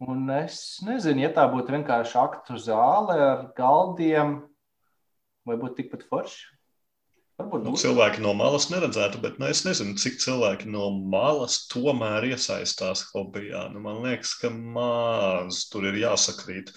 Un 0.05 0.27
es 0.35 0.81
nezinu, 0.83 1.23
ja 1.23 1.31
tā 1.35 1.45
būtu 1.51 1.71
vienkārši 1.77 2.17
aktu 2.19 2.59
zāle 2.59 3.15
ar 3.15 3.45
galdiem, 3.57 4.41
vai 5.47 5.55
būtu 5.61 5.79
tikpat 5.79 6.03
forši. 6.09 6.51
Varbūt 7.39 7.65
nu, 7.67 7.73
cilvēki 7.75 8.21
no 8.23 8.31
malas 8.37 8.69
neredzētu, 8.71 9.19
bet 9.23 9.41
nu, 9.41 9.49
es 9.51 9.65
nezinu, 9.67 9.97
cik 9.99 10.21
cilvēki 10.23 10.69
no 10.71 10.87
malas 11.11 11.65
tomēr 11.71 12.29
iesaistās 12.29 13.09
hobijā. 13.09 13.65
Nu, 13.73 13.81
man 13.83 13.99
liekas, 14.05 14.37
ka 14.39 14.51
maz 14.51 15.65
tur 15.71 15.89
ir 15.89 15.99
jāsakrīt 15.99 16.71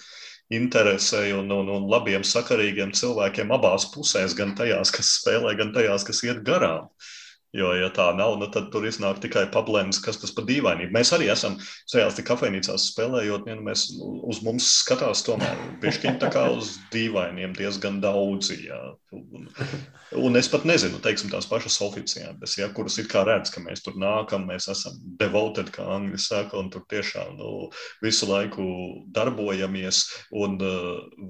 interesei 0.51 1.31
un, 1.35 1.47
un, 1.55 1.69
un 1.71 1.87
labiem, 1.91 2.25
sakarīgiem 2.27 2.91
cilvēkiem 2.97 3.53
abās 3.55 3.87
pusēs, 3.93 4.35
gan 4.35 4.51
tajās, 4.59 4.91
kas 4.95 5.13
spēlē, 5.21 5.55
gan 5.59 5.71
tajās, 5.75 6.03
kas 6.07 6.23
iet 6.27 6.43
garām. 6.47 6.89
Uh, 6.89 7.09
Jo, 7.57 7.71
ja 7.73 7.87
tā 7.89 8.11
nav, 8.13 8.35
nu, 8.37 8.45
tad 8.53 8.67
tur 8.69 8.83
iznāk 8.85 9.23
tikai 9.23 9.47
pablēmas, 9.49 9.97
kas 10.05 10.19
tas 10.21 10.33
par 10.37 10.45
dīvainību. 10.45 10.93
Mēs 10.93 11.09
arī 11.15 11.31
esam 11.33 11.55
šajās 11.89 12.19
kafejnīcās 12.27 12.91
spēlējot, 12.91 13.47
ja 13.49 13.55
nu 13.57 13.65
mēs 13.65 13.87
uz 14.29 14.43
mums 14.45 14.67
skatās 14.83 15.23
tomēr 15.25 15.57
pišķiņi 15.81 16.21
tā 16.21 16.29
kā 16.35 16.45
uz 16.53 16.75
dīvainiem 16.93 17.55
diezgan 17.57 17.97
daudzi. 18.03 18.59
Jā. 18.67 18.77
Un, 19.09 19.47
un 20.21 20.37
es 20.37 20.47
pat 20.53 20.65
nezinu, 20.69 20.99
teiksim, 21.01 21.31
tās 21.33 21.47
pašas 21.49 21.79
oficiālas, 21.81 22.53
ja, 22.59 22.67
kuras 22.77 22.99
it 23.01 23.07
kā 23.09 23.23
redz, 23.25 23.49
ka 23.49 23.63
mēs 23.63 23.81
tur 23.81 23.95
nākam, 23.97 24.45
mēs 24.45 24.69
esam 24.69 24.99
devoted, 25.21 25.71
kā 25.73 25.87
angļu 25.95 26.19
saka, 26.21 26.59
un 26.61 26.69
tur 26.73 26.85
tiešām 26.93 27.39
nu, 27.39 27.49
visu 28.05 28.29
laiku 28.29 28.67
darbojamies. 29.15 30.03
Un 30.37 30.59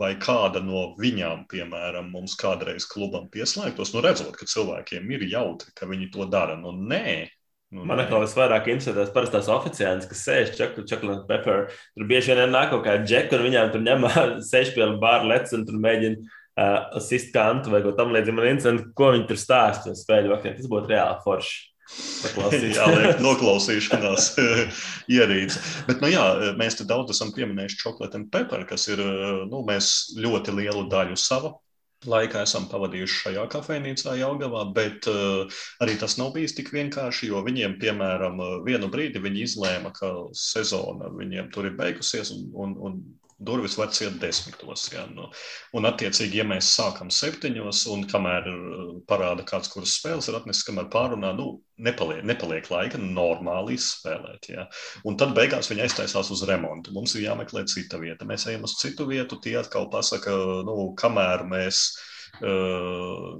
vai 0.02 0.12
kāda 0.20 0.60
no 0.66 0.90
viņām, 1.00 1.48
piemēram, 1.52 2.12
mums 2.12 2.36
kādreiz 2.40 2.88
klubam 2.90 3.32
pieslēgtos, 3.32 3.96
nu 3.96 4.04
redzot, 4.04 4.36
ka 4.36 4.50
cilvēkiem 4.50 5.12
ir 5.16 5.28
jautri, 5.32 5.72
ka 5.76 5.88
viņi 5.88 6.12
to 6.16 6.28
dara. 6.28 6.60
Nu, 6.60 6.76
nē, 6.76 7.30
Nu, 7.70 7.84
Man 7.86 8.00
liekas, 8.00 8.32
visvairāk 8.32 8.66
interesēs 8.74 9.12
parastās 9.14 9.46
oficiālas, 9.54 10.08
kas 10.10 10.24
sēž 10.26 10.56
čakla 10.90 11.20
pepper. 11.30 11.68
Tur 11.94 12.08
bieži 12.10 12.34
vien 12.34 12.50
nāk 12.50 12.72
kaut 12.72 12.82
kāda 12.88 13.06
džeka, 13.06 13.38
un 13.38 13.46
viņām 13.46 13.70
tur 13.76 13.84
ņem 13.86 14.08
sēž 14.48 14.72
pie 14.74 14.88
bāra 14.98 15.28
lec 15.30 15.54
un 15.54 15.68
tur 15.68 15.78
mēģina 15.84 16.39
uh, 16.60 17.00
sist 17.04 17.32
kantu 17.36 17.74
vai 17.74 17.82
ko 17.86 17.96
tam 17.98 18.12
līdzīgu. 18.16 18.38
Man 18.38 18.52
interesanti, 18.52 18.88
ko 18.98 19.14
viņi 19.16 19.28
tur 19.30 19.40
stāsta 19.40 19.96
spēļu 19.98 20.34
vakarā. 20.36 20.58
Tas 20.60 20.72
būtu 20.72 20.92
reāli 20.92 21.24
forši. 21.24 21.58
jā, 22.76 22.90
liek, 22.98 23.24
noklausīšanās 23.24 24.28
ierīce. 25.18 25.64
Bet, 25.88 26.04
nu 26.04 26.12
jā, 26.12 26.26
mēs 26.60 26.78
te 26.78 26.86
daudz 26.90 27.16
esam 27.16 27.34
pieminējuši 27.34 27.82
čokolātu 27.82 28.22
un 28.22 28.28
peperi, 28.34 28.68
kas 28.70 28.86
ir, 28.92 29.02
nu, 29.50 29.64
mēs 29.66 30.14
ļoti 30.20 30.60
lielu 30.60 30.86
daļu 30.92 31.18
sava 31.20 31.56
laikā 32.08 32.44
esam 32.46 32.68
pavadījuši 32.72 33.18
šajā 33.26 33.46
kafejnīcā 33.52 34.14
Jaungavā, 34.22 34.64
bet 34.76 35.08
uh, 35.12 35.60
arī 35.84 35.98
tas 36.00 36.16
nav 36.20 36.32
bijis 36.36 36.56
tik 36.56 36.72
vienkārši, 36.72 37.28
jo 37.32 37.42
viņiem, 37.44 37.76
piemēram, 37.82 38.40
vienu 38.64 38.88
brīdi 38.92 39.20
viņi 39.24 39.44
izlēma, 39.44 39.92
ka 39.96 40.14
sezona 40.32 41.12
viņiem 41.16 41.50
tur 41.52 41.68
ir 41.68 41.76
beigusies 41.80 42.32
un, 42.36 42.46
un, 42.56 42.78
un 42.88 43.00
durvis 43.40 43.78
var 43.80 43.92
ciet 43.96 44.20
desmitos. 44.22 44.86
Ja, 44.94 45.06
nu. 45.12 45.30
Un, 45.78 45.88
attiecīgi, 45.90 46.42
ja 46.42 46.46
mēs 46.48 46.72
sākam 46.76 47.12
septiņos, 47.14 47.86
un 47.94 48.06
kamēr 48.10 48.50
parāda 49.10 49.46
kāds, 49.48 49.72
kuras 49.72 49.96
spēles 50.00 50.30
ir 50.30 50.40
atnesis, 50.40 50.66
kamēr 50.68 50.90
pārunā, 50.94 51.32
nu, 51.38 51.50
nepaliek, 51.80 52.24
nepaliek 52.28 52.70
laika 52.72 53.00
normāli 53.02 53.78
izspēlēt. 53.80 54.52
Ja. 54.52 54.68
Un 55.08 55.20
tad 55.20 55.36
beigās 55.38 55.72
viņi 55.72 55.86
aiztaisās 55.88 56.32
uz 56.36 56.44
remontu. 56.50 56.94
Mums 56.96 57.16
ir 57.16 57.28
jāmeklē 57.30 57.66
cita 57.72 58.02
vieta. 58.02 58.28
Mēs 58.28 58.48
ejam 58.52 58.68
uz 58.68 58.76
citu 58.82 59.08
vietu, 59.10 59.40
tie 59.44 59.56
atkal 59.62 59.90
pasaka, 59.94 60.36
nu, 60.68 60.92
kamēr 61.00 61.48
mēs. 61.48 61.88
Uh, 62.40 63.40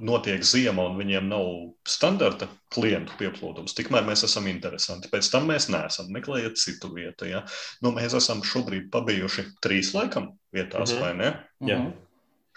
notiek 0.00 0.42
ziema 0.46 0.86
un 0.88 0.98
viņiem 0.98 1.28
nav 1.30 1.46
standarta 1.88 2.48
klientu 2.74 3.14
pieplūdums, 3.18 3.74
tikmēr 3.76 4.06
mēs 4.06 4.24
esam 4.28 4.48
interesanti. 4.50 5.10
Pēc 5.12 5.30
tam 5.32 5.48
mēs 5.50 5.68
neesam. 5.72 6.10
Meklējiet 6.14 6.58
citu 6.60 6.90
vietu. 6.94 7.28
Ja? 7.30 7.44
Nu, 7.84 7.92
mēs 7.96 8.16
esam 8.18 8.44
šobrīd 8.46 8.90
pabijuši 8.94 9.48
trīs 9.64 9.94
laikam 9.96 10.32
vietās, 10.54 10.92
mm 10.92 10.96
-hmm. 10.96 11.00
vai 11.00 11.14
ne? 11.14 11.32
Jā. 11.60 11.78
Mm 11.78 11.86
-hmm. 11.86 11.96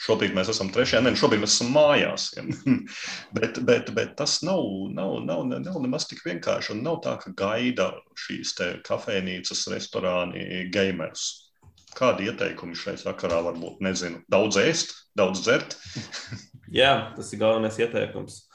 Šobrīd 0.01 0.33
mēs 0.33 0.49
esam 0.49 0.71
trešajā, 0.73 1.03
ne, 1.03 1.11
šobrīd 1.13 1.43
mēs 1.43 1.55
esam 1.55 1.73
mājās. 1.75 2.31
Ja? 2.37 2.43
bet, 3.37 3.59
bet, 3.65 3.93
bet 3.93 4.15
tas 4.17 4.41
nav, 4.41 4.63
nav, 4.89 5.19
nav, 5.25 5.45
nav 5.45 5.81
nemaz 5.81 6.07
tik 6.07 6.25
vienkārši. 6.25 6.71
Un 6.71 6.83
nav 6.83 7.01
tā, 7.05 7.17
ka 7.21 7.31
gaida 7.37 7.93
šīs 8.17 8.55
kafejnīcas, 8.87 9.67
restorāni, 9.67 10.69
gamerus. 10.73 11.51
Kādi 11.93 12.23
ieteikumi 12.23 12.75
šai 12.75 12.95
sakarā 12.97 13.43
var 13.43 13.53
būt? 13.53 13.81
Nezinu, 13.81 14.23
daudz 14.31 14.57
ēst, 14.57 14.95
daudz 15.15 15.41
dzert. 15.41 15.77
Jā, 16.71 16.91
tas 17.17 17.31
ir 17.33 17.41
galvenais 17.41 17.77
ieteikums. 17.81 18.45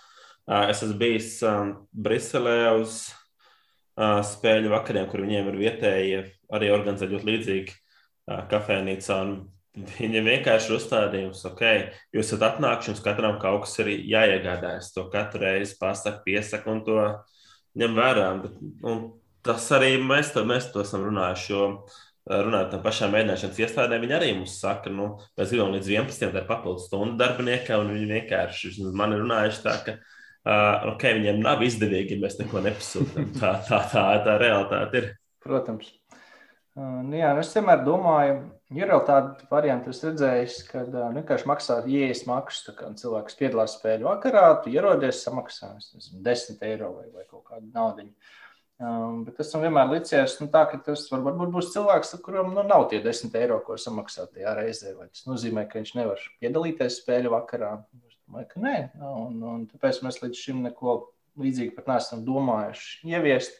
Es 0.46 0.80
esmu 0.80 0.96
bijis 1.00 1.32
Briselē 1.92 2.58
uz 2.78 3.02
spēļu 3.96 4.70
vakariem, 4.72 5.08
kur 5.10 5.24
viņiem 5.24 5.50
ir 5.50 5.58
vietējie 5.60 6.22
arī 6.56 6.70
organizēti 6.72 7.16
ļoti 7.16 7.28
līdzīgi 7.32 7.76
kafejnīcā. 8.52 9.18
Viņam 9.76 10.30
vienkārši 10.30 10.70
ir 10.70 10.76
uzstādījums, 10.78 11.42
ok, 11.50 11.62
jūs 12.16 12.30
esat 12.30 12.46
atnākuši, 12.46 12.94
jums 12.94 13.02
katram 13.04 13.36
kaut 13.42 13.66
kas 13.66 13.74
ir 13.82 13.92
jāiegādājas. 14.08 14.94
To 14.94 15.04
katru 15.12 15.42
reizi 15.44 15.76
pasaka, 15.80 16.22
piesaka 16.24 16.72
un 16.72 16.80
to 16.86 16.96
ņem 17.76 17.98
vērā. 17.98 18.30
Bet, 18.46 18.56
un 18.88 19.02
tas 19.44 19.66
arī 19.76 19.98
mēs 20.00 20.32
to, 20.32 20.46
mēs 20.48 20.70
to 20.72 20.80
esam 20.86 21.04
runājuši. 21.04 21.52
Jo 21.52 21.66
runājot 22.26 22.72
par 22.74 22.82
pašām 22.88 23.12
mēģināšanas 23.14 23.60
iestādēm, 23.62 24.02
viņi 24.02 24.16
arī 24.16 24.32
mums 24.34 24.56
saka, 24.60 24.90
nu, 24.92 25.12
mēs 25.38 25.52
gribam 25.52 25.74
līdz 25.76 25.90
11. 25.94 26.32
tā 26.34 26.42
ir 26.42 26.48
papildus 26.48 26.88
stundu 26.88 27.18
darbiniekam, 27.20 27.84
un 27.84 27.94
viņi 27.94 28.08
vienkārši 28.16 28.72
man 28.96 29.14
ir 29.14 29.22
runājuši 29.22 29.62
tā, 29.62 29.74
ka 29.86 29.94
uh, 29.96 30.88
okay, 30.94 31.14
viņiem 31.20 31.38
nav 31.44 31.62
izdevīgi, 31.66 32.16
ja 32.16 32.24
mēs 32.24 32.40
neko 32.40 32.64
nepasūtām. 32.66 33.30
Tā, 33.38 33.52
tā, 33.68 33.80
tā, 33.92 34.04
tā 34.26 34.36
realitāte 34.42 35.02
ir. 35.02 35.08
Protams. 35.46 35.92
Uh, 36.76 36.98
nu 37.06 37.16
jā, 37.16 37.30
nu 37.32 37.40
es 37.40 37.52
vienmēr 37.56 37.84
domāju, 37.86 38.40
ir 38.76 38.90
jau 38.92 38.98
tāda 39.06 39.46
varianta, 39.52 39.94
es 39.94 40.02
redzēju, 40.04 40.48
ka 40.68 40.82
uh, 40.82 41.04
vienkārši 41.14 41.48
maksā 41.48 41.78
ieejas 41.86 42.24
maksu. 42.28 42.74
Cilvēks 43.00 43.38
piedalās 43.38 43.78
spēļu 43.78 44.10
vakarā, 44.10 44.48
tu 44.64 44.74
ierodies, 44.74 45.22
samaksā 45.24 45.76
10 45.78 46.66
eiro 46.68 46.90
vai, 46.98 47.06
vai 47.14 47.24
kaut 47.30 47.46
kādu 47.52 47.70
naudu. 47.70 48.10
Um, 48.76 49.22
bet 49.24 49.38
es 49.40 49.48
tam 49.48 49.62
vienmēr 49.64 49.88
licies, 49.88 50.34
nu, 50.42 50.50
tā, 50.52 50.66
ka 50.68 50.76
tas 50.84 51.06
var, 51.08 51.22
varbūt 51.24 51.52
būs 51.54 51.70
cilvēks, 51.72 52.10
kuram 52.24 52.50
nu, 52.52 52.64
nav 52.68 52.90
tie 52.90 52.98
10 53.00 53.32
eiro, 53.40 53.56
ko 53.64 53.78
samaksāt 53.80 54.34
tajā 54.34 54.52
reizē. 54.58 54.92
Vai 54.98 55.06
tas 55.08 55.24
nozīmē, 55.24 55.64
ka 55.70 55.80
viņš 55.80 55.94
nevar 55.96 56.20
piedalīties 56.44 56.98
spēļu 57.00 57.32
vakarā? 57.32 57.70
Es 58.04 58.18
domāju, 58.18 58.50
ka 58.50 58.64
nē. 58.66 58.74
Un, 59.00 59.38
un 59.40 59.62
tāpēc 59.70 60.02
mēs 60.04 60.20
līdz 60.20 60.42
šim 60.42 60.60
neko 60.66 60.98
līdzīgu 61.40 61.72
pat 61.78 61.88
neesam 61.94 62.26
domājuši 62.26 63.14
ieviest. 63.14 63.56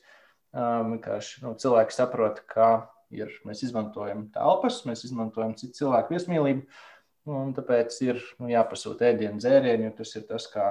Um, 0.56 0.98
nu, 1.00 1.54
cilvēki 1.64 1.96
saprot, 1.96 2.44
ka 2.52 2.68
ir, 3.16 3.32
mēs 3.48 3.64
izmantojam 3.64 4.28
telpas, 4.36 4.82
mēs 4.88 5.04
izmantojam 5.08 5.56
citu 5.56 5.80
cilvēku 5.80 6.12
viesmīlību. 6.12 6.68
Un 7.32 7.56
tāpēc 7.56 7.96
ir 8.04 8.20
nu, 8.38 8.52
jāpasūta 8.52 9.08
ēdienu, 9.08 9.40
dzērienu, 9.40 9.88
jo 9.88 9.96
tas 9.98 10.12
ir 10.14 10.28
tas, 10.28 10.46
kā, 10.52 10.70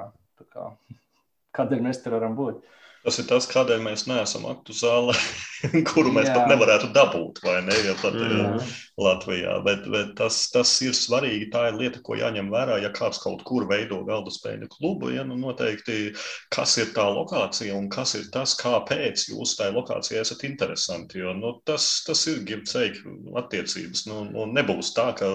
kā, 0.54 0.70
kādēļ 1.58 1.86
mēs 1.89 2.06
tur 2.06 2.20
varam 2.20 2.38
būt. 2.38 2.62
Tas 3.06 3.20
ir 3.22 3.28
tas, 3.30 3.45
kādēļ 3.45 3.84
mēs 3.86 4.08
neesam 4.10 4.47
aktu 4.49 4.74
zāle, 4.74 5.14
kuru 5.91 6.13
mēs 6.16 6.30
Jā. 6.30 6.36
pat 6.38 6.51
nevarētu 6.53 6.91
dabūt, 6.95 7.41
vai 7.45 7.59
ne? 7.66 7.78
Ja 7.86 7.95
pat 8.01 8.18
ir 8.18 8.36
mm. 8.36 8.74
Latvijā. 9.01 9.57
Bet, 9.66 9.88
bet 9.91 10.13
tas, 10.20 10.38
tas 10.53 10.72
ir 10.86 10.95
svarīgi. 10.95 11.49
Tā 11.53 11.70
ir 11.70 11.80
lieta, 11.80 12.01
ko 12.05 12.16
jāņem 12.20 12.51
vērā. 12.53 12.80
Ja 12.84 12.91
kāds 12.95 13.20
kaut 13.24 13.43
kur 13.47 13.68
veido 13.70 14.01
galda 14.07 14.32
spēļu 14.34 14.70
klubu, 14.72 15.11
ja 15.16 15.26
nu 15.28 15.38
noteikti 15.39 16.13
kas 16.53 16.78
ir 16.80 16.91
tā 16.95 17.05
lokācija 17.11 17.76
un 17.76 17.89
kas 17.91 18.16
ir 18.20 18.30
tas, 18.34 18.55
kāpēc 18.59 19.28
jūs 19.32 19.55
tajā 19.59 19.74
lokācijā 19.76 20.24
esat 20.24 20.45
interesanti. 20.47 21.20
Jo 21.22 21.34
nu, 21.38 21.55
tas, 21.68 21.88
tas 22.07 22.24
ir 22.32 22.43
gimtceļu 22.47 23.36
attiecības. 23.41 24.05
Nu, 24.09 24.24
nu, 24.30 24.47
nebūs 24.55 24.93
tā, 24.95 25.09
ka 25.20 25.30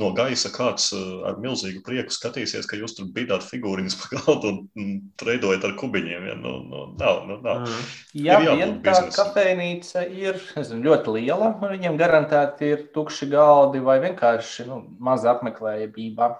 no 0.00 0.12
gaisa 0.16 0.52
kāds 0.54 0.90
uh, 0.96 1.26
ar 1.30 1.40
milzīgu 1.42 1.82
prieku 1.86 2.14
skatīsies, 2.14 2.68
ka 2.70 2.78
jūs 2.78 2.96
tur 2.98 3.10
bidāt 3.14 3.46
figūriņas 3.46 3.98
pa 4.02 4.20
galdu 4.20 4.54
un 4.78 4.94
treidojat 5.20 5.66
ar 5.66 5.76
kubiņiem. 5.80 6.30
Ja? 6.30 6.38
Nu, 6.40 6.56
nu, 6.68 6.86
nav. 7.00 7.24
Nu, 7.30 7.40
nav. 7.44 7.66
Mm. 7.66 7.90
Ja 8.20 8.40
vien 8.42 8.78
tā 8.84 8.96
kafejnīca 9.70 10.02
ir 10.10 10.38
nezinu, 10.56 10.82
ļoti 10.88 11.14
liela, 11.16 11.54
un 11.60 11.72
viņiem 11.74 11.98
garantēti 11.98 12.70
ir 12.74 12.86
tukši 12.94 13.30
galdi 13.30 13.80
vai 13.80 14.00
vienkārši 14.00 14.66
nu, 14.68 14.84
maza 14.98 15.34
apmeklējamība. 15.34 16.38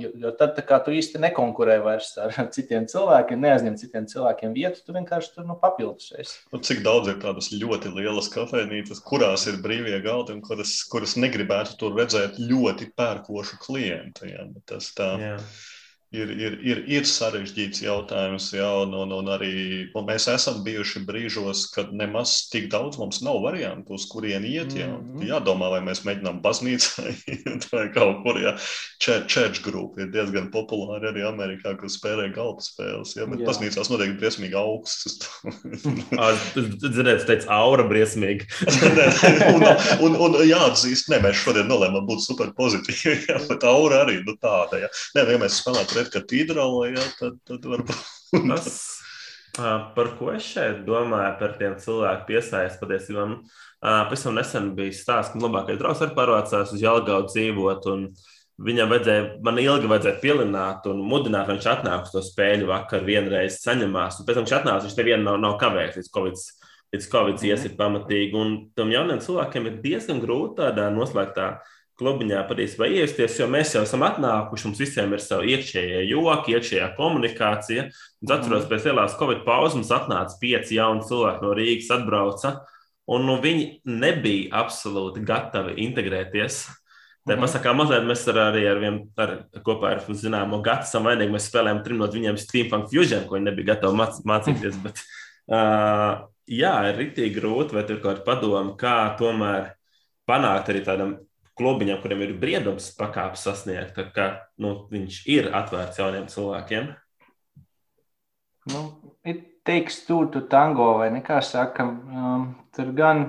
Jo, 0.00 0.08
jo 0.18 0.30
tad 0.34 0.56
tu 0.58 0.90
īsti 0.90 1.20
nekonkurē 1.22 1.78
vairs 1.84 2.16
ar 2.18 2.32
citiem 2.54 2.88
cilvēkiem, 2.90 3.40
neaizņem 3.40 3.76
citiem 3.78 4.08
cilvēkiem 4.10 4.54
vietu, 4.54 4.82
tu 4.82 4.96
vienkārši 4.96 5.34
tur 5.36 5.46
nu, 5.46 5.54
papildus 5.60 6.10
esi. 6.18 6.40
Nu, 6.50 6.58
cik 6.58 6.82
daudz 6.82 7.12
ir 7.12 7.20
tādas 7.22 7.52
ļoti 7.52 7.94
lielas 7.94 8.28
kafejnīcas, 8.34 9.02
kurās 9.06 9.46
ir 9.46 9.60
brīvie 9.62 10.00
galdi 10.02 10.34
un 10.34 10.42
kuras, 10.42 10.80
kuras 10.90 11.14
negribētu 11.20 11.78
tur 11.78 11.94
redzēt 11.94 12.40
ļoti 12.42 12.90
pērkošu 12.98 13.62
klientu. 13.62 14.26
Ja? 14.32 14.48
Tas 14.66 14.90
tā. 14.96 15.14
Yeah 15.22 15.72
ir, 16.14 16.30
ir, 16.38 16.56
ir, 16.62 16.80
ir 16.98 17.06
sarežģīts 17.08 17.82
jautājums. 17.84 18.50
Jā, 18.54 18.68
un, 18.84 18.94
un, 19.04 19.12
un 19.18 19.30
arī 19.34 19.52
un 19.96 20.06
mēs 20.08 20.28
esam 20.30 20.62
bijuši 20.66 21.04
brīžos, 21.08 21.66
kad 21.74 21.92
nemaz 21.96 22.36
tik 22.52 22.70
daudz 22.72 22.98
mums 23.00 23.20
nav 23.24 23.40
variantu, 23.44 23.98
uz 23.98 24.06
kurien 24.10 24.46
iet. 24.46 24.74
Jā. 24.78 24.88
Mm 24.92 25.18
-hmm. 25.18 25.28
Jādomā, 25.30 25.70
vai 25.74 25.80
mēs 25.88 26.04
mēģinām 26.06 26.40
baznīcā 26.44 27.14
vai 27.72 27.88
kaut 27.94 28.22
kur. 28.24 28.40
Church 29.04 29.62
group 29.64 29.98
ir 29.98 30.10
diezgan 30.14 30.50
populāri 30.54 31.10
arī 31.10 31.24
Amerikā, 31.26 31.74
kur 31.78 31.90
spēlē 31.92 32.30
galda 32.34 32.62
spēles. 32.64 33.16
Jā, 33.16 33.26
bet 33.30 33.40
jā. 33.40 33.46
baznīcās 33.48 33.90
notiek 33.90 34.16
briesmīgi 34.18 34.56
augsts. 34.58 35.20
Tad 36.54 36.54
dzirdēt, 36.54 37.26
teica, 37.26 37.50
aura 37.54 37.84
briesmīgi. 37.88 38.46
un, 39.54 39.66
un, 40.06 40.16
un 40.16 40.38
jāatzīst, 40.46 41.10
ne, 41.12 41.20
mēs 41.24 41.42
šodien 41.42 41.68
nolēmām 41.70 42.06
būt 42.08 42.24
super 42.26 42.52
pozitīvi, 42.56 43.26
jā, 43.28 43.40
bet 43.48 43.66
aura 43.68 44.04
arī 44.04 44.20
nu, 44.24 44.36
tāda. 44.40 44.84
Jā. 44.84 44.90
Nē, 45.16 45.26
ja 45.34 45.40
mēs 45.42 45.60
spēlētu 45.62 46.03
pret 46.04 46.12
katedrālu, 46.20 46.84
ja, 46.92 47.06
tad, 47.18 47.40
tad 47.48 47.64
varbūt. 47.68 48.04
Tas, 48.50 48.68
par 49.56 50.12
ko 50.18 50.32
es 50.34 50.46
šeit 50.46 50.84
domāju, 50.86 51.34
par 51.40 51.56
tiem 51.60 51.76
cilvēku 51.80 52.28
piesaisti 52.32 52.80
patiesībā. 52.82 53.26
Pavisam 53.84 54.36
nesen 54.36 54.72
bija 54.76 54.94
stāsts, 54.96 55.34
ka 55.34 55.42
labākais 55.42 55.78
draugs 55.80 56.02
arī 56.04 56.16
pārvācās 56.16 56.72
uz 56.74 56.82
Jālgaudu 56.82 57.30
dzīvot. 57.30 57.90
Viņam 58.64 58.90
vajadzēja, 58.90 59.22
man 59.42 59.58
ilgi 59.58 59.88
vajadzēja 59.90 60.20
pielināt 60.22 60.84
un 60.86 61.00
mudināt, 61.02 61.48
lai 61.48 61.56
viņš 61.56 61.70
atnāk 61.72 62.04
uz 62.06 62.12
to 62.14 62.22
spēļu 62.22 62.68
vakaru 62.70 63.08
vienreiz 63.08 63.58
saņemās. 63.64 64.20
Un 64.20 64.28
pēc 64.28 64.38
tam 64.38 64.46
viņš 64.46 64.56
atnāca, 64.60 64.86
viņš 64.86 64.98
nevienu 65.00 65.26
nav, 65.26 65.40
nav 65.42 65.56
kavējis 65.62 65.98
līdz 65.98 66.10
Covid. 66.14 66.44
Līdz 66.94 67.08
Covid 67.10 67.34
mm. 67.40 67.48
iesit 67.50 67.74
pamatīgi. 67.80 68.38
Un 68.38 68.54
tam 68.78 68.94
jauniem 68.94 69.18
cilvēkiem 69.24 69.66
ir 69.70 69.80
diezgan 69.82 70.22
grūti 70.22 70.60
tādā 70.60 70.86
noslēgtā 70.94 71.48
uh, 71.50 71.73
klubiņā 72.00 72.42
patiesībā 72.48 72.88
iesties, 72.90 73.38
jo 73.38 73.46
mēs 73.50 73.74
jau 73.76 73.84
esam 73.86 74.02
atnākuši, 74.06 74.66
mums 74.66 74.80
visiem 74.82 75.12
ir 75.14 75.22
savi 75.22 75.54
iekšējie 75.54 76.00
joki, 76.10 76.56
iekšējā 76.56 76.88
komunikācija. 76.98 77.88
Es 78.24 78.32
atceros, 78.34 78.66
pēc 78.70 78.88
lielās 78.88 79.18
Covid 79.18 79.44
pauzes 79.46 79.78
mums 79.78 79.92
atnāca 79.94 80.38
pieci 80.40 80.78
jauni 80.80 81.06
cilvēki 81.06 81.44
no 81.44 81.52
Rīgas, 81.54 81.90
atbrauca, 81.94 82.54
un 83.14 83.28
nu, 83.28 83.36
viņi 83.42 83.68
nebija 83.86 84.64
absolūti 84.64 85.22
gatavi 85.26 85.76
integrēties. 85.86 86.64
Tā 87.24 87.32
-hmm. 87.32 87.40
pasakā, 87.40 87.72
mazliet 87.72 88.04
mēs 88.04 88.26
ar, 88.28 88.38
arī 88.50 88.66
ar 88.68 88.80
vienu 88.82 89.06
ar, 89.16 89.30
kopā 89.64 89.94
ar 89.94 90.00
zināmo 90.08 90.60
gatu 90.62 90.84
esam 90.84 91.06
vainīgi. 91.08 91.32
Mēs 91.32 91.46
spēlējām 91.48 91.84
trim 91.84 91.98
no 92.02 92.06
viņiem 92.06 92.36
Steampunk 92.36 92.90
Fusion, 92.90 93.24
ko 93.28 93.38
viņi 93.38 93.48
nebija 93.48 93.74
gatavi 93.74 93.96
māc, 93.96 94.18
mācīties. 94.28 94.76
Bet, 94.82 95.00
uh, 95.48 96.26
jā, 96.46 96.74
ir 96.90 96.98
rītīgi 97.00 97.38
grūti, 97.38 97.78
vai 97.78 97.86
tur 97.88 98.02
kaut 98.02 98.18
kāda 98.18 98.26
padoma, 98.26 98.74
kā 98.76 99.16
tomēr 99.16 99.72
panākt 100.28 100.68
arī 100.68 100.84
tādam 100.84 101.16
klubiņam, 101.58 102.00
kuriem 102.02 102.24
ir 102.26 102.34
briedums 102.40 102.90
pakāpes 102.98 103.44
sasniegt, 103.46 103.98
ka 104.14 104.28
nu, 104.60 104.76
viņš 104.90 105.20
ir 105.30 105.50
atvērts 105.54 106.00
jauniem 106.00 106.26
cilvēkiem? 106.30 106.90
Nu, 108.72 108.82
teiks, 109.64 110.02
tu, 110.08 110.22
tu 110.32 110.44
tango 110.50 110.94
vai 111.00 111.10
nekā 111.14 111.40
sakam, 111.44 111.90
um, 112.08 112.46
tur 112.76 112.92
gan 112.96 113.26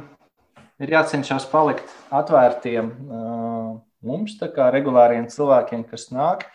ir 0.81 0.91
jācenšas 0.95 1.47
palikt 1.51 1.91
atvērtiem 2.13 2.91
uh, 2.91 3.69
mums, 4.05 4.37
tā 4.39 4.49
kā 4.55 4.69
regulāriem 4.73 5.27
cilvēkiem, 5.31 5.85
kas 5.91 6.09
nāk, 6.15 6.47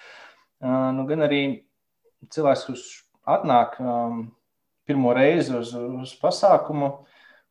uh, 0.65 0.91
nu, 0.97 1.07
gan 1.09 1.27
arī 1.29 1.43
cilvēks, 2.33 2.67
kurš 2.69 2.87
atnāk 3.29 3.79
um, 3.81 4.27
pirmo 4.89 5.15
reizi 5.17 5.55
uz, 5.57 5.73
uz 5.77 6.13
pasākumu, 6.21 6.93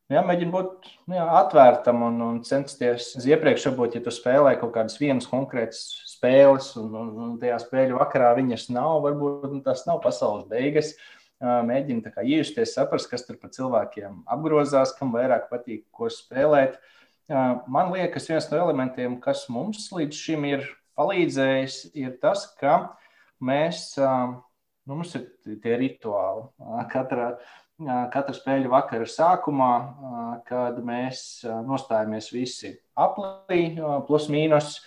Jāmēģina 0.09 0.49
būt 0.49 0.87
nu 1.05 1.17
jā, 1.19 1.25
atvērtam 1.37 2.01
un, 2.01 2.15
un 2.25 2.37
censties. 2.45 3.11
Iepriekš, 3.29 3.67
varbūt, 3.69 3.99
ja 3.99 4.01
tu 4.01 4.13
spēlē 4.13 4.55
kaut 4.57 4.71
kādas 4.73 4.97
vienas 4.97 5.29
konkrētas 5.29 5.83
spēles, 6.09 6.71
un, 6.81 6.89
un, 6.97 7.11
un 7.25 7.35
tajā 7.41 7.59
spēļu 7.61 7.99
vakarā 7.99 8.31
viņas 8.39 8.71
nav, 8.73 9.03
varbūt 9.05 9.45
nu, 9.53 9.61
tas 9.65 9.85
nav 9.85 10.01
pasaules 10.01 10.47
beigas. 10.49 10.95
Mēģina 11.39 12.25
iejusties, 12.25 12.73
saprast, 12.73 13.07
kas 13.11 13.23
tur 13.27 13.37
par 13.39 13.53
cilvēkiem 13.53 14.23
apgrozās, 14.33 14.95
kam 14.97 15.13
vairāk 15.13 15.45
patīk, 15.53 15.85
ko 15.95 16.09
spēlēt. 16.11 16.81
Man 17.69 17.93
liekas, 17.93 18.27
viens 18.31 18.49
no 18.49 18.57
elementiem, 18.65 19.21
kas 19.21 19.45
mums 19.53 19.91
līdz 19.93 20.25
šim 20.25 20.49
ir 20.49 20.65
palīdzējis, 20.99 21.79
ir 22.01 22.17
tas, 22.19 22.49
ka 22.59 22.81
mēs, 23.45 23.93
nu, 24.01 24.97
mums 24.97 25.13
ir 25.21 25.29
tie 25.61 25.77
rituāli. 25.85 26.49
Katrā, 26.91 27.35
katra 27.79 28.35
spēļu 28.35 28.71
vakara 28.71 29.07
sākumā, 29.07 29.73
kad 30.49 30.79
mēs 30.83 31.43
nostājamies 31.45 32.31
visi 32.33 32.73
aplī, 32.99 33.77
plus 34.07 34.27
mīnus, 34.31 34.79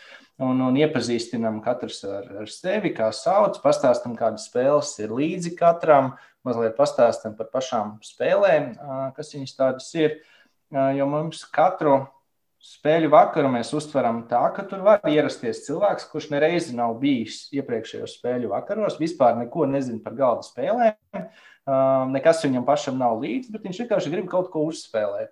un, 0.42 0.60
un 0.66 0.78
iepazīstinām 0.80 1.60
katrs 1.64 2.02
ar, 2.08 2.28
ar 2.42 2.50
sevi, 2.52 2.92
kā 2.96 3.10
sauc, 3.16 3.58
pastāstam, 3.64 4.16
kādas 4.18 4.48
spēles 4.50 4.94
ir 5.02 5.14
līdzi 5.16 5.54
katram, 5.58 6.14
mazliet 6.46 6.76
pastāstam 6.78 7.36
par 7.38 7.50
pašām 7.52 7.98
spēlēm, 8.04 8.74
kas 9.16 9.32
viņas 9.36 9.56
tādas 9.58 9.92
ir. 9.98 10.18
Jo 10.72 11.04
mums 11.04 11.44
katru 11.52 11.98
spēļu 12.62 13.10
vakaru 13.12 13.50
mēs 13.52 13.72
uztveram 13.76 14.22
tā, 14.30 14.40
ka 14.56 14.64
tur 14.68 14.84
var 14.86 15.02
ierasties 15.10 15.64
cilvēks, 15.66 16.06
kurš 16.12 16.30
nereizi 16.32 16.76
nav 16.78 16.94
bijis 17.02 17.48
iepriekšējos 17.58 18.16
spēļu 18.20 18.52
vakaros, 18.54 19.00
vispār 19.02 19.36
neko 19.40 19.66
nezina 19.68 20.00
par 20.04 20.16
galda 20.18 20.46
spēlēm 20.46 21.26
nekas 21.66 22.42
viņam 22.44 22.66
pašam 22.66 22.98
nav 22.98 23.20
līdzi, 23.22 23.52
bet 23.54 23.66
viņš 23.66 23.84
vienkārši 23.84 24.12
grib 24.12 24.28
kaut 24.30 24.50
ko 24.50 24.66
uzspēlēt. 24.70 25.30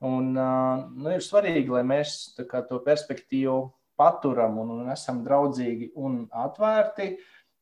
Un, 0.00 0.32
nu, 0.32 1.10
ir 1.12 1.20
svarīgi, 1.24 1.68
lai 1.72 1.82
mēs 1.84 2.32
kā, 2.48 2.62
to 2.64 2.80
perspektīvu 2.84 3.70
paturam 4.00 4.56
un, 4.62 4.72
un 4.78 4.92
esam 4.92 5.20
draudzīgi 5.26 5.92
un 6.00 6.22
atvērti. 6.32 7.14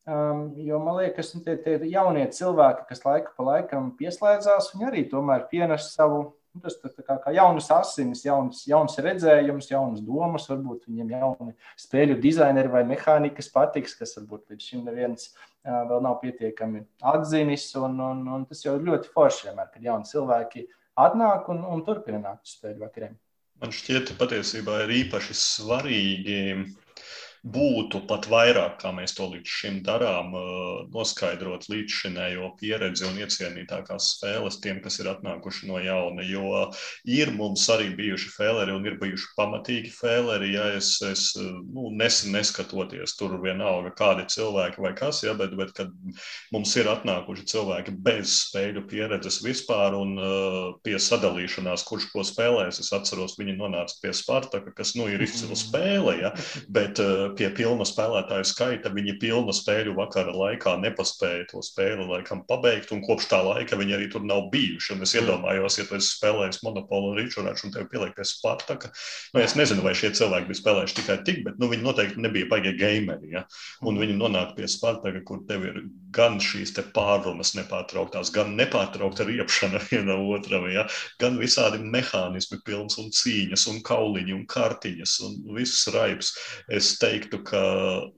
Um, 0.08 0.54
jo 0.64 0.78
man 0.80 1.02
liekas, 1.02 1.34
ka 1.34 1.38
nu, 1.38 1.44
tie, 1.44 1.56
tie 1.60 1.90
jaunie 1.90 2.24
cilvēki, 2.32 2.86
kas 2.88 3.02
laika 3.04 3.34
pa 3.36 3.44
laikam 3.44 3.90
pieslēdzās, 3.98 4.70
viņi 4.72 4.86
arī 4.88 5.02
tomēr 5.10 5.44
pienes 5.50 5.90
savu 5.92 6.37
tas 6.62 6.78
ir 6.80 7.04
kā, 7.06 7.18
kā 7.22 7.32
jaunas 7.36 7.68
asinis, 7.74 8.24
jauns, 8.26 8.64
jauns 8.68 8.98
redzējums, 9.04 9.70
jaunas 9.72 10.02
domas. 10.04 10.48
Varbūt 10.50 10.88
viņiem 10.88 11.12
jauni 11.16 11.54
spēļu 11.80 12.18
dizaineri 12.22 12.72
vai 12.72 12.84
mehānikas 12.88 13.52
patiks, 13.54 13.96
kas 13.98 14.16
varbūt 14.18 14.54
līdz 14.54 14.70
šim 14.70 14.84
neviens 14.88 15.30
vēl 15.64 16.02
nav 16.04 16.18
pietiekami 16.22 16.84
atzinis. 17.12 17.70
Un, 17.78 18.00
un, 18.00 18.26
un 18.34 18.48
tas 18.48 18.64
jau 18.64 18.78
ir 18.78 18.86
ļoti 18.88 19.12
forši 19.14 19.48
vienmēr, 19.50 19.70
kad 19.74 19.88
jauni 19.90 20.10
cilvēki 20.10 20.66
atnāk 20.98 21.48
un, 21.52 21.64
un 21.68 21.86
turpina 21.86 22.22
nākt 22.22 22.48
uz 22.48 22.58
spēļu 22.58 22.84
vakariem. 22.86 23.16
Man 23.58 23.72
šķiet, 23.74 24.12
patiesībā 24.20 24.84
ir 24.84 24.92
īpaši 25.00 25.34
svarīgi 25.34 26.42
būtu 27.46 28.02
pat 28.08 28.26
vairāk, 28.30 28.78
kā 28.82 28.92
mēs 28.94 29.14
to 29.16 29.28
līdz 29.32 29.54
šim 29.60 29.80
darām, 29.86 30.34
noskaidrot 30.94 31.68
līdzšinējo 31.70 32.50
pieredzi 32.58 33.06
un 33.08 33.20
iecienītākās 33.22 34.12
spēles 34.16 34.58
tiem, 34.64 34.80
kas 34.84 34.98
ir 35.02 35.10
atnākuši 35.12 35.68
no 35.70 35.78
jauna. 35.82 36.24
Jo 36.26 36.68
ir 37.08 37.32
mums 37.36 37.66
arī 37.72 37.90
bijuši 37.98 38.32
fēleri 38.34 38.74
un 38.74 38.86
ir 38.88 38.98
bijuši 39.00 39.30
pamatīgi 39.38 39.92
fēleri, 39.94 40.52
ja 40.56 40.66
es, 40.78 40.96
es 41.06 41.30
nu, 41.38 41.88
nesen 41.94 42.34
neskatoties 42.36 43.16
tur 43.18 43.38
vienalga 43.42 43.94
kādi 43.98 44.26
cilvēki 44.34 44.82
vai 44.84 44.94
kas, 44.98 45.22
ja, 45.26 45.34
bet, 45.38 45.54
bet 45.58 45.72
kad 45.76 45.92
mums 46.54 46.74
ir 46.78 46.90
atnākuši 46.90 47.46
cilvēki 47.52 47.94
bez 48.04 48.34
spēļu 48.48 48.84
pieredzes 48.90 49.40
vispār 49.44 49.96
un 49.98 50.16
uh, 50.18 50.58
pie 50.84 50.98
sadalīšanās, 51.02 51.86
kurš 51.88 52.10
ko 52.12 52.24
spēlēs, 52.26 52.80
es 52.82 52.92
atceros, 52.96 53.38
viņi 53.38 53.56
nonāca 53.58 53.98
pie 54.02 54.12
Spartaka, 54.16 54.72
kas 54.76 54.94
nu 54.98 55.08
ir 55.10 55.22
izcila 55.24 55.56
spēle, 55.58 56.18
ja, 56.22 56.32
bet 56.72 57.00
uh, 57.02 57.27
pie 57.36 57.48
pilna 57.56 57.84
spēlētāju 57.88 58.46
skaita 58.48 58.92
viņi 58.94 59.16
pilnu 59.20 59.52
spēļu 59.54 59.94
vakara 59.98 60.32
laikā 60.32 60.76
nepaspēja 60.82 61.48
to 61.50 61.62
spēli 61.64 62.06
laikam 62.08 62.44
pabeigt, 62.48 62.92
un 62.94 63.02
kopš 63.04 63.28
tā 63.30 63.40
laika 63.44 63.78
viņi 63.78 63.96
arī 63.96 64.08
tur 64.12 64.24
nav 64.26 64.46
bijuši. 64.52 64.94
Un 64.94 65.04
es 65.06 65.14
mm. 65.14 65.20
iedomājos, 65.22 65.78
ja 65.80 65.86
tu 65.88 65.98
esi 65.98 66.12
spēlējis 66.14 66.62
Monopolu 66.66 67.12
un 67.12 67.20
Ričurāču 67.20 67.68
un 67.68 67.74
tev 67.74 67.88
pieliek 67.92 68.14
pie 68.16 68.26
Spartaka, 68.28 68.92
nu 69.34 69.42
es 69.44 69.56
nezinu, 69.58 69.84
vai 69.84 69.94
šie 69.98 70.12
cilvēki 70.16 70.50
bija 70.50 70.60
spēlējuši 70.62 70.98
tikai 71.00 71.18
tik, 71.26 71.42
bet 71.46 71.60
nu, 71.60 71.70
viņi 71.72 71.86
noteikti 71.86 72.24
nebija 72.24 72.50
baigie 72.50 72.74
gameri. 72.78 73.34
Ja? 73.36 73.44
Un 73.84 73.94
mm. 73.96 74.04
viņi 74.04 74.18
nonāk 74.20 74.54
pie 74.58 74.70
Spartaka, 74.70 75.24
kur 75.28 75.44
tev 75.48 75.66
ir 75.68 75.82
gan 76.14 76.38
šīs 76.42 76.72
pārrunas 76.94 77.54
nepārtrauktās, 77.56 78.30
gan 78.34 78.54
nepārtraukta 78.58 79.26
riepšana 79.28 79.80
vienam 79.90 80.24
otram, 80.32 80.68
ja? 80.72 80.86
gan 81.20 81.38
visādi 81.40 81.80
mehānismi 81.82 82.60
pilns 82.64 82.98
un 83.02 83.12
cīņas 83.14 83.68
un 83.72 83.82
kauliņi 83.86 84.36
un 84.36 84.46
kartiņas 84.48 85.18
un 85.28 85.36
viss 85.56 85.88
raips. 85.94 86.34
Es 86.68 86.94
teiktu, 87.02 87.42
ka 87.44 87.62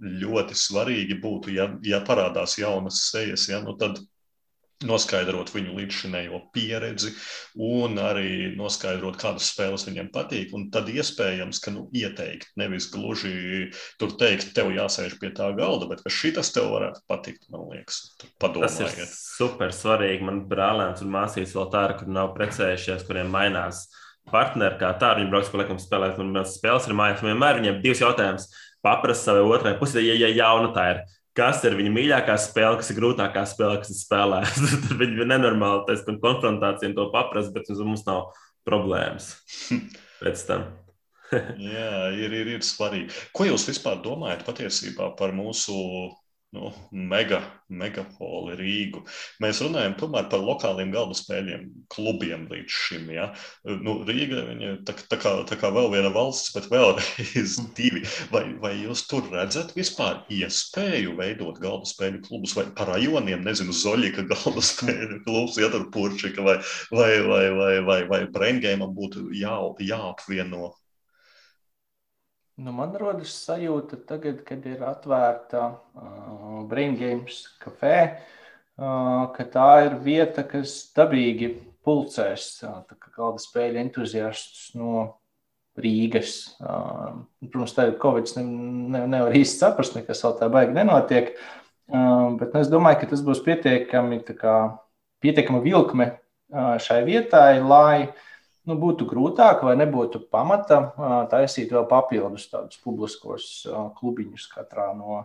ļoti 0.01 0.59
svarīgi 0.59 1.21
būtu, 1.23 1.55
ja, 1.57 1.71
ja 1.87 2.03
parādās 2.07 2.59
jaunas 2.61 3.05
sejas, 3.11 3.49
ja, 3.51 3.63
nu 3.65 3.77
tad 3.81 4.01
noskaidrot 4.87 5.51
viņu 5.53 5.75
līdzšinējo 5.77 6.39
pieredzi 6.55 7.13
un 7.61 7.99
arī 8.01 8.53
noskaidrot, 8.57 9.19
kādas 9.21 9.51
spēles 9.53 9.85
viņiem 9.89 10.09
patīk. 10.15 10.55
Un 10.57 10.69
tad 10.73 10.89
iespējams, 10.93 11.61
ka 11.65 11.75
nu, 11.75 11.87
ieteikt, 11.97 12.53
nevis 12.61 12.89
gluži 12.93 13.69
tur 14.01 14.15
teikt, 14.21 14.55
tev 14.57 14.73
jāsēž 14.73 15.19
pie 15.21 15.33
tā 15.37 15.51
galda, 15.59 15.91
bet 15.91 16.05
ka 16.05 16.13
šis 16.13 16.53
tev 16.55 16.71
varētu 16.73 17.05
patikt, 17.11 17.45
man 17.53 17.69
liekas, 17.75 18.03
padomājiet. 18.41 18.81
Tas 18.81 19.03
ir 19.05 19.13
super 19.13 19.75
svarīgi. 19.77 20.25
Man 20.27 20.45
brālēns 20.51 21.05
un 21.05 21.13
māsīs 21.13 21.55
vēl 21.57 21.69
tā, 21.75 21.85
kur 22.01 22.09
nav 22.09 22.33
precējušies, 22.39 23.05
kuriem 23.09 23.33
mainās 23.33 23.87
partneri 24.31 24.79
kā 24.81 24.95
tā, 25.01 25.15
viņi 25.19 25.31
brauc, 25.33 25.49
ko 25.51 25.61
liekam 25.61 25.79
spēlēt, 25.81 26.21
un 26.23 26.33
mēs 26.35 26.57
spēles 26.57 26.89
ir 26.89 26.97
mājās. 26.97 27.25
Vienmēr 27.25 27.61
viņiem 27.61 27.81
divs 27.85 28.03
jautājums 28.05 28.49
paprast 28.85 29.27
savai 29.27 29.45
otrai 29.45 29.77
pusē, 29.81 30.01
ja, 30.05 30.17
ja 30.17 30.31
jauna 30.33 30.73
tā 30.77 30.87
ir. 30.95 31.03
Kas 31.39 31.63
ir 31.63 31.77
viņa 31.79 31.91
mīļākā 31.95 32.35
spēle, 32.43 32.81
kas 32.81 32.91
ir 32.91 32.99
grūtākā 32.99 33.45
spēle, 33.47 33.79
kas 33.83 33.93
ir 33.93 34.01
spēlēta? 34.01 34.71
Tad 34.89 34.95
viņi 34.99 35.23
ir 35.23 35.31
nenormāli 35.31 35.87
tas 35.89 36.05
konfrontācija 36.07 36.91
un 36.91 36.97
to 36.99 37.07
paprast, 37.15 37.53
bet 37.55 37.71
mums 37.79 38.07
nav 38.09 38.33
problēmas 38.67 39.35
pēc 40.23 40.47
tam. 40.49 40.67
Jā, 41.63 42.11
ir, 42.19 42.35
ir, 42.35 42.55
ir 42.57 42.65
svarīgi. 42.67 43.15
Ko 43.37 43.47
jūs 43.47 43.69
vispār 43.71 44.01
domājat 44.03 44.43
patiesībā 44.47 45.13
par 45.19 45.35
mūsu 45.37 45.77
nu, 46.57 46.71
mega, 46.91 47.39
megapoli 47.71 48.57
Rīgu. 48.59 49.05
Mēs 49.43 49.61
runājam 49.63 49.95
tomēr 50.01 50.27
par 50.33 50.43
lokāliem 50.43 50.91
galda 50.95 51.15
spēļiem, 51.15 51.69
klubiem 51.93 52.49
līdz 52.51 52.75
šim. 52.75 53.07
Ja? 53.15 53.29
Nu, 53.65 54.01
Rīga 54.07 54.43
ir 54.57 54.81
tā, 54.87 54.97
tā, 54.99 55.19
kā, 55.21 55.35
tā 55.47 55.59
kā 55.61 55.71
vēl 55.75 55.91
viena 55.95 56.11
valsts, 56.15 56.51
bet 56.57 56.67
vēlreiz 56.73 57.57
divi. 57.79 58.03
Vai, 58.35 58.45
vai 58.63 58.75
jūs 58.81 59.05
tur 59.11 59.31
redzat 59.31 59.77
vispār 59.79 60.25
iespēju 60.35 61.15
veidot 61.21 61.63
galda 61.63 61.87
spēļu 61.91 62.25
klubus 62.27 62.57
vai 62.59 62.67
par 62.75 62.91
rajoniem, 62.97 63.47
nezinu, 63.47 63.77
Zoļika 63.77 64.27
galda 64.33 64.67
spēļu 64.73 65.23
klubus, 65.29 65.61
ja 65.63 65.71
tur 65.71 65.87
Purčika 65.95 66.47
vai, 66.47 66.59
vai, 66.91 67.13
vai, 67.31 67.45
vai, 67.61 67.73
vai, 67.87 68.01
vai 68.11 68.23
Braingēmam 68.35 68.91
būtu 68.97 69.29
jā, 69.39 69.55
jāapvieno 69.87 70.75
Nu, 72.61 72.73
man 72.77 72.93
rodas 73.01 73.33
sajūta, 73.47 73.97
tagad, 74.05 74.43
kad 74.45 74.67
ir 74.69 74.83
atvērta 74.85 75.63
uh, 75.71 76.59
Brain 76.69 76.93
Games 76.99 77.39
kafē, 77.63 77.95
uh, 78.11 79.31
ka 79.33 79.47
tā 79.49 79.69
ir 79.87 79.97
vieta, 80.05 80.45
kas 80.45 80.75
dabīgi 80.97 81.55
pulcēs 81.87 82.51
uh, 82.69 82.83
galda 83.17 83.41
spēļu 83.41 83.81
entuziastus 83.81 84.75
no 84.77 85.07
Rīgas. 85.81 86.35
Uh, 86.61 87.23
protams, 87.47 87.77
tagad 87.79 87.97
Covid 88.03 88.35
ne, 88.37 88.45
ne, 88.45 89.05
nevar 89.15 89.41
īsti 89.41 89.65
saprast, 89.65 89.97
nekas 89.97 90.21
vēl 90.27 90.37
tā 90.43 90.53
baigi 90.53 90.77
nenotiek, 90.77 91.33
uh, 91.39 92.27
bet 92.37 92.53
nu, 92.53 92.61
es 92.61 92.69
domāju, 92.69 93.01
ka 93.01 93.13
tas 93.15 93.25
būs 93.25 93.41
pietiekami, 93.47 94.21
kā, 94.37 94.59
pietiekama 95.25 95.65
vilkme 95.65 96.13
uh, 96.13 96.75
šai 96.77 97.07
vietai, 97.09 97.55
lai 97.65 97.95
uh, 98.11 98.27
nu, 98.69 98.77
būtu 98.81 99.07
grūtāk 99.11 99.65
vai 99.67 99.77
nebūtu 99.81 100.25
pamata 100.33 100.83
taisīt 101.33 101.73
vēl 101.75 101.87
papildus 101.91 102.51
tādus 102.53 102.81
publiskos 102.85 103.49
klubiņus 104.01 104.51
katrā 104.53 104.91
no 104.97 105.25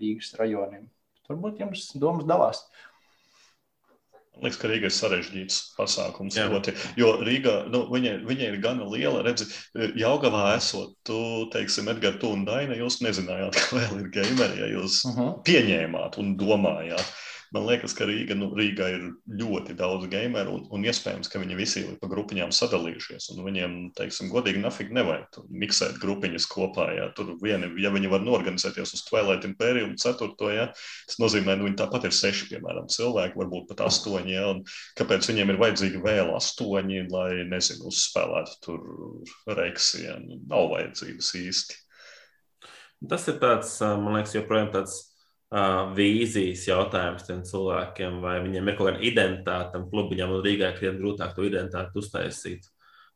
Rīgas 0.00 0.34
rajoniem. 0.38 0.88
Varbūt 1.28 1.60
jums 1.62 1.90
domas 2.00 2.28
dalās. 2.28 2.64
Liekas, 4.38 4.58
ka 4.60 4.68
Rīga 4.70 4.86
ir 4.86 4.94
sarežģīts 4.94 5.56
pasākums. 5.74 6.36
Ļoti, 6.38 6.74
jo 7.00 7.10
Rīga, 7.26 7.54
nu, 7.72 7.82
viņa, 7.90 8.12
viņa 8.26 8.50
ir 8.52 8.58
gana 8.62 8.86
liela. 8.86 9.24
Redzi, 9.26 9.48
Jaugavā 9.98 10.52
esot, 10.54 10.94
tu, 11.06 11.18
teiksim, 11.52 11.90
Edgars, 11.90 12.20
tu 12.22 12.30
un 12.36 12.44
Daina, 12.46 12.76
jūs 12.78 13.00
nezinājāt, 13.02 13.58
ka 13.58 13.80
vēl 13.80 14.04
ir 14.04 14.12
gameri, 14.14 14.60
ja 14.62 14.70
jūs 14.76 15.00
uh 15.02 15.10
mhm. 15.10 15.24
-huh. 15.24 15.40
pieņēmāt 15.48 16.20
un 16.22 16.36
domājāt. 16.38 17.16
Man 17.54 17.64
liekas, 17.64 17.94
ka 17.96 18.04
Rīga, 18.04 18.34
nu, 18.36 18.50
Rīgā 18.52 18.86
ir 18.92 19.04
ļoti 19.40 19.72
daudz 19.78 20.04
gameru, 20.12 20.58
un, 20.58 20.66
un 20.76 20.82
iespējams, 20.84 21.30
ka 21.32 21.40
viņi 21.40 21.56
visi 21.56 21.80
ir 21.80 21.94
pa 22.00 22.10
grupiņām 22.10 22.52
sadalījušies. 22.52 23.30
Viņiem, 23.40 23.76
teiksim, 23.96 24.28
godīgi 24.32 24.60
nafīgi 24.60 24.92
nevajag 24.98 25.38
miksēt 25.48 25.96
grupiņas 26.02 26.48
kopā. 26.52 26.90
Ja, 26.98 27.08
tur 27.16 27.32
vieni, 27.40 27.70
ja 27.80 27.92
viņi 27.94 28.12
var 28.12 28.24
norganizēties 28.26 28.92
uz 28.98 29.04
Twilight 29.08 29.48
Imperium 29.48 29.96
4. 29.96 30.52
Ja, 30.52 30.68
tas 31.08 31.20
nozīmē, 31.22 31.54
ka 31.54 31.62
nu, 31.62 31.70
viņi 31.70 31.80
tāpat 31.80 32.08
ir 32.10 32.16
seši, 32.18 32.50
piemēram, 32.52 32.92
cilvēki, 32.92 33.40
varbūt 33.40 33.72
pat 33.72 33.84
astoņi. 33.88 34.36
Ja, 34.36 34.52
kāpēc 35.00 35.32
viņiem 35.32 35.54
ir 35.54 35.64
vajadzīgi 35.64 36.04
vēl 36.04 36.36
astoņi, 36.36 37.04
lai, 37.14 37.30
nezinu, 37.48 37.88
uzspēlētu 37.88 38.60
tur 38.68 39.56
reiksī? 39.56 40.04
Ja, 40.04 40.20
nu, 40.20 40.42
nav 40.52 40.68
vajadzības 40.76 41.36
īsti. 41.40 41.84
Tas 43.08 43.24
ir 43.30 43.38
tāds, 43.40 43.78
man 43.80 44.18
liekas, 44.18 44.34
joprojām 44.36 44.72
tāds 44.74 45.07
uh, 45.54 45.92
vīzijas 45.96 46.66
jautājums 46.68 47.26
tiem 47.26 47.44
cilvēkiem, 47.46 48.18
vai 48.24 48.38
viņiem 48.44 48.68
ir 48.68 48.76
kaut 48.78 48.90
kāda 48.90 49.04
identitāte 49.04 49.74
tam 49.76 49.86
klubiņam, 49.92 50.34
un 50.36 50.44
Rīgā 50.44 50.72
ir 50.82 50.98
grūtāk 51.00 51.34
to 51.36 51.46
identitāti 51.48 52.02
uztaisīt. 52.02 52.68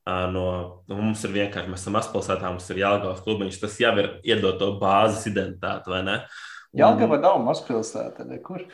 Uh, 0.03 0.27
no, 0.35 0.47
nu, 0.91 0.99
mums 0.99 1.23
ir 1.29 1.37
vienkārši, 1.37 1.71
mēs 1.71 1.85
esam 1.85 1.95
mazpilsētā, 1.95 2.51
mums 2.51 2.67
ir 2.75 2.83
jāgājas 2.83 3.23
klubiņš, 3.23 3.61
tas 3.63 3.79
jau 3.85 3.93
ir 4.03 4.09
iedot 4.27 4.59
to 4.59 4.73
bāzes 4.81 5.29
identitāti, 5.31 5.93
vai 5.93 6.03
ne? 6.09 6.19
Jāgava 6.75 7.21
nav 7.21 7.39
mazpilsēta, 7.45 8.25
nekur. 8.27 8.65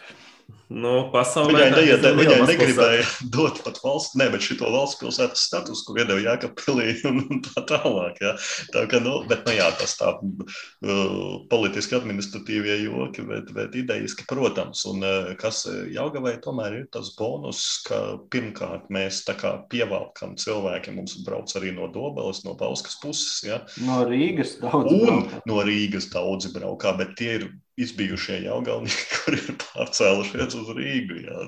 Nu, 0.69 1.09
pasaulē 1.09 1.63
viņai, 1.63 1.69
neiet, 1.73 2.03
viņai 2.17 2.37
negribēja 2.45 3.05
dot 3.35 3.63
pat 3.65 3.79
valsts, 3.81 4.17
ne, 4.21 4.27
bet 4.33 4.45
šito 4.45 4.69
valsts 4.69 4.99
pilsētas 5.01 5.47
status, 5.49 5.81
ko 5.87 5.95
iedeva 5.97 6.21
Jākapilī 6.21 6.91
un, 7.09 7.23
un 7.25 7.41
tā 7.45 7.63
tālāk. 7.71 8.19
Ja. 8.21 8.35
Tā 8.75 8.83
kā, 8.91 9.01
nu, 9.01 9.15
bet, 9.31 9.47
nu 9.49 9.55
jā, 9.57 9.69
tas 9.81 9.97
tā 9.97 10.13
uh, 10.21 11.39
politiski 11.49 11.97
administratīvie 11.97 12.77
joki, 12.83 13.25
bet, 13.31 13.53
bet 13.57 13.79
idejiski, 13.81 14.27
protams. 14.29 14.85
Un 14.91 15.05
uh, 15.09 15.31
kas 15.41 15.63
Jāgavai 15.69 16.37
tomēr 16.45 16.83
ir 16.83 16.91
tas 16.93 17.15
bonus, 17.17 17.63
ka 17.89 18.19
pirmkārt 18.29 18.93
mēs 18.93 19.23
tā 19.29 19.39
kā 19.41 19.55
pievalkam 19.73 20.37
cilvēki, 20.41 20.93
mums 20.99 21.17
brauc 21.25 21.53
arī 21.57 21.73
no 21.77 21.89
Dobeles, 21.93 22.43
no 22.45 22.53
Bauskas 22.61 23.01
puses. 23.01 23.41
Ja. 23.49 23.63
No 23.89 24.03
Rīgas 24.09 24.59
daudz. 24.61 24.93
Un 24.93 25.07
brauka. 25.07 25.41
no 25.49 25.65
Rīgas 25.65 26.13
daudzi 26.13 26.53
braukā, 26.53 26.93
bet 27.01 27.17
tie 27.17 27.33
ir 27.39 27.49
izbijušie 27.85 28.41
jaugalnieki, 28.45 29.07
kuri 29.23 29.41
ir 29.43 29.57
pārcēlušies 29.63 30.57
uz 30.59 30.73
Rīgu. 30.77 31.21
Jā. 31.25 31.47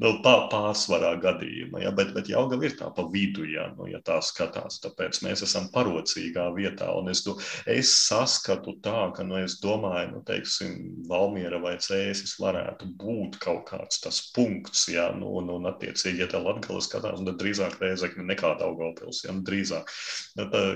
Nu, 0.00 0.12
pārsvarā 0.24 1.12
gadījumā, 1.22 1.84
jā, 1.84 1.92
bet, 1.96 2.14
bet 2.16 2.30
Jaugava 2.32 2.66
ir 2.66 2.76
tā 2.78 2.88
pa 2.96 3.04
vidu, 3.12 3.44
jā, 3.48 3.68
nu, 3.76 3.88
ja 3.90 4.00
tā 4.04 4.18
skatās. 4.24 4.80
Tāpēc 4.84 5.20
mēs 5.26 5.44
esam 5.46 5.68
parocīgā 5.74 6.48
vietā. 6.56 6.90
Un 6.96 7.12
es, 7.12 7.24
es 7.70 7.92
saskatu 8.08 8.76
tā, 8.84 9.10
ka, 9.16 9.26
nu, 9.26 9.38
es 9.44 9.58
domāju, 9.62 10.16
nu, 10.16 10.24
teiksim, 10.26 10.76
Valmiera 11.10 11.60
vai 11.62 11.76
Cēsis 11.80 12.36
varētu 12.40 12.90
būt 13.00 13.40
kaut 13.42 13.66
kāds 13.70 14.02
tas 14.04 14.22
punkts, 14.34 14.86
jā, 14.92 15.10
nu, 15.16 15.34
un, 15.40 15.52
un 15.58 15.70
attiecīgi, 15.70 16.24
ja 16.24 16.30
tā 16.30 16.40
Latgala 16.42 16.82
skatās, 16.84 17.20
tad 17.26 17.40
drīzāk 17.40 17.78
Rēzekne 17.82 18.24
nekā 18.32 18.54
Daugavpils, 18.60 19.24
jā, 19.26 19.34
nu, 19.36 19.44
drīzāk 19.46 19.90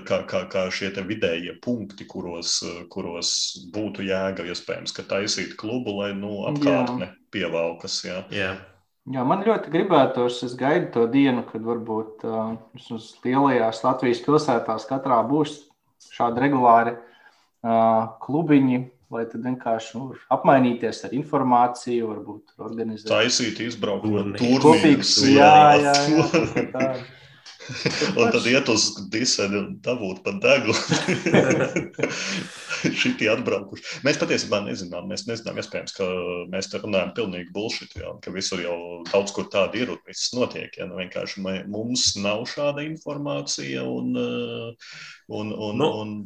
kā, 0.06 0.18
kā, 0.28 0.44
kā 0.50 0.64
šie 0.72 0.90
te 0.94 1.02
vidējie 1.06 1.56
punkti, 1.64 2.06
kuros, 2.08 2.58
kuros 2.92 3.30
būtu 3.72 4.04
jēga 4.06 4.46
iespējams 4.50 4.83
iespējams, 4.84 4.94
ka 4.94 5.02
taisīt 5.08 5.56
klubu, 5.56 6.00
lai 6.00 6.14
nu, 6.14 6.44
apkārtne 6.48 7.14
pievalkas. 7.32 8.04
Jā. 8.04 8.24
Jā. 8.30 8.54
Jā, 9.04 9.22
man 9.22 9.44
ļoti 9.44 9.70
gribētos, 9.70 10.42
es 10.44 10.54
gaidu 10.56 10.90
to 10.92 11.06
dienu, 11.12 11.44
kad 11.44 11.60
varbūt 11.60 12.24
uh, 12.24 12.56
lielajās 13.24 13.82
Latvijas 13.84 14.22
pilsētās 14.24 14.86
katrā 14.88 15.22
būs 15.28 15.68
šādi 16.14 16.40
regulāri 16.40 16.94
uh, 16.96 18.16
klubiņi, 18.24 18.78
lai 19.12 19.26
tad 19.28 19.44
vienkārši 19.44 19.98
nu, 19.98 20.14
apmainīties 20.32 21.04
ar 21.04 21.12
informāciju, 21.12 22.08
varbūt 22.14 22.56
organizēt. 22.64 23.10
Taisīt 23.10 23.60
izbraukumu, 23.60 24.38
turnīrus. 24.40 25.18
Jā, 25.28 25.76
jā, 25.84 25.94
jā, 26.08 26.64
jā 26.72 26.88
un 28.20 28.32
tad 28.32 28.44
iet 28.48 28.68
uz 28.72 28.90
diseni 29.12 29.60
un 29.60 29.68
dabūt 29.84 30.24
pa 30.24 30.32
deglu. 30.40 30.76
Šitie 33.02 33.30
atbraukuši. 33.32 34.00
Mēs 34.06 34.20
patiesībā 34.20 34.60
nezinām, 34.66 35.08
mēs 35.10 35.26
nezinām, 35.28 35.58
iespējams, 35.62 35.96
ka 35.96 36.08
mēs 36.52 36.70
te 36.72 36.80
runājam 36.82 37.14
pilnīgi 37.16 37.52
bullshit, 37.54 37.96
jā, 38.00 38.14
ka 38.24 38.34
visur 38.34 38.62
jau 38.64 38.78
daudz 39.10 39.34
kur 39.34 39.48
tāda 39.52 39.80
ir 39.80 39.92
un 39.94 40.00
viss 40.08 40.34
notiek. 40.36 40.74
Jā, 40.78 40.88
nu 40.90 41.00
vienkārši 41.00 41.44
mums 41.70 42.12
nav 42.20 42.46
šāda 42.50 42.86
informācija 42.86 43.84
un, 43.88 44.14
un, 44.20 45.52
un, 45.52 45.78
nu. 45.80 45.92
un 46.04 46.16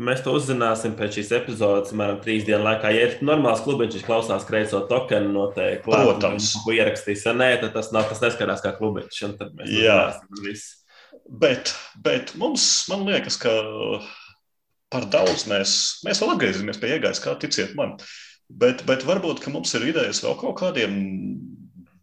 Mēs 0.00 0.22
to 0.24 0.32
uzzināsim 0.32 0.94
pēc 0.96 1.18
šīs 1.18 1.30
epizodes, 1.36 1.90
apmēram 1.92 2.22
trīs 2.24 2.46
dienu 2.46 2.64
laikā. 2.64 2.88
Ja 2.96 3.10
ir 3.10 3.18
normāls 3.28 3.60
klubiņš, 3.60 3.98
viņš 3.98 4.06
klausās 4.06 4.46
kreiso 4.48 4.80
tokenu, 4.88 5.28
noteikti. 5.34 5.84
Protams. 5.84 6.48
Ko 6.64 6.72
ierakstīs, 6.72 7.26
ja 7.28 7.34
nē, 7.36 7.50
tad 7.60 7.74
tas, 7.76 7.90
nav, 7.92 8.06
tas 8.08 8.22
neskarās 8.24 8.64
kā 8.64 8.72
klubiņš. 8.78 9.18
Jā, 9.68 9.98
bet, 11.28 11.74
bet 12.08 12.32
mums, 12.40 12.64
man 12.88 13.04
liekas, 13.04 13.36
ka 13.42 13.52
par 14.92 15.08
daudz 15.12 15.46
mēs, 15.50 15.74
mēs 16.06 16.20
vēl 16.22 16.34
atgriezīsimies 16.34 16.80
pie 16.82 16.94
iegājas, 16.96 17.22
kā 17.24 17.34
ticiet 17.40 17.74
man. 17.78 17.96
Bet, 18.52 18.84
bet 18.88 19.06
varbūt 19.08 19.46
mums 19.48 19.72
ir 19.78 19.88
idejas 19.88 20.20
vēl 20.24 20.36
kaut 20.40 20.58
kādiem 20.60 20.98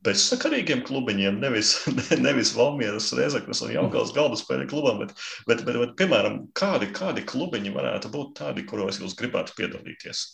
bezsakarīgiem 0.06 0.82
klubiņiem, 0.88 1.40
nevis, 1.44 1.74
nevis 2.26 2.54
Valmieras, 2.58 3.12
Rezeknas 3.18 3.62
un 3.66 3.74
Jaungals 3.76 4.14
galda 4.16 4.40
spēļu 4.40 4.68
klubam, 4.72 5.04
bet, 5.04 5.14
bet, 5.50 5.64
bet, 5.68 5.80
bet 5.84 5.96
piemēram, 6.00 6.42
kādi, 6.58 6.90
kādi 6.96 7.26
klubiņi 7.28 7.74
varētu 7.76 8.12
būt 8.14 8.38
tādi, 8.40 8.66
kuros 8.70 9.02
jūs 9.04 9.18
gribētu 9.20 9.56
piedalīties? 9.60 10.26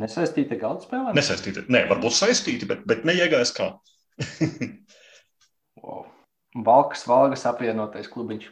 Nesaistīti 0.00 0.58
galda 0.60 0.84
spēlēm? 0.84 1.16
Nesaistīti, 1.16 1.64
nē, 1.72 1.86
varbūt 1.92 2.16
saistīti, 2.16 2.68
bet, 2.68 2.82
bet 2.88 3.06
neiegājas 3.08 3.54
kā. 3.56 3.70
wow. 5.84 6.04
Valkas, 6.66 7.04
Valgas 7.08 7.44
apvienotais 7.48 8.08
klubiņš. 8.12 8.48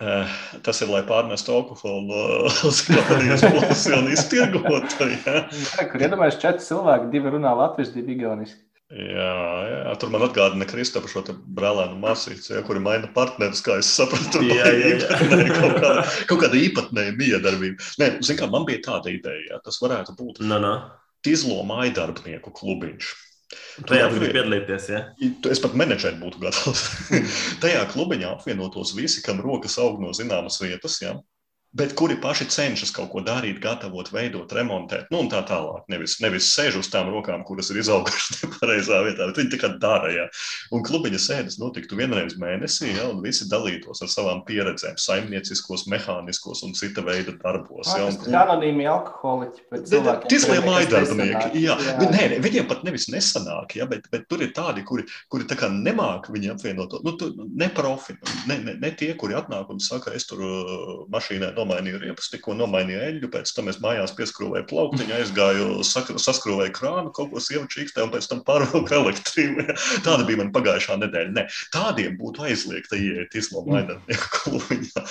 Uh, 0.00 0.24
tas 0.64 0.78
ir, 0.80 0.88
lai 0.88 1.02
pārmestu 1.04 1.52
alkoholu 1.52 2.00
no 2.08 2.70
Skandinavijas 2.72 3.44
puses 3.52 3.84
un 3.92 4.08
iztirgotu. 4.08 5.10
Ja? 5.12 5.42
Kur 5.90 6.04
iedomājas 6.06 6.38
četri 6.40 6.64
cilvēki, 6.64 7.10
divi 7.12 7.34
runā 7.34 7.52
latviešu, 7.58 7.98
divi 7.98 8.16
igauniski. 8.16 8.62
Jā, 8.90 9.34
jā, 9.70 9.90
tur 10.02 10.10
man 10.10 10.24
atgādina 10.26 10.66
Kristofru 10.66 11.12
šo 11.12 11.36
brālēnu 11.54 12.00
masīvu, 12.02 12.40
ja, 12.56 12.62
kuri 12.66 12.80
maina 12.82 13.06
partnerus, 13.14 13.60
kā 13.62 13.76
es 13.78 13.90
sapratu. 13.94 14.40
Jā, 14.48 14.66
jā, 14.66 14.96
jā. 14.96 15.20
kaut, 15.60 15.76
kāda, 15.76 16.06
kaut 16.26 16.42
kāda 16.42 16.58
īpatnēja 16.58 17.14
miedarbība. 17.20 17.86
Nē, 18.02 18.08
zin 18.26 18.40
kā, 18.40 18.48
man 18.50 18.66
bija 18.66 18.82
tāda 18.88 19.12
ideja, 19.12 19.44
jā, 19.52 19.60
tas 19.62 19.78
varētu 19.84 20.16
būt 20.18 20.42
no, 20.42 20.58
no. 20.64 20.74
Tizlo 21.22 21.60
maidarbnieku 21.68 22.50
klubiņš. 22.56 23.12
Tajā 23.88 24.06
gribi 24.12 24.30
piedalīties, 24.34 24.88
ja? 24.92 25.00
Es 25.50 25.62
pat 25.62 25.74
menedžēt 25.78 26.20
būtu 26.20 26.42
gatavs. 26.42 26.84
Tajā 27.62 27.82
klubiņā 27.90 28.30
apvienotos 28.36 28.94
visi, 28.98 29.24
kam 29.26 29.42
rokas 29.42 29.78
aug 29.82 29.98
no 30.02 30.12
zināmas 30.16 30.60
vietas. 30.62 31.00
Ja? 31.02 31.16
Bet 31.72 31.94
kuri 31.94 32.16
paši 32.20 32.48
cenšas 32.50 32.90
kaut 32.94 33.12
ko 33.12 33.20
darīt, 33.22 33.60
gatavot, 33.62 34.08
veidot, 34.10 34.50
remontēt, 34.56 35.06
nu, 35.12 35.20
un 35.22 35.28
tā 35.30 35.42
tālāk. 35.46 35.84
Nevis, 35.92 36.16
nevis 36.22 36.48
sēž 36.50 36.80
uz 36.80 36.88
tām 36.90 37.12
rokām, 37.14 37.44
kuras 37.46 37.70
ir 37.70 37.78
izaugušas 37.82 38.40
nepareizā 38.42 38.98
vietā, 39.06 39.28
bet 39.30 39.38
viņi 39.38 39.52
tikai 39.54 39.70
dara. 39.82 40.10
Ja. 40.10 40.26
Un 40.74 40.82
klubiņa 40.86 41.20
sēdes 41.22 41.60
notiktu 41.62 41.98
vienreiz 42.00 42.34
mēnesī, 42.40 42.90
ja, 42.96 43.06
un 43.12 43.22
visi 43.22 43.46
dalītos 43.50 44.02
ar 44.02 44.10
savām 44.10 44.42
pieredzēm, 44.48 44.98
saimnieciskos, 44.98 45.86
mehāniskos 45.92 46.64
un 46.66 46.74
cita 46.78 47.04
veida 47.06 47.36
darbos. 47.38 47.92
Ja, 47.94 48.08
un. 48.10 48.18
Anonīmi 48.40 48.88
alkoholiķi. 48.90 49.66
Tislie 50.26 50.58
maidarbinieki, 50.66 51.62
jā. 51.62 51.78
jā. 51.78 52.10
Nē, 52.10 52.26
viņiem 52.42 52.66
pat 52.70 52.82
nevis 52.86 53.06
nesanāk, 53.14 53.76
ja, 53.78 53.86
bet, 53.90 54.10
bet 54.10 54.26
tur 54.30 54.42
ir 54.42 54.50
tādi, 54.56 54.82
kuri, 54.86 55.06
kuri 55.30 55.46
tā 55.46 55.58
kā 55.60 55.70
nemāk 55.70 56.26
viņi 56.34 56.54
apvienot, 56.56 56.98
nu, 57.06 57.14
tu, 57.20 57.30
ne 57.60 57.70
profi, 57.74 58.18
ne, 58.50 58.58
ne, 58.66 58.76
ne 58.80 58.92
tie, 58.98 59.12
kuri 59.18 59.38
atnāk 59.38 59.70
un 59.70 59.78
saka, 59.82 60.16
es 60.18 60.26
tur 60.26 60.42
uh, 60.42 60.92
mašīnā 61.12 61.52
nomainīju 61.60 62.00
riepas, 62.02 62.30
tikko 62.32 62.56
nomainīju 62.58 63.00
eļļu, 63.06 63.30
pēc 63.32 63.52
tam 63.56 63.70
es 63.70 63.78
mājās 63.82 64.14
pieskrūvēju 64.18 64.66
plauktiņu, 64.70 65.14
aizgāju, 65.20 65.68
saskrūvēju 65.84 66.74
krānu, 66.76 67.12
kaut 67.16 67.30
ko 67.34 67.42
sievu 67.44 67.68
čīkstē 67.70 68.04
un 68.06 68.12
pēc 68.14 68.28
tam 68.30 68.42
pārvilku 68.46 68.96
elektrību. 68.96 69.66
Tāda 70.06 70.26
bija 70.28 70.40
man 70.42 70.52
pagājušā 70.54 70.98
nedēļa. 71.02 71.34
Ne, 71.36 71.46
tādiem 71.74 72.16
būtu 72.20 72.46
aizliegta 72.48 72.98
ieiet 72.98 73.36
islāma 73.38 73.76
mainatnieku 73.76 74.30
klubiņā. 74.38 75.04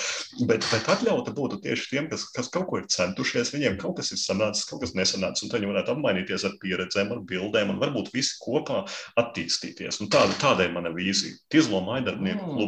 Bet, 0.50 0.68
bet 0.72 0.92
atļauta 0.96 1.36
būtu 1.38 1.62
tieši 1.66 1.94
tiem, 1.94 2.10
kas, 2.12 2.26
kas 2.36 2.52
kaut 2.54 2.68
ko 2.72 2.82
ir 2.82 2.90
centušies, 2.92 3.54
viņiem 3.56 3.80
kaut 3.82 4.00
kas 4.00 4.14
ir 4.16 4.22
sanācis, 4.22 4.68
kaut 4.70 4.84
kas 4.84 4.96
nesanācis, 4.98 5.46
un 5.46 5.54
viņi 5.54 5.72
varētu 5.72 5.96
apmainīties 5.96 6.48
ar 6.50 6.58
pieredzēm, 6.64 7.14
ar 7.16 7.24
bildēm 7.30 7.76
un 7.76 7.82
varbūt 7.84 8.12
visi 8.16 8.38
kopā 8.42 8.84
attīstīties. 9.20 10.02
Un 10.04 10.12
tāda, 10.14 10.36
tāda 10.42 10.68
ir 10.68 10.76
mana 10.76 10.94
vīzija. 10.96 11.40
Tizlo 11.52 11.84
mainatnieku 11.86 12.46
mm. 12.46 12.60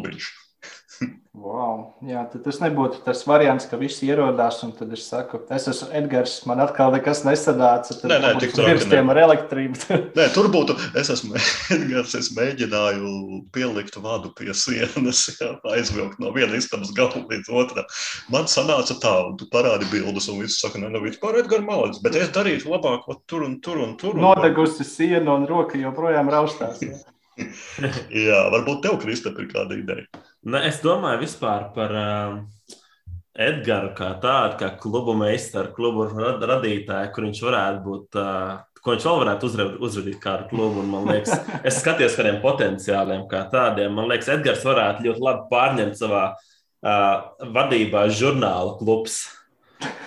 Wow. 1.42 1.78
Jā, 2.06 2.22
tas 2.30 2.60
nebūtu 2.62 3.00
tas 3.02 3.24
variants, 3.26 3.66
ka 3.66 3.78
visi 3.82 4.06
ierodās 4.06 4.60
un 4.66 4.76
tad 4.78 4.92
es 4.94 5.08
saku, 5.10 5.40
es 5.56 5.64
esmu 5.72 5.88
Edgars, 5.98 6.36
man 6.46 6.62
atkal 6.62 6.94
nekas 6.94 7.24
nesanāca. 7.26 7.96
Tad 7.98 8.12
nē, 8.12 8.18
nē, 8.22 8.32
tik 8.44 8.54
pirkstiem 8.60 9.10
ar 9.10 9.20
elektrību. 9.24 9.80
nē, 10.20 10.28
tur 10.36 10.52
būtu, 10.54 10.76
es 11.02 11.10
esmu 11.16 11.40
Edgars, 11.74 12.14
es 12.20 12.30
mēģināju 12.38 13.14
pielikt 13.56 13.98
vadu 14.04 14.30
pie 14.38 14.54
sienas, 14.54 15.24
jā, 15.40 15.50
aizvilkt 15.74 16.22
no 16.22 16.30
viena 16.36 16.60
istabas 16.60 16.94
gala 16.98 17.24
līdz 17.26 17.50
otram. 17.64 17.90
Man 18.34 18.46
sanāca 18.52 19.00
tā, 19.02 19.16
un 19.32 19.40
tu 19.42 19.50
parādi 19.50 19.90
bildes, 19.90 20.30
un 20.30 20.44
viss 20.44 20.62
saka, 20.62 20.78
nē, 20.84 20.92
nu, 20.94 21.02
viss 21.08 21.22
pār 21.24 21.42
Edgars 21.42 21.66
malades, 21.66 22.04
bet 22.06 22.20
es 22.22 22.30
darītu 22.38 22.70
labāk, 22.70 23.08
vat, 23.10 23.26
tur 23.26 23.48
un 23.48 23.58
tur 23.66 23.82
un 23.82 23.98
tur. 23.98 24.14
Un 24.14 24.28
Nodegusi 24.28 24.86
siena 24.86 25.40
un 25.40 25.50
roka 25.50 25.82
joprojām 25.82 26.30
raustās. 26.30 26.86
Jā. 26.86 27.02
Jā, 28.28 28.44
varbūt 28.54 28.84
tev, 28.86 29.00
Kristap, 29.02 29.40
ir 29.42 29.50
kāda 29.50 29.80
ideja. 29.80 30.22
Ne, 30.42 30.64
es 30.66 30.80
domāju 30.82 31.22
vispār 31.22 31.68
par 31.76 31.92
uh, 31.94 32.40
Edgars 33.38 33.94
kā 33.98 34.10
tādu, 34.24 34.58
kā 34.62 34.72
klubu 34.82 35.14
meistaru, 35.18 35.74
klubu 35.76 36.08
radītāju, 36.18 37.12
kur 37.14 37.28
viņš 37.28 37.42
varētu 37.48 37.88
būt. 37.88 38.20
Uh, 38.20 38.60
Ko 38.82 38.96
viņš 38.96 39.04
vēl 39.06 39.20
varētu 39.22 39.50
uzrādīt 39.86 40.16
kādu 40.24 40.48
klubu. 40.50 40.82
Man 40.82 41.04
liekas, 41.06 41.36
es 41.70 41.76
skatos 41.84 42.16
kādiem 42.18 42.40
potenciāliem, 42.42 43.28
kā 43.30 43.44
tādiem. 43.52 43.94
Man 43.94 44.08
liekas, 44.10 44.32
Edgars 44.34 44.64
varētu 44.66 45.06
ļoti 45.06 45.22
labi 45.22 45.46
pārņemt 45.52 46.00
savā 46.00 46.24
uh, 46.34 47.12
vadībā 47.54 48.08
žurnāla 48.10 48.80
klubs. 48.80 49.20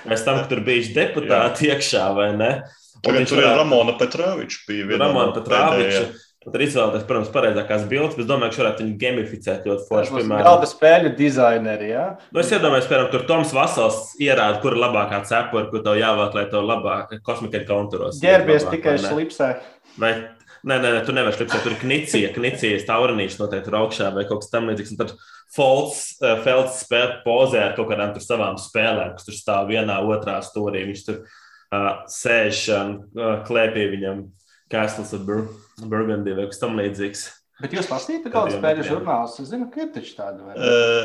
Pēc 0.02 0.26
tam, 0.26 0.40
ka 0.42 0.50
tur 0.50 0.64
bija 0.66 0.90
deputāti 0.96 1.70
iekšā, 1.70 2.08
vai 2.18 2.32
ne? 2.34 2.50
Tagad 2.98 3.30
tur 3.30 3.38
varētu... 3.38 3.46
ir 3.46 3.60
Ramona 3.62 3.94
Petroviča. 4.00 4.58
Ramona 4.98 5.36
Petroviča. 5.38 6.02
Tad 6.44 6.58
ir 6.58 6.66
izvēlēties, 6.66 7.06
protams, 7.08 7.32
pareizākās 7.32 7.86
bildes, 7.88 8.18
bet 8.18 8.28
domāju, 8.28 8.52
ka 8.52 8.58
šādi 8.58 8.84
viņi 8.84 8.96
gamificēt 9.00 9.64
ļoti 9.68 9.86
forši. 9.88 10.12
Piemēram, 10.18 10.44
galda 10.44 10.68
spēļu 10.68 11.14
dizaineri. 11.16 11.88
Ja? 11.94 12.04
Nu, 12.28 12.42
es 12.42 12.52
iedomājos, 12.52 12.88
piemēram, 12.90 13.08
tur 13.14 13.24
Toms 13.30 13.54
Vasals 13.56 14.12
ierāda, 14.20 14.60
kur 14.60 14.76
ir 14.76 14.82
labākā 14.84 15.22
cepura, 15.24 15.70
kur 15.72 15.80
tev 15.86 15.96
jāvāk, 15.96 16.36
lai 16.36 16.44
tev 16.52 16.68
labāk 16.68 17.16
kosmika 17.24 17.64
konturos. 17.68 18.20
Ģērbies 18.20 18.68
tikai 18.74 18.98
slipsē. 19.00 19.54
Vai 19.96 20.12
Nē, 20.64 20.78
nē, 20.80 20.90
nē, 20.94 21.00
tu 21.04 21.12
nevari 21.12 21.36
slēpt, 21.36 21.58
tur 21.60 21.74
ir 21.74 21.80
knicija, 21.82 22.30
knicija, 22.36 22.78
taurinīša 22.88 23.40
noteikti 23.42 23.68
tur 23.68 23.74
augšā 23.82 24.08
vai 24.14 24.24
kaut 24.28 24.40
kas 24.40 24.52
tamlīdzīgs. 24.54 24.94
Un 24.94 25.00
tad 25.02 25.10
Folds, 25.54 25.98
uh, 26.24 26.38
Felds 26.44 26.78
spēlē 26.86 27.18
pozē 27.24 27.60
ar 27.66 27.74
kaut 27.76 27.90
kādām 27.90 28.14
savām 28.16 28.56
spēlēm, 28.60 29.12
kas 29.18 29.28
tur 29.28 29.36
stāv 29.36 29.68
vienā, 29.68 29.98
otrā 30.08 30.38
stūrī. 30.44 30.86
Viņš 30.88 31.04
tur 31.04 31.20
uh, 31.20 31.90
sēž 32.10 32.64
un 32.78 32.96
uh, 33.12 33.36
klēpī 33.44 33.84
viņam 33.92 34.24
Castles 34.72 35.12
of 35.12 35.28
Bur 35.28 35.44
Burgundy 35.82 36.36
vai 36.36 36.46
kas 36.50 36.62
tamlīdzīgs. 36.62 37.24
Bet 37.62 37.70
jūs 37.76 37.86
lasījāt 37.86 38.24
kādu 38.34 38.56
spēļu 38.56 38.84
žurnālus? 38.88 39.36
Es 39.38 39.50
zinu, 39.52 39.68
ka 39.70 39.84
ir 39.84 39.90
taču 39.94 40.16
tāda. 40.16 40.42
Vai? 40.42 40.54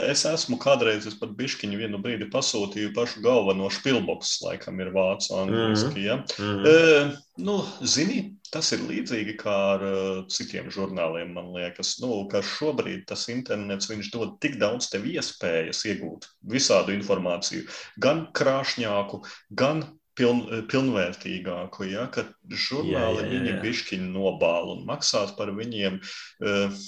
Es 0.09 0.23
esmu 0.25 0.57
kādreiz, 0.61 1.05
es 1.05 1.17
pat 1.19 1.35
bišķiņu 1.37 1.77
vienu 1.77 1.99
brīdi 2.01 2.25
pasūtīju 2.33 2.89
pašu 2.95 3.21
galveno 3.21 3.69
špilboks, 3.73 4.39
laikam 4.47 4.81
ir 4.81 4.89
vācu 4.95 5.35
angliski, 5.43 6.07
ja. 6.07 6.17
Mm 6.23 6.49
-hmm. 6.49 6.65
e, 6.65 7.43
nu, 7.45 7.59
zini, 7.85 8.23
tas 8.49 8.71
ir 8.73 8.81
līdzīgi 8.81 9.37
kā 9.37 9.55
ar 9.75 9.85
uh, 9.85 10.23
citiem 10.33 10.71
žurnāliem, 10.73 11.35
man 11.37 11.53
liekas, 11.53 11.99
nu, 12.01 12.25
ka 12.31 12.41
šobrīd 12.41 13.05
tas 13.05 13.27
internets, 13.29 13.89
viņš 13.91 14.09
dod 14.13 14.39
tik 14.41 14.57
daudz 14.57 14.89
tev 14.89 15.05
iespējas 15.05 15.85
iegūt 15.85 16.25
visādu 16.41 16.97
informāciju, 16.97 17.69
gan 18.01 18.25
krāšņāku, 18.33 19.21
gan 19.53 19.85
piln, 20.19 20.43
pilnvērtīgāku, 20.71 21.87
ja, 21.93 22.05
ka 22.13 22.27
žurnāli 22.51 23.23
jā, 23.23 23.25
jā, 23.25 23.25
jā. 23.25 23.31
viņi 23.31 23.55
bišķiņi 23.63 24.11
nobāla 24.11 24.75
un 24.75 24.85
maksāt 24.89 25.33
par 25.39 25.53
viņiem 25.55 25.97
uh, 26.03 26.83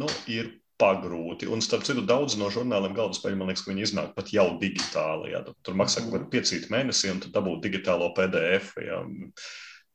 nu, 0.00 0.10
ir 0.32 0.54
pagrūti. 0.80 1.48
Un, 1.52 1.60
starp 1.64 1.84
citu, 1.84 2.04
daudz 2.08 2.38
no 2.40 2.48
žurnāliem 2.52 2.94
galvaspēļu, 2.96 3.38
man 3.38 3.50
liekas, 3.52 3.66
viņi 3.68 3.84
iznāk 3.84 4.14
pat 4.16 4.32
jau 4.32 4.46
digitāli. 4.60 5.34
Ja. 5.34 5.42
Tur 5.66 5.76
maksā 5.78 6.04
kaut 6.04 6.16
kādu 6.16 6.30
piecītu 6.32 6.72
mēnesi, 6.72 7.10
un 7.12 7.20
tad 7.24 7.34
dabūt 7.36 7.66
digitālo 7.66 8.10
PDF. 8.16 8.72
Ja. 8.80 9.02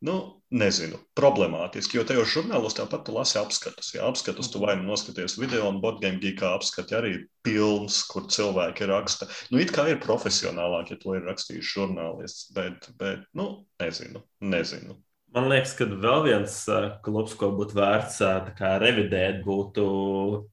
Nu, 0.06 0.16
nezinu, 0.54 1.00
problemātiski, 1.18 1.98
jo 1.98 2.04
tajos 2.06 2.30
žurnālos 2.30 2.76
tāpat 2.78 3.06
tu 3.08 3.14
lasi 3.16 3.40
apskatus. 3.42 3.94
Jā, 3.96 4.04
apskatus 4.06 4.52
tu 4.54 4.62
vai 4.62 4.76
nu 4.78 4.86
noskaties 4.92 5.38
video, 5.42 5.66
un 5.72 5.80
Botgame 5.82 6.22
geekā 6.22 6.52
apskati 6.58 6.98
arī 6.98 7.14
pilns, 7.46 8.04
kur 8.12 8.28
cilvēki 8.30 8.90
raksta. 8.92 9.30
Nu, 9.50 9.62
it 9.64 9.74
kā 9.74 9.88
ir 9.90 10.04
profesionālāk, 10.04 10.94
ja 10.94 11.00
to 11.02 11.18
ir 11.18 11.26
rakstījis 11.26 11.74
žurnālists, 11.74 12.52
bet, 12.58 12.92
bet 13.00 13.26
nu, 13.34 13.50
nezinu, 13.82 14.22
nezinu. 14.54 15.00
Man 15.36 15.50
liekas, 15.52 15.74
ka 15.76 15.84
vēl 15.90 16.22
viens 16.24 16.54
uh, 16.72 16.94
klubs, 17.04 17.34
ko 17.36 17.50
būtu 17.58 17.76
vērts 17.76 18.22
uh, 18.24 18.46
revidēt, 18.80 19.42
būtu, 19.44 19.84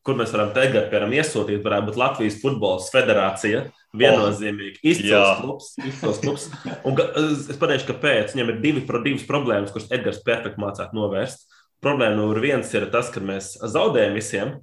kur 0.02 0.18
mēs 0.18 0.32
varam 0.34 0.50
tagad, 0.56 0.88
piemēram, 0.90 1.14
iesūtīt, 1.20 1.60
varētu 1.62 1.86
būt 1.90 2.00
Latvijas 2.00 2.40
Futbola 2.42 2.82
Federācija. 2.90 3.68
Viennozīmīgi 3.94 4.80
oh, 4.80 4.88
izcils 4.88 5.38
klubs. 5.38 5.70
Izcils 5.86 6.20
klubs. 6.24 6.48
Un, 6.88 6.98
es 7.28 7.60
pateikšu, 7.60 7.90
kāpēc. 7.92 8.34
Viņam 8.34 8.50
ir 8.54 8.60
divi, 8.64 8.82
divas 9.04 9.26
problēmas, 9.28 9.70
kuras 9.74 9.90
Edgars 9.94 10.22
perfekti 10.26 10.62
mācās 10.64 10.94
novērst. 10.96 11.46
Problēma 11.84 12.16
numur 12.18 12.42
viens 12.42 12.74
ir 12.74 12.88
tas, 12.90 13.10
ka 13.12 13.22
mēs 13.22 13.52
zaudējam 13.62 14.18
visiem. 14.18 14.54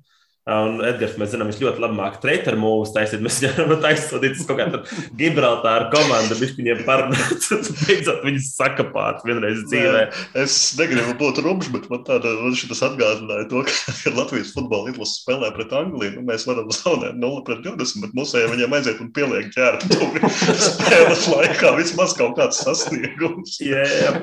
Un 0.49 0.79
Edgars, 0.81 1.17
mēs 1.19 1.33
zinām, 1.33 1.49
viņš 1.51 1.59
ļoti 1.61 1.81
labi 1.83 1.97
māca 1.99 2.21
trailer 2.23 2.55
mūžus 2.57 2.93
taisīt. 2.95 3.21
Mēs 3.21 3.37
viņam 3.43 3.73
taisīsim 3.83 4.47
kaut 4.47 4.57
kādu 4.57 4.79
Gibraltāru 5.19 5.89
komandu, 5.93 6.37
viņš 6.39 6.55
viņiem 6.57 6.81
parunāt, 6.87 7.45
beidzot 7.83 8.23
viņus 8.25 8.47
sakapāt 8.55 9.21
vienreiz 9.27 9.61
dzīvē. 9.67 9.91
Nē, 9.99 10.23
es 10.41 10.57
negribu 10.79 11.13
būt 11.19 11.43
rubs, 11.45 11.69
bet 11.73 11.85
man 11.91 12.01
tāda, 12.07 12.33
šis 12.57 12.81
atgādināja 12.87 13.49
to, 13.51 13.61
ka, 13.67 13.95
kad 13.99 14.17
Latvijas 14.17 14.55
futbola 14.55 14.93
izlase 14.93 15.19
spēlē 15.19 15.51
pret 15.53 15.75
Angliju, 15.83 16.15
nu, 16.17 16.25
mēs 16.31 16.47
varam 16.49 16.71
zaudēt 16.73 17.19
0 17.19 17.45
pret 17.45 17.63
20, 17.67 18.03
bet 18.07 18.17
mums 18.17 18.33
ejam 18.39 18.55
viņiem 18.55 18.77
aiziet 18.79 19.05
un 19.05 19.13
pieliek 19.13 19.53
ķērtuvi 19.53 20.33
spēles 20.69 21.29
laikā 21.35 21.75
vismaz 21.77 22.17
kaut 22.17 22.39
kāds 22.39 22.63
sasniegums. 22.65 23.59
Jā, 23.61 23.85
jā. 23.85 24.15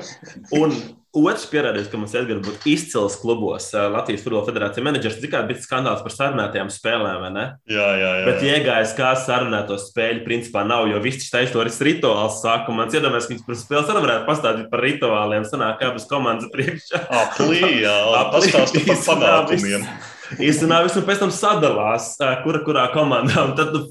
Un 0.57 0.75
Otrs 1.15 1.45
pierādījums, 1.47 1.87
ka 1.87 1.97
mums 1.97 2.13
Edgars 2.19 2.43
būtu 2.43 2.67
izcils 2.67 3.15
klubos, 3.21 3.69
Latvijas 3.73 4.25
Futbola 4.25 4.43
Federācija 4.45 4.83
menedžers, 4.83 5.15
zināmā 5.21 5.47
bija 5.47 5.63
skandāls 5.63 6.03
par 6.03 6.13
sarunātajām 6.13 6.67
spēlēm, 6.73 7.23
ne? 7.33 7.45
Jā, 7.71 7.85
jā, 7.95 8.09
jā. 8.19 8.25
Bet 8.27 8.43
iegājis, 8.43 8.93
kā 8.97 9.13
sarunāto 9.23 9.79
spēļu, 9.81 10.25
principā 10.27 10.65
nav, 10.67 10.89
jo 10.91 10.99
viss 11.01 11.23
šis 11.23 11.33
taisnoris 11.33 11.79
rituāls 11.87 12.41
sākumā. 12.43 12.83
Man 12.83 12.93
iedomājas, 12.93 13.29
ka 13.29 13.33
viņš 13.33 13.47
par 13.47 13.59
spēles 13.63 13.93
arī 13.93 14.03
varētu 14.03 14.27
pastāstīt 14.27 14.69
par 14.73 14.83
rituāliem, 14.83 15.47
sanāk, 15.47 15.87
abas 15.87 16.09
komandas 16.11 16.51
priekšā. 16.53 17.01
Aplī, 17.23 17.63
jā, 17.85 17.97
pastāstīt 18.35 18.85
par 18.91 19.01
panākumiem. 19.13 19.87
Īstenībā 20.35 20.81
visu 20.85 21.01
pēc 21.07 21.21
tam 21.21 21.31
sadalās, 21.33 22.09
kura 22.43 22.61
kurā 22.65 22.85
komandā. 22.93 23.45
Un 23.47 23.53
tad 23.57 23.73
nu, 23.75 23.83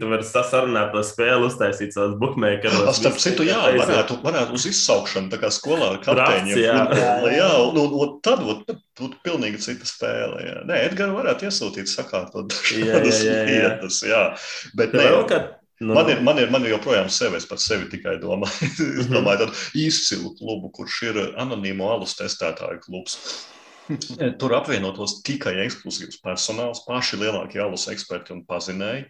tu 0.00 0.10
vari 0.10 0.26
sasarunāt 0.26 0.92
to 0.94 1.02
spēli, 1.06 1.48
uztaisīt 1.48 1.94
savus 1.94 2.16
bookmakeros. 2.20 2.98
Starp 2.98 3.20
citu, 3.22 3.46
jā, 3.46 3.60
varētu, 3.78 4.18
varētu 4.24 4.58
uz 4.58 4.66
izsaukšanu, 4.70 5.30
tā 5.32 5.40
kā 5.42 5.50
skolā 5.54 5.94
ar 5.94 6.00
kapteiņiem. 6.04 6.62
Jā, 6.62 6.78
futbola, 6.90 7.34
jā 7.34 7.50
un, 7.62 7.82
un, 7.84 7.98
un 8.02 8.14
tad 8.24 8.42
būtu 8.44 9.10
pilnīgi 9.26 9.62
cita 9.64 9.88
spēle. 9.88 10.40
Jā. 10.44 10.56
Nē, 10.68 10.80
Edgars 10.90 11.14
varētu 11.16 11.48
iesūtīt 11.50 11.92
sakārtot 11.92 12.56
šādas 12.70 13.22
lietas, 13.24 14.00
jā. 14.06 14.24
Bet 14.78 14.96
ne, 14.96 15.06
vēl, 15.06 15.28
kad... 15.30 15.52
Nu, 15.82 15.94
man, 15.96 16.08
ir, 16.08 16.20
man, 16.22 16.38
ir, 16.38 16.52
man 16.54 16.62
ir 16.64 16.76
joprojām 16.76 17.08
sevi, 17.12 17.40
es 17.40 17.48
par 17.50 17.58
sevi 17.62 17.88
tikai 17.90 18.16
domāju. 18.22 18.68
es 18.70 18.78
mhm. 19.06 19.10
domāju, 19.16 19.44
tādu 19.44 19.82
izcilu 19.84 20.34
klubu, 20.38 20.70
kurš 20.74 21.00
ir 21.10 21.20
anonīmo 21.42 21.90
alus 21.96 22.14
testētāju 22.20 22.82
klubs. 22.86 23.18
Tur 24.40 24.54
apvienotos 24.56 25.18
tikai 25.26 25.56
ekskluzīvs 25.66 26.22
personāls, 26.24 26.84
paši 26.88 27.20
lielākie 27.20 27.60
alus 27.64 27.88
eksperti 27.92 28.32
un 28.36 28.44
pazinēji. 28.48 29.04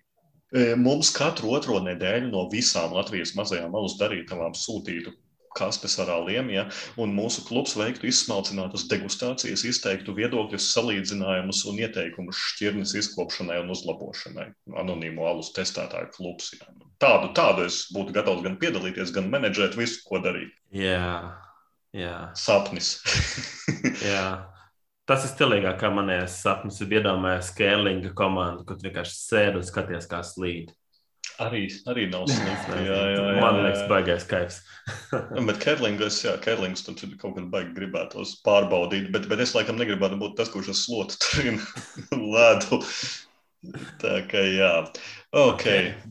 E, 0.55 0.65
mums 0.79 1.11
katru 1.15 1.53
otro 1.57 1.81
nedēļu 1.83 2.31
no 2.31 2.47
visām 2.53 2.95
Latvijas 2.95 3.35
mazajām 3.39 3.75
alus 3.75 3.97
darītavām 4.01 4.55
sūtītu 4.59 5.15
kastes 5.55 5.95
ar 6.03 6.11
aliem, 6.11 6.49
ja, 6.51 6.65
un 6.99 7.13
mūsu 7.15 7.45
klubs 7.47 7.77
veiktu 7.79 8.09
izsmalcinātas 8.11 8.89
degustācijas, 8.91 9.63
izteiktu 9.69 10.15
viedokļus, 10.17 10.67
salīdzinājumus 10.75 11.61
un 11.71 11.79
ieteikumus 11.85 12.41
šķirnes 12.51 12.97
izkopšanai 12.99 13.61
un 13.63 13.71
uzlabošanai. 13.75 14.49
Anonīmo 14.83 15.29
alus 15.31 15.53
testētāju 15.55 16.11
klubs. 16.17 16.51
Ja. 16.59 16.67
Tādu, 17.03 17.31
tādu 17.39 17.69
es 17.69 17.85
būtu 17.95 18.17
gatavs 18.17 18.43
gan 18.47 18.59
piedalīties, 18.59 19.15
gan 19.15 19.31
menedžēt 19.31 19.79
visu, 19.79 20.03
ko 20.09 20.19
darīt. 20.25 20.51
Jā, 20.75 21.39
jā. 21.95 22.19
Sapnis. 22.39 22.97
jā. 24.03 24.27
Tas 25.09 25.27
ir 25.27 25.35
stilīgāk, 25.35 25.77
kā 25.83 25.91
manējais 25.93 26.39
sapnis. 26.41 26.81
Ir 26.81 26.95
iedomājies 27.01 27.51
Kēlinga 27.59 28.15
komandu, 28.17 28.65
kur 28.69 28.81
vienkārši 28.81 29.19
sēž 29.19 29.61
un 29.61 29.67
skaties, 29.69 30.09
kā 30.09 30.23
slīd. 30.25 30.73
Arī, 31.43 31.65
arī 31.91 32.07
nav 32.13 32.25
slikti. 32.31 32.79
jā, 32.87 33.01
jā, 33.11 33.25
jā, 33.27 33.41
Man 33.43 33.59
liekas, 33.65 33.85
baigais 33.91 34.27
kaifs. 34.31 34.61
bet 35.49 35.61
Kērlings, 35.63 36.21
jā, 36.25 36.37
Kērlings 36.45 36.87
tur 36.87 36.97
kaut 37.21 37.37
kad 37.37 37.51
baigi 37.53 37.75
gribētos 37.77 38.37
pārbaudīt, 38.47 39.11
bet, 39.15 39.29
bet 39.31 39.43
es 39.45 39.55
laikam 39.57 39.81
negribētu 39.81 40.21
būt 40.21 40.39
tas, 40.41 40.53
kurš 40.53 40.73
ar 40.73 40.79
slotu 40.79 41.21
tur 41.25 42.25
ledu. 42.37 42.81
Tā 44.01 44.19
kā 44.29 44.41
jā. 44.45 44.73
Ok, 45.35 45.65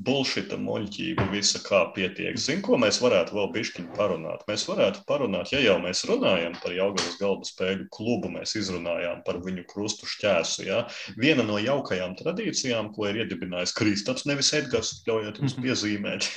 bullshita 0.03 0.57
muļķība, 0.59 1.30
visa 1.32 1.61
kā 1.63 1.78
pietiek. 1.95 2.36
Zinu, 2.36 2.59
ko 2.65 2.76
mēs 2.82 2.97
varētu 2.99 3.38
vēl 3.38 3.45
bišķiņu 3.53 3.93
parunāt. 3.95 4.41
Mēs 4.49 4.65
varētu 4.67 5.05
parunāt, 5.07 5.53
ja 5.53 5.61
jau 5.63 5.78
mēs 5.80 6.01
runājam 6.09 6.57
par 6.59 6.76
Jaugavas 6.76 7.15
galda 7.21 7.47
spēļu 7.47 7.86
klubu, 7.95 8.34
mēs 8.34 8.57
izrunājām 8.59 9.21
par 9.24 9.39
viņu 9.45 9.63
krustu 9.69 10.09
šķērsu. 10.11 10.65
Ja? 10.67 10.82
Viena 11.15 11.45
no 11.47 11.55
jaukajām 11.55 12.17
tradīcijām, 12.19 12.91
ko 12.97 13.07
ir 13.07 13.21
iedibinājis 13.21 13.71
Kristaps, 13.78 14.28
nevis 14.28 14.51
Edgars, 14.59 14.91
ļaujiet 15.07 15.39
jums 15.39 15.55
mhm. 15.55 15.69
piezīmēt, 15.69 16.28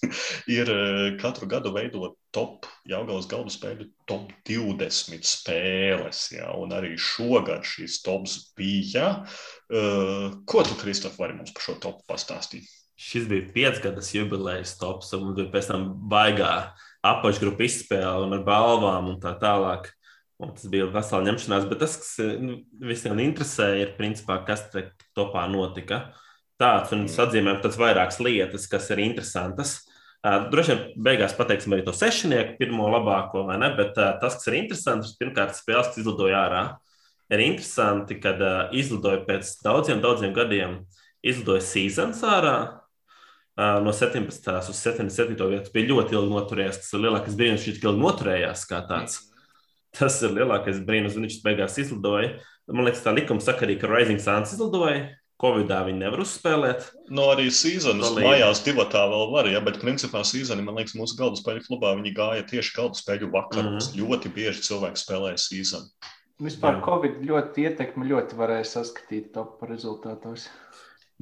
ir 0.60 0.70
eh, 0.76 1.02
katru 1.18 1.50
gadu 1.50 1.74
veidot 1.74 2.14
top 2.36 2.70
Jaugavas 2.86 3.26
galda 3.30 3.50
spēļu 3.50 3.88
top 4.06 4.30
20 4.46 5.26
spēles. 5.26 6.22
Ja? 6.36 6.52
Un 6.54 6.78
arī 6.78 6.94
šogad 6.94 7.66
šīs 7.66 7.98
tops 8.06 8.38
bija. 8.54 9.24
Uh, 9.66 10.44
ko 10.46 10.62
tu, 10.62 10.76
Kristof, 10.78 11.16
vari 11.18 11.34
mums 11.34 11.50
par 11.50 11.64
šo 11.64 11.72
topu 11.82 12.04
pastāstīt? 12.06 12.35
Pastāstīt. 12.36 12.72
Šis 12.96 13.26
bija 13.28 13.50
piecgadus 13.52 14.14
jubilejas 14.14 14.76
tops, 14.80 15.12
un 15.16 15.34
pēc 15.52 15.68
tam 15.68 15.90
baigā 16.08 16.72
apakšgrupu 17.04 17.66
izspēle 17.66 18.24
un 18.24 18.38
ar 18.38 18.44
balvām 18.46 19.12
un 19.12 19.18
tā 19.20 19.34
tālāk. 19.40 19.90
Un 20.40 20.52
tas 20.52 20.68
bija 20.68 20.88
vesela 20.92 21.24
ņemšanās, 21.24 21.66
bet 21.68 21.80
tas, 21.80 21.96
kas 21.96 22.40
nu, 22.40 22.58
visiem 22.84 23.20
interesē, 23.24 23.70
ir 23.80 23.94
principā, 23.96 24.36
kas 24.44 24.66
te 24.72 24.90
topā 25.16 25.46
notika. 25.48 26.10
Tāds, 26.60 26.92
un 26.92 27.06
es 27.06 27.16
mm. 27.16 27.22
atzīmēju 27.24 27.60
tādas 27.62 27.78
vairākas 27.80 28.18
lietas, 28.20 28.66
kas 28.68 28.90
ir 28.92 29.00
interesantas. 29.04 29.78
Uh, 30.26 30.48
droši 30.52 30.72
vien 30.72 31.06
beigās 31.08 31.36
pateiksim 31.36 31.76
arī 31.76 31.84
to 31.86 31.94
sešnieku, 31.96 32.56
pirmo 32.60 32.88
labāko, 32.92 33.46
vai 33.48 33.56
ne? 33.60 33.70
Bet 33.76 33.96
uh, 33.96 34.16
tas, 34.20 34.36
kas 34.36 34.48
ir 34.50 34.58
interesants, 34.60 35.14
pirmkārt, 35.20 35.56
spēles, 35.56 35.92
kas 35.92 36.00
izlidoja 36.02 36.42
ārā, 36.42 36.62
ir 37.32 37.44
interesanti, 37.44 38.18
kad 38.20 38.40
uh, 38.44 38.58
izlidoja 38.76 39.22
pēc 39.28 39.54
daudziem, 39.64 40.04
daudziem 40.04 40.36
gadiem 40.36 40.80
uh, 40.80 41.02
izlidoja 41.26 41.64
Seasons 41.64 42.22
ārā. 42.26 42.56
No 43.56 43.92
17. 43.92 44.50
uz 44.68 44.80
77. 44.82 45.36
vietu 45.48 45.72
bija 45.72 45.88
ļoti 45.92 46.16
ilgi 46.16 46.32
noturējies. 46.34 46.82
Tas 46.82 46.92
ir 46.92 47.06
lielākais 47.06 47.38
brīnums, 47.38 47.64
viņš 47.64 47.78
ilgi 47.80 48.02
noturējās 48.02 48.66
kā 48.68 48.82
tāds. 48.88 49.22
Tas 49.96 50.18
ir 50.26 50.34
lielākais 50.36 50.82
brīnums, 50.84 51.16
viņš 51.16 51.38
beigās 51.44 51.78
izlidoja. 51.80 52.34
Man 52.68 52.84
liekas, 52.84 53.04
tā 53.04 53.14
likuma 53.16 53.40
sakarīga, 53.40 53.84
ka 53.84 53.92
Rising 53.94 54.20
Suns 54.20 54.52
izlidoja. 54.56 55.06
Covidā 55.40 55.82
viņi 55.84 56.00
nevar 56.00 56.22
uzspēlēt. 56.24 56.86
No 57.12 57.26
arī 57.28 57.50
sezonas 57.52 58.14
mājās 58.16 58.62
divatā 58.64 59.02
vēl 59.10 59.26
var, 59.34 59.48
ja, 59.52 59.60
bet 59.64 59.82
principā 59.82 60.22
sezoni, 60.24 60.64
man 60.64 60.78
liekas, 60.78 60.94
mūsu 60.96 61.18
galda 61.18 61.36
spēļu 61.36 61.64
klubā 61.66 61.92
viņi 61.98 62.12
gāja 62.16 62.46
tieši 62.48 62.72
galda 62.78 62.96
spēļu 62.96 63.28
vakaros. 63.34 63.90
Mm 63.90 63.92
-hmm. 63.92 63.98
Ļoti 64.00 64.32
bieži 64.32 64.64
cilvēki 64.68 65.02
spēlēja 65.02 65.42
sezonu. 65.44 65.92
Vispār. 66.40 66.80
Covid 66.84 67.20
ļoti 67.24 67.68
ietekmi 67.68 68.08
ļoti 68.08 68.36
varēja 68.36 68.64
saskatīt 68.68 69.28
top 69.36 69.62
rezultātos. 69.68 70.48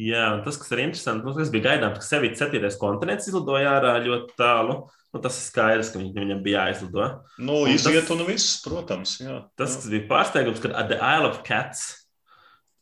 Jā, 0.01 0.27
tas, 0.43 0.57
kas 0.59 0.73
ir 0.75 0.83
interesanti, 0.89 1.23
nu, 1.23 1.33
tas 1.37 1.53
bija 1.55 1.69
gaidāms, 1.69 2.01
ka 2.01 2.07
Sevīds 2.07 2.43
7. 2.43 2.63
kontinents 2.81 3.29
izlidoja 3.31 3.77
ārā 3.77 3.97
ļoti 4.03 4.35
tālu. 4.41 4.81
Nu, 5.15 5.21
tas 5.23 5.37
ir 5.39 5.45
skaidrs, 5.47 5.93
ka 5.95 6.01
viņam 6.03 6.41
bija 6.43 6.65
jāizlido. 6.67 7.05
Nu, 7.39 7.61
un 7.63 7.71
iziet 7.71 8.01
tas, 8.01 8.11
un 8.11 8.25
viss, 8.27 8.57
protams. 8.65 9.21
Jā, 9.23 9.45
tas, 9.55 9.77
kas 9.79 9.87
bija 9.93 10.09
pārsteigums, 10.11 10.59
kad 10.65 10.75
The 10.91 10.99
Isle 10.99 11.31
of 11.31 11.45
Cats 11.47 11.93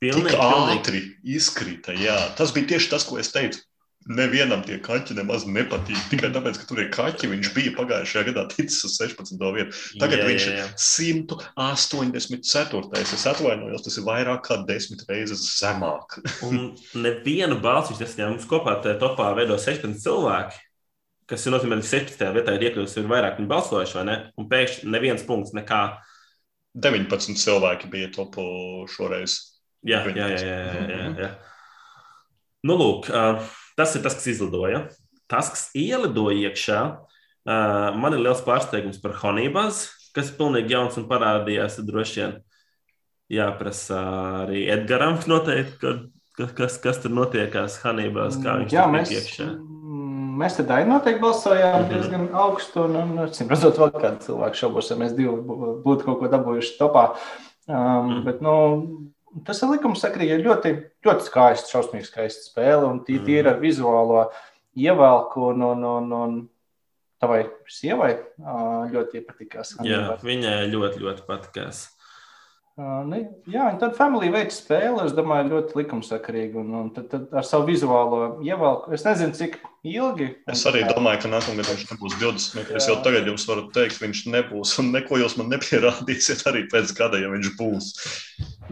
Pilnīgi, 0.02 0.32
Tik 0.32 0.40
ātri 0.42 1.00
izkrita. 1.36 1.94
Jā. 1.94 2.16
Tas 2.38 2.50
bija 2.54 2.72
tieši 2.74 2.90
tas, 2.90 3.04
ko 3.06 3.20
es 3.22 3.30
teicu. 3.30 3.60
Nevienam 4.10 4.64
tie 4.66 4.80
kaķi 4.82 5.14
nemaz 5.14 5.44
nepatīk. 5.46 5.98
Tikai 6.10 6.32
tāpēc, 6.34 6.56
ka 6.58 6.66
tur 6.66 6.80
ir 6.82 6.88
kaķi. 6.94 7.28
Viņš 7.30 7.50
bija 7.54 7.72
pagājušajā 7.76 8.24
gadā 8.30 8.42
ticis 8.50 8.80
uz 8.88 8.96
16. 8.98 9.38
vietu. 9.54 9.76
Tagad 10.02 10.22
jā, 10.22 10.26
viņš 10.26 10.46
jā, 10.48 10.54
jā. 10.56 10.64
ir 10.66 10.72
184. 10.82 13.02
Es 13.02 13.26
atvainojos, 13.30 13.84
tas 13.86 13.98
ir 14.00 14.06
vairāk 14.08 14.42
kā 14.48 14.58
desmit 14.66 15.04
reizes 15.10 15.44
zemāk. 15.60 16.18
Un 16.48 16.72
nevienu 16.98 17.60
balsu 17.62 17.94
viņš 17.94 18.02
nesaņēma. 18.02 18.34
Mums 18.34 18.50
kopā 18.50 18.74
tajā 18.82 18.98
topā 19.02 19.30
veido 19.38 19.58
16 19.60 20.02
cilvēki. 20.02 20.58
Kas 21.30 21.46
ir 21.46 21.54
nozīmē, 21.54 21.78
ka 21.78 21.92
16. 21.92 22.26
vietā 22.34 22.58
ir 22.58 22.66
iekļuvusi 22.66 23.00
ir 23.00 23.12
vairāk 23.12 23.38
viņa 23.38 23.52
balsojuši, 23.54 23.96
vai 24.00 24.06
ne? 24.08 24.16
Un 24.36 24.50
pēkšņi 24.50 24.90
neviens 24.90 25.22
punkts, 25.28 25.54
nekā. 25.56 25.82
19 26.72 27.36
cilvēki 27.36 27.90
bija 27.92 28.08
topu 28.14 28.42
šoreiz. 28.88 29.34
Jā, 29.84 29.98
jā, 30.08 30.14
jā. 30.16 30.28
jā, 30.40 30.60
jā, 30.64 30.84
jā, 30.88 31.08
jā. 31.20 31.28
Nu, 32.64 32.78
lūk, 32.78 33.10
uh, 33.10 33.42
Tas 33.78 33.96
ir 33.96 34.04
tas, 34.04 34.16
kas 34.18 34.28
izlidoja. 34.34 34.86
Tas, 35.30 35.48
kas 35.52 35.66
ielidoja 35.78 36.50
iekšā, 36.50 36.80
uh, 36.92 37.88
man 37.96 38.16
ir 38.16 38.24
liels 38.26 38.42
pārsteigums 38.44 39.00
par 39.02 39.16
Honeybazu, 39.22 39.92
kas 40.16 40.32
ir 40.32 40.38
pilnīgi 40.40 40.74
jauns 40.76 40.98
un 41.00 41.08
parādījās. 41.10 41.80
Droši 41.86 42.20
vien 42.20 42.34
jāprasa 43.32 44.00
arī 44.44 44.66
Edgaram, 44.72 45.16
noteikti, 45.30 45.94
kas, 46.36 46.78
kas 46.82 47.00
tur 47.02 47.14
notiekās 47.16 47.78
Honeybaz, 47.84 48.40
kā 48.42 48.58
viņš 48.62 48.74
Jā, 48.76 48.88
mēs... 48.92 49.12
iekšā. 49.14 49.52
Mēs 50.42 50.56
te 50.56 50.64
daļai 50.66 50.88
noteikti 50.88 51.20
balsojām 51.20 51.74
mm 51.74 51.82
-hmm. 51.82 51.90
diezgan 51.92 52.22
augstu, 52.42 52.86
un, 52.88 52.96
un 52.96 53.32
cim 53.36 53.50
redzot, 53.52 53.78
vēl 53.78 53.90
kādu 53.92 54.24
cilvēku 54.26 54.58
šaubos, 54.58 54.88
ja 54.90 54.96
mēs 54.96 55.12
divi 55.16 55.34
būtu 55.84 56.06
kaut 56.06 56.22
ko 56.22 56.30
dabūjuši 56.32 56.78
topā. 56.78 57.02
Um, 57.68 57.76
mm. 57.76 58.22
Bet, 58.24 58.40
nu, 58.42 58.54
Tas 59.46 59.62
ir 59.64 59.70
likumsakrīgi, 59.72 60.34
ir 60.36 60.44
ļoti, 60.44 60.72
ļoti 61.06 61.24
skaists, 61.26 61.72
šausmīgi 61.72 62.08
skaists 62.08 62.50
spēle 62.50 62.84
un 62.88 63.00
tī, 63.06 63.16
tīra 63.24 63.54
mm. 63.54 63.62
vizuālo 63.62 64.26
ievelku. 64.76 65.46
Un, 65.52 65.64
un, 65.70 65.86
un, 65.88 66.12
un 66.18 66.34
tavai 67.22 67.44
sievai 67.70 68.16
ļoti 68.92 69.22
patīkās. 69.28 69.76
Jā, 69.86 70.18
viņai 70.26 70.56
ļoti, 70.72 71.02
ļoti 71.06 71.26
patīkās. 71.28 71.84
Ne, 72.80 73.18
jā, 73.52 73.66
tad 73.76 73.98
familija 73.98 74.32
veids 74.32 74.62
spēli, 74.62 75.02
es 75.04 75.12
domāju, 75.12 75.50
ļoti 75.50 75.76
likumsakarīgi. 75.76 76.56
Un, 76.56 76.70
un 76.78 76.86
tad, 76.96 77.10
tad 77.10 77.34
ar 77.36 77.44
savu 77.44 77.66
vizuālo 77.68 78.38
ievelku. 78.40 78.94
Es 78.96 79.04
nezinu, 79.04 79.36
cik 79.36 79.58
ilgi. 79.84 80.30
Es 80.48 80.62
arī 80.70 80.86
domāju, 80.88 81.20
ka 81.24 81.32
nākamgad 81.34 81.68
viņš 81.68 81.84
nebūs 81.90 82.16
20 82.22 82.56
metri. 82.56 82.78
Es 82.80 82.88
jau 82.88 82.96
tagad 83.04 83.28
jums 83.28 83.44
varu 83.50 83.66
teikt, 83.76 84.00
viņš 84.00 84.24
nebūs. 84.32 84.72
Un 84.80 84.88
neko 84.96 85.20
jūs 85.20 85.36
man 85.36 85.52
nepierādīsiet 85.52 86.46
arī 86.48 86.64
pēc 86.72 86.96
gada, 86.96 87.20
ja 87.20 87.28
viņš 87.34 87.52
būs. 87.60 87.92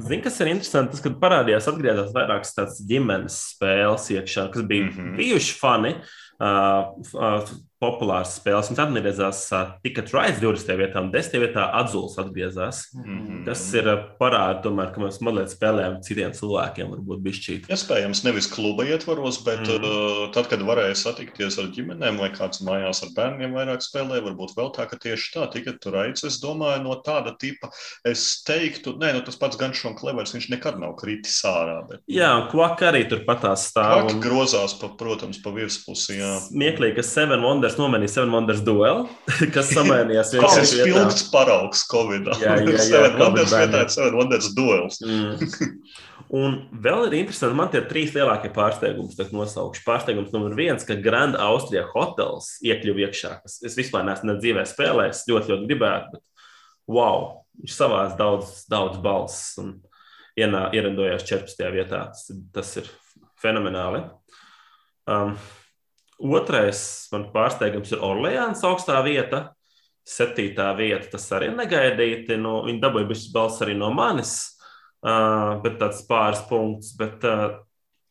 Zini, 0.00 0.22
kas 0.24 0.40
ir 0.40 0.54
interesanti? 0.54 0.96
Tas, 0.96 1.04
kad 1.04 1.20
parādījās, 1.20 1.68
atgriezās 1.68 2.14
vairākas 2.16 2.56
tādas 2.56 2.80
ģimenes 2.88 3.36
spēles 3.52 4.08
iekšā, 4.16 4.48
kas 4.54 4.64
bija 4.64 4.88
mm 4.88 4.94
-hmm. 4.96 5.16
bijuši 5.20 5.58
fani. 5.60 5.98
Uh, 6.40 6.96
uh, 7.20 7.52
populāras 7.80 8.36
spēles. 8.38 8.70
Viņas 8.70 8.82
atgriezās 8.84 9.42
tikai 9.84 10.04
Rice 10.10 10.40
20. 10.42 10.76
vietā, 10.80 11.02
un 11.02 11.10
10. 11.14 11.38
vietā 11.42 11.66
atzuls 11.80 12.18
atgriezās. 12.20 12.82
Mm 12.94 13.20
-hmm. 13.20 13.44
Tas 13.46 13.62
ir 13.74 13.88
parāda, 14.20 14.62
tomēr, 14.66 14.92
ka 14.94 15.00
mēs 15.00 15.20
mazliet 15.24 15.54
spēlējam 15.54 16.00
citiem 16.04 16.32
cilvēkiem, 16.36 16.90
varbūt 16.94 17.24
bišķīt. 17.26 17.70
Iespējams, 17.72 18.24
nevis 18.24 18.50
kluba 18.52 18.84
ietvaros, 18.84 19.42
bet 19.44 19.60
mm 19.60 19.84
-hmm. 19.84 20.32
tad, 20.34 20.48
kad 20.52 20.60
varēja 20.60 20.94
satikties 20.94 21.58
ar 21.58 21.72
ģimenēm 21.72 22.18
vai 22.18 22.30
kāds 22.30 22.60
mājās 22.60 23.02
ar 23.02 23.14
bērniem 23.16 23.54
vairāk 23.56 23.80
spēlē, 23.80 24.20
varbūt 24.20 24.56
vēl 24.56 24.72
tā, 24.76 24.86
ka 24.90 24.96
tieši 24.96 25.32
tā, 25.34 25.48
tikai 25.52 25.78
aicis, 26.04 26.24
es 26.24 26.40
domāju, 26.42 26.82
no 26.82 26.94
tāda 27.06 27.34
tipa, 27.38 27.70
es 28.04 28.42
teiktu, 28.46 28.96
nē, 29.00 29.12
nu 29.14 29.20
tas 29.24 29.36
pats 29.36 29.56
gan 29.56 29.72
Šon 29.72 29.96
Klevers, 29.98 30.34
viņš 30.34 30.50
nekad 30.50 30.78
nav 30.80 30.96
kritis 31.00 31.40
ārā. 31.44 31.80
Bet, 31.88 32.00
jā, 32.10 32.30
un 32.36 32.48
kvaka 32.50 32.90
arī 32.90 33.08
turpat 33.08 33.40
tās 33.40 33.68
stāv. 33.70 34.10
Un... 34.10 34.20
grozās, 34.20 34.74
pa, 34.80 34.92
protams, 35.00 35.40
pa 35.42 35.50
virspusi. 35.54 36.18
Smieklīgi, 36.48 36.98
ka 36.98 37.06
Seven 37.06 37.44
Wonders 37.44 37.69
Wonders 37.70 37.78
nomainīja 37.78 38.12
Seven 38.14 38.32
Wonders 38.34 38.60
duelu, 38.64 39.06
kas 39.54 39.70
samainījās. 39.74 40.32
Tas 40.34 40.56
ir 40.58 40.68
spilgts 40.70 41.26
paraugs 41.30 41.84
Covid. 41.90 42.30
Jā, 42.40 42.56
jā, 42.58 42.74
jā. 42.74 42.86
Seven 42.88 43.18
Wonders 43.20 43.52
vietā 43.54 43.82
ir 43.84 43.92
Seven 43.94 44.16
Wonders 44.18 44.48
duels. 44.56 45.00
mm. 45.04 45.76
Un 46.30 46.52
vēl 46.70 47.08
ir 47.08 47.16
interesanti, 47.24 47.56
man 47.58 47.72
tie 47.72 47.80
trīs 47.90 48.12
lielākie 48.14 48.52
pārsteigumi, 48.54 49.10
kas 49.18 49.32
nosaukšu. 49.34 49.82
Pārsteigums 49.82 50.30
numur 50.30 50.54
viens, 50.54 50.84
ka 50.86 50.94
Grand 51.02 51.34
Austria 51.42 51.82
hotels 51.90 52.52
iekļuva 52.62 53.08
iekšā. 53.08 53.32
Es 53.66 53.74
vispār 53.78 54.06
neesmu 54.06 54.30
ne 54.30 54.36
dzīvē 54.38 54.62
spēlējis, 54.70 55.24
ļoti, 55.26 55.50
ļoti 55.50 55.66
gribētu, 55.66 56.14
bet 56.14 56.46
wow, 56.94 57.24
viņš 57.58 57.74
savās 57.74 58.14
daudz, 58.18 58.60
daudz 58.70 59.02
balss 59.02 59.58
un 59.58 59.74
ienā, 60.38 60.68
ierindojās 60.78 61.26
14. 61.26 61.66
vietā. 61.74 62.04
Tas, 62.14 62.30
tas 62.54 62.76
ir 62.78 62.94
fenomenāli. 63.42 64.04
Um, 65.10 65.34
Otrais 66.20 66.82
man 67.14 67.30
pārsteigums 67.32 67.94
ir 67.94 68.04
Orleāns 68.04 68.64
augstā 68.66 69.00
vieta. 69.06 69.50
Septītā 70.10 70.70
vieta, 70.76 71.06
tas 71.12 71.26
arī 71.36 71.50
negaidīti. 71.54 72.36
Nu, 72.40 72.60
viņi 72.66 72.80
dabūja 72.82 73.08
bišķi 73.08 73.32
balss 73.34 73.62
arī 73.64 73.76
no 73.78 73.90
manis, 73.94 74.34
uh, 75.04 75.60
bet 75.64 75.78
tāds 75.80 76.02
pāris 76.08 76.42
punkts. 76.48 76.92
Bet 76.98 77.24
uh, 77.28 77.60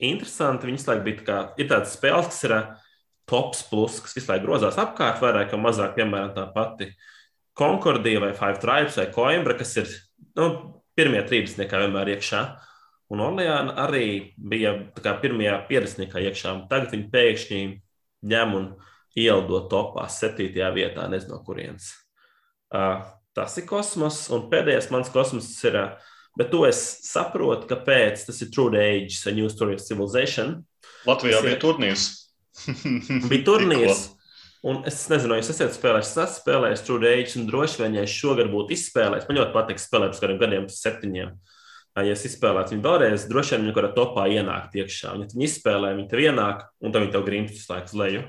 interesanti, 0.02 0.70
viņas 0.70 0.88
laik 0.90 1.04
bija 1.06 1.20
tā 1.20 1.26
kā, 1.28 1.40
ir 1.62 1.70
tāds 1.72 1.96
spēles, 1.98 2.30
kas 2.32 2.46
ir 2.48 2.56
uh, 2.56 2.70
tops 3.30 3.64
plus, 3.70 4.00
kas 4.06 4.16
visu 4.18 4.32
laiku 4.32 4.48
grozās 4.48 4.80
apkārt, 4.82 5.22
vairāk 5.22 5.54
vai 5.54 5.62
mazāk, 5.68 5.96
piemēram, 5.98 6.34
tā 6.38 6.48
pati 6.54 6.90
Concordija 7.60 8.22
vai 8.24 8.32
Five 8.38 8.62
Tribes 8.64 8.98
vai 8.98 9.10
Coimbra, 9.14 9.58
kas 9.60 9.76
ir 9.82 9.92
nu, 10.40 10.48
pirmie 10.98 11.22
30 11.28 11.68
kā 11.70 11.84
vienmēr 11.84 12.16
iekšā. 12.16 12.42
Un 13.10 13.22
Orleāna 13.26 13.74
arī 13.84 14.34
bija 14.38 14.76
pirmajā 14.96 15.56
50 15.70 16.18
iekšā. 16.24 16.56
Tagad 16.72 16.94
viņi 16.94 17.08
pēkšņi 17.14 17.62
ņem 18.26 18.56
un 18.58 18.70
ielido 19.18 19.64
topā 19.72 20.06
septītajā 20.12 20.70
vietā, 20.76 21.08
nezinu, 21.12 21.38
no 21.38 21.44
kurienes. 21.46 21.92
Uh, 22.70 23.02
tas 23.36 23.58
ir 23.58 23.66
kosmos, 23.70 24.28
un 24.34 24.48
pēdējais 24.52 24.92
mans 24.94 25.10
kosmos 25.14 25.50
ir, 25.66 25.80
uh, 25.80 26.14
bet 26.38 26.52
to 26.54 26.64
es 26.68 26.82
saprotu, 27.08 27.68
kāpēc 27.70 28.28
tas 28.28 28.44
ir 28.46 28.52
True 28.54 28.78
Age, 28.80 29.18
a 29.26 29.34
New 29.36 29.50
Story 29.52 29.78
of 29.78 29.84
Civilization. 29.84 30.60
Latvijā 31.08 31.40
tas 31.40 31.48
bija 31.48 31.58
ir... 31.58 31.62
turnīrs. 31.64 32.08
bija 33.32 33.44
turnīrs. 33.48 34.08
Un 34.70 34.82
es 34.88 35.06
nezinu, 35.08 35.38
jūs 35.40 35.54
esat 35.54 35.72
spēlējis, 35.72 36.10
es 36.12 36.20
esmu 36.20 36.42
spēlējis 36.42 36.82
True 36.84 37.14
Age, 37.14 37.38
un 37.40 37.48
droši 37.48 37.80
vien, 37.80 37.96
ja 37.96 38.04
es 38.04 38.12
šogad 38.12 38.52
būtu 38.52 38.76
izspēlējis, 38.76 39.30
man 39.30 39.40
ļoti 39.40 39.56
patīk 39.56 39.80
spēlēt 39.80 40.12
pēc 40.12 40.24
kādiem 40.26 40.42
gadiem, 40.42 40.66
septiņiem. 40.74 41.32
Ja 41.98 42.14
es 42.14 42.26
izspēlētu 42.30 42.76
viņu 42.76 42.86
vēlreiz, 42.86 43.26
droši 43.28 43.56
vien 43.56 43.66
viņa 43.66 43.74
kaut 43.76 43.82
kādā 43.82 43.96
topā 43.96 44.28
ienākt 44.32 44.78
iekšā. 44.80 45.16
Ja 45.18 45.30
viņi 45.34 45.48
izspēlē, 45.50 45.96
viņi 45.98 46.12
tev 46.12 46.22
ienāk, 46.28 46.68
un 46.80 46.94
tad 46.94 47.04
viņi 47.04 47.16
tev 47.16 47.26
grīmst 47.26 47.58
visu 47.58 47.74
laiku 47.74 47.92
uz 47.92 47.98
leju. 48.04 48.22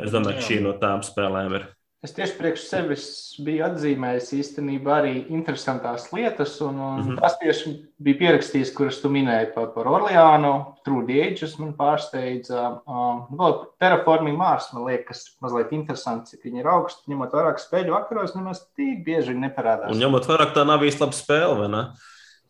Es 0.00 0.12
domāju, 0.14 0.38
ka 0.38 0.46
šī 0.46 0.60
no 0.62 0.76
tām 0.80 1.02
spēlēm 1.04 1.56
ir. 1.58 1.66
Es 2.04 2.12
tieši 2.12 2.34
priekš 2.36 2.64
sevis 2.68 3.04
biju 3.40 3.62
atzīmējis 3.64 4.26
īstenībā 4.36 4.98
arī 4.98 5.12
interesantās 5.32 6.10
lietas, 6.12 6.58
un, 6.60 6.76
un 6.76 6.98
mm 6.98 7.06
-hmm. 7.06 7.20
tas 7.22 7.38
tieši 7.40 7.72
bija 7.96 8.18
pierakstījis, 8.18 8.74
kuras 8.76 8.98
tu 9.00 9.08
minēji 9.08 9.54
par, 9.54 9.70
par 9.72 9.88
Orleānu, 9.88 10.52
True 10.84 11.06
Dieģus 11.08 11.56
man 11.62 11.72
pārsteidza. 11.78 12.66
Um, 12.84 13.24
vēl 13.40 13.56
Terraforming 13.80 14.36
Mars, 14.36 14.68
man 14.76 14.84
liekas, 14.90 15.24
mazliet 15.40 15.72
interesants, 15.72 16.34
cik 16.34 16.44
viņi 16.44 16.60
ir 16.60 16.68
augsti, 16.68 17.08
ņemot 17.08 17.32
vairāk 17.32 17.64
spēļu 17.64 17.96
vakaros, 17.96 18.36
nemaz 18.36 18.66
tik 18.76 19.00
bieži 19.06 19.32
neparādās. 19.32 19.96
Un 19.96 20.04
ņemot 20.04 20.28
vairāk, 20.28 20.52
tā 20.52 20.66
nav 20.68 20.84
īsti 20.84 21.06
laba 21.06 21.16
spēle, 21.16 21.56
vai 21.62 21.70
ne? 21.72 21.86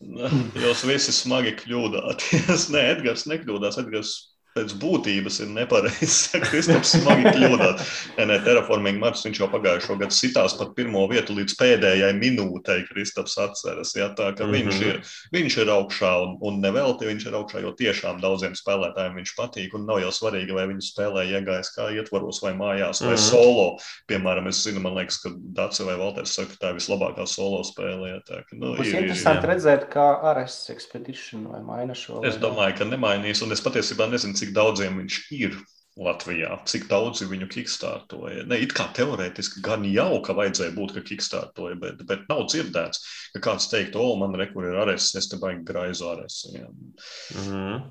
Jūs 0.02 0.84
visi 0.88 1.14
smagi 1.14 1.54
kļūdāties. 1.60 2.68
Nē, 2.74 2.82
Edgars 2.96 3.26
nekļūdās. 3.30 3.78
Edgars 3.84 4.14
pēc 4.54 4.74
būtības 4.78 5.40
ir 5.42 5.50
nepareizs. 5.54 6.30
Kristaps 6.48 6.94
smagi 6.94 7.26
kļūdās. 7.34 7.92
Nē, 8.18 8.26
nē, 8.30 8.38
terraforming 8.46 9.00
Mars 9.02 9.24
viņš 9.26 9.40
jau 9.42 9.48
pagājušo 9.50 9.96
gadu 10.00 10.14
sitās 10.14 10.54
pat 10.58 10.74
pirmo 10.78 11.02
vietu 11.10 11.34
līdz 11.34 11.56
pēdējai 11.58 12.12
minūtei. 12.20 12.84
Kristaps 12.88 13.34
atceras, 13.42 13.94
ja, 13.98 14.10
tā 14.14 14.30
ka 14.36 14.46
mm 14.46 14.54
-hmm. 14.54 14.70
viņš, 14.70 14.82
ir, 14.86 15.00
viņš 15.34 15.58
ir 15.64 15.72
augšā 15.74 16.12
un, 16.22 16.36
un 16.46 16.60
nevelti 16.62 17.10
viņš 17.10 17.26
ir 17.28 17.38
augšā, 17.40 17.64
jo 17.64 17.74
tiešām 17.78 18.20
daudziem 18.22 18.54
spēlētājiem 18.58 19.18
viņš 19.18 19.34
patīk 19.38 19.74
un 19.74 19.86
nav 19.90 20.00
jau 20.04 20.12
svarīgi, 20.14 20.54
vai 20.54 20.68
viņi 20.70 20.86
spēlē 20.86 21.26
iegājas 21.34 21.72
kā 21.74 21.90
ietvaros 21.98 22.42
vai 22.44 22.54
mājās 22.54 23.02
vai 23.02 23.14
mm 23.14 23.18
-hmm. 23.18 23.30
solo. 23.30 23.66
Piemēram, 24.06 24.48
es 24.48 24.62
zinu, 24.62 24.80
man 24.80 24.94
liekas, 24.94 25.18
ka 25.22 25.34
Dace 25.34 25.84
vai 25.84 25.96
Valters 25.98 26.34
saka, 26.34 26.54
ka 26.54 26.66
tā 26.66 26.70
ir 26.70 26.78
vislabākā 26.78 27.26
solo 27.26 27.62
spēlē. 27.66 28.14
Ja, 28.14 28.20
tā, 28.22 28.42
ka, 28.46 28.56
nu, 28.56 28.76
Būs 28.78 28.86
ir, 28.86 29.02
interesanti 29.02 29.46
ir, 29.46 29.50
redzēt, 29.54 29.88
kā 29.90 30.06
Ares 30.30 30.70
Expedition 30.70 31.48
vai 31.50 31.62
maina 31.62 31.94
šo. 31.94 32.20
Es 32.26 32.38
domāju, 32.38 32.78
ka 32.78 32.84
nemainīs 32.84 33.42
un 33.42 33.52
es 33.52 33.62
patiesībā 33.64 34.06
nezinu, 34.10 34.34
cik 34.44 34.56
daudziem 34.56 35.00
viņš 35.02 35.22
ir. 35.38 35.62
Latvijā, 35.94 36.56
cik 36.66 36.88
daudzi 36.90 37.28
viņu 37.30 37.46
kickstartoja. 37.52 38.48
Ne, 38.50 38.56
it 38.64 38.72
kā 38.74 38.88
teorētiski 38.96 39.60
gan 39.62 39.84
jau, 39.86 40.16
ka 40.26 40.34
vajadzēja 40.34 40.72
būt, 40.74 40.96
ka 40.96 41.02
kickstartoja, 41.06 41.76
bet, 41.78 42.00
bet 42.08 42.24
nav 42.26 42.48
dzirdēts, 42.48 43.04
ka 43.36 43.42
kāds 43.44 43.68
teikt, 43.70 43.94
o, 43.94 44.08
man 44.18 44.34
re, 44.34 44.48
kur 44.50 44.66
ir 44.66 44.80
arēs, 44.82 45.12
es 45.14 45.30
te 45.30 45.38
baigi 45.38 45.62
graizu 45.68 46.08
arēs. 46.10 46.40
Ja. 46.50 46.66
Mm 46.66 47.46
-hmm. 47.46 47.84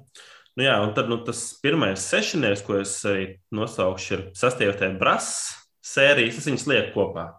Nu 0.60 0.66
jā, 0.68 0.74
un 0.86 0.92
tad 0.94 1.08
nu, 1.10 1.18
tas 1.26 1.46
pirmais 1.64 2.04
sešinieks, 2.12 2.62
ko 2.68 2.78
es 2.82 2.94
arī 3.10 3.24
nosaukšu, 3.56 4.14
ir 4.14 4.26
sastāvdaļa 4.38 5.00
brāzs 5.00 5.56
sērijas. 5.82 6.38
Es 6.38 6.50
viņus 6.50 6.68
lieku 6.70 6.94
kopā. 7.00 7.32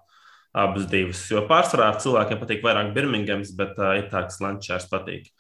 Abas 0.54 0.86
divas. 0.86 1.24
Jo 1.30 1.44
pārsvarā 1.50 1.92
cilvēkiem 1.98 2.38
patīk 2.38 2.62
vairāk 2.62 2.92
Birmingems, 2.94 3.50
bet 3.58 3.78
uh, 3.78 3.96
ka 4.10 4.26
Lančārs 4.42 4.86
patīk. 4.90 5.30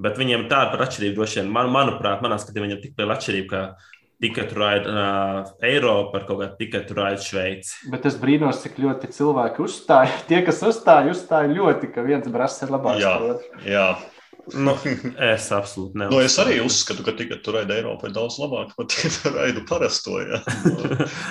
Bet 0.00 0.16
viņiem 0.18 0.48
tāda 0.50 0.72
pat 0.72 0.88
atšķirība 0.88 1.14
droši 1.20 1.40
vien, 1.40 1.50
man, 1.54 1.68
manuprāt, 1.74 2.22
manā 2.24 2.38
skatījumā, 2.42 2.66
viņam 2.66 2.80
tik 2.82 2.96
liela 2.98 3.14
atšķirība, 3.14 3.50
ka 3.50 3.92
tiketu 4.24 4.56
raida 4.58 4.90
uh, 4.90 5.52
Eiropa 5.66 6.18
ar 6.20 6.24
kaut 6.26 6.40
kādu 6.40 6.56
tiketu 6.58 6.96
raida 6.96 7.22
Šveici. 7.22 7.90
Bet 7.92 8.06
es 8.08 8.16
brīnos, 8.18 8.62
cik 8.64 8.80
ļoti 8.82 9.10
cilvēki 9.14 9.62
uzstāja. 9.64 10.18
Tie, 10.30 10.40
kas 10.46 10.62
uzstāja, 10.66 11.12
uzstāja 11.14 11.52
ļoti, 11.52 11.92
ka 11.94 12.06
viens 12.06 12.26
brālis 12.32 12.58
ir 12.64 12.74
labāks 12.74 13.02
Jā, 13.04 13.14
par 13.20 13.36
otru. 13.36 13.62
jā. 13.68 13.86
Nu, 14.60 14.74
es 15.32 15.46
absolūti 15.56 15.96
neuzskatu. 15.96 16.12
Nu, 16.12 16.20
es 16.26 16.34
arī 16.42 16.58
uzskatu, 16.60 17.04
ka 17.06 17.14
tikai 17.16 17.38
tur 17.44 17.56
raida 17.60 17.78
Eiropa 17.78 18.10
ir 18.10 18.16
daudz 18.16 18.36
labāk 18.42 18.74
par 18.76 18.88
tikai 18.92 19.32
raidu 19.38 19.62
parasto. 19.70 20.18
Ja. 20.20 20.42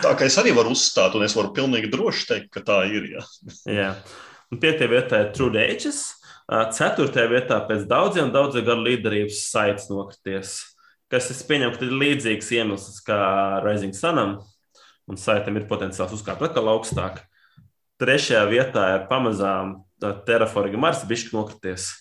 Tā 0.06 0.16
kā 0.18 0.26
es 0.30 0.40
arī 0.42 0.56
varu 0.58 0.74
uzstāt, 0.74 1.14
un 1.20 1.28
es 1.28 1.36
varu 1.38 1.52
pilnīgi 1.54 1.92
droši 1.94 2.28
teikt, 2.32 2.50
ka 2.56 2.64
tā 2.66 2.80
ir. 2.90 3.12
Ja. 3.14 3.26
Jā. 3.70 3.92
Un 4.54 4.62
Piektajā 4.62 4.90
vietā 4.92 5.22
ir 5.26 5.32
True 5.36 5.62
Ages. 5.62 6.04
Ceturtajā 6.52 7.30
vietā 7.32 7.58
pēc 7.68 7.86
daudziem, 7.88 8.32
daudziem 8.34 8.66
gadu 8.68 8.84
līderības 8.84 9.46
saites 9.48 9.88
nokrities. 9.92 10.58
Kas 11.12 11.30
es 11.32 11.44
pieņemu, 11.48 11.78
ka 11.78 11.86
ir 11.86 11.94
līdzīgs 12.02 12.50
iemesls 12.58 13.00
kā 13.06 13.20
Rising 13.64 13.96
Sunam, 13.96 14.40
un 15.08 15.20
saitam 15.20 15.56
ir 15.60 15.68
potenciāls 15.70 16.14
uzkāpt 16.16 16.44
atkal 16.44 16.72
augstāk. 16.74 17.22
Trešajā 18.02 18.44
vietā 18.50 18.86
ir 18.98 19.06
pamazām 19.08 19.78
Terraforma 20.28 20.88
Mars, 20.88 21.06
bišķi 21.08 21.36
nokrities. 21.38 21.92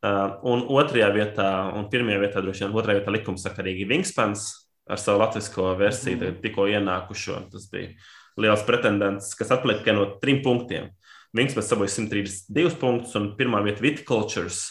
Un 0.00 0.62
otrajā 0.70 1.10
vietā, 1.12 1.48
un 1.76 1.88
pirmajā 1.92 2.20
vietā, 2.22 2.44
droši 2.44 2.64
vien, 2.64 2.76
otrajā 2.76 3.00
vietā 3.00 3.14
likumsakarīgi 3.16 3.88
Wingspans 3.90 4.46
ar 4.90 5.00
savu 5.00 5.20
latviešu 5.22 5.66
versiju, 5.78 6.18
mm. 6.18 6.38
tikko 6.44 6.68
ienākušo. 6.70 7.40
Tas 7.52 7.66
bija 7.72 7.92
liels 8.40 8.62
pretendents, 8.66 9.34
kas 9.38 9.50
tikai 9.52 9.96
no 9.96 10.06
trim 10.22 10.40
punktiem. 10.44 10.90
Wingspans 11.36 11.68
dabūja 11.70 11.92
132 11.94 12.76
punktus, 12.80 13.14
un 13.18 13.32
pirmā 13.38 13.60
vieta 13.62 13.82
Viticultures 13.84 14.64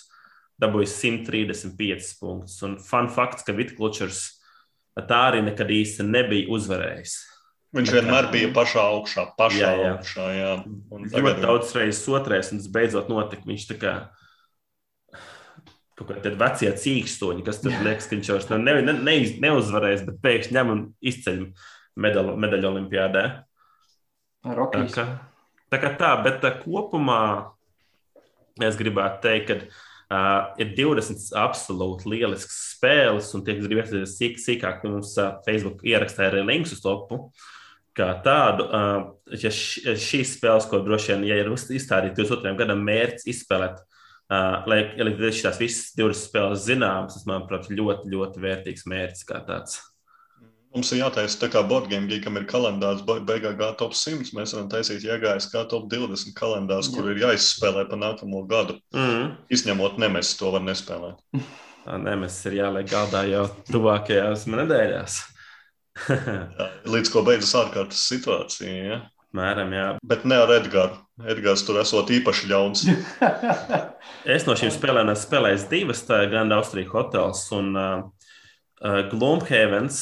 dabūja 0.60 0.90
135 0.92 2.14
punktus. 2.20 2.58
Un 2.68 2.78
fun 2.84 3.08
fakts, 3.16 3.46
ka 3.48 3.56
Viticultures 3.56 4.26
tā 5.00 5.20
arī 5.30 5.40
nekad 5.46 5.70
īsti 5.72 6.04
nebija 6.04 6.50
uzvarējis. 6.52 7.14
Viņš 7.78 7.92
vienmēr 7.94 8.28
bija 8.34 8.50
pašā 8.52 8.82
augšā, 8.82 9.24
pašā 9.38 9.60
Jā, 9.62 9.70
jā. 9.78 9.90
augšā. 9.96 10.26
Jā. 10.36 10.54
Un 10.92 11.04
Ļoti 11.06 11.14
tagad- 11.14 11.42
daudz 11.46 11.76
reizes 11.78 12.08
otrais, 12.10 12.52
un 12.52 12.58
tas 12.60 12.68
beidzot 12.68 13.08
notika. 13.14 13.46
Viņš 13.46 13.68
tā 13.70 13.78
kā 13.80 13.94
kaut 16.00 16.10
kādi 16.16 16.36
vecie 16.40 16.72
cīkstoņi, 16.72 17.44
kas 17.46 17.62
tur 17.62 17.72
liekas, 17.84 18.08
ka 18.10 18.16
viņš 18.16 18.30
jau 18.32 18.58
ne, 18.58 18.82
ne, 18.82 18.94
ne, 18.94 19.16
neuzvarēs, 19.44 20.06
bet 20.08 20.20
pēkšņi 20.24 20.56
ņem 20.56 20.72
un 20.74 20.84
izceļ 21.04 21.42
medaļu, 22.00 22.36
medaļu 22.40 22.70
olimpiādē. 22.72 23.24
Tā 24.44 24.56
Rokijs. 24.56 24.96
Tā, 25.72 25.80
kā 25.82 25.94
tā 26.00 26.12
bet 26.26 26.42
tā, 26.44 26.54
kopumā 26.64 27.22
es 28.66 28.78
gribētu 28.80 29.22
teikt, 29.24 29.50
ka 29.50 29.58
uh, 30.10 30.58
ir 30.62 30.74
20 30.78 31.30
absolūti 31.40 32.10
lielisks 32.12 32.58
spēles, 32.76 33.32
un 33.36 33.46
tie, 33.46 33.56
kas 33.58 33.70
grib 33.70 33.82
iesaistīties 33.84 34.18
sīk, 34.18 34.42
sīkāk, 34.44 34.84
mums 34.88 35.16
uh, 35.20 35.38
Facebook 35.46 35.86
ierakstā 35.88 36.30
arī 36.30 36.44
links 36.48 36.76
uz 36.76 36.84
topu. 36.84 37.28
Kā 37.98 38.12
tādu, 38.24 38.66
uh, 38.70 39.34
ja 39.34 39.52
š, 39.52 39.96
šīs 40.00 40.36
spēles, 40.38 40.68
ko 40.70 40.82
droši 40.86 41.16
vien, 41.16 41.30
ja 41.32 41.40
ir 41.42 41.52
izstādīta 41.52 42.22
22. 42.22 42.56
gadam 42.62 42.84
mērķis 42.88 43.28
izspēlēt, 43.34 43.82
uh, 43.82 44.68
lai, 44.70 44.82
līdz 44.96 45.42
šīs 45.42 45.62
visas 45.62 45.94
20 46.00 46.22
spēles 46.22 46.66
zināmas, 46.68 47.18
tas, 47.18 47.28
manuprāt, 47.30 47.72
ļoti, 47.74 48.12
ļoti 48.14 48.46
vērtīgs 48.46 48.88
mērķis 48.90 49.28
kā 49.28 49.44
tāds. 49.48 49.82
Mums 50.76 50.92
ir 50.94 51.00
jātaisa 51.02 51.40
tā 51.42 51.48
kā 51.50 51.64
Borgēmija, 51.66 52.22
kam 52.22 52.38
ir 52.38 52.44
kalendārs 52.50 53.00
be- 53.06 53.18
beigā 53.26 53.56
gā 53.58 53.72
top 53.78 53.96
100. 53.98 54.30
Mēs 54.38 54.54
varam 54.54 54.68
taisīt 54.70 55.02
iegājas 55.08 55.48
kā 55.50 55.64
top 55.70 55.88
20 55.90 56.36
kalendārs, 56.38 56.92
kur 56.94 57.10
ir 57.10 57.18
jāizspēlē 57.24 57.88
pa 57.90 57.98
nākamo 57.98 58.44
gadu. 58.50 58.76
Mm. 58.94 59.32
Izņemot 59.50 59.98
nemēs, 60.02 60.36
to 60.38 60.52
var 60.54 60.62
nespēlēt. 60.68 61.18
Nemes 61.90 62.36
ir 62.46 62.60
jāliek 62.60 62.86
galdā 62.92 63.24
jau 63.26 63.48
tuvākajās 63.72 64.46
nedēļās. 64.52 65.16
Jā, 66.10 66.68
līdz 66.86 67.10
ko 67.12 67.24
beidzas 67.26 67.56
ārkārtas 67.60 68.04
situācija. 68.12 68.76
Ja? 68.92 69.00
Mēram, 69.36 69.74
jā. 69.74 69.88
Bet 70.06 70.22
ne 70.30 70.38
ar 70.42 70.54
Edgars. 70.54 71.02
Edgars 71.20 71.66
tur 71.68 71.82
esot 71.82 72.14
īpaši 72.14 72.50
ļauns. 72.52 72.86
Es 74.30 74.46
no 74.48 74.54
šīm 74.58 74.72
spēlēm 74.74 75.10
esmu 75.12 75.26
spēlējis 75.26 75.66
divas, 75.72 76.02
tā 76.08 76.22
ir 76.24 76.32
Grand 76.32 76.54
Austrija 76.54 76.90
hotels 76.92 77.42
un 77.56 77.70
uh, 77.78 78.04
uh, 78.84 79.00
Gloomhavens. 79.12 80.00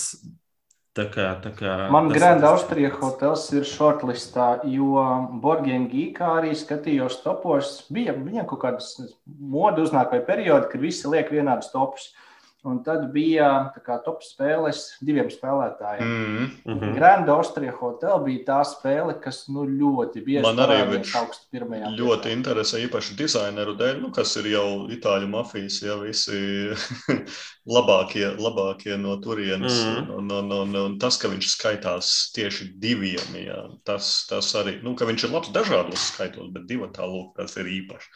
Tā 0.97 1.05
kā, 1.13 1.25
tā 1.43 1.51
kā, 1.53 1.73
Man 1.93 2.07
Grand 2.09 2.41
tas- 2.41 2.55
Austrija 2.55 2.89
hotels 2.97 3.43
ir 3.53 3.61
shortlistā, 3.69 4.47
jo 4.65 4.95
Borgiem 5.43 5.85
Gīkā 5.91 6.29
arī 6.39 6.55
skatījos 6.57 7.19
topos. 7.21 7.83
Bija 7.93 8.15
viņam 8.17 8.47
kaut 8.49 8.63
kādas 8.63 8.87
modu 9.39 9.83
uznāk 9.85 10.11
vai 10.15 10.21
periodi, 10.25 10.71
kad 10.71 10.81
visi 10.81 11.07
liek 11.07 11.29
vienādus 11.29 11.69
topus. 11.71 12.09
Un 12.67 12.81
tad 12.83 13.05
bija 13.13 13.47
tā 13.71 13.81
kā 13.85 13.95
top 14.03 14.23
spēles 14.25 14.81
diviem 15.05 15.29
spēlētājiem. 15.31 16.07
Mm. 16.07 16.47
Mhm. 16.67 16.95
Grand 16.97 17.29
Austrija 17.31 17.71
Hotel 17.77 18.19
bija 18.25 18.43
tā 18.49 18.57
spēle, 18.67 19.15
kas 19.23 19.45
nu, 19.47 19.63
ļoti 19.67 20.23
bieži 20.25 20.43
Man 20.43 20.59
arī 20.65 20.81
pirmajā. 21.53 21.93
Ļoti 21.95 22.33
interesē, 22.35 22.81
īpaši 22.87 23.15
dizaineru 23.19 23.77
dēļ, 23.79 24.01
nu, 24.03 24.11
kas 24.15 24.35
ir 24.41 24.49
jau 24.51 24.67
itāļu 24.91 25.29
mafijas, 25.31 25.79
jau 25.85 26.01
visi 26.03 26.41
labākie, 27.77 28.25
labākie 28.35 28.97
no 28.99 29.15
turienes. 29.23 29.79
Mhm. 29.85 30.11
Un, 30.17 30.33
un, 30.39 30.55
un, 30.59 30.75
un 30.83 30.97
tas, 30.99 31.19
ka 31.21 31.31
viņš 31.31 31.53
skaitās 31.53 32.11
tieši 32.35 32.71
diviem, 32.83 33.39
jā, 33.45 33.61
tas, 33.87 34.27
tas 34.29 34.51
arī, 34.59 34.79
nu, 34.83 34.97
ka 34.99 35.07
viņš 35.07 35.27
ir 35.27 35.33
labs 35.37 35.53
dažādos 35.55 36.09
skaitos, 36.11 36.51
bet 36.51 36.67
divi 36.67 36.91
tā 36.95 37.07
lūk, 37.07 37.37
tas 37.39 37.55
ir 37.61 37.71
īpaši. 37.79 38.11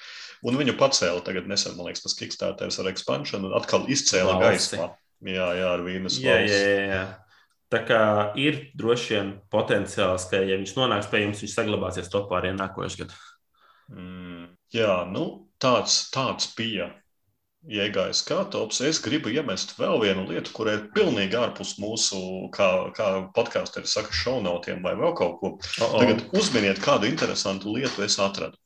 Un 0.47 0.57
viņu 0.57 0.73
pacēla 0.80 1.22
tagad 1.26 1.49
nesen, 1.49 1.76
man 1.77 1.89
liekas, 1.89 2.01
tas 2.05 2.18
Kickstarters 2.18 2.80
ar 2.81 2.89
expansion 2.89 3.45
un 3.45 3.53
atkal 3.57 3.85
izcēla 3.91 4.39
gaismā. 4.41 4.88
Jā, 5.22 5.51
jā, 5.53 5.68
ar 5.76 5.84
vīnas 5.85 6.18
Jā, 6.18 6.39
jā, 6.41 6.47
valsts. 6.47 6.63
jā, 6.65 6.85
jā. 6.89 7.03
Tā 7.72 7.80
kā 7.88 7.99
ir 8.41 8.57
droši 8.76 9.13
vien 9.13 9.30
potenciāls, 9.53 10.26
ka, 10.31 10.41
ja 10.43 10.57
viņš 10.59 10.73
nonāks 10.76 11.11
pie 11.11 11.22
jums, 11.22 11.43
viņš 11.45 11.53
saglabāsies 11.55 12.09
topā 12.11 12.41
arī 12.41 12.55
nākošais 12.57 12.97
gads. 12.99 13.22
Mm, 13.93 14.49
jā, 14.76 14.95
nu, 15.07 15.27
tāds, 15.61 16.01
tāds 16.11 16.49
bija 16.57 16.89
iegājis 17.69 18.23
kā 18.26 18.41
tops. 18.51 18.81
Es 18.84 18.99
gribu 19.03 19.31
iemest 19.31 19.76
vēl 19.77 20.01
vienu 20.01 20.26
lietu, 20.30 20.53
kur 20.57 20.72
ir 20.72 20.88
pilnīgi 20.95 21.38
ārpus 21.38 21.76
mūsu, 21.81 22.19
kā, 22.55 22.68
kā 22.97 23.11
podkāstā 23.35 23.85
saka, 23.85 24.13
šaunotiem 24.15 24.81
vai 24.84 24.95
vēl 24.99 25.13
kaut 25.18 25.38
ko. 25.39 25.53
Oh, 25.61 25.85
oh. 25.85 25.99
Tagad 26.01 26.26
uzminiet, 26.38 26.81
kādu 26.84 27.09
interesantu 27.11 27.77
lietu 27.77 28.03
es 28.07 28.18
atradu. 28.19 28.57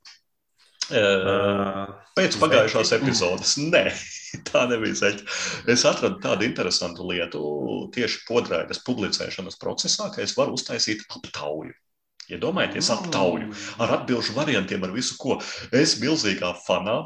Pēc 0.89 2.37
pagājušās 2.41 2.91
epizodes. 2.99 3.55
Nē, 3.73 3.87
tā 4.49 4.65
nebija 4.69 4.99
zeķa. 5.01 5.25
Es 5.71 5.85
atradu 5.87 6.21
tādu 6.23 6.45
interesantu 6.47 7.07
lietu 7.09 7.41
tieši 7.95 8.25
podraidas 8.27 8.83
publicēšanas 8.85 9.57
procesā, 9.61 10.11
ka 10.13 10.21
es 10.25 10.35
varu 10.37 10.57
uztaisīt 10.59 11.05
aptauju. 11.09 11.73
Iedomājieties, 12.25 12.89
aptauju 12.89 13.51
ar 13.81 13.99
atbildžu 13.99 14.33
variantiem, 14.33 14.81
ar 14.85 14.93
visu, 14.93 15.17
ko 15.21 15.37
es 15.73 15.97
milzīgā 16.01 16.55
fanā. 16.65 17.03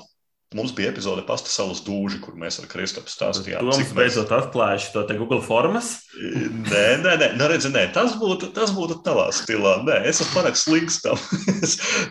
Mums 0.58 0.72
bija 0.74 0.90
epizode 0.90 1.22
pasta 1.28 1.52
salas 1.54 1.78
dūži, 1.86 2.18
kur 2.24 2.34
mēs 2.34 2.56
ar 2.58 2.66
Kristofru 2.72 3.12
stāstījām. 3.14 3.68
Cik 3.70 3.92
mēs- 3.92 3.94
beidzot 3.94 4.32
atklājuši 4.34 4.94
to 4.96 5.04
te 5.06 5.18
Google 5.20 5.44
formas. 5.46 5.92
Nē, 6.18 6.86
nē, 7.04 7.14
nē, 7.22 7.28
nē, 7.38 7.50
redzi, 7.52 7.70
nē. 7.70 7.84
Tas, 7.94 8.16
būtu, 8.18 8.50
tas 8.56 8.74
būtu 8.74 8.98
tavā 9.06 9.28
stilā. 9.30 9.76
Nē, 9.86 10.00
es 10.10 10.24
esmu 10.24 10.40
pārāk 10.40 10.58
slings 10.58 11.02
tam. 11.06 11.22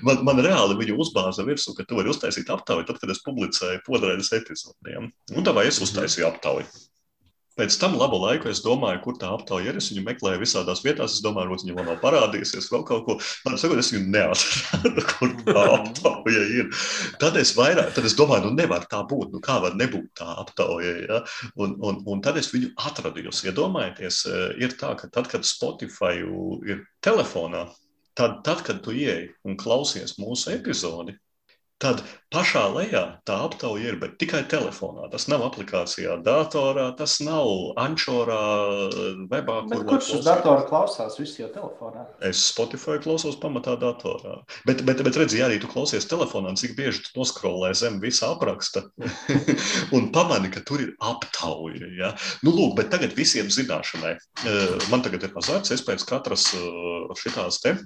Man, 0.07 0.23
man 0.23 0.39
reāli 0.45 0.79
viņu 0.79 1.01
uzbāza 1.03 1.43
virsū, 1.43 1.75
ka 1.75 1.83
tu 1.83 1.99
vari 1.99 2.13
uztaisīt 2.13 2.47
aptauju, 2.55 2.87
tad, 2.87 3.01
kad 3.03 3.11
es 3.11 3.19
publicēju 3.27 3.83
podraidas 3.89 4.31
epizodiem. 4.39 5.11
Un 5.35 5.43
tā 5.45 5.55
vai 5.57 5.67
es 5.67 5.83
uztaisīju 5.83 6.31
aptauju. 6.31 6.67
Pēc 7.59 7.75
tam 7.83 7.97
labu 7.99 8.21
laiku 8.23 8.47
es 8.53 8.61
domāju, 8.63 9.01
kur 9.03 9.17
tā 9.19 9.33
aptauja 9.35 9.73
ir. 9.73 9.79
Es 9.81 9.89
viņu 9.91 10.05
meklēju 10.07 10.43
visādās 10.45 10.85
vietās. 10.85 11.17
Es 11.17 11.25
domāju, 11.25 11.57
ka 11.57 11.65
viņa 11.65 11.75
vēl 11.75 11.89
nav 11.89 11.99
parādījusies, 12.05 12.69
vēl 12.71 12.85
kaut 12.87 13.03
ko. 13.09 13.17
Man 13.47 13.59
sakot, 13.59 13.81
es 13.83 13.91
viņu 13.95 14.13
neatradu, 14.15 15.05
kur 15.11 15.35
tā 15.43 15.65
aptauja 15.75 16.45
ir. 16.61 16.71
Tad 17.19 17.41
es 17.43 17.55
vairāk, 17.59 17.91
tad 17.97 18.07
es 18.07 18.15
domāju, 18.19 18.47
nu 18.47 18.61
nevar 18.61 18.87
tā 18.91 19.03
būt. 19.11 19.35
Nu, 19.35 19.43
kā 19.43 19.59
var 19.65 19.75
nebūt 19.79 20.13
tā 20.23 20.29
aptauja? 20.45 20.95
Ja? 21.03 21.21
Un, 21.59 21.75
un, 21.83 21.99
un 22.07 22.23
tad 22.23 22.39
es 22.39 22.53
viņu 22.55 22.71
atradu. 22.79 23.27
Jūs 23.27 23.43
iedomājieties, 23.51 24.23
eh, 24.31 24.49
ir 24.63 24.79
tā, 24.79 24.95
ka 25.01 25.11
tad, 25.11 25.27
kad 25.33 25.47
Spotify 25.49 26.23
ir 26.23 26.87
telefonā, 27.05 27.67
tad, 28.19 28.45
tad 28.47 28.63
kad 28.67 28.85
tu 28.87 28.95
ieej 28.95 29.33
un 29.43 29.59
klausies 29.59 30.15
mūsu 30.23 30.55
epizodi, 30.55 31.19
tad 31.83 32.03
pašā 32.35 32.65
lejā 32.75 33.03
tā 33.27 33.37
aptauja 33.47 33.93
ir, 33.93 33.97
bet 34.01 34.17
tikai 34.21 34.43
telefonā. 34.51 35.07
Tas 35.13 35.29
nav 35.31 35.45
aplikācijā, 35.47 36.19
datorā, 36.27 36.91
tas 36.99 37.19
nav 37.25 37.47
ančorā, 37.81 38.41
webā. 39.31 39.61
Bet 39.71 39.79
kur 39.79 39.87
kurš 39.95 40.11
uz 40.19 40.27
datora 40.27 40.67
klausās? 40.69 41.17
Viss 41.21 41.39
jau 41.39 41.49
telefonā. 41.55 42.05
Es 42.27 42.43
Spotify 42.51 42.99
klausos 43.03 43.39
pamatā 43.41 43.77
datorā. 43.81 44.41
Bet, 44.69 44.83
bet, 44.89 45.05
bet 45.07 45.21
redziet, 45.23 45.39
ja 45.41 45.47
arī 45.49 45.61
tu 45.63 45.71
klausies 45.71 46.09
telefonā, 46.11 46.53
cik 46.59 46.75
bieži 46.79 47.07
tu 47.07 47.15
noskrolē 47.21 47.71
zem 47.79 48.01
visa 48.03 48.33
apraksta 48.35 48.85
un 49.97 50.11
pamani, 50.15 50.51
ka 50.53 50.65
tur 50.67 50.83
ir 50.85 50.93
aptauja. 50.99 51.93
Ja? 51.99 52.13
Nu, 52.43 52.53
lūk, 52.53 52.75
bet 52.83 52.93
tagad 52.95 53.15
visiem 53.19 53.53
zināšanai. 53.55 54.17
Eh, 54.45 54.77
Man 54.89 55.03
tagad 55.05 55.25
ir 55.27 55.33
mazāks, 55.37 55.73
es 55.75 55.83
pēc 55.85 56.05
katras 56.09 56.51
eh, 56.57 57.17
šitās 57.23 57.63
te. 57.63 57.77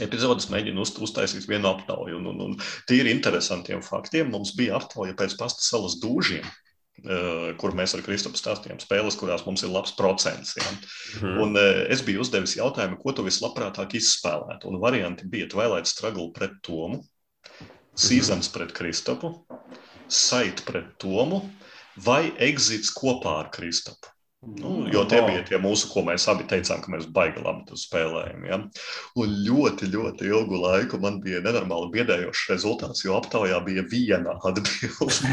Epizodes 0.00 0.48
mēģinu 0.52 0.84
uz, 0.84 0.94
uztaisīt 1.04 1.48
vienu 1.50 1.68
aptauju. 1.72 2.18
Un, 2.20 2.28
un, 2.32 2.42
un 2.46 2.58
tīri 2.88 3.12
interesantiem 3.12 3.82
faktiem 3.84 4.30
mums 4.32 4.54
bija 4.56 4.78
aptauja 4.78 5.16
pēc 5.18 5.36
pasta 5.40 5.64
salas 5.66 5.98
dūžiem. 6.02 6.46
kur 7.58 7.72
mēs 7.74 7.96
ar 7.96 8.02
Kristapu 8.04 8.38
stāstījām 8.38 8.78
spēles, 8.78 9.16
kurās 9.18 9.42
mums 9.46 9.64
ir 9.64 9.72
labs 9.72 9.94
procents. 9.96 10.52
Ja? 10.58 10.68
Mm. 11.22 11.38
Un 11.42 11.56
es 11.90 12.04
biju 12.04 12.20
uzdevis 12.22 12.54
jautājumu, 12.58 12.98
ko 13.00 13.14
tu 13.16 13.24
vislabprātāk 13.26 13.96
izspēlētu. 13.98 14.68
Un 14.70 14.78
varianti 14.82 15.26
bija 15.26 15.48
Twilight 15.50 15.90
Struggle 15.90 16.28
pret 16.36 16.60
Tomu, 16.62 17.00
Seasons 17.96 18.46
mm. 18.46 18.54
pret 18.54 18.76
Kristapu, 18.76 19.32
Sait 20.12 20.60
pret 20.68 20.92
Tomu 21.00 21.40
vai 22.04 22.34
Exits 22.44 22.92
kopā 22.92 23.38
ar 23.40 23.50
Kristapu. 23.52 24.11
Nu, 24.42 24.88
jo 24.92 25.04
tie 25.06 25.20
bija 25.22 25.44
tie 25.46 25.58
mūsu, 25.62 25.86
ko 25.92 26.02
mēs 26.02 26.24
abi 26.26 26.42
teicām, 26.50 26.80
ka 26.82 26.90
mēs 26.90 27.04
baigi 27.14 27.38
labi 27.44 27.76
spēlējam. 27.78 28.46
Ja? 28.48 28.56
Un 29.22 29.36
ļoti, 29.46 29.86
ļoti 29.92 30.26
ilgu 30.26 30.58
laiku 30.58 30.98
man 30.98 31.20
bija 31.22 31.38
nenormāli 31.44 31.92
biedējošs 31.92 32.48
rezultāts, 32.50 33.04
jo 33.04 33.14
aptaujā 33.20 33.60
bija 33.62 33.86
viena 33.86 34.34
atbilde. 34.42 35.30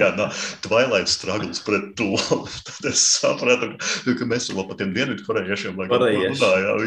No 0.20 0.26
Twilight 0.64 1.08
struggles 1.08 1.60
pret 1.62 1.92
to. 1.96 2.16
Tad 2.66 2.88
es 2.90 3.04
sapratu, 3.20 3.70
ka 4.18 4.26
mēs 4.26 4.48
vēl 4.50 4.66
par 4.66 4.80
tiem 4.80 4.90
dienvidu 4.96 5.22
korejiešiem 5.28 5.78
runājām. 5.78 6.34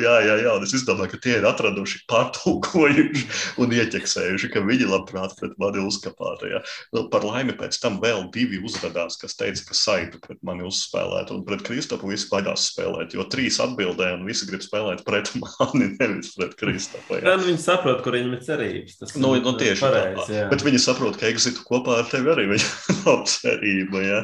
Jā, 0.03 0.18
jā, 0.27 0.35
jā, 0.44 0.52
un 0.52 0.68
es 0.68 0.76
izdomāju, 0.76 1.14
ka 1.14 1.22
tie 1.23 1.38
ir 1.40 1.48
atraduši, 1.48 2.03
pārtulkojuši 2.11 3.23
un 3.64 3.77
ieķeksējuši, 3.80 4.52
ka 4.52 4.65
viņi 4.68 4.91
labprāt 4.91 5.38
pret 5.40 5.56
mani 5.64 5.85
uzkapātu. 5.88 6.52
Ja? 6.52 6.60
Nu, 6.91 7.07
par 7.14 7.23
laimi 7.23 7.56
pēc 7.56 7.80
tam 7.80 8.02
vēl 8.03 8.27
divi 8.35 8.60
uzrādās, 8.60 9.15
kas 9.22 9.40
teica, 9.40 9.69
ka 9.72 9.80
saitu 9.80 10.19
pret 10.27 10.44
mani 10.44 10.68
uzspēlēt 10.68 11.31
pret 11.53 11.53
Kristapu 11.62 12.10
visi 12.10 12.26
baidās 12.32 12.66
spēlēt, 12.72 13.14
jo 13.14 13.28
trīs 13.30 13.60
atbildēja 13.62 14.18
un 14.18 14.26
visi 14.26 14.48
grib 14.50 14.64
spēlēt 14.66 15.04
pret 15.06 15.30
mani, 15.44 15.92
nevis 16.00 16.34
pret 16.34 16.58
Kristapu. 16.58 17.20
Jā, 17.22 17.38
nu, 17.38 17.46
viņi 17.52 17.62
saprot, 17.62 18.02
kur 18.02 18.18
viņiem 18.18 18.34
ir 18.34 18.44
cerības. 18.48 18.98
Tas 19.04 19.16
nu, 19.20 19.36
nu, 19.38 19.54
tieši 19.60 19.86
pareiz, 19.86 20.20
tā. 20.26 20.46
Bet 20.50 20.66
viņi 20.66 20.82
saprot, 20.82 21.20
ka 21.22 21.30
exitu 21.30 21.66
kopā 21.68 22.02
ar 22.02 22.10
tevi 22.10 22.34
arī 22.34 22.48
nav 23.06 23.26
cerība. 23.30 24.02
Ja? 24.02 24.22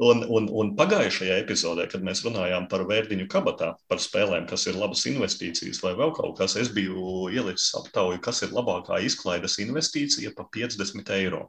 Un, 0.00 0.22
un, 0.32 0.46
un 0.54 0.72
pagājušajā 0.78 1.40
epizodē, 1.42 1.84
kad 1.90 2.04
mēs 2.06 2.22
runājām 2.24 2.70
par 2.70 2.86
vērtiņu 2.88 3.26
kabatā, 3.32 3.74
par 3.90 4.00
spēlēm, 4.00 4.46
kas 4.48 4.68
ir 4.70 4.78
labas 4.78 5.02
investīcijas 5.10 5.82
vai 5.84 5.96
vēl 5.98 6.14
kaut 6.16 6.38
kas, 6.38 6.54
es 6.56 6.70
biju 6.72 7.26
ielicis 7.34 7.74
aptauju, 7.76 8.22
kas 8.24 8.44
ir 8.46 8.54
labākā 8.54 9.02
izklaides 9.04 9.58
investīcija 9.60 10.32
pa 10.36 10.46
50 10.56 11.16
eiro. 11.18 11.48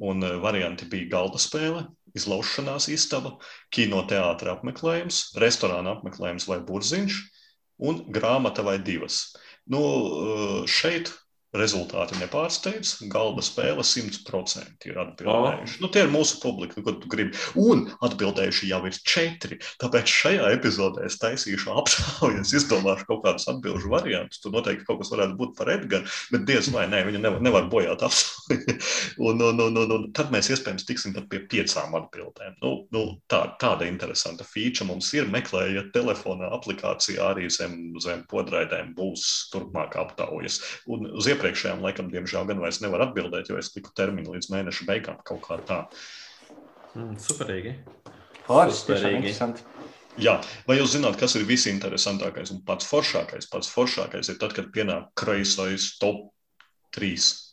Un 0.00 0.24
eh, 0.24 0.36
varianti 0.40 0.88
bija 0.88 1.10
galda 1.16 1.40
spēle, 1.40 1.84
izlaušanās 2.16 2.88
istaba, 2.92 3.36
kinoteātra 3.74 4.56
apmeklējums, 4.56 5.22
restorāna 5.42 5.98
apmeklējums 5.98 6.48
vai 6.50 6.60
burziņš 6.64 7.18
un 7.90 8.04
grāmata 8.12 8.64
vai 8.66 8.78
divas. 8.82 9.22
Nu, 9.70 9.80
eh, 9.80 10.56
šeit 10.68 11.12
Rezultāti 11.50 12.14
nepārsteidz. 12.20 12.92
Galda 13.10 13.42
spēle 13.42 13.82
100% 13.82 14.86
ir 14.86 14.98
atbildējuši. 15.02 15.76
Oh. 15.76 15.80
Nu, 15.82 15.88
tie 15.90 16.04
ir 16.04 16.12
mūsu 16.12 16.38
publika, 16.42 16.78
ko 16.86 16.94
tu 16.94 17.10
gribi. 17.10 17.34
Un 17.58 17.88
atbildējuši 18.06 18.68
jau 18.70 18.78
ir 18.86 18.98
četri. 19.02 19.58
Tāpēc 19.82 20.12
šajā 20.14 20.52
epizodē 20.54 21.08
es 21.08 21.18
taisīšu 21.18 21.72
aptauju, 21.74 22.44
es 22.44 22.54
izdomāšu 22.54 23.08
kaut 23.08 23.24
kādus 23.24 23.48
atbildžu 23.50 23.90
variantus. 23.90 24.38
Tur 24.44 24.54
noteikti 24.54 24.86
kaut 24.86 25.00
kas 25.02 25.10
varētu 25.10 25.34
būt 25.40 25.56
par 25.58 25.72
Edgars, 25.74 26.20
bet 26.30 26.46
diez 26.46 26.70
vai 26.70 26.84
nē, 26.92 27.02
viņa 27.08 27.24
nevar, 27.24 27.42
nevar 27.42 27.66
bojāt 27.72 28.06
aptauju. 28.06 28.78
un, 29.26 29.42
un, 29.48 29.64
un, 29.66 29.82
un, 29.82 29.96
un 29.96 30.06
tad 30.14 30.30
mēs 30.30 30.52
iespējams 30.54 30.86
tiksim 30.86 31.18
pie 31.18 31.42
piecām 31.50 31.98
atbildēm. 31.98 32.60
Nu, 32.62 32.72
nu, 32.94 33.04
tā, 33.30 33.42
tāda 33.58 33.90
interesanta 33.90 34.46
feature 34.46 34.86
mums 34.86 35.10
ir. 35.18 35.26
Meklējiet 35.34 35.90
telefonā 35.98 36.52
aplikācijā 36.54 37.32
arī 37.34 37.50
zem, 37.50 37.76
zem 38.02 38.22
podraidēm 38.30 38.94
būs 38.94 39.26
turpmāk 39.50 39.98
aptaujas. 39.98 40.62
Un 40.90 41.10
uz 41.10 41.26
iepriekšējām, 41.40 41.80
laikam, 41.84 42.10
diemžēl, 42.12 42.46
gan 42.50 42.60
vairs 42.60 42.82
nevar 42.84 43.06
atbildēt, 43.08 43.48
jo 43.48 43.58
es 43.60 43.72
liku 43.72 43.92
termiņu 43.96 44.36
līdz 44.36 44.50
mēneša 44.52 44.86
beigām 44.88 45.20
kaut 45.24 45.42
kā 45.46 45.56
tā. 45.64 45.80
Mm, 46.94 47.16
superīgi. 47.22 47.76
Superīgi. 48.50 49.34
Jā, 50.20 50.34
vai 50.66 50.76
jūs 50.76 50.96
zināt, 50.96 51.16
kas 51.16 51.36
ir 51.38 51.46
visinteresantākais 51.48 52.50
un 52.52 52.64
pats 52.66 52.88
foršākais? 52.90 53.46
Pats 53.48 53.70
foršākais 53.72 54.32
ir 54.32 54.40
tad, 54.42 54.52
kad 54.56 54.68
pienāk 54.74 55.12
kreisais 55.16 55.94
top 56.02 56.26
3 56.98 57.49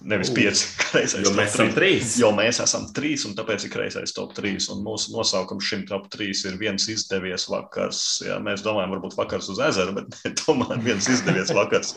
Nevis 0.00 0.30
pieci. 0.32 0.66
Jo 1.24 1.30
mēs 1.36 1.54
esam 1.54 1.70
trīs. 1.76 2.14
Jo 2.18 2.30
mēs 2.34 2.58
esam 2.64 2.86
trīs, 2.96 3.22
un 3.28 3.36
tāpēc 3.38 3.66
ir 3.66 3.72
kreisais 3.72 4.14
top 4.16 4.32
trīs. 4.36 4.66
Un 4.72 4.80
mūsu 4.86 5.12
nosaukums 5.14 5.66
šim 5.66 5.84
top 5.88 6.08
trīs 6.12 6.42
ir 6.48 6.56
viens 6.60 6.88
izdevies 6.90 7.46
vakars. 7.52 8.00
Jā, 8.26 8.40
mēs 8.42 8.64
domājam, 8.66 8.96
varbūt 8.96 9.18
vakars 9.18 9.50
uz 9.52 9.60
ezera, 9.62 9.94
bet 9.94 10.16
tomēr 10.42 10.80
viens 10.82 11.08
izdevies 11.10 11.52
vakars. 11.54 11.94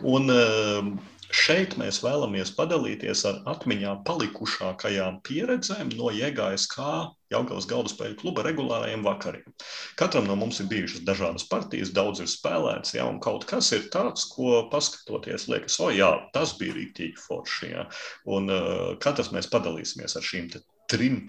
Un, 0.00 0.32
uh, 0.32 0.90
Šeit 1.32 1.78
mēs 1.80 2.02
vēlamies 2.04 2.50
padalīties 2.58 3.22
ar 3.28 3.38
atmiņā 3.48 3.94
palikušākajām 4.04 5.22
pieredzēm 5.24 5.94
no 5.96 6.10
JGSK 6.12 6.88
Jaungavas 7.32 7.66
galda 7.70 7.88
spēļu 7.88 8.18
kluba 8.20 8.44
regulārajiem 8.44 9.04
vakariem. 9.06 9.54
Katram 9.96 10.28
no 10.28 10.36
mums 10.36 10.60
ir 10.60 10.68
bijušas 10.68 11.06
dažādas 11.08 11.46
partijas, 11.48 11.94
daudz 11.96 12.20
ir 12.20 12.28
spēlēts, 12.28 12.92
ja, 12.98 13.06
un 13.08 13.16
kaut 13.24 13.46
kas 13.48 13.72
ir 13.72 13.88
tāds, 13.94 14.26
ko 14.28 14.66
paskatoties, 14.72 15.48
liekas, 15.48 15.78
o 15.80 15.88
jā, 15.94 16.10
tas 16.36 16.52
bija 16.60 16.76
rīktīgi 16.76 17.16
forši. 17.24 17.72
Ja. 17.72 17.86
Un 18.28 18.52
uh, 18.52 18.92
katrs 19.00 19.32
mēs 19.32 19.48
padalīsimies 19.52 20.18
ar 20.20 20.28
šīm 20.28 20.52
trim 20.92 21.22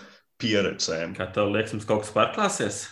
pieredzēm. 0.44 1.16
Kā 1.16 1.32
tev 1.32 1.56
liekas, 1.56 1.78
mums 1.78 1.88
kaut 1.88 2.04
kas 2.04 2.16
pārklāsies? 2.18 2.86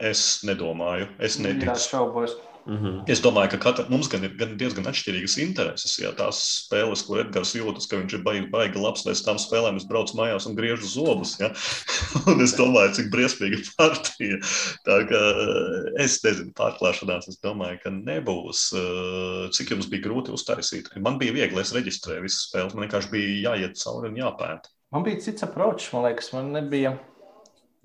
Es 0.00 0.40
nedomāju, 0.48 1.12
es 1.22 1.38
neticu. 1.38 1.70
Jā, 1.70 1.78
šaubos. 1.86 2.34
Mm 2.66 2.76
-hmm. 2.76 3.04
Es 3.08 3.20
domāju, 3.22 3.50
ka 3.50 3.58
katra, 3.58 3.84
mums 3.88 4.08
gan 4.08 4.24
ir 4.24 4.34
gan 4.36 4.56
diezgan 4.58 4.84
atšķirīgas 4.86 5.38
intereses. 5.40 5.98
Ja 5.98 6.12
tās 6.12 6.66
spēles, 6.66 7.06
kur 7.06 7.20
Edgars 7.20 7.54
jūtas, 7.54 7.88
ka 7.88 7.96
viņš 7.96 8.14
ir 8.14 8.22
baigi, 8.22 8.50
baigi 8.50 8.78
labs, 8.78 9.04
pēc 9.06 9.24
tam 9.24 9.38
spēlēm 9.38 9.76
es 9.76 9.86
braucu 9.88 10.16
mājās 10.16 10.46
un 10.46 10.56
griežu 10.56 10.86
zobus. 10.86 11.36
Ja? 11.40 11.50
un 12.30 12.40
es 12.40 12.54
domāju, 12.56 12.92
cik 12.94 13.10
briesmīga 13.10 13.62
partija. 13.76 14.36
Tā 14.84 14.98
kā 15.08 15.22
eh, 15.30 16.04
es 16.04 16.20
nezinu, 16.24 16.52
pārklāšanās, 16.52 17.28
es 17.28 17.40
domāju, 17.40 17.78
ka 17.82 17.90
nebūs. 17.90 18.72
Eh, 18.76 19.50
cik 19.50 19.70
jums 19.70 19.88
bija 19.88 20.02
grūti 20.08 20.30
uztaisīt? 20.30 20.92
Man 21.00 21.18
bija 21.18 21.32
viegli, 21.32 21.60
es 21.60 21.72
reģistrēju 21.72 22.22
visas 22.22 22.46
spēles, 22.50 22.74
man 22.74 22.88
vienkārši 22.88 23.10
bija 23.10 23.50
jāiet 23.50 23.80
cauri 23.84 24.08
un 24.08 24.16
jāpēta. 24.16 24.68
Man 24.92 25.02
bija 25.02 25.20
cits 25.20 25.42
approach, 25.42 25.92
man 25.94 26.02
liekas, 26.08 26.32
man 26.32 26.52
nebija. 26.52 26.98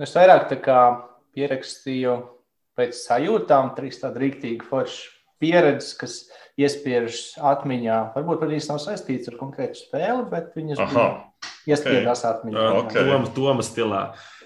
Es 0.01 0.15
vairāk 0.15 0.49
tā 0.49 0.59
kā 0.59 0.79
pierakstīju 1.35 2.34
pēc 2.77 2.97
sajūtām, 2.99 3.73
trīs 3.77 4.01
tādi 4.01 4.25
rīktīgi 4.25 4.67
forši 4.69 5.11
pieredzes, 5.41 5.93
kas 5.99 6.17
iespiežas 6.59 7.35
atmiņā. 7.43 7.97
Varbūt 8.15 8.45
viņas 8.47 8.69
nav 8.71 8.79
saistītas 8.83 9.33
ar 9.33 9.39
konkrētu 9.39 9.81
spēli, 9.81 10.23
bet 10.31 10.55
viņas 10.55 10.81
iespiežas 11.67 12.23
okay. 12.23 12.31
atmiņā. 12.31 12.65
Okay. 12.85 13.07
Doma, 13.09 13.31
doma 13.35 13.65
stilā. 13.65 14.05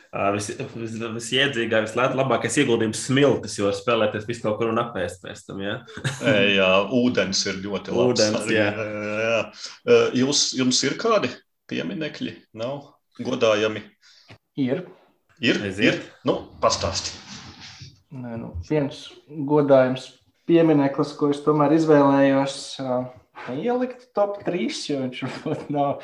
Visiedzīgākais, 0.10 1.92
vis, 1.92 1.94
vis 1.94 2.16
labākais 2.18 2.56
ieguldījums 2.64 3.04
smiltis, 3.12 3.60
jo 3.60 3.70
spēlēties 3.78 4.26
visu 4.26 4.42
kaut 4.48 4.58
kur 4.58 4.72
un 4.72 4.82
apēst 4.82 5.22
pēc 5.22 5.44
tam. 5.46 5.62
Ja? 5.62 5.76
jā, 6.58 6.70
ūdens 6.98 7.44
ir 7.46 7.62
ļoti 7.62 7.94
labs. 7.94 8.16
Ūdens, 8.16 8.40
arī, 8.42 8.58
jā. 8.58 8.72
Jā, 8.74 9.20
jā. 9.28 10.00
Jūs, 10.24 10.48
jums 10.58 10.82
ir 10.90 10.98
kādi 11.02 11.30
pieminekļi? 11.70 12.40
Nav 12.58 12.96
godājami? 13.22 13.86
Ir. 14.58 14.88
Ir? 15.46 15.62
ir? 15.78 16.02
Nu, 16.26 16.42
pastāstiet. 16.64 17.30
Nē, 18.10 18.40
nu, 18.42 18.56
viens 18.66 19.04
godājums 19.30 20.08
piemineklis, 20.50 21.14
ko 21.14 21.30
es 21.30 21.44
tomēr 21.46 21.76
izvēlējos, 21.76 22.58
ielikt 23.54 24.08
top 24.18 24.40
3, 24.48 24.80
jo 24.90 25.02
viņš 25.04 25.24
varbūt 25.28 25.70
nav 25.76 26.02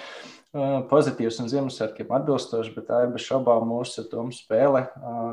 pozitīvs 0.91 1.41
un 1.41 1.49
Ziemassvētkiem 1.51 2.13
atbilstošs, 2.15 2.71
bet 2.77 2.87
tā 2.91 3.01
ir 3.07 3.13
bez 3.15 3.25
šaubām 3.25 3.65
mūsu 3.67 4.05
spēle 4.37 4.85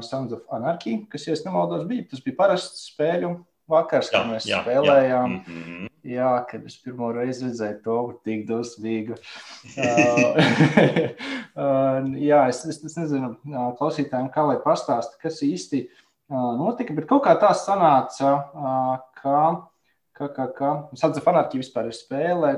Sons 0.03 0.33
of 0.33 0.49
Anarchy, 0.51 1.03
kas, 1.13 1.29
ja 1.29 1.37
nemaldos, 1.45 1.85
bija. 1.87 2.09
Tas 2.11 2.25
bija 2.25 2.41
parasts 2.41 2.89
spēļu 2.89 3.37
vakars, 3.71 4.11
kad 4.11 4.25
jā, 4.25 4.31
mēs 4.33 4.49
jā, 4.49 4.65
spēlējām. 4.65 5.37
Jā. 5.37 5.45
Mm 5.45 5.63
-hmm. 5.63 5.91
jā, 6.17 6.33
kad 6.51 6.67
es 6.67 6.77
pirmo 6.83 7.13
reizi 7.13 7.47
redzēju 7.47 7.83
to 7.85 7.99
tik 8.25 8.47
dosmīgu. 8.49 9.21
jā, 12.31 12.41
es, 12.49 12.65
es, 12.65 12.81
es 12.85 12.97
nezinu, 12.97 13.37
klausītājiem, 13.79 14.33
kā 14.35 14.47
lai 14.49 14.59
pastāsta, 14.65 15.21
kas 15.23 15.43
īsti 15.47 15.85
ir 15.85 16.02
notika. 16.33 16.95
Bet 16.97 17.09
kaut 17.11 17.25
kā 17.27 17.35
tā 17.41 17.53
sanāca, 17.57 18.35
ka, 19.21 19.39
ka, 20.19 20.29
ka, 20.29 20.47
ka 20.57 20.73
Sadza 20.99 21.23
fanātija 21.25 21.63
vispār 21.63 21.91
ir 21.91 21.97
spēle. 21.97 22.53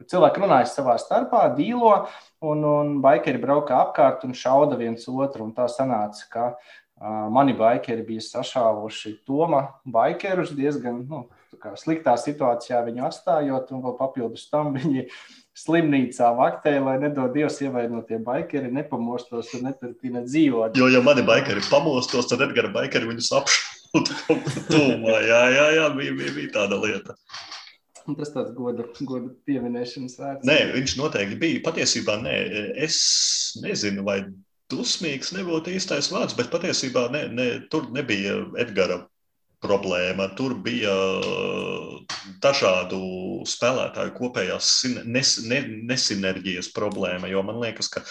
Cilvēki 0.00 0.40
runājas 0.40 0.72
savā 0.78 0.94
starpā, 0.96 1.42
dīlo, 1.52 1.92
un, 2.40 2.62
un 2.64 2.94
baikeri 3.04 3.40
brauka 3.40 3.82
apkārt 3.82 4.22
un 4.24 4.32
šauda 4.32 4.78
viens 4.80 5.04
otru. 5.12 5.50
Tā 5.52 5.66
sanāca, 5.68 6.22
ka 6.32 6.44
uh, 6.54 6.80
mani 7.32 7.52
baikeri 7.56 8.06
bija 8.06 8.24
sašāvuši 8.24 9.18
Toma 9.28 9.66
baikerus 9.84 10.54
diezgan 10.56 11.02
nu, 11.08 11.26
sliktā 11.80 12.16
situācijā 12.20 12.80
viņu 12.86 13.06
atstājot, 13.10 13.72
un 13.76 13.84
vēl 13.84 13.96
papildus 13.98 14.48
tam 14.48 14.72
viņi 14.76 15.06
slimnīcā 15.60 16.30
vaktē, 16.38 16.76
lai 16.82 16.96
nedod 17.02 17.34
Dievs 17.34 17.60
ievainotie 17.64 18.20
baikeri, 18.24 18.72
nepamostos 18.72 19.52
un 19.58 19.68
neturpina 19.68 20.24
dzīvot. 20.26 20.78
Jo, 20.78 20.88
ja 20.92 21.02
mani 21.04 21.24
baikeri 21.26 21.62
pamostos, 21.70 22.30
tad 22.30 22.42
Edgara 22.46 22.72
baikeri 22.72 23.10
viņus 23.10 23.30
kur 23.90 24.10
tūmā. 24.70 25.16
Jā, 25.26 25.40
jā, 25.54 25.66
jā, 25.78 25.86
bija, 25.96 26.14
bija, 26.18 26.34
bija 26.36 26.52
tāda 26.54 26.78
lieta. 26.80 27.16
Tas 28.10 28.32
tāds 28.34 28.54
goda, 28.56 28.86
goda 29.06 29.28
pieminēšanas 29.46 30.16
vērts. 30.18 30.46
Nē, 30.48 30.58
viņš 30.74 30.96
noteikti 30.98 31.36
bija. 31.38 31.62
Patiesībā 31.66 32.16
nē, 32.22 32.36
es 32.82 32.96
nezinu, 33.62 34.02
vai 34.06 34.22
dusmīgs 34.70 35.34
nebūtu 35.36 35.74
īstais 35.76 36.10
vārds, 36.10 36.34
bet 36.38 36.50
patiesībā 36.52 37.08
ne, 37.14 37.26
ne, 37.34 37.48
tur 37.70 37.90
nebija 37.94 38.40
Edgara 38.62 39.02
problēma. 39.62 40.30
Tur 40.38 40.56
bija 40.64 40.94
dažādu 42.42 43.00
spēlētāju 43.48 44.14
kopējās 44.18 44.72
nes, 45.04 45.36
ne, 45.48 45.62
nesinerģijas 45.90 46.70
problēma. 46.76 47.30
Jo 47.32 47.42
man 47.46 47.60
liekas, 47.62 47.90
ka 47.92 48.04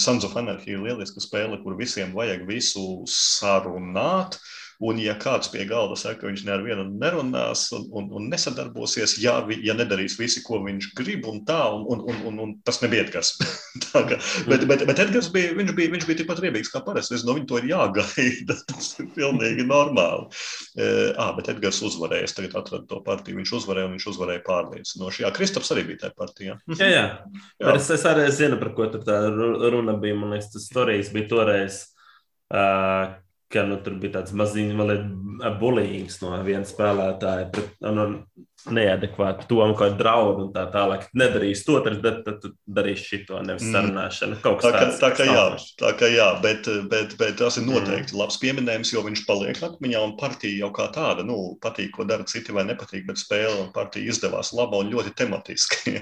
Sons 0.00 0.26
of 0.26 0.36
Anarchy 0.40 0.76
ir 0.76 0.84
lieliska 0.84 1.22
spēle, 1.24 1.60
kur 1.62 1.78
visiem 1.80 2.12
vajag 2.16 2.44
visu 2.48 2.84
sarunāt. 3.10 4.38
Uh, 4.38 4.63
Un, 4.84 4.98
ja 5.00 5.14
kāds 5.20 5.48
pie 5.52 5.64
galda 5.68 5.96
saka, 5.98 6.20
ka 6.20 6.28
viņš 6.28 6.44
ne 6.46 6.54
ar 6.54 6.64
vienu 6.64 6.84
nerunās 6.90 7.66
un, 7.76 7.86
un, 7.96 8.10
un 8.18 8.28
nesadarbosies, 8.32 9.16
ja, 9.22 9.38
ja 9.64 9.76
nedarīs 9.76 10.18
visi, 10.20 10.42
ko 10.44 10.60
viņš 10.64 10.90
grib, 10.98 11.24
un 11.30 11.40
tā, 11.48 11.60
un, 11.72 11.86
un, 11.94 12.02
un, 12.10 12.20
un, 12.28 12.40
un 12.44 12.54
tas 12.66 12.82
nebija 12.82 13.06
Edgars. 13.06 13.34
ka, 13.94 14.18
bet, 14.48 14.66
bet, 14.68 14.84
bet 14.88 15.02
Edgars 15.06 15.30
bija, 15.32 15.54
viņš 15.56 15.72
bija, 15.76 15.92
viņš 15.94 16.06
bija 16.08 16.20
tikpat 16.20 16.42
riebīgs 16.44 16.72
kā 16.72 16.82
parasti. 16.84 17.16
Es 17.18 17.24
no 17.26 17.36
viņa 17.36 17.48
to 17.50 17.60
ir 17.60 17.70
jāgaida. 17.70 18.58
Tas 18.70 18.92
ir 19.00 19.08
pilnīgi 19.14 19.66
normāli. 19.68 20.28
E, 20.76 20.86
à, 21.20 21.30
bet 21.38 21.50
Edgars 21.54 21.80
uzvarēja. 21.86 22.28
Es 22.28 22.36
tagad 22.36 22.56
atradu 22.60 22.88
to 22.90 23.00
partiju. 23.06 23.38
Viņš 23.40 23.54
uzvarēja 23.60 23.88
un 23.88 23.96
viņš 23.96 24.08
uzvarēja 24.12 24.44
pārliecinoši. 24.46 25.24
Jā, 25.24 25.32
Kristaps 25.34 25.72
arī 25.74 25.86
bija 25.90 26.04
tajā 26.04 26.16
partijā. 26.18 26.58
jā, 26.82 26.90
jā. 26.92 27.04
jā. 27.62 27.74
Es, 27.74 27.90
es 27.94 28.06
arī 28.10 28.28
zinu, 28.34 28.60
par 28.62 28.74
ko 28.76 28.88
tā 28.94 29.20
runa 29.32 29.98
bija. 30.00 30.18
Man 30.18 30.34
liekas, 30.36 30.52
tas 30.54 30.70
stāstījis 30.70 31.12
bija 31.14 31.30
toreiz. 31.30 31.82
Uh, 32.54 33.14
ka 33.54 33.66
nu, 33.68 33.78
tur 33.84 33.98
bija 34.02 34.18
tāds 34.18 34.34
maziņš 34.36 34.74
bulīgs 35.60 36.20
no 36.22 36.34
viena 36.46 36.66
spēlētāja 36.68 37.48
pret 37.54 37.72
nu, 37.84 38.08
neadekvātu 38.72 39.44
tomu, 39.48 39.74
kā 39.76 39.90
draudu 39.98 40.46
un 40.46 40.52
tā 40.54 40.64
tālāk. 40.72 41.06
Nedarīs 41.16 41.64
to, 41.66 41.76
tad, 41.84 41.98
tad, 42.04 42.22
tad 42.24 42.54
darīs 42.64 43.02
šito, 43.04 43.36
nevis 43.44 43.66
mm. 43.66 43.74
sarunāšanu. 43.74 44.38
Mm. 44.38 44.44
Tā, 44.62 44.70
kā, 44.72 44.84
tā, 45.02 45.10
kā 45.18 45.26
jā, 45.28 45.44
tā 45.80 45.90
kā 46.00 46.08
jā, 46.08 46.28
bet, 46.44 46.68
bet, 46.90 47.16
bet 47.20 47.36
tas 47.40 47.58
ir 47.60 47.66
noteikti 47.66 48.14
mm. 48.14 48.20
labs 48.22 48.38
pieminējums, 48.40 48.94
jo 48.94 49.04
viņš 49.04 49.24
paliek 49.28 49.60
atmiņā 49.68 50.04
un 50.06 50.14
partija 50.20 50.62
jau 50.62 50.70
kā 50.76 50.88
tāda, 50.94 51.26
nu, 51.28 51.38
patīk, 51.64 51.92
ko 51.96 52.08
dara 52.08 52.24
citi 52.30 52.56
vai 52.56 52.64
nepatīk, 52.70 53.04
bet 53.08 53.20
spēle 53.20 53.66
un 53.66 53.70
partija 53.74 54.14
izdevās 54.14 54.54
laba 54.56 54.80
un 54.80 54.92
ļoti 54.94 55.12
tematiski. 55.18 55.98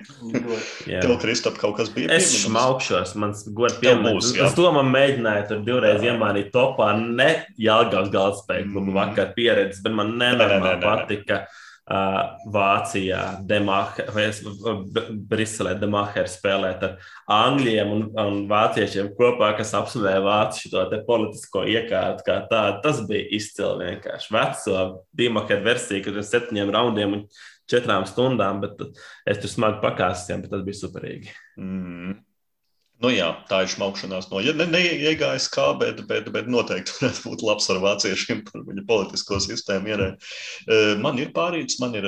Tev, 0.87 1.17
Kristap, 1.23 1.59
kaut 1.59 1.81
kas 1.81 1.91
bija 1.95 2.13
Es 2.15 2.31
šmaukšos, 2.45 3.17
mans 3.19 3.43
god 3.57 3.75
piemērs. 3.83 4.35
Es 4.39 4.55
domāju, 4.59 4.93
mēģināju 4.93 5.49
tur 5.51 5.67
divreiz 5.67 6.07
iemānīt 6.07 6.53
topā, 6.55 6.93
ne 6.95 7.31
Jālgavas 7.61 8.13
galvaspēju 8.15 8.71
klubu 8.71 8.91
mm. 8.91 8.97
vakar 9.01 9.35
pieredzes, 9.37 9.83
bet 9.85 9.95
man 9.99 10.17
nenormāli 10.21 10.81
patika. 10.83 11.45
Ne 11.45 11.71
Uh, 11.83 12.39
Vācijā, 12.55 13.43
Demacher, 13.43 14.07
vai 14.15 14.29
Briselē, 15.27 15.73
Demacher 15.81 16.29
spēlēt 16.31 16.85
ar 16.87 16.93
angļiem 17.27 17.91
un, 17.91 18.05
un 18.23 18.37
vāciešiem 18.47 19.09
kopā, 19.19 19.49
kas 19.59 19.75
apsmēja 19.75 20.21
vācu 20.23 20.71
šo 20.71 20.85
politisko 21.09 21.65
iekārtu 21.67 22.23
kā 22.29 22.39
tādu. 22.47 22.79
Tas 22.87 23.03
bija 23.09 23.27
izcili 23.35 23.91
vienkārši. 23.91 24.31
Veco 24.31 24.85
Demacher 25.11 25.67
versiju, 25.67 26.05
kad 26.07 26.23
ir 26.23 26.29
septiņiem 26.31 26.71
raundiem 26.71 27.19
un 27.19 27.27
četrām 27.67 28.07
stundām, 28.07 28.63
bet 28.63 28.79
es 29.27 29.43
tur 29.43 29.51
smagi 29.51 29.83
pakāsījām, 29.83 30.47
bet 30.47 30.55
tas 30.55 30.63
bija 30.69 30.85
superīgi. 30.85 31.35
Mm. 31.59 32.15
Nu, 33.03 33.11
jā, 33.11 33.33
tā 33.51 33.65
ir 33.65 33.71
šmaukšanās 33.73 34.29
no 34.31 34.39
ja, 34.45 34.53
ne, 34.55 34.69
neiegājas 34.71 35.49
kā, 35.51 35.65
bet, 35.81 36.05
bet, 36.07 36.29
bet 36.31 36.47
noteikti 36.51 36.93
varētu 37.01 37.23
būt 37.27 37.41
labs 37.43 37.67
ar 37.73 37.81
vāciešiem 37.83 38.45
par 38.47 38.63
viņu 38.69 38.85
politisko 38.87 39.41
sistēmu. 39.43 39.91
Ierē. 39.91 40.07
Man 41.03 41.19
ir 41.19 41.33
pārīts, 41.35 41.81
man 41.83 41.97
ir 41.99 42.07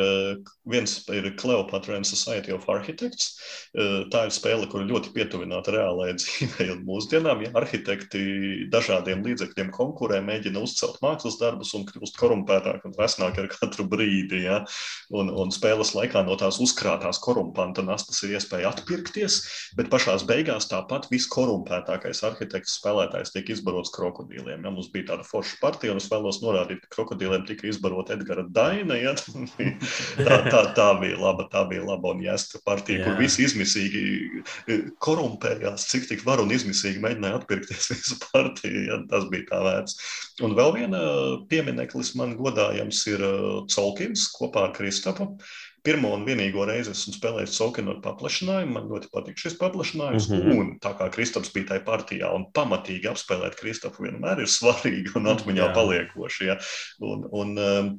viens 0.71 0.95
ir 1.11 1.27
Cleopatra 1.41 1.97
and 1.99 2.07
Society 2.07 2.55
of 2.55 2.69
Architects. 2.71 3.33
Tā 3.75 4.21
ir 4.29 4.35
spēle, 4.37 4.69
kur 4.71 4.85
ļoti 4.87 5.11
pietuvināta 5.17 5.75
reālajai 5.75 6.15
dzīvei 6.21 6.69
un 6.77 6.85
mūsdienām. 6.87 7.43
Ja 7.43 7.51
arhitekti 7.59 8.23
dažādiem 8.71 9.27
līdzekļiem 9.27 9.75
konkurē, 9.75 10.23
mēģina 10.23 10.63
uzcelt 10.63 11.03
mākslas 11.03 11.41
darbus 11.43 11.75
un 11.75 11.89
kļūst 11.91 12.21
korumpētāk 12.23 12.87
un 12.87 12.95
resnāk 13.01 13.43
ar 13.43 13.51
katru 13.51 13.89
brīdi. 13.91 14.45
Ja? 14.47 14.63
Un, 15.11 15.33
un 15.43 15.51
spēles 15.55 15.91
laikā 15.99 16.23
no 16.23 16.39
tās 16.39 16.63
uzkrātās 16.63 17.19
korumpanta 17.25 17.83
nastas 17.83 18.23
ir 18.23 18.39
iespēja 18.39 18.71
atpirkties, 18.71 19.43
bet 19.75 19.91
pašās 19.91 20.23
beigās 20.31 20.71
tā 20.71 20.84
tāpat 20.85 21.09
viskorumpētākais 21.13 22.21
arhitekts 22.29 22.77
spēlētājs 22.79 23.33
tiek 23.35 23.49
izbarots 23.55 23.93
krokodīliem. 23.95 24.65
Ja, 24.65 24.73
mums 24.73 24.91
bija 24.93 25.13
tāda 25.13 25.27
forša 25.27 25.59
partija, 25.63 25.95
un 25.95 26.01
es 26.01 26.09
vēlos 26.13 26.41
norādīt, 26.45 26.83
ka 26.85 26.93
krokodīliem 26.99 27.47
tika 27.49 27.69
izbarota 27.71 28.15
Edgara 28.17 28.45
Daina. 28.45 28.99
Ja, 29.01 29.15
tā, 30.29 30.39
tā, 30.51 30.63
tā 30.77 30.89
bija 31.01 31.19
laba, 31.21 31.49
tā 31.53 31.65
bija 31.71 31.87
laba 31.89 32.13
un 32.15 32.23
jāsta 32.25 32.61
partija, 32.67 33.01
Jā. 33.01 33.09
kur 33.09 33.19
visi 33.21 33.47
izmisīgi 33.47 34.05
e, 34.69 34.79
korumpējās, 35.05 35.89
cik 35.91 36.09
tik 36.13 36.25
var 36.29 36.43
un 36.45 36.53
izmisīgi 36.55 37.03
mēģināja 37.05 37.41
atpirkties 37.41 37.91
visu 37.95 38.21
partiju. 38.29 38.87
Ja, 38.91 39.01
tas 39.11 39.29
bija 39.33 39.49
tā 39.53 39.63
vērts. 39.65 39.99
Un 40.45 40.57
vēl 40.59 40.75
viena 40.79 41.03
piemineklis 41.51 42.15
man 42.19 42.37
godājams 42.39 43.05
ir 43.13 43.25
Colkins 43.73 44.29
kopā 44.35 44.69
ar 44.69 44.75
Kristapu 44.77 45.33
pirmo 45.85 46.15
un 46.17 46.25
vienīgo 46.27 46.65
reizi 46.69 46.95
esmu 46.95 47.15
spēlējis 47.19 47.59
Solkinu 47.59 47.99
paplašinājumu. 48.05 48.73
Man 48.77 48.89
ļoti 48.93 49.11
patīk 49.13 49.41
šis 49.41 49.59
paplašinājums. 49.61 50.31
Mm 50.31 50.41
-hmm. 50.41 50.61
Un 50.61 50.73
tā 50.85 50.95
kā 50.99 51.11
Kristaps 51.13 51.53
bija 51.55 51.73
tajā 51.73 51.85
partijā 51.85 52.33
un 52.35 52.49
pamatīgi 52.57 53.11
apspēlēt 53.11 53.59
Kristapu 53.61 54.07
vienmēr 54.07 54.45
ir 54.45 54.51
svarīgi 54.51 55.15
un 55.21 55.29
atmiņā 55.35 55.71
paliekoši. 55.77 56.51
Ja? 56.51 56.59
Un, 57.01 57.29
un, 57.31 57.59
um, 57.59 57.93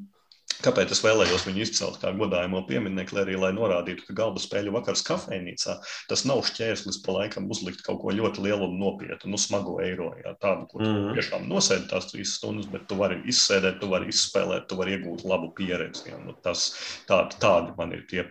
Kāpēc 0.65 0.93
es 0.95 1.01
vēlējos 1.03 1.43
viņu 1.45 1.61
izcelt 1.65 1.97
kā 2.01 2.11
godājumu 2.15 2.61
pieminiekli, 2.69 3.21
arī 3.21 3.35
lai 3.37 3.51
norādītu, 3.53 4.05
ka 4.07 4.15
galda 4.17 4.41
spēļu 4.41 4.73
vakars 4.77 5.03
kafejnīcā 5.05 5.75
tas 6.09 6.23
nav 6.29 6.41
šķērslis 6.47 7.01
pa 7.05 7.17
laikam 7.17 7.49
uzlikt 7.53 7.83
kaut 7.85 8.01
ko 8.01 8.13
ļoti 8.15 8.45
lielu 8.45 8.69
un 8.69 8.77
nopietnu, 8.81 9.33
nu, 9.33 9.41
smagu 9.41 9.77
eiro. 9.83 10.11
Jā, 10.23 10.35
tādu, 10.41 10.67
kur 10.71 10.85
mm. 10.85 11.09
tu 11.09 11.15
tiešām 11.19 11.47
nosēdi 11.51 11.89
tās 11.91 12.09
trīs 12.11 12.35
stundas, 12.39 12.69
bet 12.71 12.87
tu 12.89 12.97
vari 13.01 13.19
izsēdēt, 13.29 13.81
tu 13.81 13.91
vari 13.91 14.09
izspēlēt, 14.13 14.69
tu 14.69 14.79
vari 14.79 14.95
iegūt 14.97 15.25
labu 15.27 15.51
pieredzi. 15.57 16.09
Jā, 16.11 16.21
nu, 16.23 16.37
tas, 16.45 16.69
tādi, 17.09 17.41
tādi 17.41 17.75
man 17.77 17.97
ir 17.97 18.05
tie 18.09 18.25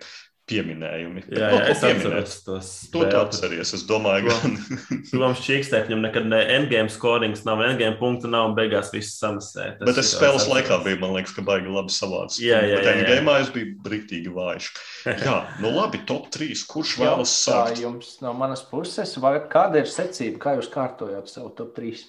pieminējumi. 0.51 1.23
Jā, 1.33 1.49
jā 1.55 1.61
es 1.73 1.83
atceros 1.87 2.35
tos. 2.45 2.71
To 2.93 3.05
tu 3.09 3.17
atceries, 3.17 3.73
es 3.77 3.85
domāju, 3.89 4.29
gan. 4.29 4.57
Protams, 5.11 5.41
Čīkstēt, 5.45 5.89
viņam 5.89 6.05
nekad 6.05 6.29
ne 6.29 6.41
endgame 6.57 6.93
scorings 6.93 7.45
nav, 7.49 7.63
endgame 7.65 7.97
punktu 8.01 8.29
nav 8.31 8.51
un 8.51 8.57
beigās 8.59 8.93
viss 8.93 9.17
samasē. 9.21 9.71
Tas 9.79 9.89
Bet 9.89 10.01
es 10.03 10.13
spēles 10.13 10.49
laikā 10.51 10.83
biju, 10.85 11.01
man 11.01 11.15
liekas, 11.17 11.33
ka 11.37 11.45
baigi 11.47 11.73
labi 11.73 11.95
savāds. 11.95 12.37
Jā, 12.43 12.61
jā, 12.69 12.83
Bet 12.83 12.91
endgame 12.93 13.39
es 13.41 13.53
biju 13.55 13.73
briktīgi 13.87 14.35
vājš. 14.35 14.69
jā, 15.27 15.39
nu 15.65 15.73
labi, 15.73 16.03
top 16.09 16.29
3. 16.35 16.67
Kurš 16.69 16.99
vēlas 17.01 17.33
sākt? 17.47 17.81
Jums 17.85 18.19
no 18.25 18.35
manas 18.37 18.65
puses, 18.69 19.17
vai 19.25 19.39
kāda 19.51 19.81
ir 19.81 19.89
secība, 19.91 20.43
kā 20.45 20.57
jūs 20.59 20.69
kārtojat 20.73 21.33
savu 21.33 21.55
top 21.57 21.73
3? 21.79 22.05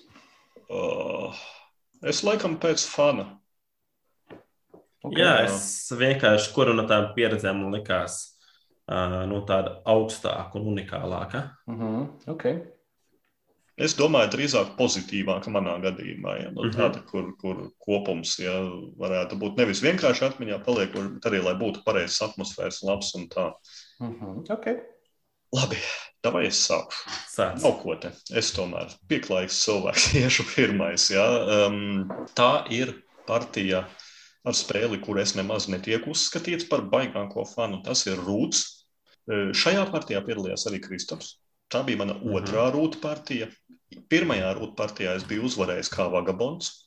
Uh, 0.66 1.44
es 2.04 2.24
laikam 2.26 2.60
pēc 2.60 2.84
fana. 2.90 3.30
Okay, 5.06 5.22
jā, 5.22 5.34
es 5.46 5.92
vienkārši 5.94 6.54
kuru 6.56 6.74
no 6.74 6.86
tām 6.90 7.12
pieredzēm 7.18 7.60
man 7.62 7.76
likās 7.78 8.22
uh, 8.90 9.26
nu, 9.30 9.42
tāda 9.48 9.80
augstāka 9.92 10.58
un 10.60 10.72
unikālāka. 10.74 11.50
Mm 11.68 11.78
-hmm. 11.82 12.32
okay. 12.34 12.64
Es 13.76 13.94
domāju, 14.00 14.32
drīzāk 14.32 14.78
pozitīvāka 14.78 15.52
manā 15.52 15.76
gadījumā. 15.84 16.36
Ja, 16.42 16.52
nu, 16.52 16.64
mm 16.64 16.70
-hmm. 16.70 16.76
Tāda, 16.76 17.02
kur, 17.06 17.34
kur 17.38 17.72
kopums 17.78 18.40
ja, 18.40 18.54
varētu 18.98 19.36
būt 19.36 19.58
nevis 19.58 19.84
vienkārši 19.84 20.26
atmiņā 20.26 20.64
paliekoši, 20.64 21.14
bet 21.16 21.26
arī, 21.26 21.44
lai 21.44 21.56
būtu 21.60 21.84
pareizs 21.86 22.22
atmosfēras, 22.22 22.84
labs 22.84 23.16
un 23.16 23.28
tā. 23.28 23.52
Mm 24.00 24.16
-hmm. 24.20 24.52
okay. 24.54 24.76
Labi, 25.52 25.78
vai 26.24 26.46
es 26.48 26.70
sākšu? 26.70 27.10
Sāc. 27.36 27.64
Nav 27.64 27.84
ko 27.84 27.96
te. 27.96 28.12
Es 28.32 28.54
tomēr 28.54 28.88
pieklājīgs 29.10 29.64
cilvēks, 29.66 30.14
iešu 30.24 30.44
pirmais. 30.56 31.10
Ja. 31.10 31.26
Um, 31.68 32.10
tā 32.36 32.66
ir 32.70 33.04
partija 33.28 33.80
uh, 33.80 34.05
ar 34.46 34.58
spēli, 34.58 35.02
kur 35.04 35.20
es 35.22 35.36
nemaz 35.38 35.68
netieku 35.72 36.14
uzskatīts 36.14 36.68
par 36.70 36.86
baigāko 36.92 37.46
fanu. 37.50 37.82
Tas 37.86 38.06
ir 38.08 38.22
Rūts. 38.22 38.64
E, 39.26 39.50
šajā 39.58 39.88
partijā 39.92 40.22
piedalījās 40.26 40.68
arī 40.70 40.82
Kristaps. 40.84 41.36
Tā 41.74 41.82
bija 41.86 42.04
mana 42.04 42.18
mhm. 42.20 42.36
otrā 42.38 42.70
rūta 42.74 43.02
partija. 43.02 43.50
Pirmajā 44.12 44.54
rūta 44.58 44.78
partijā 44.84 45.16
es 45.18 45.26
biju 45.28 45.48
uzvarējis 45.50 45.92
kā 45.94 46.08
vagabonds 46.14 46.85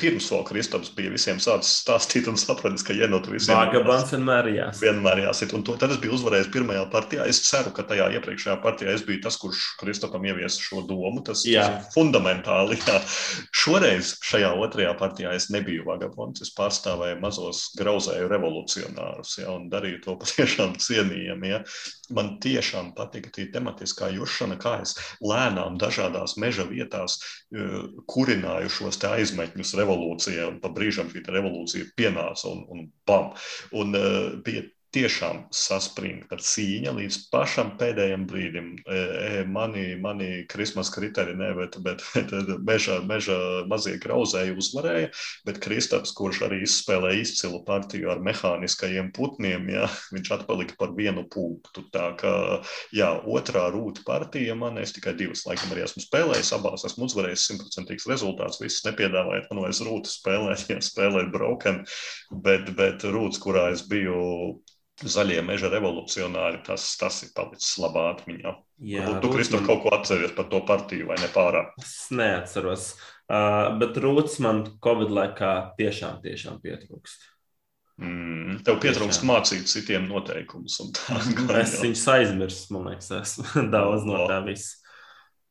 pirms 0.00 0.26
vēl 0.32 0.44
Kristaps 0.48 0.90
bija 0.96 1.10
visiem 1.12 1.40
sācis 1.42 1.82
stāstīt 1.82 2.28
un 2.30 2.38
sapratis, 2.40 2.84
ka 2.86 2.94
jenot 2.96 3.28
visiem. 3.30 3.56
Vagabants 3.58 4.12
vienmēr 4.14 4.48
jāsit. 4.54 4.84
Vienmēr 4.86 5.22
jāsit. 5.26 5.52
Un 5.56 5.64
to, 5.66 5.76
tad 5.80 5.92
es 5.92 6.00
biju 6.00 6.14
uzvarējis 6.16 6.50
pirmajā 6.54 6.86
partijā. 6.92 7.26
Es 7.28 7.42
ceru, 7.44 7.72
ka 7.76 7.84
tajā 7.88 8.08
iepriekšējā 8.16 8.56
partijā 8.64 8.94
es 8.96 9.04
biju 9.06 9.22
tas, 9.26 9.36
kurš 9.40 9.64
Kristapam 9.82 10.24
ieviesa 10.28 10.62
šo 10.64 10.82
domu. 10.88 11.22
Tas, 11.26 11.44
jā. 11.48 11.66
tas 11.66 11.88
ir 11.88 11.92
fundamentāli. 11.96 12.80
Jā. 12.88 12.98
Šoreiz 13.62 14.14
šajā 14.24 14.54
otrajā 14.64 14.94
partijā 14.98 15.34
es 15.36 15.50
nebiju 15.54 15.84
vagabonds. 15.88 16.44
Es 16.46 16.54
pārstāvēju 16.56 17.20
mazos 17.22 17.68
grauzēju 17.78 18.30
revolucionārus 18.32 19.38
ja, 19.42 19.52
un 19.52 19.68
darīju 19.72 20.02
to 20.06 20.16
patiešām 20.22 20.78
cienījami. 20.80 21.52
Ja. 21.52 21.62
Man 22.14 22.36
tiešām 22.42 22.94
patika 22.96 23.32
tā 23.34 23.44
tematiskā 23.52 24.10
jušana, 24.16 24.56
kā 24.60 24.78
es 24.84 24.96
lēnām 25.20 25.76
dažādās 25.80 26.38
meža 26.40 26.64
vietās 26.68 27.18
uh, 27.20 27.88
kurināju 28.08 28.72
šos 28.72 29.02
aizmeņus 29.04 29.58
līdzekļus 29.58 29.76
revolūcijai, 29.78 30.48
un 30.48 30.60
pa 30.60 30.68
brīžam 30.70 31.10
šī 31.10 31.22
revolūcija 31.26 31.92
pienāca 31.96 32.48
un, 32.48 32.64
un 32.68 32.90
bam. 33.06 33.32
Un 33.72 33.94
uh, 33.94 34.42
bija 34.44 34.64
tiešām 34.94 35.42
saspringta 35.52 36.38
cīņa 36.40 36.92
līdz 36.96 37.16
pašam 37.32 37.74
pēdējiem 37.80 38.24
brīdim. 38.28 38.68
E, 38.80 38.98
e, 38.98 39.42
mani, 39.44 39.84
mani 40.00 40.28
krismas 40.48 40.88
kriteri, 40.94 41.34
ne, 41.36 41.50
bet, 41.58 41.76
bet, 41.84 42.04
meža, 42.68 42.98
meža 43.08 43.36
mazie 43.68 43.98
grauzēji 44.00 44.56
uzvarēja, 44.58 45.10
bet 45.48 45.60
Kristaps, 45.64 46.14
kurš 46.16 46.40
arī 46.48 46.62
izspēlēja 46.64 47.20
izcilu 47.24 47.60
partiju 47.68 48.12
ar 48.14 48.22
mehāniskajiem 48.24 49.10
putniem, 49.16 49.68
jā, 49.74 49.84
viņš 50.14 50.32
atpalika 50.38 50.78
par 50.80 50.94
vienu 50.96 51.26
punktu. 51.28 51.84
Tā 51.92 52.08
kā, 52.20 52.34
jā, 52.96 53.10
otrā 53.28 53.66
rūta 53.74 54.06
partija 54.08 54.56
man, 54.58 54.80
es 54.80 54.96
tikai 54.96 55.12
divas 55.18 55.44
laikam 55.48 55.74
arī 55.74 55.84
esmu 55.84 56.04
spēlējis, 56.06 56.54
abās 56.56 56.86
esmu 56.88 57.10
uzvarējis 57.10 57.46
simtprocentīgs 57.50 58.08
rezultāts, 58.08 58.62
viss 58.62 58.86
nepiedāvājot 58.88 59.52
man 59.52 59.66
vairs 59.66 59.84
rūtu 59.84 60.16
spēlēt, 60.16 60.64
ja 60.72 60.80
spēlēt 60.90 61.28
broken, 61.34 61.84
bet, 62.32 62.72
bet 62.78 63.04
rūts, 63.04 63.40
kurā 63.42 63.68
es 63.76 63.84
biju 63.88 64.16
zaļie 65.06 65.38
meža 65.46 65.70
revolucionāri, 65.72 66.62
tas, 66.66 66.90
tas 66.98 67.20
ir 67.26 67.30
palicis 67.36 67.76
labā 67.82 68.08
atmiņā. 68.14 68.54
Jā, 68.88 69.04
Varbūt 69.04 69.22
tu, 69.24 69.30
Kristof, 69.34 69.62
man... 69.62 69.68
kaut 69.70 69.84
ko 69.84 69.94
atceries 69.94 70.34
par 70.34 70.48
to 70.50 70.60
partiju 70.66 71.10
vai 71.10 71.18
ne 71.22 71.30
pārāk? 71.34 71.72
Es 71.82 71.96
neatceros, 72.14 72.90
uh, 73.30 73.74
bet 73.78 73.98
Rūts 74.02 74.38
man 74.44 74.64
Covid 74.84 75.14
laikā 75.14 75.52
tiešām, 75.78 76.20
tiešām 76.24 76.60
pietrūkst. 76.64 77.26
Mm, 77.98 78.60
tev 78.66 78.78
pietrūkst 78.82 79.24
mācīt 79.26 79.66
citiem 79.70 80.06
noteikumus. 80.10 80.78
Tā, 80.94 81.18
es 81.62 81.74
jau. 81.74 81.82
viņus 81.86 82.04
aizmirsu, 82.14 82.68
man 82.76 82.92
liekas, 82.92 83.10
esmu 83.22 83.66
daudz 83.74 84.06
no 84.06 84.26
tā 84.30 84.42
visa. 84.46 84.78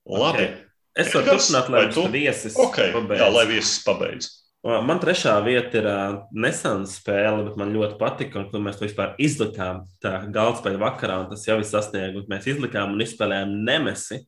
Labi. 0.07 0.47
Okay. 0.47 0.63
Es 0.97 1.11
varu 1.13 1.35
turpināt, 1.35 1.67
lai 1.69 1.87
tu 1.93 2.07
viesis 2.09 2.55
okay. 2.57 2.89
pabeidz. 2.95 3.21
Jā, 3.21 3.27
lai 3.29 3.43
viesis 3.51 3.83
pabeidz. 3.85 4.31
Man 4.67 4.99
trešā 4.99 5.37
vieta 5.45 5.77
ir 5.79 5.85
uh, 5.87 6.15
nesena 6.35 6.87
spēle, 6.91 7.45
bet 7.45 7.59
man 7.59 7.69
ļoti 7.71 7.95
patika, 8.01 8.41
un 8.51 8.65
mēs 8.65 8.75
to 8.75 8.83
vispār 8.83 9.13
izlikām. 9.23 9.85
Tā 10.03 10.17
galdspēļa 10.33 10.81
vakarā, 10.81 11.21
un 11.23 11.29
tas 11.31 11.45
jau 11.47 11.55
ir 11.61 11.67
sasniegts. 11.69 12.27
Mēs 12.27 12.49
izlikām 12.51 12.95
un 12.95 13.03
izspēlējām 13.05 13.53
Nemesi. 13.67 14.25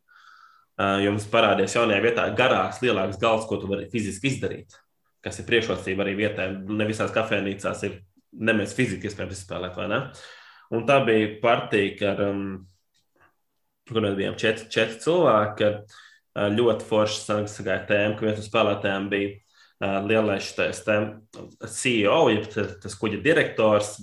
Uh, 0.80 1.02
jo 1.04 1.12
mums 1.12 1.26
parādījās 1.28 1.76
jaunajā 1.76 2.04
vietā 2.06 2.28
garāks, 2.38 2.80
lielāks 2.80 3.20
galds, 3.20 3.50
ko 3.50 3.58
tu 3.60 3.68
vari 3.68 3.90
fiziski 3.92 4.32
izdarīt. 4.32 4.78
Kas 5.26 5.42
ir 5.42 5.48
priekšrocība 5.50 6.06
arī 6.06 6.16
vietai. 6.22 6.48
Ne 6.72 6.88
visās 6.88 7.12
kafejnīcās 7.12 7.84
ir 7.90 8.00
nemēs 8.32 8.78
fiziski 8.78 9.12
iespējams 9.12 9.42
izspēlēt, 9.42 9.76
vai 9.76 9.90
ne? 9.92 10.00
Un 10.72 10.88
tā 10.88 11.02
bija 11.04 11.34
partija, 11.44 12.14
ar, 12.14 12.24
um, 12.30 12.48
kur 13.92 14.08
mēs 14.08 14.16
bijām 14.16 14.40
četri, 14.40 14.72
četri 14.72 15.04
cilvēki. 15.04 15.68
Ar, 15.68 15.84
ļoti 16.56 16.86
forši 16.88 17.40
sagāja 17.52 17.84
tēma, 17.90 18.16
ka 18.16 18.30
viens 18.30 18.40
no 18.40 18.46
spēlētājiem 18.46 19.12
bija 19.12 19.36
lielais 19.80 20.44
šitais 20.50 20.84
CEO, 20.84 22.20
jeb 22.34 22.50
tas 22.84 22.98
kuģa 23.00 23.22
direktors, 23.24 23.96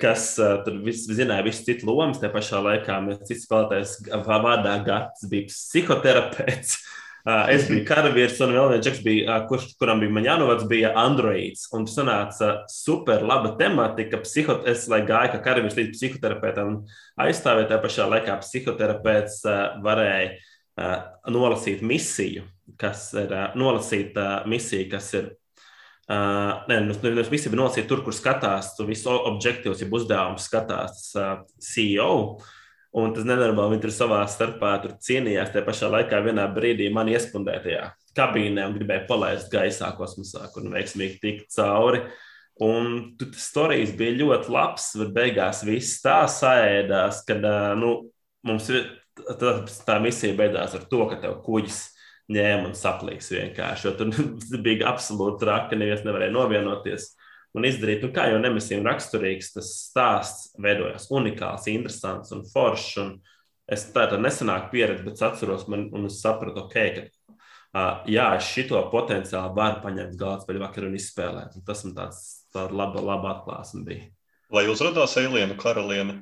kas 0.00 0.28
tur 0.36 0.80
viss 0.82 1.06
zināja 1.12 1.44
visu 1.46 1.66
citu 1.68 1.86
lomas. 1.86 2.18
Tajā 2.18 2.32
pašā 2.34 2.62
laikā 2.64 3.00
mēs 3.04 3.24
cits 3.28 3.44
spēlētājs 3.46 3.98
vārdā 4.26 4.78
Gats 4.86 5.26
bija 5.30 5.50
psihoterapeits. 5.52 6.78
Es 7.26 7.64
biju 7.66 7.82
karavīrs, 7.88 8.38
un 8.44 8.52
vēl 8.54 8.68
viens 8.70 8.86
čeks, 8.86 9.00
bija, 9.02 9.36
kurš, 9.50 9.72
kuram 9.80 9.98
bija 9.98 10.14
Maņānovats, 10.14 10.68
bija 10.70 10.92
Androids. 11.02 11.64
Un 11.74 11.82
tas 11.88 11.96
sanāca 11.98 12.50
super 12.70 13.24
laba 13.26 13.50
tematika. 13.58 14.20
Psiho, 14.22 14.60
es 14.70 14.86
gāju 14.86 15.32
kā 15.32 15.40
karavīrs 15.42 15.74
līdz 15.74 15.90
psihoterapeitam 15.96 16.76
aizstāvēt, 17.18 17.66
tajā 17.72 17.82
pašā 17.82 18.06
laikā 18.14 18.38
psihoterapeits 18.44 19.40
varēja 19.82 20.36
nolasīt 21.34 21.82
misiju, 21.82 22.46
kas 22.80 23.08
ir 23.16 23.34
nolasīta 23.58 24.44
misija, 24.50 24.88
kas 24.96 25.12
ir. 25.18 25.34
Uh, 26.06 26.62
nē, 26.70 26.76
nu, 26.86 26.94
nevis 27.02 27.32
misija, 27.32 27.50
bet 27.50 27.58
nolasīt 27.58 27.88
tur, 27.90 28.04
kur 28.06 28.14
skatās, 28.14 28.76
tu 28.76 28.84
visu 28.86 29.10
objektīvus, 29.10 29.80
ja 29.82 29.88
uzdevums 29.90 30.44
skatās 30.46 31.08
uh, 31.18 31.40
CEO. 31.58 32.36
Un 32.96 33.10
tas 33.12 33.26
nenormāli, 33.26 33.74
viņi 33.74 33.82
tur 33.82 33.92
savā 33.92 34.20
starpā 34.30 34.76
tur 34.84 34.94
cīnījās. 35.02 35.50
Tajā 35.52 35.66
pašā 35.66 35.90
laikā 35.92 36.20
vienā 36.24 36.46
brīdī 36.54 36.86
man 36.94 37.10
iespundēja 37.12 37.64
tajā 37.64 37.88
kabīnē 38.16 38.68
un 38.68 38.76
gribēja 38.78 39.04
palaist 39.08 39.50
gaisā 39.52 39.90
kosmosā, 39.98 40.46
kur 40.54 40.64
veiksmīgi 40.72 41.18
tikt 41.20 41.50
cauri. 41.58 42.06
Un 42.64 43.16
tas 43.20 43.50
stāstījums 43.50 43.92
bija 43.98 44.14
ļoti 44.22 44.54
labs, 44.54 44.86
bet 45.02 45.10
beigās 45.16 45.60
viss 45.68 46.00
tā 46.04 46.22
saēdās, 46.30 47.20
ka 47.28 47.36
nu, 47.76 47.90
mums 48.48 48.70
ir 48.72 48.86
tā, 49.42 49.58
tā 49.84 49.98
misija 50.00 50.38
beidzās 50.38 50.78
ar 50.78 50.86
to, 50.88 51.02
ka 51.10 51.20
tev 51.20 51.36
kuģis 51.44 51.82
ņēma 52.32 52.70
un 52.70 52.74
saplīs 52.76 53.30
vienkārši. 53.32 53.94
Tur 53.98 54.10
bija 54.66 54.90
absolūti 54.90 55.44
traki, 55.44 55.78
neviens 55.78 56.04
nevarēja 56.06 56.34
novienoties 56.34 57.12
un 57.56 57.66
izdarīt. 57.68 58.04
Un 58.06 58.14
kā 58.16 58.28
jau 58.32 58.40
nemisijam 58.42 58.86
raksturīgs, 58.86 59.52
tas 59.54 59.70
stāsts 59.88 60.50
veidojās 60.62 61.08
unikāls, 61.14 61.68
interesants 61.72 62.34
un 62.36 62.44
foršs. 62.50 62.96
Un 63.02 63.14
es 63.72 63.86
tā 63.94 64.08
tā 64.10 64.18
nesenāk 64.20 64.70
pieredzi, 64.72 65.06
bet 65.06 65.22
atceros, 65.26 65.66
man, 65.72 65.88
un 65.96 66.10
es 66.10 66.20
sapratu, 66.22 66.66
okay, 66.66 66.92
ka 66.96 67.06
uh, 67.06 68.04
jā, 68.10 68.28
šito 68.42 68.82
potenciāli 68.92 69.56
varu 69.56 69.82
paņemt 69.84 70.18
galds 70.20 70.48
vai 70.48 70.58
vakar 70.62 70.88
un 70.90 70.98
izspēlēt. 70.98 71.56
Un 71.56 71.66
tas 71.66 71.82
man 71.86 71.96
tāds 71.96 72.22
tāda 72.54 72.76
laba, 72.76 73.02
laba 73.04 73.36
atklāsme 73.36 73.84
bija. 73.86 74.10
Vai 74.52 74.68
uzrādījās 74.70 75.16
Eilienu 75.22 75.56
karalieni? 75.58 76.20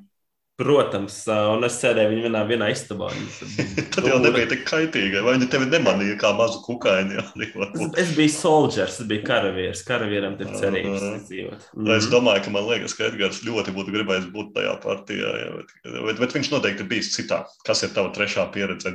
Protams, 0.55 1.17
un 1.27 1.67
es 1.67 1.81
sēdēju 1.83 2.11
viņu 2.13 2.23
vienā, 2.29 2.41
vienā 2.47 2.69
istabā. 2.71 3.09
Tad 3.95 4.05
jau 4.07 4.21
nebija 4.23 4.47
tik 4.53 4.61
kaitīgi. 4.69 5.19
Vai 5.27 5.33
viņi 5.35 5.49
tevi 5.51 5.67
nemanīja 5.67 6.15
kā 6.21 6.31
mazu 6.39 6.61
kukaiņu? 6.63 7.25
es, 7.43 7.81
es 8.05 8.13
biju 8.15 8.31
soldiers, 8.31 9.01
es 9.03 9.09
biju 9.11 9.25
karavīrs. 9.27 9.83
Karavīram 9.89 10.37
ir 10.39 10.53
cerības 10.55 11.03
dzīvot. 11.27 11.65
Mm 11.73 11.81
-hmm. 11.83 11.97
Es 11.97 12.07
domāju, 12.13 12.45
ka 12.45 12.53
man 12.55 12.69
liekas, 12.69 12.95
ka 12.95 13.09
Edgars 13.09 13.43
ļoti 13.43 13.75
būtu 13.75 13.97
gribējis 13.97 14.31
būt 14.37 14.53
tajā 14.55 14.77
partijā. 14.85 15.33
Jā, 15.41 15.51
bet, 15.57 15.75
bet, 16.07 16.23
bet 16.23 16.39
viņš 16.39 16.53
noteikti 16.55 16.87
bijis 16.95 17.11
citā. 17.17 17.43
Kas 17.67 17.83
ir 17.83 17.91
tava 17.97 18.15
trešā 18.15 18.47
pieredze? 18.55 18.95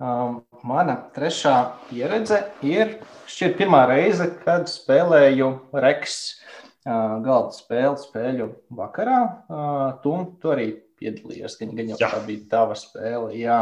Um, 0.00 0.42
mana 0.62 0.98
trešā 1.16 1.56
pieredze 1.88 2.44
ir 2.60 2.98
šķiet 3.24 3.56
pirmā 3.56 3.86
reize, 3.88 4.28
kad 4.44 4.68
spēlēju 4.68 5.48
Reks 5.72 6.20
galda 6.84 7.52
spēli 7.54 7.98
spēļu 8.00 8.46
vakarā. 8.76 9.18
Tu, 10.02 10.14
tu 10.40 10.52
arī 10.52 10.70
piedalījies. 11.00 11.56
Gan, 11.60 11.74
gan 11.78 11.92
jau 11.92 11.98
jā. 12.00 12.10
tā 12.12 12.20
bija 12.26 12.46
tava 12.52 12.76
spēle. 12.78 13.32
Jā. 13.38 13.60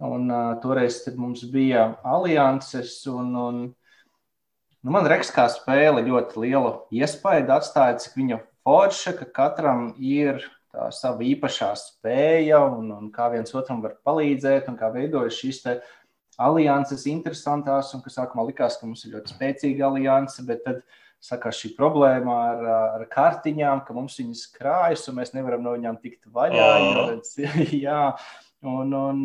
Un, 0.00 0.30
uh, 0.32 0.54
toreiz 0.62 1.02
mums 1.18 1.42
bija 1.52 1.90
alianses, 2.08 2.94
un, 3.10 3.34
un 3.36 3.58
nu, 3.68 4.94
man 4.94 5.08
Reks 5.10 5.32
kā 5.34 5.44
spēle 5.52 6.06
ļoti 6.06 6.40
lielu 6.46 6.72
iespaidu 7.02 7.52
atstāja, 7.58 7.98
cik 8.00 8.16
viņa 8.16 8.40
forša, 8.64 9.12
ka 9.18 9.28
katram 9.36 9.90
ir 10.00 10.40
tā 10.70 10.88
sava 10.94 11.24
īpašā 11.26 11.70
spēja, 11.76 12.62
un, 12.64 12.90
un 12.94 13.10
kā 13.12 13.28
viens 13.32 13.52
otram 13.58 13.82
var 13.84 13.98
palīdzēt, 14.06 14.70
un 14.70 14.78
kā 14.80 14.88
veidojas 14.94 15.36
šīs 15.36 15.64
alianses 16.40 17.04
interesantās, 17.10 17.92
un 17.92 18.04
kas 18.04 18.16
sākumā 18.16 18.46
likās, 18.48 18.78
ka 18.80 18.88
mums 18.88 19.04
ir 19.04 19.18
ļoti 19.18 19.34
spēcīga 19.34 19.88
alianse, 19.90 20.44
bet 20.48 20.64
tad 20.64 20.80
sakās 21.20 21.58
šī 21.60 21.74
problēma 21.76 22.36
ar, 22.52 22.64
ar 23.00 23.04
kartiņām, 23.12 23.84
ka 23.84 23.96
mums 23.96 24.16
viņas 24.20 24.46
krājas 24.54 25.04
un 25.10 25.18
mēs 25.20 25.34
nevaram 25.36 25.62
no 25.64 25.74
viņām 25.76 26.00
tikt 26.00 26.24
vaļā. 26.32 26.70
Oh. 27.04 27.12
Jā, 27.84 28.00
un, 28.64 28.96
un 28.96 29.22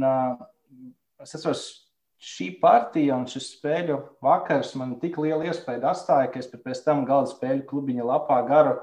es 1.23 1.37
esmu 1.39 1.55
šī 2.25 2.49
partija 2.61 3.15
un 3.19 3.25
šis 3.29 3.53
spēļu 3.57 3.97
vakars 4.23 4.73
man 4.79 4.95
tik 5.01 5.19
lielu 5.21 5.47
iespēju 5.49 5.83
atstāja, 5.87 6.29
ka 6.33 6.41
es 6.41 6.51
pēc 6.51 6.83
tam 6.85 7.03
galda 7.07 7.31
spēļu 7.31 7.65
klubiņa 7.69 8.07
lapā 8.11 8.41
garu 8.47 8.77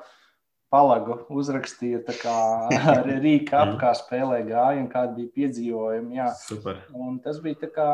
palagu 0.72 1.18
uzrakstīju, 1.32 2.00
kā 2.22 2.36
rīka 3.24 3.60
ap, 3.60 3.76
kā 3.80 3.92
spēlē 3.98 4.40
gāja 4.48 4.80
un 4.80 4.88
kādi 4.92 5.18
bija 5.20 5.34
piedzīvojumi. 5.36 6.16
Jā. 6.16 6.30
Super. 6.46 6.80
Un 6.96 7.18
tas 7.24 7.42
bija 7.44 7.60
tā 7.66 7.68
kā 7.74 7.88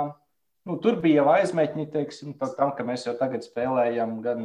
Nu, 0.69 0.75
tur 0.85 0.99
bija 1.01 1.23
jau 1.23 1.31
aizmetņi, 1.33 1.87
teiksim, 1.95 2.35
tam, 2.37 2.75
ka 2.77 2.85
mēs 2.85 3.07
jau 3.07 3.15
tagad 3.17 3.41
spēlējam 3.47 4.19
gan, 4.21 4.43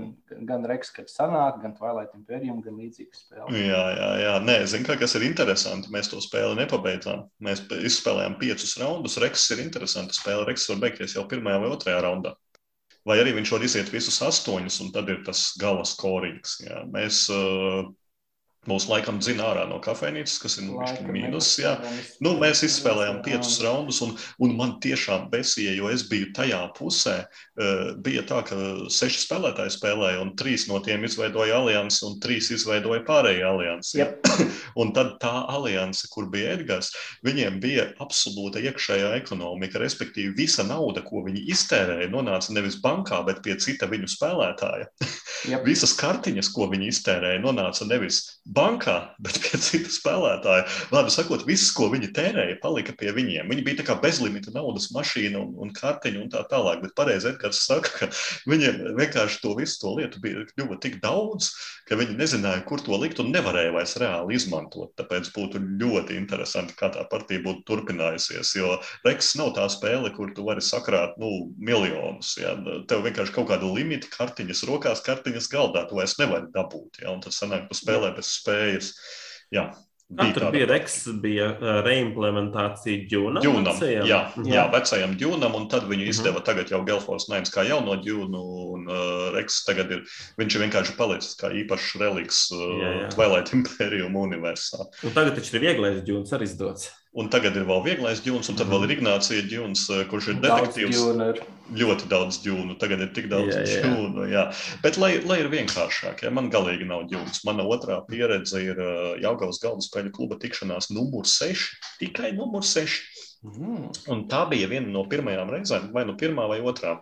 gan 0.47 0.63
Reks, 0.69 0.93
kad 0.95 1.09
sanāk, 1.11 1.57
gan 1.59 1.73
Twilight 1.75 2.13
Imperium, 2.15 2.61
gan 2.63 2.77
līdzīgas 2.79 3.25
spēles. 3.25 3.57
Jā, 3.59 3.81
jā, 3.97 4.07
jā. 4.21 4.35
Nē, 4.47 4.55
zinu, 4.71 4.87
kā, 4.87 4.95
kas 5.01 5.17
ir 5.19 5.25
interesanti. 5.27 5.91
Mēs 5.91 6.07
to 6.13 6.21
spēli 6.23 6.55
nepabeidzām. 6.61 7.25
Mēs 7.43 7.65
izspēlējām 7.75 8.37
piecus 8.39 8.77
raundus. 8.79 9.19
Reks 9.19 9.49
ir 9.51 9.65
interesanta 9.65 10.15
spēle. 10.15 10.47
Reks 10.47 10.69
var 10.71 10.79
beigties 10.85 11.17
jau 11.17 11.25
pirmajā 11.27 11.59
vai 11.65 11.73
otrajā 11.75 11.99
raundā. 12.07 12.33
Vai 13.03 13.19
arī 13.19 13.35
viņš 13.35 13.51
var 13.51 13.67
iziet 13.67 13.91
visus 13.91 14.21
astoņus, 14.23 14.79
un 14.85 14.93
tad 14.95 15.11
ir 15.11 15.19
tas 15.27 15.49
gala 15.59 15.83
skorings. 15.83 16.55
Jā. 16.63 16.85
Mēs 16.93 17.25
uh, 17.35 17.83
Mūsu 18.69 18.93
laikam 18.93 19.17
dzina 19.19 19.43
ārā 19.49 19.63
no 19.67 19.75
kafejnīcas, 19.83 20.37
kas 20.39 20.53
ir 20.61 20.69
nu, 20.69 20.77
mīnus. 21.11 21.49
Nu, 22.23 22.31
mēs 22.39 22.61
izspēlējām 22.63 23.19
piecus 23.25 23.57
raundus, 23.63 23.99
un, 24.05 24.13
un 24.39 24.53
man 24.55 24.77
tiešām 24.83 25.25
besīja, 25.33 25.73
jo 25.75 25.89
es 25.91 26.05
biju 26.07 26.29
tajā 26.37 26.61
pusē. 26.77 27.17
Uh, 27.59 27.91
bija 28.05 28.23
tā, 28.29 28.39
ka 28.47 28.55
seši 28.93 29.25
spēlētāji 29.25 29.75
spēlēja, 29.75 30.21
un 30.23 30.31
trīs 30.39 30.69
no 30.69 30.79
tiem 30.85 31.03
izveidoja 31.03 31.57
aliansi, 31.59 32.05
un 32.07 32.15
trīs 32.23 32.53
izveidoja 32.55 33.03
pārējie 33.07 33.43
aliansi. 33.49 33.97
Yep. 33.99 34.31
un 34.81 34.95
tad 34.95 35.17
tā 35.23 35.33
alianse, 35.51 36.07
kur 36.13 36.31
bija 36.31 36.55
Edgars, 36.55 36.93
viņiem 37.27 37.59
bija 37.63 37.89
absolūta 38.03 38.63
iekšējā 38.63 39.11
ekonomika. 39.19 39.81
Respektīvi, 39.83 40.37
visa 40.39 40.63
nauda, 40.67 41.03
ko 41.03 41.25
viņi 41.27 41.43
iztērēja, 41.51 42.07
nonāca 42.15 42.55
nevis 42.55 42.79
bankā, 42.83 43.19
bet 43.27 43.43
pie 43.43 43.59
cita 43.59 43.91
viņu 43.91 44.07
spēlētāja. 44.15 44.87
Yep. 45.51 45.65
Visas 45.69 45.97
kartiņas, 45.99 46.53
ko 46.55 46.71
viņi 46.71 46.89
iztērēja, 46.95 47.43
nonāca 47.43 47.91
nevis 47.91 48.23
bankā, 48.55 48.95
bet 49.23 49.39
pie 49.43 49.59
cita 49.61 49.91
spēlētāja. 49.93 50.65
Vārdu 50.93 51.13
sakot, 51.13 51.45
viss, 51.47 51.71
ko 51.75 51.89
viņi 51.93 52.11
tērēja, 52.15 52.59
palika 52.63 52.95
pie 52.97 53.13
viņiem. 53.15 53.49
Viņi 53.49 53.65
bija 53.65 53.87
kā 53.87 53.97
bezlimita 54.01 54.53
naudas 54.55 54.89
mašīna 54.95 55.41
un, 55.41 55.53
un 55.61 55.73
kartiņa 55.75 56.21
un 56.21 56.31
tā 56.33 56.43
tālāk. 56.51 56.83
Bet 56.83 56.95
pareizi 56.97 57.31
Edgars 57.31 57.63
saka, 57.67 57.91
ka 57.97 58.09
viņiem 58.49 58.95
vienkārši 58.99 59.41
to 59.43 59.55
visu 59.57 59.79
to 59.81 59.95
lietu 59.97 60.21
bija 60.23 60.45
kļuva 60.53 60.79
tik 60.83 60.99
daudz, 61.03 61.51
ka 61.89 61.97
viņi 61.99 62.17
nezināja, 62.19 62.63
kur 62.67 62.81
to 62.83 62.97
likt 62.99 63.21
un 63.23 63.31
nevarēja 63.33 63.73
vairs 63.75 63.97
reāli 64.01 64.37
izmantot. 64.37 64.93
Tāpēc 64.99 65.31
būtu 65.35 65.61
ļoti 65.81 66.17
interesanti, 66.19 66.77
kā 66.79 66.91
tā 66.93 67.05
partija 67.11 67.43
būtu 67.45 67.65
turpinājusies. 67.69 68.53
Jo 68.59 68.77
Reks 69.07 69.33
nav 69.39 69.53
tā 69.57 69.65
spēle, 69.71 70.11
kur 70.15 70.31
tu 70.35 70.45
vari 70.47 70.63
sakrāt 70.63 71.17
nu, 71.21 71.49
miljonus. 71.57 72.35
Ja? 72.39 72.55
Tev 72.89 73.03
vienkārši 73.07 73.35
kaut 73.35 73.49
kāda 73.51 73.69
limita, 73.69 74.09
kartiņas 74.13 74.63
rokās, 74.69 75.03
kartiņas 75.05 75.49
galdā, 75.51 75.85
tu 75.89 75.99
vairs 75.99 76.15
nevari 76.21 76.51
dabūt. 76.53 77.01
Ja? 77.03 77.11
Un 77.15 77.23
tas 77.23 77.39
sanāk, 77.41 77.67
tu 77.69 77.77
spēlē 77.77 78.13
bez 78.15 78.31
spējas. 78.43 78.93
Jā. 79.53 79.71
Bija 80.13 80.33
tur 80.35 80.43
bija 80.53 80.65
Reks, 80.69 80.95
bija 81.23 81.47
reimplementācija 81.85 83.07
ģūnam. 83.09 83.41
ģūnam 83.41 83.79
jā, 83.81 84.03
jā, 84.05 84.19
jā, 84.45 84.65
vecajam 84.73 85.15
ģūnam, 85.17 85.55
un 85.57 85.67
tad 85.71 85.87
viņu 85.89 86.03
mhm. 86.03 86.11
izdeva 86.11 86.35
mm 86.35 86.41
-hmm. 86.41 86.45
tagad 86.45 86.71
jau 86.71 86.81
Gelfors 86.85 87.29
Naims 87.31 87.53
kā 87.53 87.63
jauno 87.65 87.95
ģūnu, 87.97 88.41
un 88.75 88.89
uh, 88.91 89.31
Reks 89.33 89.63
tagad 89.65 89.91
ir, 89.91 90.03
viņš 90.37 90.55
ir 90.55 90.65
vienkārši 90.67 90.97
palicis 90.97 91.37
kā 91.39 91.49
īpašs 91.63 91.95
reliks 92.01 92.43
uh, 92.51 93.07
Twilight 93.15 93.53
Imperium 93.53 94.15
universā. 94.15 94.85
Un 95.03 95.15
tagad 95.15 95.35
taču 95.39 95.55
ir 95.55 95.65
vieglais 95.65 96.03
ģūns 96.03 96.35
arī 96.35 96.51
izdots. 96.51 96.91
Un 97.13 97.27
tagad 97.29 97.53
ir 97.59 97.67
vēl 97.69 97.83
vieglais 97.85 98.23
ģūns, 98.25 98.47
un 98.49 98.55
tad 98.57 98.71
vēl 98.71 98.87
ir 98.87 98.87
mhm. 98.87 98.95
Ignācija 98.97 99.43
ģūns, 99.45 99.83
eh, 99.93 100.05
kurš 100.09 100.31
ir 100.31 100.39
detektīvs. 100.41 101.01
Daudz 101.19 101.43
ļoti 101.77 102.07
daudz 102.09 102.39
ģūnu, 102.43 102.77
tagad 102.81 103.03
ir 103.05 103.11
tik 103.13 103.27
daudz 103.31 103.53
jā, 103.53 103.61
jā. 103.69 103.83
ģūnu. 103.85 104.25
Jā. 104.31 104.43
Bet, 104.81 104.97
lai, 105.01 105.11
lai 105.29 105.37
ir 105.43 105.49
vienkāršāk, 105.53 106.25
ja 106.25 106.31
man 106.33 106.49
galīgi 106.53 106.87
nav 106.89 107.05
ģūns. 107.11 107.43
Mana 107.47 107.65
otrā 107.69 107.99
pieredze 108.07 108.63
ir 108.65 108.81
eh, 108.81 109.21
Jaungavas 109.23 109.61
galvaspēļu 109.63 110.13
kluba 110.15 110.39
tikšanās 110.41 110.89
numur 110.93 111.29
6, 111.29 111.69
tikai 112.01 112.33
numur 112.37 112.65
6. 112.65 112.97
Mm. 113.43 113.87
Un 114.09 114.25
tā 114.31 114.45
bija 114.49 114.71
viena 114.71 114.89
no 114.89 115.05
pirmajām 115.11 115.53
reizēm, 115.53 115.89
vai 115.93 116.07
nu 116.09 116.17
pirmā 116.19 116.47
vai 116.49 116.61
otrā, 116.65 116.97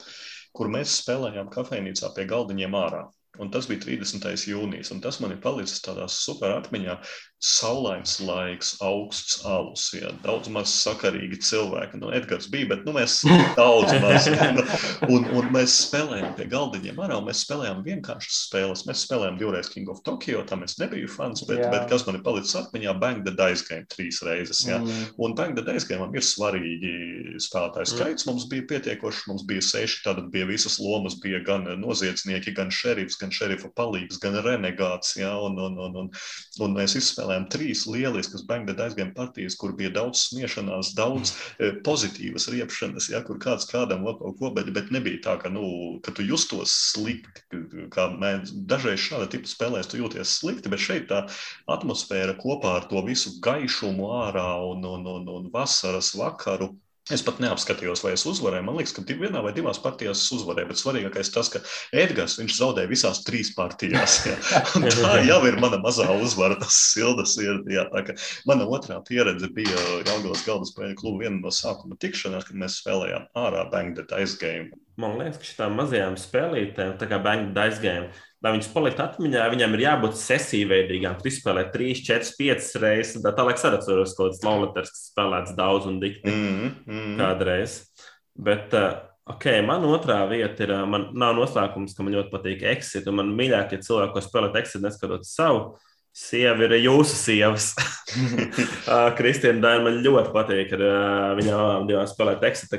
kur 0.52 0.72
mēs 0.74 1.00
spēlējām 1.06 1.52
kafejnīcā 1.54 2.12
pie 2.18 2.28
galdiņiem 2.28 2.80
ārā. 2.82 3.06
Un 3.40 3.48
tas 3.48 3.64
bija 3.70 3.80
30. 3.86 4.26
jūnijas, 4.52 4.92
un 4.92 5.00
tas 5.00 5.22
man 5.24 5.32
ir 5.32 5.38
palicis 5.40 5.80
tādā 5.86 6.04
super 6.12 6.52
atmiņā, 6.58 6.98
saulains 7.42 8.20
laiks, 8.22 8.76
augsts 8.86 9.40
alus, 9.48 9.88
ja, 9.96 10.12
daudz 10.22 10.50
maz 10.54 10.70
sakarīgi 10.84 11.40
cilvēki. 11.42 11.98
Nu, 12.02 12.12
Edgars 12.14 12.50
bija, 12.52 12.68
bet 12.70 12.84
nu, 12.86 12.94
mēs 12.94 13.22
daudz 13.60 13.96
maz. 14.04 14.28
Ja, 14.30 14.52
nu, 14.54 14.66
un, 15.08 15.26
un 15.40 15.48
mēs 15.56 15.78
spēlējām 15.88 16.36
pie 16.38 16.46
galdiņiem 16.52 17.00
arā, 17.02 17.18
un 17.18 17.30
mēs 17.30 17.46
spēlējām 17.48 17.82
vienkāršas 17.88 18.42
spēles. 18.50 18.84
Mēs 18.90 19.06
spēlējām 19.08 19.40
divreiz 19.40 19.72
King 19.72 19.90
of 19.90 20.04
Tokyo, 20.06 20.44
tam 20.52 20.68
es 20.68 20.76
nebiju 20.82 21.10
fans, 21.10 21.42
bet, 21.48 21.64
Jā. 21.64 21.72
bet 21.72 21.88
kas 21.90 22.06
man 22.06 22.20
ir 22.20 22.26
palicis 22.28 22.60
atmiņā, 22.62 22.94
Bang 23.02 23.24
the 23.26 23.34
Dice 23.40 23.66
Game 23.66 23.88
trīs 23.90 24.22
reizes. 24.28 24.62
Ja. 24.68 24.78
Mm. 24.84 25.10
Un 25.24 25.36
Bang 25.40 25.56
the 25.58 25.66
Dice 25.66 25.88
Game 25.90 26.12
ir 26.12 26.28
svarīgi 26.28 26.94
spēlētāju 27.42 27.88
mm. 27.88 27.94
skaits. 27.96 28.28
Mm. 28.28 28.36
Mums 28.36 28.50
bija 28.52 28.68
pietiekoši, 28.76 29.26
mums 29.32 29.48
bija 29.50 29.66
seši, 29.72 30.04
tad 30.06 30.22
bija 30.36 30.52
visas 30.52 30.78
lomas, 30.84 31.18
bija 31.24 31.42
gan 31.48 31.66
noziedznieki, 31.82 32.54
gan 32.60 32.70
šerifs, 32.76 33.21
gan 33.22 33.34
šerifa 33.36 33.72
palīgs, 33.78 34.20
gan 34.22 34.40
renegāts. 34.46 35.16
Ja, 35.20 35.36
un, 35.42 35.58
un, 35.60 35.78
un, 35.80 36.00
un, 36.04 36.12
un 36.66 36.78
mēs 36.78 36.98
izspēlējām 37.00 37.22
spēlējām 37.22 37.46
trīs 37.52 37.86
lieliskas 37.88 38.44
Bangda 38.48 38.76
aizgājuma 38.86 39.14
partijas, 39.16 39.56
kur 39.56 39.74
bija 39.78 39.92
daudz 39.94 40.28
smiešanās, 40.30 40.94
daudz 40.98 41.34
e, 41.60 41.72
pozitīvas 41.86 42.50
riepšanas, 42.52 43.10
ja, 43.12 43.22
kur 43.24 43.40
kāds 43.40 43.68
kādam 43.70 44.04
vēl 44.06 44.18
kaut 44.20 44.38
ko, 44.40 44.52
bet, 44.56 44.72
bet 44.74 44.92
nebija 44.92 45.22
tā, 45.24 45.38
ka, 45.42 45.50
nu, 45.50 46.00
ka 46.04 46.12
tu 46.12 46.24
justos 46.24 46.72
slikti, 46.92 47.62
kā 47.94 48.10
mēs 48.18 48.52
dažreiz 48.68 49.00
šāda 49.00 49.30
tipa 49.32 49.48
spēlēs 49.48 49.88
tu 49.92 50.02
jūties 50.02 50.38
slikti, 50.42 50.70
bet 50.70 50.82
šeit 50.82 51.10
tā 51.10 51.26
atmosfēra 51.72 52.38
kopā 52.42 52.78
ar 52.80 52.88
to 52.90 53.02
visu 53.06 53.38
gaišumu 53.42 54.12
ārā 54.26 54.50
un, 54.72 54.86
un, 54.86 55.06
un, 55.08 55.28
un 55.30 55.52
vasaras 55.54 56.14
vakaru 56.18 56.74
Es 57.10 57.24
pat 57.26 57.40
neapskatījos, 57.42 58.04
vai 58.06 58.12
es 58.14 58.24
uzvarēju. 58.30 58.66
Man 58.68 58.76
liekas, 58.78 58.94
ka 58.94 59.02
vienā 59.08 59.42
vai 59.42 59.56
divās 59.56 59.80
partijās 59.82 60.22
es 60.22 60.34
uzvarēju. 60.36 60.70
Bet 60.70 60.80
svarīgākais 60.80 61.32
tas, 61.34 61.50
ka 61.50 61.64
Edgars 61.98 62.38
zaudēja 62.38 62.92
visās 62.92 63.24
trīs 63.26 63.50
partijās. 63.58 64.20
tā 65.00 65.16
jau 65.26 65.40
ir 65.50 65.58
mana 65.64 65.80
mazā 65.82 66.06
uzvara. 66.22 66.60
Tas 66.62 66.78
sildas 66.94 67.34
ir. 67.42 67.64
Jā, 67.74 67.88
mana 68.46 68.70
otrā 68.70 69.00
pieredze 69.08 69.50
bija 69.56 69.74
Jāgaunas 70.06 70.46
galdas 70.46 70.76
spēļu 70.76 71.00
kluba 71.02 71.26
viena 71.26 71.42
no 71.42 71.54
sākuma 71.56 71.98
tikšanās, 71.98 72.46
kad 72.52 72.62
mēs 72.62 72.78
spēlējām 72.84 73.28
ārā 73.48 73.66
Bangdata 73.74 74.22
aizgājumu. 74.22 74.78
Man 75.02 75.18
liekas, 75.18 75.42
ka 75.42 75.50
šīm 75.50 75.80
mazajām 75.80 76.20
spēlītēm, 76.22 76.98
tā 77.02 77.10
kā 77.10 77.18
Bangdata 77.24 77.66
aizgājumu, 77.66 78.12
lai 78.42 78.56
viņas 78.56 78.72
paliktu 78.74 79.04
atmiņā, 79.04 79.44
viņam 79.54 79.76
ir 79.78 79.84
jābūt 79.86 80.18
sesijveidīgām. 80.18 81.20
Tu 81.22 81.34
spēlē 81.36 81.68
3, 81.74 82.02
4, 82.08 82.32
5 82.40 82.72
reizes. 82.82 83.22
Tā 83.22 83.34
tālāk 83.38 83.62
arī 83.62 83.78
atceros, 83.78 84.16
ka 84.18 84.32
tas 84.32 84.42
lauleters, 84.46 84.94
kas 84.96 85.06
spēlēts 85.12 85.56
daudz 85.58 85.88
un 85.92 86.00
dikti 86.02 86.34
mm 86.34 86.74
-hmm. 86.88 87.14
kādreiz. 87.22 87.78
Bet, 88.34 88.74
uh, 88.74 88.98
ok, 89.30 89.46
man 89.68 89.86
otrā 89.86 90.24
vieta 90.30 90.64
ir, 90.66 90.74
uh, 90.74 90.88
man 90.90 91.12
nav 91.14 91.36
noslēpums, 91.38 91.94
ka 91.96 92.04
man 92.04 92.18
ļoti 92.18 92.34
patīk 92.34 92.64
exit. 92.64 93.08
Un 93.08 93.20
man 93.22 93.34
mīļākie 93.38 93.78
cilvēki, 93.78 94.14
ko 94.14 94.26
spēlēt 94.26 94.58
exit, 94.58 94.82
neskatot 94.82 95.26
savu. 95.26 95.78
Sieva 96.12 96.66
ir 96.66 96.72
jūsu 96.82 97.16
sievas. 97.16 97.76
Kristīna 99.20 99.62
Dāna 99.62 99.84
man 99.84 100.02
ļoti 100.04 100.34
patīk. 100.34 100.74
Ar, 100.74 101.36
viņa 101.38 101.54
abām 101.56 101.88
divām 101.88 102.10
spēlēt 102.10 102.44
exit. 102.44 102.74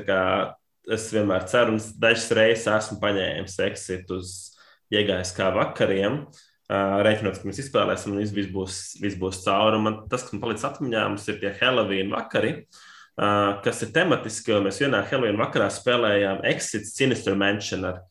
Es 0.91 1.07
vienmēr 1.13 1.47
ceru, 1.47 1.71
un 1.71 1.79
dažas 1.95 2.31
reizes 2.35 2.67
esmu 2.67 2.99
paņēmis 2.99 3.59
exit 3.63 4.11
uz 4.11 4.52
iegājis 4.93 5.33
kā 5.37 5.49
vakariem. 5.55 6.23
Uh, 6.71 7.01
Reiķinot, 7.05 7.37
ka 7.41 7.49
mēs 7.49 7.59
izspēlēsim, 7.65 8.15
un 8.15 8.23
viss 8.23 8.49
būs, 8.53 8.79
viss 9.03 9.19
būs 9.19 9.43
cauri. 9.43 9.81
Man, 9.83 9.99
tas, 10.09 10.25
kas 10.25 10.33
man 10.33 10.43
palicis 10.45 10.67
atmiņā, 10.69 11.05
mums 11.11 11.27
ir 11.29 11.39
tie 11.41 11.51
Halloween 11.59 12.13
vakari, 12.13 12.53
uh, 12.63 13.59
kas 13.65 13.83
ir 13.85 13.91
tematiski, 13.95 14.55
mēs 14.63 14.79
vienā 14.81 15.03
Halloween 15.09 15.39
vakarā 15.41 15.67
spēlējām 15.73 16.43
Exit 16.53 16.87
Sinister 16.89 17.37
Mansion 17.37 17.85
ar, 17.89 18.01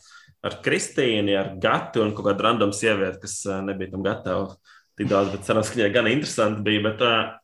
ar 0.45 0.59
Kristīnu, 0.65 1.35
ar 1.41 1.55
Gatu 1.63 2.05
un 2.05 2.13
kaut 2.15 2.29
kādu 2.29 2.47
random 2.47 2.77
sievieti, 2.77 3.23
kas 3.25 3.41
nebija 3.65 3.95
tam 3.95 4.05
gatava 4.07 4.53
tik 5.01 5.09
daudz, 5.11 5.33
bet 5.33 5.49
cerams, 5.49 5.73
ka 5.73 5.81
viņai 5.81 5.93
gan 5.97 6.11
interesanti 6.13 6.67
bija. 6.67 6.85
Bet, 6.91 7.07
uh, 7.09 7.42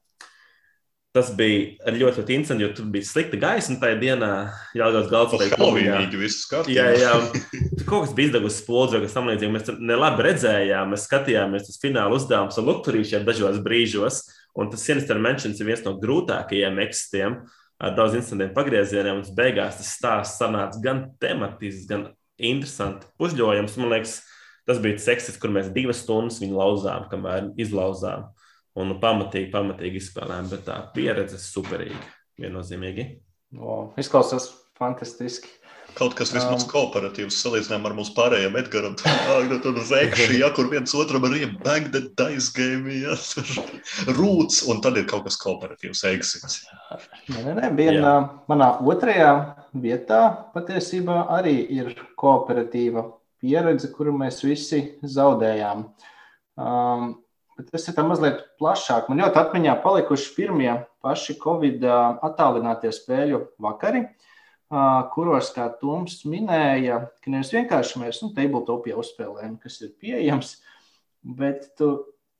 Tas 1.19 1.33
bija 1.35 1.91
ļoti, 1.91 2.21
ļoti 2.21 2.35
interesanti, 2.37 2.63
jo 2.63 2.69
tur 2.79 2.87
bija 2.95 3.07
slikta 3.09 3.39
gaisma 3.43 3.75
tajā 3.83 3.97
dienā. 3.99 4.29
Jā. 4.79 4.87
Tas 4.95 5.09
bija 6.13 6.21
viss 6.21 6.45
kārtībā. 6.47 6.77
Jā, 6.79 6.93
jā. 6.95 7.15
Kaut 7.89 8.05
kas 8.05 8.13
bija 8.15 8.31
izdevusi 8.31 8.61
spuldzi, 8.63 9.01
kas 9.03 9.17
tam 9.17 9.27
līdzīgi. 9.27 9.51
Mēs 9.57 9.73
nelabi 9.83 10.29
redzējām, 10.29 10.95
mēs 10.95 11.09
skatījāmies 11.09 11.67
uz 11.73 11.81
fināla 11.83 12.15
uzdevumu 12.15 12.55
un 12.55 12.69
lukturīšiem 12.71 13.27
dažos 13.27 13.59
brīžos. 13.67 14.21
Un 14.59 14.71
tas 14.71 14.87
Sinister 14.87 15.19
Mentions 15.19 15.59
ir 15.59 15.73
viens 15.73 15.83
no 15.83 15.97
grūtākajiem 15.99 16.79
ekstiem 16.87 17.41
ar 17.83 17.99
daudz 17.99 18.15
instantiem 18.21 18.55
pagriezieniem. 18.55 19.19
Un 19.19 19.35
beigās 19.35 19.83
tas 19.83 19.91
stāsts 19.99 20.39
sanāca 20.39 20.79
gan 20.87 21.09
tematisks, 21.19 21.89
gan 21.91 22.13
interesants, 22.39 23.11
uzļaujams. 23.19 23.75
Man 23.83 23.97
liekas, 23.97 24.21
tas 24.71 24.79
bija 24.87 25.03
seksis, 25.03 25.43
kur 25.43 25.51
mēs 25.51 25.75
divas 25.75 26.05
stundas 26.07 26.39
viņu 26.45 26.63
lauzām, 26.63 27.11
kamēr 27.11 27.57
izlauzām 27.59 28.31
un 28.79 28.97
pamatīgi, 29.03 29.51
pamatīgi 29.53 30.03
izspēlējām, 30.03 30.51
bet 30.53 30.65
tā 30.69 30.79
pieredze 30.95 31.41
superīga, 31.43 32.01
viennozīmīgi. 32.41 33.09
Wow, 33.59 33.93
izklausās 34.01 34.51
fantastiski. 34.79 35.51
Kaut 35.97 36.13
kas 36.15 36.31
vismaz 36.31 36.63
um, 36.63 36.69
kooperatīvs 36.71 37.39
salīdzinājumā 37.43 37.89
ar 37.91 37.95
mūsu 37.97 38.13
pārējiem 38.15 38.57
Edgars. 38.61 39.03
Tur 39.65 39.79
vekši, 39.89 40.37
ja 40.39 40.51
kur 40.55 40.69
viens 40.71 40.93
otram 40.95 41.25
ir 41.31 41.39
iebagda 41.41 42.03
dice 42.21 42.53
game, 42.55 42.93
ja 43.01 43.17
rūts, 44.19 44.61
un 44.71 44.83
tad 44.85 45.01
ir 45.01 45.09
kaut 45.11 45.25
kas 45.27 45.39
kooperatīvs 45.41 46.05
exits. 46.13 46.61
Nē, 47.33 47.41
nē, 47.49 47.55
nē, 47.59 47.71
viena 47.79 48.13
manā 48.51 48.75
otrajā 48.85 49.33
vietā 49.75 50.21
patiesībā 50.55 51.25
arī 51.39 51.57
ir 51.81 51.95
kooperatīva 52.21 53.09
pieredze, 53.43 53.91
kuru 53.95 54.15
mēs 54.21 54.43
visi 54.45 54.85
zaudējām. 55.03 55.87
Um, 56.59 57.11
Bet 57.59 57.73
tas 57.75 57.89
ir 57.91 57.95
tā 57.97 58.05
mazliet 58.07 58.45
plašāk. 58.61 59.09
Man 59.11 59.19
ļoti 59.19 59.41
atmiņā 59.41 59.73
palikuši 59.83 60.29
pirmie 60.37 60.71
paši 61.03 61.35
Covid 61.43 61.83
attālinātie 61.83 62.93
spēļu 62.95 63.41
vakari, 63.65 64.05
kuros, 65.15 65.51
kā 65.57 65.67
Toms 65.81 66.21
minēja, 66.29 67.01
ka 67.19 67.33
nevis 67.35 67.51
vienkārši 67.57 68.05
mēs 68.05 68.23
nu, 68.23 68.31
tabletopā 68.37 68.95
uzspēlējam, 69.03 69.57
kas 69.59 69.81
ir 69.83 69.91
pieejams, 69.99 70.55
bet 71.27 71.67
tu 71.81 71.91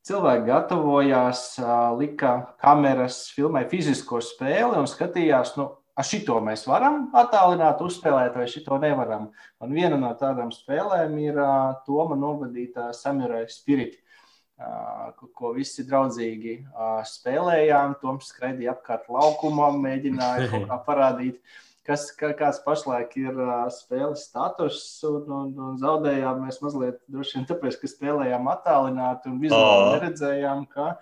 cilvēki 0.07 0.47
gatavojās, 0.53 1.45
lika 1.99 2.35
kameras, 2.63 3.25
filmēja 3.35 3.73
fizisko 3.75 4.23
spēli 4.23 4.79
un 4.79 4.87
skatījās, 4.87 5.57
nu, 5.59 5.73
ar 5.99 6.07
šito 6.07 6.39
mēs 6.47 6.63
varam 6.71 7.09
attālināt, 7.17 7.83
uzspēlēt, 7.83 8.37
vai 8.39 8.47
šito 8.47 8.79
nevaram. 8.79 9.33
Un 9.65 9.75
viena 9.75 9.99
no 9.99 10.15
tādām 10.21 10.55
spēlēm 10.55 11.19
ir 11.27 11.41
Toma 11.89 12.15
novadītā 12.15 12.93
Samurai 12.95 13.49
Spirit 13.51 13.99
ko 15.39 15.53
visi 15.57 15.85
draudzīgi 15.87 16.59
spēlējām. 17.07 17.97
Toms 18.03 18.33
skraidīja 18.33 18.75
apkārt 18.75 19.09
laukumam, 19.13 19.81
mēģināja 19.85 20.63
kā 20.67 20.79
parādīt, 20.89 21.39
kas, 21.87 22.09
kāds 22.19 22.61
pašlaik 22.65 23.15
ir 23.21 23.39
spēles 23.75 24.27
status. 24.29 24.81
Un, 25.09 25.31
un, 25.41 25.53
un 25.69 25.79
zaudējām 25.83 26.43
mēs 26.47 26.61
mazliet 26.65 26.99
droši 27.07 27.39
vien 27.39 27.49
tāpēc, 27.53 27.79
ka 27.81 27.93
spēlējām 27.95 28.51
attālināti 28.55 29.33
un 29.33 29.41
vizuāli 29.45 29.95
neredzējām, 29.95 30.67
ka 30.75 30.97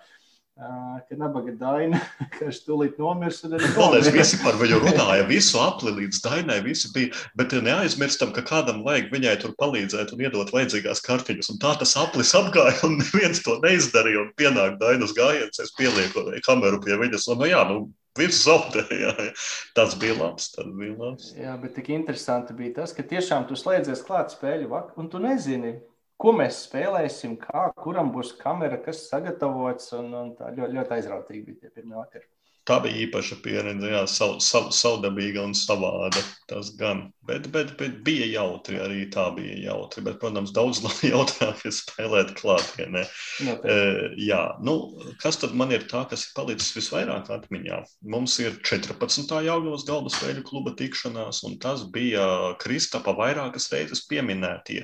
ka 0.57 1.17
nabaga 1.19 1.53
Daina, 1.59 1.99
ka 2.33 2.47
viņš 2.47 2.59
tūlīt 2.65 2.97
nomirs. 3.01 3.43
Galvenais 3.45 4.09
visi 4.13 4.39
par 4.41 4.57
viņu 4.59 4.79
runāja, 4.83 5.27
visu 5.29 5.59
apli 5.61 5.93
līdz 5.99 6.21
Dainai, 6.25 6.57
visi 6.65 6.89
bija, 6.95 7.13
bet 7.37 7.53
neaizmirstam, 7.65 8.33
ka 8.35 8.43
kādam 8.47 8.81
vajag 8.87 9.11
viņai 9.13 9.35
tur 9.43 9.53
palīdzēt 9.61 10.15
un 10.15 10.25
iedot 10.25 10.51
vajadzīgās 10.55 11.03
kartiņas. 11.05 11.51
Un 11.53 11.61
tā 11.61 11.75
tas 11.81 11.93
aplis 11.99 12.33
apgāja, 12.37 12.79
un 12.87 12.97
neviens 13.03 13.43
to 13.45 13.59
neizdarīja, 13.63 14.25
un 14.25 14.33
pienāk 14.39 14.79
Dainas 14.81 15.13
gājiens, 15.17 15.61
es 15.61 15.73
pielieku 15.77 16.25
kameru 16.47 16.81
pie 16.83 16.97
viņas, 16.99 17.29
un 17.33 17.41
nu 17.43 17.53
jā, 17.53 17.63
nu, 17.69 17.87
Viņš 18.17 18.37
zaudēja. 18.47 19.11
Tas 19.77 19.93
bija 20.01 20.15
labs. 20.17 20.49
Tas 20.55 20.69
bija 20.73 20.95
labs. 20.97 21.29
Jā, 21.37 21.53
bet 21.61 21.75
tik 21.77 21.91
interesanti 21.93 22.55
bija 22.57 22.79
tas, 22.79 22.95
ka 22.97 23.05
tiešām 23.05 23.45
tu 23.49 23.53
slēdzies 23.53 24.01
klāt 24.07 24.33
spēļu 24.33 24.71
vakar, 24.71 24.97
un 24.97 25.11
tu 25.11 25.21
nezini, 25.21 25.75
ko 26.21 26.33
mēs 26.35 26.63
spēlēsim, 26.67 27.37
kā, 27.41 27.67
kuram 27.83 28.11
būs 28.13 28.33
kamera, 28.41 28.79
kas 28.83 29.05
sagatavots. 29.11 29.93
Un, 29.99 30.11
un 30.21 30.33
tā 30.39 30.51
ļoti, 30.55 30.77
ļoti 30.79 30.97
aizrautīgi 30.97 31.45
bija 31.49 31.65
tie 31.65 31.73
pirmie 31.75 31.97
vakari. 31.99 32.27
Tā 32.67 32.81
bija 32.83 33.05
īpaša 33.05 33.37
pieredze, 33.45 33.87
jā, 33.93 34.01
sav, 34.11 34.33
sav, 34.43 34.65
savdabīga 34.75 35.45
un 35.47 35.53
savāda. 35.55 36.19
Tas 36.51 36.73
gan, 36.75 37.05
bet, 37.27 37.45
bet, 37.53 37.73
bet 37.79 38.01
bija 38.03 38.27
jautri, 38.27 38.75
arī 38.83 39.05
tā 39.11 39.29
bija 39.35 39.55
jautri. 39.69 40.03
Bet, 40.03 40.17
protams, 40.19 40.51
daudz 40.55 40.81
jautrāk 41.13 41.63
ir 41.63 41.75
spēlēt 41.75 42.33
klātienē. 42.39 43.05
No, 43.47 43.55
e, 43.63 43.77
jā, 44.19 44.41
nu, 44.67 44.75
kas 45.23 45.39
tad 45.39 45.55
man 45.55 45.71
ir 45.75 45.87
tā, 45.87 46.03
kas 46.11 46.25
ir 46.27 46.33
palicis 46.35 46.75
visvairāk 46.75 47.31
atmiņā? 47.37 47.79
Mums 48.11 48.35
ir 48.43 48.59
14. 48.59 49.31
jaunās 49.47 49.87
galda 49.87 50.11
spēļu 50.11 50.43
kluba 50.47 50.75
tikšanās, 50.75 51.45
un 51.47 51.55
tas 51.63 51.87
bija 51.93 52.27
Kristapa 52.59 53.15
vairākas 53.15 53.71
reizes 53.71 54.03
pieminētie 54.11 54.83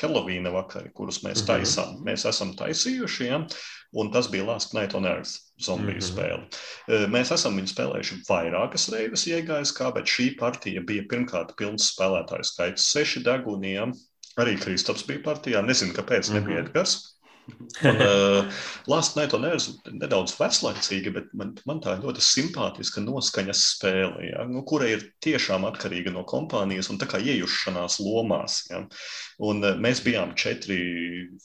Helovīna 0.00 0.52
vakari, 0.52 0.92
kurus 0.92 1.22
mēs 1.24 1.40
mhm. 1.42 1.48
taisām. 1.48 1.94
Mm 1.94 1.96
-hmm. 1.96 2.10
Mēs 2.12 2.28
esam 2.28 2.52
taisījuši, 2.60 3.24
ja? 3.28 3.40
un 3.92 4.12
tas 4.12 4.28
bija 4.32 4.44
Last 4.44 4.76
Night 4.76 4.94
on 4.94 5.08
Earth 5.08 5.51
zombiju 5.66 5.98
mm 5.98 6.00
-hmm. 6.00 6.10
spēle. 6.12 6.42
E, 6.88 7.06
mēs 7.12 7.32
esam 7.34 7.56
viņu 7.58 7.72
spēlējuši 7.72 8.20
vairākas 8.28 8.88
reizes 8.94 9.26
iegājis, 9.26 9.74
bet 9.94 10.14
šī 10.16 10.28
partija 10.38 10.80
bija 10.80 11.06
pirmkārt 11.10 11.56
pilns 11.56 11.92
spēlētāju 11.94 12.44
skaits, 12.44 12.90
seši 12.92 13.24
deguniem. 13.24 13.92
Arī 14.40 14.56
Kristaps 14.56 15.06
bija 15.06 15.20
partijā. 15.24 15.62
Nezinu, 15.62 15.92
kāpēc 15.92 16.28
mm 16.28 16.30
-hmm. 16.30 16.40
nebija 16.40 16.58
Edgars. 16.60 17.12
Un, 17.82 17.96
uh, 17.96 18.44
Last 18.86 19.16
Night 19.16 19.34
on 19.34 19.44
Earth 19.44 19.68
nedaudz 19.90 20.34
veclaicīga, 20.38 21.12
bet 21.14 21.32
man, 21.34 21.54
man 21.66 21.80
tā 21.82 21.96
ļoti 21.98 22.22
simpātiska 22.22 23.02
noskaņas 23.02 23.62
spēle, 23.74 24.28
ja, 24.28 24.44
nu, 24.48 24.62
kura 24.68 24.90
ir 24.92 25.08
tiešām 25.24 25.66
atkarīga 25.66 26.12
no 26.14 26.22
kompānijas 26.28 26.92
un 26.92 27.00
tā 27.02 27.08
kā 27.10 27.18
iejušanās 27.18 27.98
lomās. 28.02 28.62
Ja. 28.70 28.84
Un 29.42 29.62
uh, 29.64 29.76
mēs 29.82 30.02
bijām 30.04 30.34
četri 30.38 30.78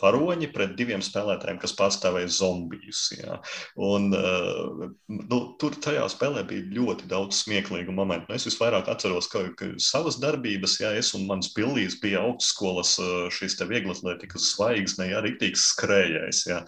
varoņi 0.02 0.52
pret 0.53 0.76
diviem 0.80 1.03
spēlētājiem, 1.06 1.61
kas 1.61 1.76
pārstāvēja 1.78 2.32
zombijus. 2.40 3.03
Ja. 3.18 3.40
Un, 3.76 4.10
uh, 4.15 4.88
nu, 5.07 5.41
tur 5.61 5.78
tajā 5.84 6.06
spēlē 6.14 6.45
bija 6.49 6.68
ļoti 6.78 7.10
daudz 7.11 7.44
smieklīgu 7.44 7.95
momentu. 7.95 8.30
Nu, 8.30 8.38
es 8.38 8.48
visvairāk 8.49 8.90
atceros, 8.91 9.30
ka, 9.32 9.45
ka 9.57 9.72
savas 9.82 10.19
darbības, 10.22 10.80
ja 10.84 10.94
es 10.98 11.14
un 11.18 11.28
mans 11.30 11.52
Billīs 11.57 11.98
bija 12.02 12.22
augstskolas 12.28 12.98
šīs 13.34 13.56
te 13.57 13.65
vieglatlētikas 13.69 14.52
zvaigzne, 14.53 15.10
ja, 15.11 15.22
skrējums 15.24 15.65
skrējējs. 15.78 16.41
Ja. 16.48 16.60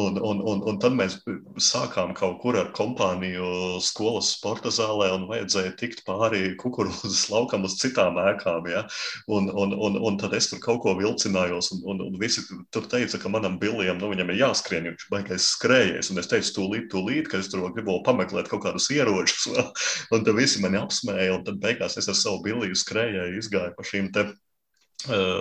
Un, 0.00 0.18
un, 0.22 0.40
un, 0.40 0.62
un 0.68 0.78
tad 0.82 0.96
mēs 0.96 1.18
sākām 1.62 2.14
kaut 2.16 2.38
kur 2.42 2.58
ar 2.58 2.70
kompāniju 2.76 3.80
skolas 3.84 4.32
sporta 4.36 4.72
zālē 4.74 5.10
un 5.14 5.26
vajadzēja 5.30 5.74
tikt 5.80 6.04
pāri 6.06 6.54
kukurūzas 6.60 7.28
laukam 7.32 7.66
uz 7.68 7.78
citām 7.80 8.18
ēkām. 8.20 8.68
Ja. 8.70 8.84
Un, 9.28 9.50
un, 9.50 9.74
un, 9.74 9.98
un 9.98 10.18
tad 10.20 10.36
es 10.38 10.50
tur 10.50 10.62
kaut 10.68 10.82
ko 10.84 10.94
vilcinājos, 10.98 11.72
un, 11.74 11.84
un, 11.92 12.02
un 12.08 12.18
visi 12.20 12.44
tur 12.74 12.86
teica, 12.90 13.20
ka 13.20 13.32
manam 13.32 13.58
bilijam 13.60 14.00
nu, 14.00 14.12
ir 14.14 14.34
jāskrien, 14.38 14.90
viņš 14.90 15.06
baigais 15.12 15.48
skrējējs. 15.56 16.12
Un 16.12 16.22
es 16.22 16.30
teicu, 16.30 16.54
tūlīt, 16.58 16.90
tūlīt, 16.92 17.30
ka 17.32 17.40
es 17.42 17.50
tur 17.52 17.66
gribu 17.74 17.98
pameklēt 18.06 18.50
kaut 18.52 18.64
kādus 18.66 18.90
ieročus. 18.94 19.48
un 20.12 20.26
tad 20.26 20.36
visi 20.38 20.62
mani 20.64 20.80
apsmēja, 20.80 21.38
un 21.38 21.46
tad 21.48 21.62
beigās 21.62 21.98
es 22.00 22.10
ar 22.10 22.18
savu 22.18 22.42
biliju 22.46 22.76
skrējēju 22.78 23.42
izgāju 23.42 23.74
pa 23.76 23.88
šīm 23.88 24.12
te 24.14 24.28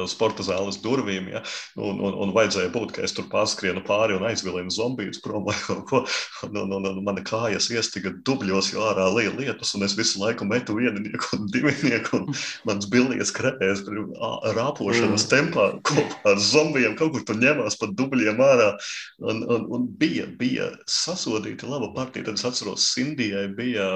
sporta 0.08 0.44
zāles 0.46 0.78
durvīm. 0.84 1.32
Ja? 1.34 1.42
Un, 1.82 1.98
un, 1.98 2.14
un 2.14 2.34
vajadzēja 2.36 2.70
būt, 2.74 2.94
ka 2.94 3.02
es 3.08 3.16
tur 3.18 3.26
pārskrienu 3.32 3.82
pāri 3.88 4.14
un 4.14 4.26
aizvilinu 4.28 4.70
zombijus 4.70 5.22
prom 5.24 5.48
vai 5.48 5.56
kaut 5.64 5.84
ko. 5.90 6.04
Un, 6.46 6.74
un, 6.78 6.86
un 6.86 7.00
mana 7.06 7.24
kājas 7.26 7.72
iestiga 7.74 8.14
dubļos, 8.28 8.70
jo 8.74 8.86
ārā 8.86 9.08
lija 9.16 9.34
lietus, 9.34 9.74
un 9.74 9.88
es 9.88 9.96
visu 9.98 10.22
laiku 10.22 10.46
metu 10.46 10.78
vieninieku 10.78 11.40
un 11.40 11.50
divinieku. 11.54 12.22
Un 12.22 12.38
mans 12.70 12.90
bilijas 12.92 13.34
krējas 13.34 13.82
rāpošanas 13.88 15.26
mm. 15.26 15.32
tempā 15.32 15.68
kopā 15.88 16.36
ar 16.36 16.42
zombijiem 16.42 16.98
kaut 17.00 17.16
kur 17.16 17.26
tur 17.26 17.42
ņemās 17.42 17.80
pa 17.82 17.90
dubļiem 17.98 18.42
ārā. 18.44 18.70
Un, 19.26 19.42
un, 19.42 19.66
un 19.74 19.90
bija, 19.98 20.28
bija 20.38 20.70
sasodīta 20.86 21.70
laba 21.70 21.90
partija. 21.98 22.28
Tad 22.30 22.38
es 22.38 22.46
atceros, 22.46 22.86
Sindijai 22.94 23.48
bija 23.58 23.90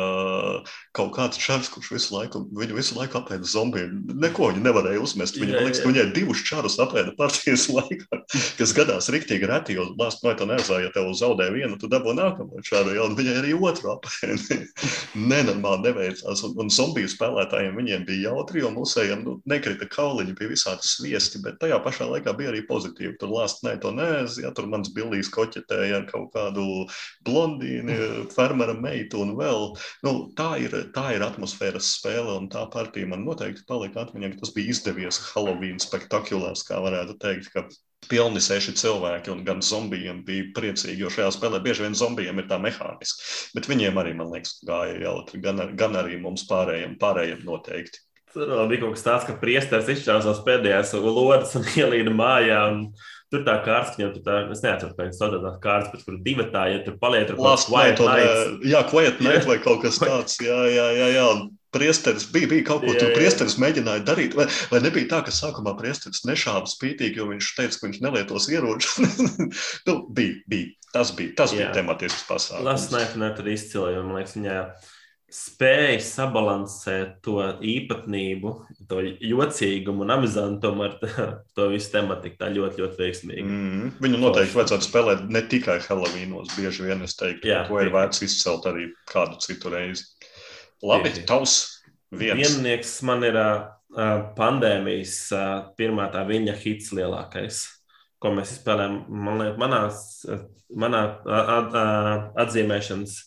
kaut 0.97 1.13
kāds 1.15 1.39
čars, 1.41 1.69
kurš 1.71 1.93
visu 1.93 2.17
laiku, 2.17 2.43
viņu 2.57 2.77
visu 2.77 2.97
laiku 2.97 3.21
apēda 3.21 3.45
zombiju. 3.47 3.93
Neko 4.25 4.51
viņi 4.51 4.65
nevarēja 4.65 5.05
uzmest. 5.05 5.37
Viņu 5.41 5.50
Viņa, 5.51 5.59
man 5.59 5.67
liekas, 5.67 5.81
ka 5.83 5.89
viņai 5.91 6.05
divus 6.15 6.43
čārus 6.47 6.77
apēda 6.81 7.13
partijas 7.17 7.67
laikā, 7.75 8.21
kas 8.59 8.73
gadās 8.77 9.09
riktīgi 9.13 9.49
reti, 9.49 9.75
jo 9.77 9.89
lāst 9.99 10.23
no 10.23 10.33
tā 10.37 10.47
nezā, 10.47 10.81
ja 10.85 10.91
tev 10.95 11.11
zaudē 11.17 11.49
vienu, 11.53 11.77
tu 11.79 11.89
dabū 11.91 12.13
nākamo 12.17 12.63
čāru, 12.65 12.95
jau 12.95 13.09
viņai 13.17 13.37
arī 13.41 13.55
otru 13.57 13.93
apēdi. 13.95 14.61
Nenormāli 15.31 15.89
neveicās, 15.89 16.43
un, 16.47 16.55
un 16.63 16.71
zombiju 16.73 17.11
spēlētājiem 17.11 17.77
viņiem 17.77 18.05
bija 18.07 18.31
jautri, 18.31 18.63
jo 18.63 18.71
mūsējiem 18.75 19.25
nu, 19.25 19.37
nekrita 19.49 19.87
kauliņi, 19.91 20.35
bija 20.39 20.53
visādi 20.53 20.87
sviesti, 20.87 21.41
bet 21.43 21.59
tajā 21.61 21.81
pašā 21.83 22.07
laikā 22.09 22.33
bija 22.37 22.53
arī 22.53 22.63
pozitīvi. 22.69 23.17
Tur 23.19 23.33
lāst 23.35 23.65
ne 23.67 23.75
to 23.81 23.91
nēz, 23.95 24.39
ja 24.43 24.53
tur 24.55 24.69
mans 24.71 24.91
billijs 24.95 25.31
koķetēja 25.33 26.01
ar 26.01 26.07
kaut 26.09 26.31
kādu 26.35 26.85
blondīni, 27.27 27.97
fermera 28.35 28.75
meitu 28.77 29.23
un 29.25 29.35
vēl. 29.39 29.71
Nu, 30.07 30.15
tā, 30.37 30.53
ir, 30.63 30.75
tā 30.95 31.11
ir 31.17 31.25
atmosfēras 31.25 31.95
spēle, 31.97 32.37
un 32.39 32.49
tā 32.51 32.63
partija 32.71 33.09
man 33.09 33.25
noteikti 33.27 33.65
palika 33.67 34.05
atmiņā, 34.05 34.33
ka 34.33 34.45
tas 34.45 34.53
bija 34.55 34.71
izdevies. 34.73 35.21
Halloween 35.41 35.81
spektakulārs, 35.81 36.61
kā 36.67 36.77
varētu 36.83 37.17
teikt, 37.21 37.49
ka 37.55 37.65
pilni 38.09 38.41
seši 38.41 38.73
cilvēki 38.79 39.31
un 39.33 39.43
gan 39.45 39.61
zombijiem 39.65 40.21
bija 40.25 40.49
priecīgi, 40.55 40.99
jo 41.03 41.11
šajā 41.13 41.31
spēlē 41.35 41.61
bieži 41.63 41.85
vien 41.85 41.97
zombijiem 41.97 42.41
ir 42.41 42.47
tā 42.49 42.57
mehāniski, 42.61 43.27
bet 43.57 43.69
viņiem 43.69 43.99
arī, 44.01 44.13
man 44.17 44.31
liekas, 44.33 44.59
gāja 44.67 44.97
jautri, 45.03 45.41
gan, 45.43 45.61
gan 45.77 45.97
arī 45.99 46.17
mums 46.21 46.47
pārējiem, 46.49 46.97
pārējiem 47.01 47.45
noteikti. 47.47 48.03
Tur 48.31 48.51
bija 48.69 48.85
kaut 48.85 48.95
kas 48.95 49.03
tāds, 49.03 49.25
ka 49.27 49.35
priesteris 49.41 49.89
izšķērsās 49.91 50.45
pēdējās 50.45 50.93
lodes 51.03 51.57
un 51.59 51.65
ielīda 51.81 52.13
mājā. 52.15 52.61
Un... 52.73 52.85
Tur 53.31 53.45
tā 53.47 53.53
kārta, 53.63 53.95
viņam 53.95 54.09
tur 54.11 54.23
tā, 54.25 54.37
es 54.51 54.59
neatceros, 54.59 54.95
kā 54.97 55.05
viņš 55.05 55.15
sauc 55.15 55.35
tās 55.39 55.59
kārtas, 55.63 55.91
bet 55.93 56.01
kur 56.03 56.17
divi 56.19 56.43
tā, 56.51 56.65
ja 56.67 56.81
tur 56.83 56.97
paliek, 56.99 57.29
tur 57.29 57.37
kaut 57.39 57.61
kas 57.61 57.67
quiet 57.69 58.01
night. 58.03 58.65
Jā, 58.67 58.81
quiet 58.89 59.21
night 59.23 59.47
vai 59.47 59.55
kaut 59.63 59.79
kas 59.85 59.99
tāds, 60.03 60.35
jā, 60.43 60.57
jā, 60.67 60.87
jā, 60.97 61.07
jā. 61.15 61.23
Un 61.37 61.45
priesteris 61.73 62.27
bija, 62.31 62.49
bija 62.51 62.67
kaut 62.67 62.85
ko, 62.85 62.93
tur 62.97 63.13
priesteris 63.15 63.57
mēģināja 63.61 64.05
darīt. 64.07 64.37
Vai, 64.37 64.47
vai 64.71 64.83
nebija 64.83 65.09
tā, 65.15 65.23
ka 65.27 65.35
sākumā 65.35 65.75
priesteris 65.79 66.25
nešāva 66.27 66.69
spītīgi, 66.69 67.21
jo 67.21 67.29
viņš 67.31 67.51
teica, 67.57 67.79
ka 67.79 67.89
viņš 67.89 67.99
nelietos 68.05 68.49
ieročus? 68.51 69.27
nu, 69.87 69.97
bija, 70.11 70.39
bija. 70.51 70.77
Tas 70.91 71.13
bija, 71.15 71.31
tas 71.37 71.53
jā. 71.55 71.61
bija 71.61 71.75
tematisks 71.77 72.25
pasākums. 72.27 72.67
Lasnēfinē 72.67 73.31
tur 73.37 73.47
izcili, 73.47 73.93
jo 73.95 74.01
man 74.03 74.19
liekas, 74.19 74.35
viņai 74.35 74.57
spēja 75.31 75.99
sabalansēt 76.03 77.21
to 77.23 77.37
īpatnību, 77.63 78.51
to 78.89 78.99
jocīgumu 79.23 80.03
un 80.03 80.11
amizantumu 80.17 80.83
ar 80.89 80.97
to 81.55 81.69
visu 81.71 81.93
tematiku. 81.93 82.35
Tā 82.41 82.49
ļoti, 82.51 82.83
ļoti 82.83 82.99
veiksmīgi. 82.99 83.45
Mm, 83.47 83.93
viņu 84.03 84.19
noteikti 84.19 84.59
vajadzētu 84.59 84.89
spēlēt 84.89 85.23
ne 85.31 85.43
tikai 85.53 85.79
Helovīnos. 85.85 86.51
Bieži 86.57 86.89
vien 86.89 87.07
es 87.07 87.15
teiktu, 87.19 87.47
ka 87.47 87.63
to 87.69 87.79
ir 87.79 87.93
vērts 87.95 88.25
izcelt 88.27 88.67
arī 88.67 88.89
kādu 89.11 89.39
citu 89.45 89.71
reizi. 89.71 90.09
Labi, 90.81 91.13
tavs 91.29 91.57
viens. 92.11 92.39
Viennieks 92.39 92.95
man 93.07 93.25
ir 93.27 93.37
uh, 93.37 93.67
pandēmijas 94.37 95.15
uh, 95.35 95.49
pirmā 95.77 96.09
tā 96.13 96.23
viņa 96.27 96.55
hits 96.63 96.91
lielākais, 96.97 97.63
ko 98.21 98.33
mēs 98.37 98.55
spēlējam. 98.59 99.01
Man 99.11 99.41
liekas, 99.41 99.59
manās, 99.61 100.03
manā 100.83 101.03
at, 101.29 101.79
atzīmēšanas 102.45 103.17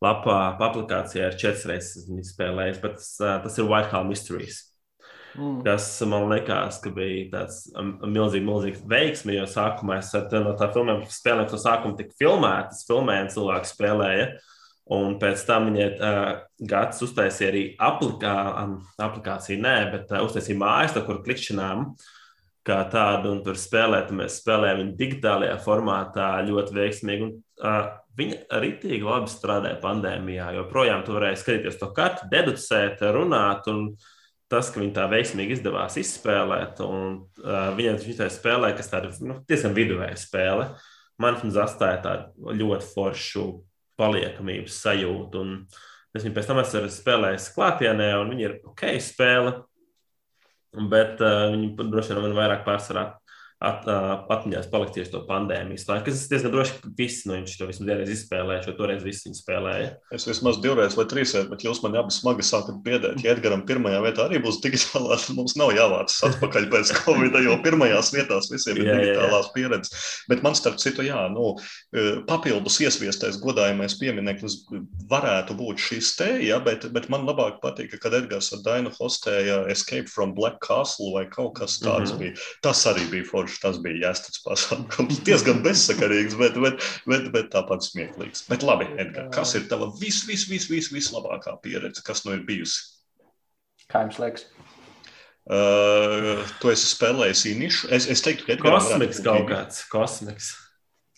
lapā, 0.00 0.40
aplikācijā 0.56 1.30
ir 1.30 1.38
četras 1.40 1.66
reizes 1.68 2.10
spēlējis, 2.30 2.82
bet 2.82 3.00
tas, 3.00 3.14
tas 3.18 3.58
ir 3.60 3.68
Whitehall 3.68 4.08
Mysteries. 4.08 4.64
Mm. 5.38 5.60
Kas 5.62 5.86
man 6.10 6.26
liekas, 6.32 6.80
ka 6.82 6.90
bija 6.94 7.28
tāds 7.34 7.60
milzīgs, 7.76 8.46
milzīgs 8.46 8.80
veiksmi, 8.90 9.36
jo 9.36 9.44
sākumā 9.50 10.00
es 10.00 10.10
no 10.32 10.54
tā 10.58 10.70
filmām 10.74 11.04
spēlēju, 11.06 11.52
to 11.52 11.60
sākumu 11.62 11.98
tik 12.00 12.10
filmēju, 12.18 13.28
cilvēku 13.36 13.70
spēlēju. 13.70 14.26
Un 14.90 15.18
pēc 15.22 15.42
tam 15.46 15.68
viņai 15.68 15.88
uh, 16.02 16.30
gads 16.66 17.02
uztaisīja 17.06 17.50
arī 17.52 17.62
aplikā, 17.78 18.34
um, 18.64 18.72
aplikāciju, 18.98 19.60
nē, 19.62 19.76
bet 19.92 20.10
uh, 20.10 20.24
uztaisīja 20.26 20.58
mājas, 20.58 20.96
kur 21.06 21.20
klikšķinām 21.26 21.84
kā 22.66 22.80
tādu, 22.90 23.36
un 23.36 23.44
tur 23.46 23.58
spēlēt. 23.58 24.10
Mēs 24.14 24.40
spēlējām 24.42 24.82
viņu 24.82 24.96
digitālajā 24.98 25.60
formātā 25.62 26.32
ļoti 26.48 26.76
veiksmīgi. 26.80 27.28
Un, 27.28 27.36
uh, 27.62 27.92
viņa 28.18 28.60
ritīgi 28.64 29.06
labi 29.06 29.30
strādāja 29.30 29.78
pandēmijā. 29.84 30.50
Joprojām 30.58 31.06
tu 31.06 31.14
varēji 31.14 31.38
skatīties 31.44 31.78
to 31.80 31.92
kartu, 31.94 32.26
deducēt, 32.32 33.06
runāt. 33.14 33.70
Un 33.70 33.92
tas, 34.50 34.72
ka 34.74 34.82
viņi 34.82 34.94
tā 34.98 35.06
veiksmīgi 35.14 35.60
izdevās 35.60 35.96
izspēlēt, 36.02 36.82
un 36.82 37.20
uh, 37.44 37.70
viņiem 37.78 38.02
šī 38.02 38.30
spēlē, 38.34 38.74
kas 38.74 38.90
tāda 38.90 39.14
nu, 39.22 39.38
diezgan 39.46 39.76
viduvēja 39.76 40.18
spēle, 40.18 40.72
man 41.22 41.38
viņa 41.38 41.66
atstāja 41.68 42.02
tādu 42.02 42.58
ļoti 42.58 42.90
foršu 42.90 43.50
paliekamības 44.00 44.80
sajūtu. 44.82 45.44
Un 45.44 46.16
es 46.16 46.24
viņu 46.24 46.36
pēc 46.36 46.50
tam 46.50 46.62
esmu 46.64 46.90
spēlējis 46.96 47.50
klātienē, 47.54 48.10
un 48.18 48.34
viņi 48.34 48.46
ir 48.48 48.56
ok 48.72 48.86
spēle, 49.04 49.54
bet 50.90 51.20
uh, 51.22 51.50
viņi 51.52 51.74
droši 51.78 52.16
vien 52.16 52.24
man 52.26 52.38
vairāk 52.38 52.66
pārsvarā 52.66 53.06
at, 53.60 53.84
atmiņās 54.32 54.70
palikt 54.72 54.94
tieši 54.96 55.12
to 55.12 55.20
pandēmijas 55.28 55.84
laiku. 55.88 56.08
Es 56.08 56.24
diezgan 56.30 56.52
droši, 56.54 56.78
ka 56.80 56.92
visi 56.96 57.28
no 57.28 57.36
jums 57.36 57.58
to 57.60 57.66
vismaz 57.68 57.90
vienreiz 57.90 58.12
izspēlēja, 58.14 58.62
jo 58.64 58.74
toreiz 58.78 59.02
visi 59.04 59.26
viņi 59.26 59.36
spēlēja. 59.36 59.90
Es 60.16 60.24
vismaz 60.28 60.60
divreiz 60.64 60.96
vai 60.96 61.04
trīsreiz, 61.10 61.50
bet 61.50 61.66
jūs 61.66 61.82
man 61.84 61.98
abi 62.00 62.14
smagi 62.14 62.46
sākat 62.46 62.78
biedēt. 62.86 63.20
Ja 63.20 63.34
Edgaram 63.34 63.66
pirmajā 63.68 64.00
vietā 64.06 64.24
arī 64.24 64.40
būs 64.40 64.62
digitālā, 64.64 65.18
tad 65.20 65.36
mums 65.36 65.56
nav 65.60 65.74
jāvācas 65.76 66.16
atpakaļ 66.30 66.68
pēc 66.72 66.92
Covid, 67.02 67.36
jo 67.44 67.58
pirmajās 67.66 68.14
vietās 68.16 68.48
visiem 68.52 68.80
ir 68.80 68.88
jā, 68.88 68.96
digitālās 69.02 69.50
jā. 69.50 69.54
pieredzes. 69.58 70.08
Bet 70.32 70.44
man 70.46 70.56
starp 70.56 70.80
citu, 70.80 71.04
jā, 71.04 71.20
nu, 71.34 71.52
papildus 72.30 72.80
iesviestais 72.80 73.36
godājumais 73.44 73.98
piemineklis 74.00 74.56
varētu 75.12 75.58
būt 75.60 75.84
šis 75.84 76.14
te, 76.16 76.30
ja, 76.46 76.62
bet, 76.64 76.88
bet 76.96 77.10
man 77.12 77.28
labāk 77.28 77.60
patīk, 77.60 77.98
kad 78.00 78.16
Edgars 78.16 78.54
ar 78.56 78.64
Dainu 78.64 78.94
hostēja 78.96 79.66
Escape 79.68 80.08
from 80.08 80.32
Black 80.32 80.62
Castle 80.64 81.12
vai 81.12 81.26
kaut 81.28 81.58
kas 81.60 81.76
tāds 81.82 82.14
mm 82.14 82.16
-hmm. 82.16 82.24
bija. 82.24 82.48
Tas 82.64 82.86
arī 82.88 83.04
bija 83.12 83.28
forši 83.28 83.49
kurš 83.50 83.60
tas 83.62 83.80
bija 83.82 84.06
jāstāsta 84.06 84.44
pasākums. 84.46 85.20
Diezgan 85.26 85.60
bezsakarīgs, 85.64 86.38
bet, 86.38 86.56
bet, 86.62 86.86
bet, 87.10 87.28
bet 87.34 87.50
tāpat 87.52 87.84
smieklīgs. 87.86 88.46
Bet 88.50 88.64
labi, 88.66 88.86
Edgar, 89.02 89.28
kas 89.34 89.56
ir 89.58 89.66
tava 89.70 89.90
vis, 89.98 90.22
vis, 90.28 90.46
vis, 90.50 90.70
vis, 90.70 90.90
vislabākā 90.94 91.56
pieredze, 91.64 92.04
kas 92.06 92.24
nu 92.26 92.36
ir 92.38 92.46
bijusi? 92.46 92.86
Kā 93.90 94.06
jums 94.06 94.20
liekas? 94.22 94.46
Uh, 95.50 96.46
tu 96.62 96.70
esi 96.70 96.86
spēlējis 96.92 97.46
īnišu. 97.50 97.90
Es, 97.96 98.06
es 98.12 98.22
teiktu, 98.22 98.46
ka 98.46 98.54
Edgars 98.54 98.86
kosmiks 98.86 99.22
kaut 99.24 99.48
kāds. 99.50 99.86
Kosmiks 99.90 100.52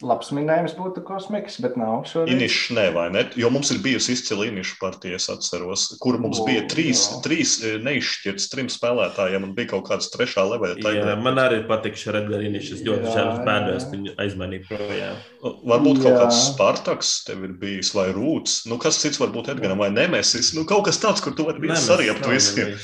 labs 0.07 0.33
minējums 0.35 0.75
būtu 0.77 1.03
kosmiks, 1.07 1.59
bet 1.63 1.77
nav 1.81 2.03
šodien. 2.11 2.37
Inišs 2.37 2.73
ne, 2.77 2.87
vai 2.95 3.07
ne? 3.15 3.25
Jo 3.39 3.51
mums 3.55 3.71
ir 3.75 3.81
bijusi 3.85 4.17
izcila 4.17 4.47
inišu 4.49 4.77
partija, 4.81 5.19
es 5.21 5.29
atceros, 5.33 5.87
kur 6.03 6.19
mums 6.23 6.41
o, 6.43 6.47
bija 6.49 6.65
trīs, 6.71 7.05
jā. 7.09 7.21
trīs 7.25 7.55
e, 7.63 7.75
neizšķirts 7.87 8.49
trim 8.53 8.69
spēlētājiem 8.73 9.47
un 9.49 9.55
bija 9.57 9.73
kaut 9.75 9.87
kāds 9.91 10.11
trešā 10.13 10.45
leveļa. 10.51 10.95
Jā, 10.99 11.17
man 11.23 11.41
arī 11.43 11.63
patīk 11.69 11.99
šī 12.01 12.17
Redgar 12.19 12.45
Inišs, 12.49 12.75
es 12.79 12.85
ļoti 12.89 13.15
žēl 13.15 13.33
ka 13.47 13.81
viņu 13.95 14.17
aizmanīja 14.27 14.69
projām. 14.69 15.25
Varbūt 15.43 16.03
jā. 16.03 16.05
kaut 16.05 16.21
kāds 16.25 16.45
Spartaks 16.51 17.15
tev 17.29 17.47
ir 17.49 17.57
bijis 17.63 17.95
vai 17.97 18.11
Rūts, 18.15 18.63
nu 18.71 18.79
kas 18.83 19.01
cits 19.03 19.23
varbūt 19.23 19.55
Edgaram 19.55 19.81
vai 19.83 19.91
Nemesis, 19.95 20.53
nu 20.59 20.67
kaut 20.69 20.87
kas 20.91 21.01
tāds, 21.03 21.25
kur 21.25 21.37
tu 21.37 21.49
vari 21.49 21.63
bijis 21.63 21.89
sariept 21.89 22.29
visiem. 22.31 22.77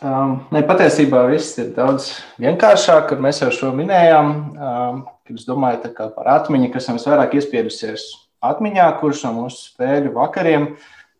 Um, 0.00 0.38
ne, 0.48 0.62
patiesībā 0.64 1.26
viss 1.28 1.58
ir 1.60 1.74
daudz 1.76 2.06
vienkāršāk, 2.40 3.10
kad 3.10 3.20
mēs 3.20 3.42
jau 3.42 3.50
šo 3.52 3.72
minējām. 3.76 4.30
Um, 4.56 5.02
Es 5.30 5.44
domāju 5.46 5.92
par 5.94 6.28
atmiņu, 6.32 6.72
kas 6.74 6.88
man 6.88 6.96
visvairāk 6.98 7.36
iespiedusies 7.38 8.06
atmiņā, 8.42 8.86
kurš 8.98 9.22
no 9.28 9.36
mūsu 9.36 9.68
spēļu 9.68 10.14
vakariem. 10.16 10.72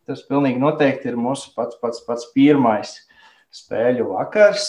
Tas 0.08 0.24
pilnīgi 0.26 0.58
noteikti 0.58 1.12
ir 1.12 1.18
mūsu 1.20 1.52
pats, 1.54 1.78
pats, 1.78 2.02
pats 2.06 2.26
pirmais 2.34 2.96
spēļu 3.54 4.08
vakars, 4.10 4.66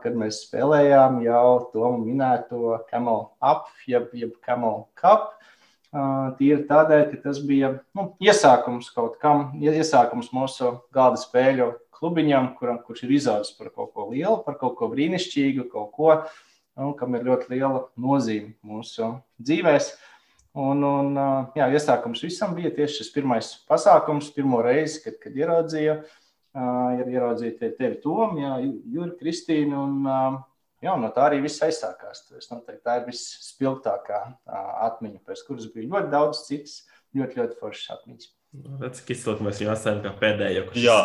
kad 0.00 0.16
mēs 0.16 0.44
spēlējām 0.46 1.20
jau 1.26 1.44
to 1.74 1.92
minēto 1.98 2.78
Camel 2.88 3.26
Up, 3.44 3.68
jeb, 3.90 4.08
jeb 4.16 4.32
Camel 4.46 4.86
Cup. 4.96 5.34
Tīri 6.38 6.64
tādēļ, 6.68 7.06
ka 7.10 7.22
tas 7.26 7.40
bija 7.44 7.74
nu, 7.98 8.12
iesākums 8.22 8.92
kaut 8.94 9.18
kam, 9.20 9.50
iesākums 9.60 10.30
mūsu 10.32 10.76
gada 10.94 11.20
spēļu 11.20 11.72
klubiņam, 12.00 12.54
kur, 12.56 12.78
kurš 12.86 13.04
ir 13.04 13.16
izaudzis 13.18 13.58
par 13.58 13.74
kaut 13.74 13.90
ko 13.92 14.12
lielu, 14.12 14.38
par 14.46 14.56
kaut 14.60 14.78
ko 14.78 14.88
brīnišķīgu, 14.92 15.66
kaut 15.72 15.90
ko, 15.96 16.14
uh, 16.14 16.38
nu, 16.78 16.92
kam 16.98 17.16
ir 17.18 17.26
ļoti 17.26 17.50
liela 17.54 17.84
nozīme 18.00 18.54
mūsu 18.66 19.14
dzīvēm. 19.40 19.90
Un, 20.60 20.82
un, 20.82 21.18
jā, 21.54 21.68
iesākums 21.70 22.24
visam 22.26 22.56
bija 22.56 22.72
tieši 22.74 23.04
šis 23.04 23.12
pirmais 23.14 23.52
pasākums, 23.70 24.32
pirmo 24.34 24.58
reizi, 24.66 24.98
kad, 25.04 25.20
kad 25.22 25.36
ieraudzīju, 25.38 25.94
ir 26.98 27.12
ieraudzīt 27.12 27.60
tevi, 27.78 28.00
Tom, 28.02 28.34
Juri, 28.90 29.12
Kristīnu. 29.20 29.84
Un, 29.84 30.40
jā, 30.82 30.96
no 30.98 31.12
tā 31.14 31.28
arī 31.28 31.38
viss 31.44 31.62
aizsākās. 31.62 32.24
Es 32.38 32.50
noteikti 32.50 32.82
tā 32.82 32.98
ir 32.98 33.06
visspilgtākā 33.06 34.24
atmiņa, 34.88 35.22
pēc 35.28 35.46
kuras 35.46 35.70
bija 35.70 35.86
ļoti 35.86 36.12
daudz 36.16 36.44
citas 36.48 36.80
ļoti, 37.14 37.40
ļoti 37.40 37.58
foršas 37.62 37.96
atmiņas. 37.98 38.30
Cik 38.50 39.12
izsaka, 39.14 39.44
mēs 39.46 39.60
viņu 39.60 39.70
atstājām 39.70 39.98
kā 40.02 40.10
pēdējo. 40.18 40.64
Jā, 40.74 40.96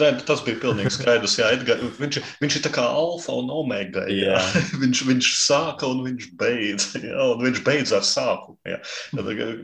ne, 0.00 0.06
tas 0.24 0.40
bija 0.40 0.56
pilnīgi 0.62 0.94
skaidrs. 0.94 1.34
Jā, 1.36 1.50
Edgar, 1.52 1.82
viņš, 1.98 2.18
viņš 2.40 2.54
ir 2.56 2.62
tā 2.64 2.70
kā 2.72 2.84
alfa 2.96 3.34
un 3.36 3.50
omega. 3.52 4.06
Jā. 4.08 4.38
Jā. 4.38 4.62
viņš, 4.82 5.02
viņš 5.10 5.28
sāka 5.36 5.90
un 5.92 6.00
viņš 6.06 6.30
beidz. 6.40 6.86
Jā, 7.04 7.26
un 7.34 7.42
viņš 7.42 7.60
beidz 7.66 7.92
ar 7.92 8.06
sākumu. 8.08 8.56
Jā. 8.64 8.78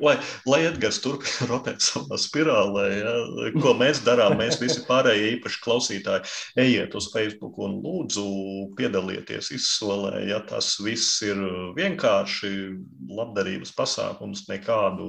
Lai, 0.05 0.19
lai 0.53 0.59
Edgars 0.69 0.99
turpina 1.01 1.49
rotēt 1.55 1.81
savā 1.81 2.19
spirālē, 2.21 2.85
jā, 2.99 3.15
ko 3.65 3.73
mēs 3.79 4.03
darām, 4.05 4.37
mēs 4.37 4.61
visi 4.61 4.85
pārējie 4.85 5.33
īpaši 5.39 5.63
klausītāji, 5.65 6.35
ejiet 6.61 6.99
uz 6.99 7.09
Facebook 7.15 7.57
un 7.65 7.79
lūdzu 7.81 8.27
piedalieties 8.77 9.49
izsolē. 9.57 10.27
Ja 10.29 10.43
tas 10.45 10.75
viss 10.85 11.23
ir 11.25 11.41
vienkārši 11.79 12.53
labdarības 13.17 13.73
pasākums, 13.81 14.45
nekādu, 14.53 15.09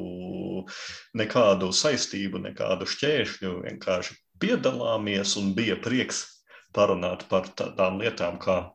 nekādu 1.19 1.73
saistību 1.75 2.20
saistību, 2.21 2.41
nekādu 2.41 2.85
šķēršļu. 2.85 3.63
Vienkārši 3.65 4.15
piedalāmies 4.39 5.37
un 5.37 5.53
bija 5.55 5.75
prieks 5.75 6.25
parunāt 6.73 7.27
par 7.29 7.47
tādām 7.55 7.99
lietām 7.99 8.39
kā 8.39 8.71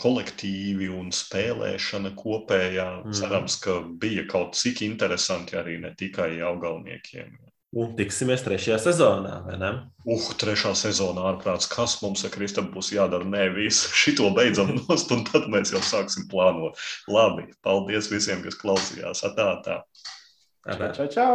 kolektīvi 0.00 0.88
un 0.88 1.10
spēlēšana 1.12 2.14
kopējā. 2.16 3.04
Mm. 3.04 3.12
Cerams, 3.12 3.60
ka 3.60 3.82
bija 4.00 4.26
kaut 4.26 4.56
cik 4.56 4.82
interesanti 4.82 5.56
arī 5.56 5.78
ne 5.80 5.94
tikai 5.94 6.40
augalniekiem. 6.40 7.36
Un 7.70 7.92
tiksimies 7.94 8.42
trešajā 8.42 8.80
sezonā, 8.82 9.44
vai 9.46 9.54
ne? 9.60 9.68
Uh, 10.02 10.24
trešā 10.34 10.72
sezonā 10.74 11.22
ārprāts, 11.30 11.68
kas 11.70 12.00
mums 12.02 12.24
ar 12.26 12.32
Kristapu 12.34 12.72
būs 12.74 12.90
jādara? 12.90 13.22
Nē, 13.22 13.52
visu 13.54 13.92
šito 14.02 14.32
beidzam 14.34 14.72
nost, 14.74 15.12
un 15.14 15.22
tad 15.28 15.46
mēs 15.52 15.70
jau 15.76 15.84
sāksim 15.84 16.26
plānot. 16.32 16.80
Labi, 17.06 17.46
paldies 17.62 18.10
visiem, 18.10 18.42
kas 18.42 18.58
klausījās. 18.58 19.22
Atā, 19.28 19.52
tā. 19.62 19.80
Čau, 20.66 20.90
čau! 20.96 21.08
čau. 21.14 21.32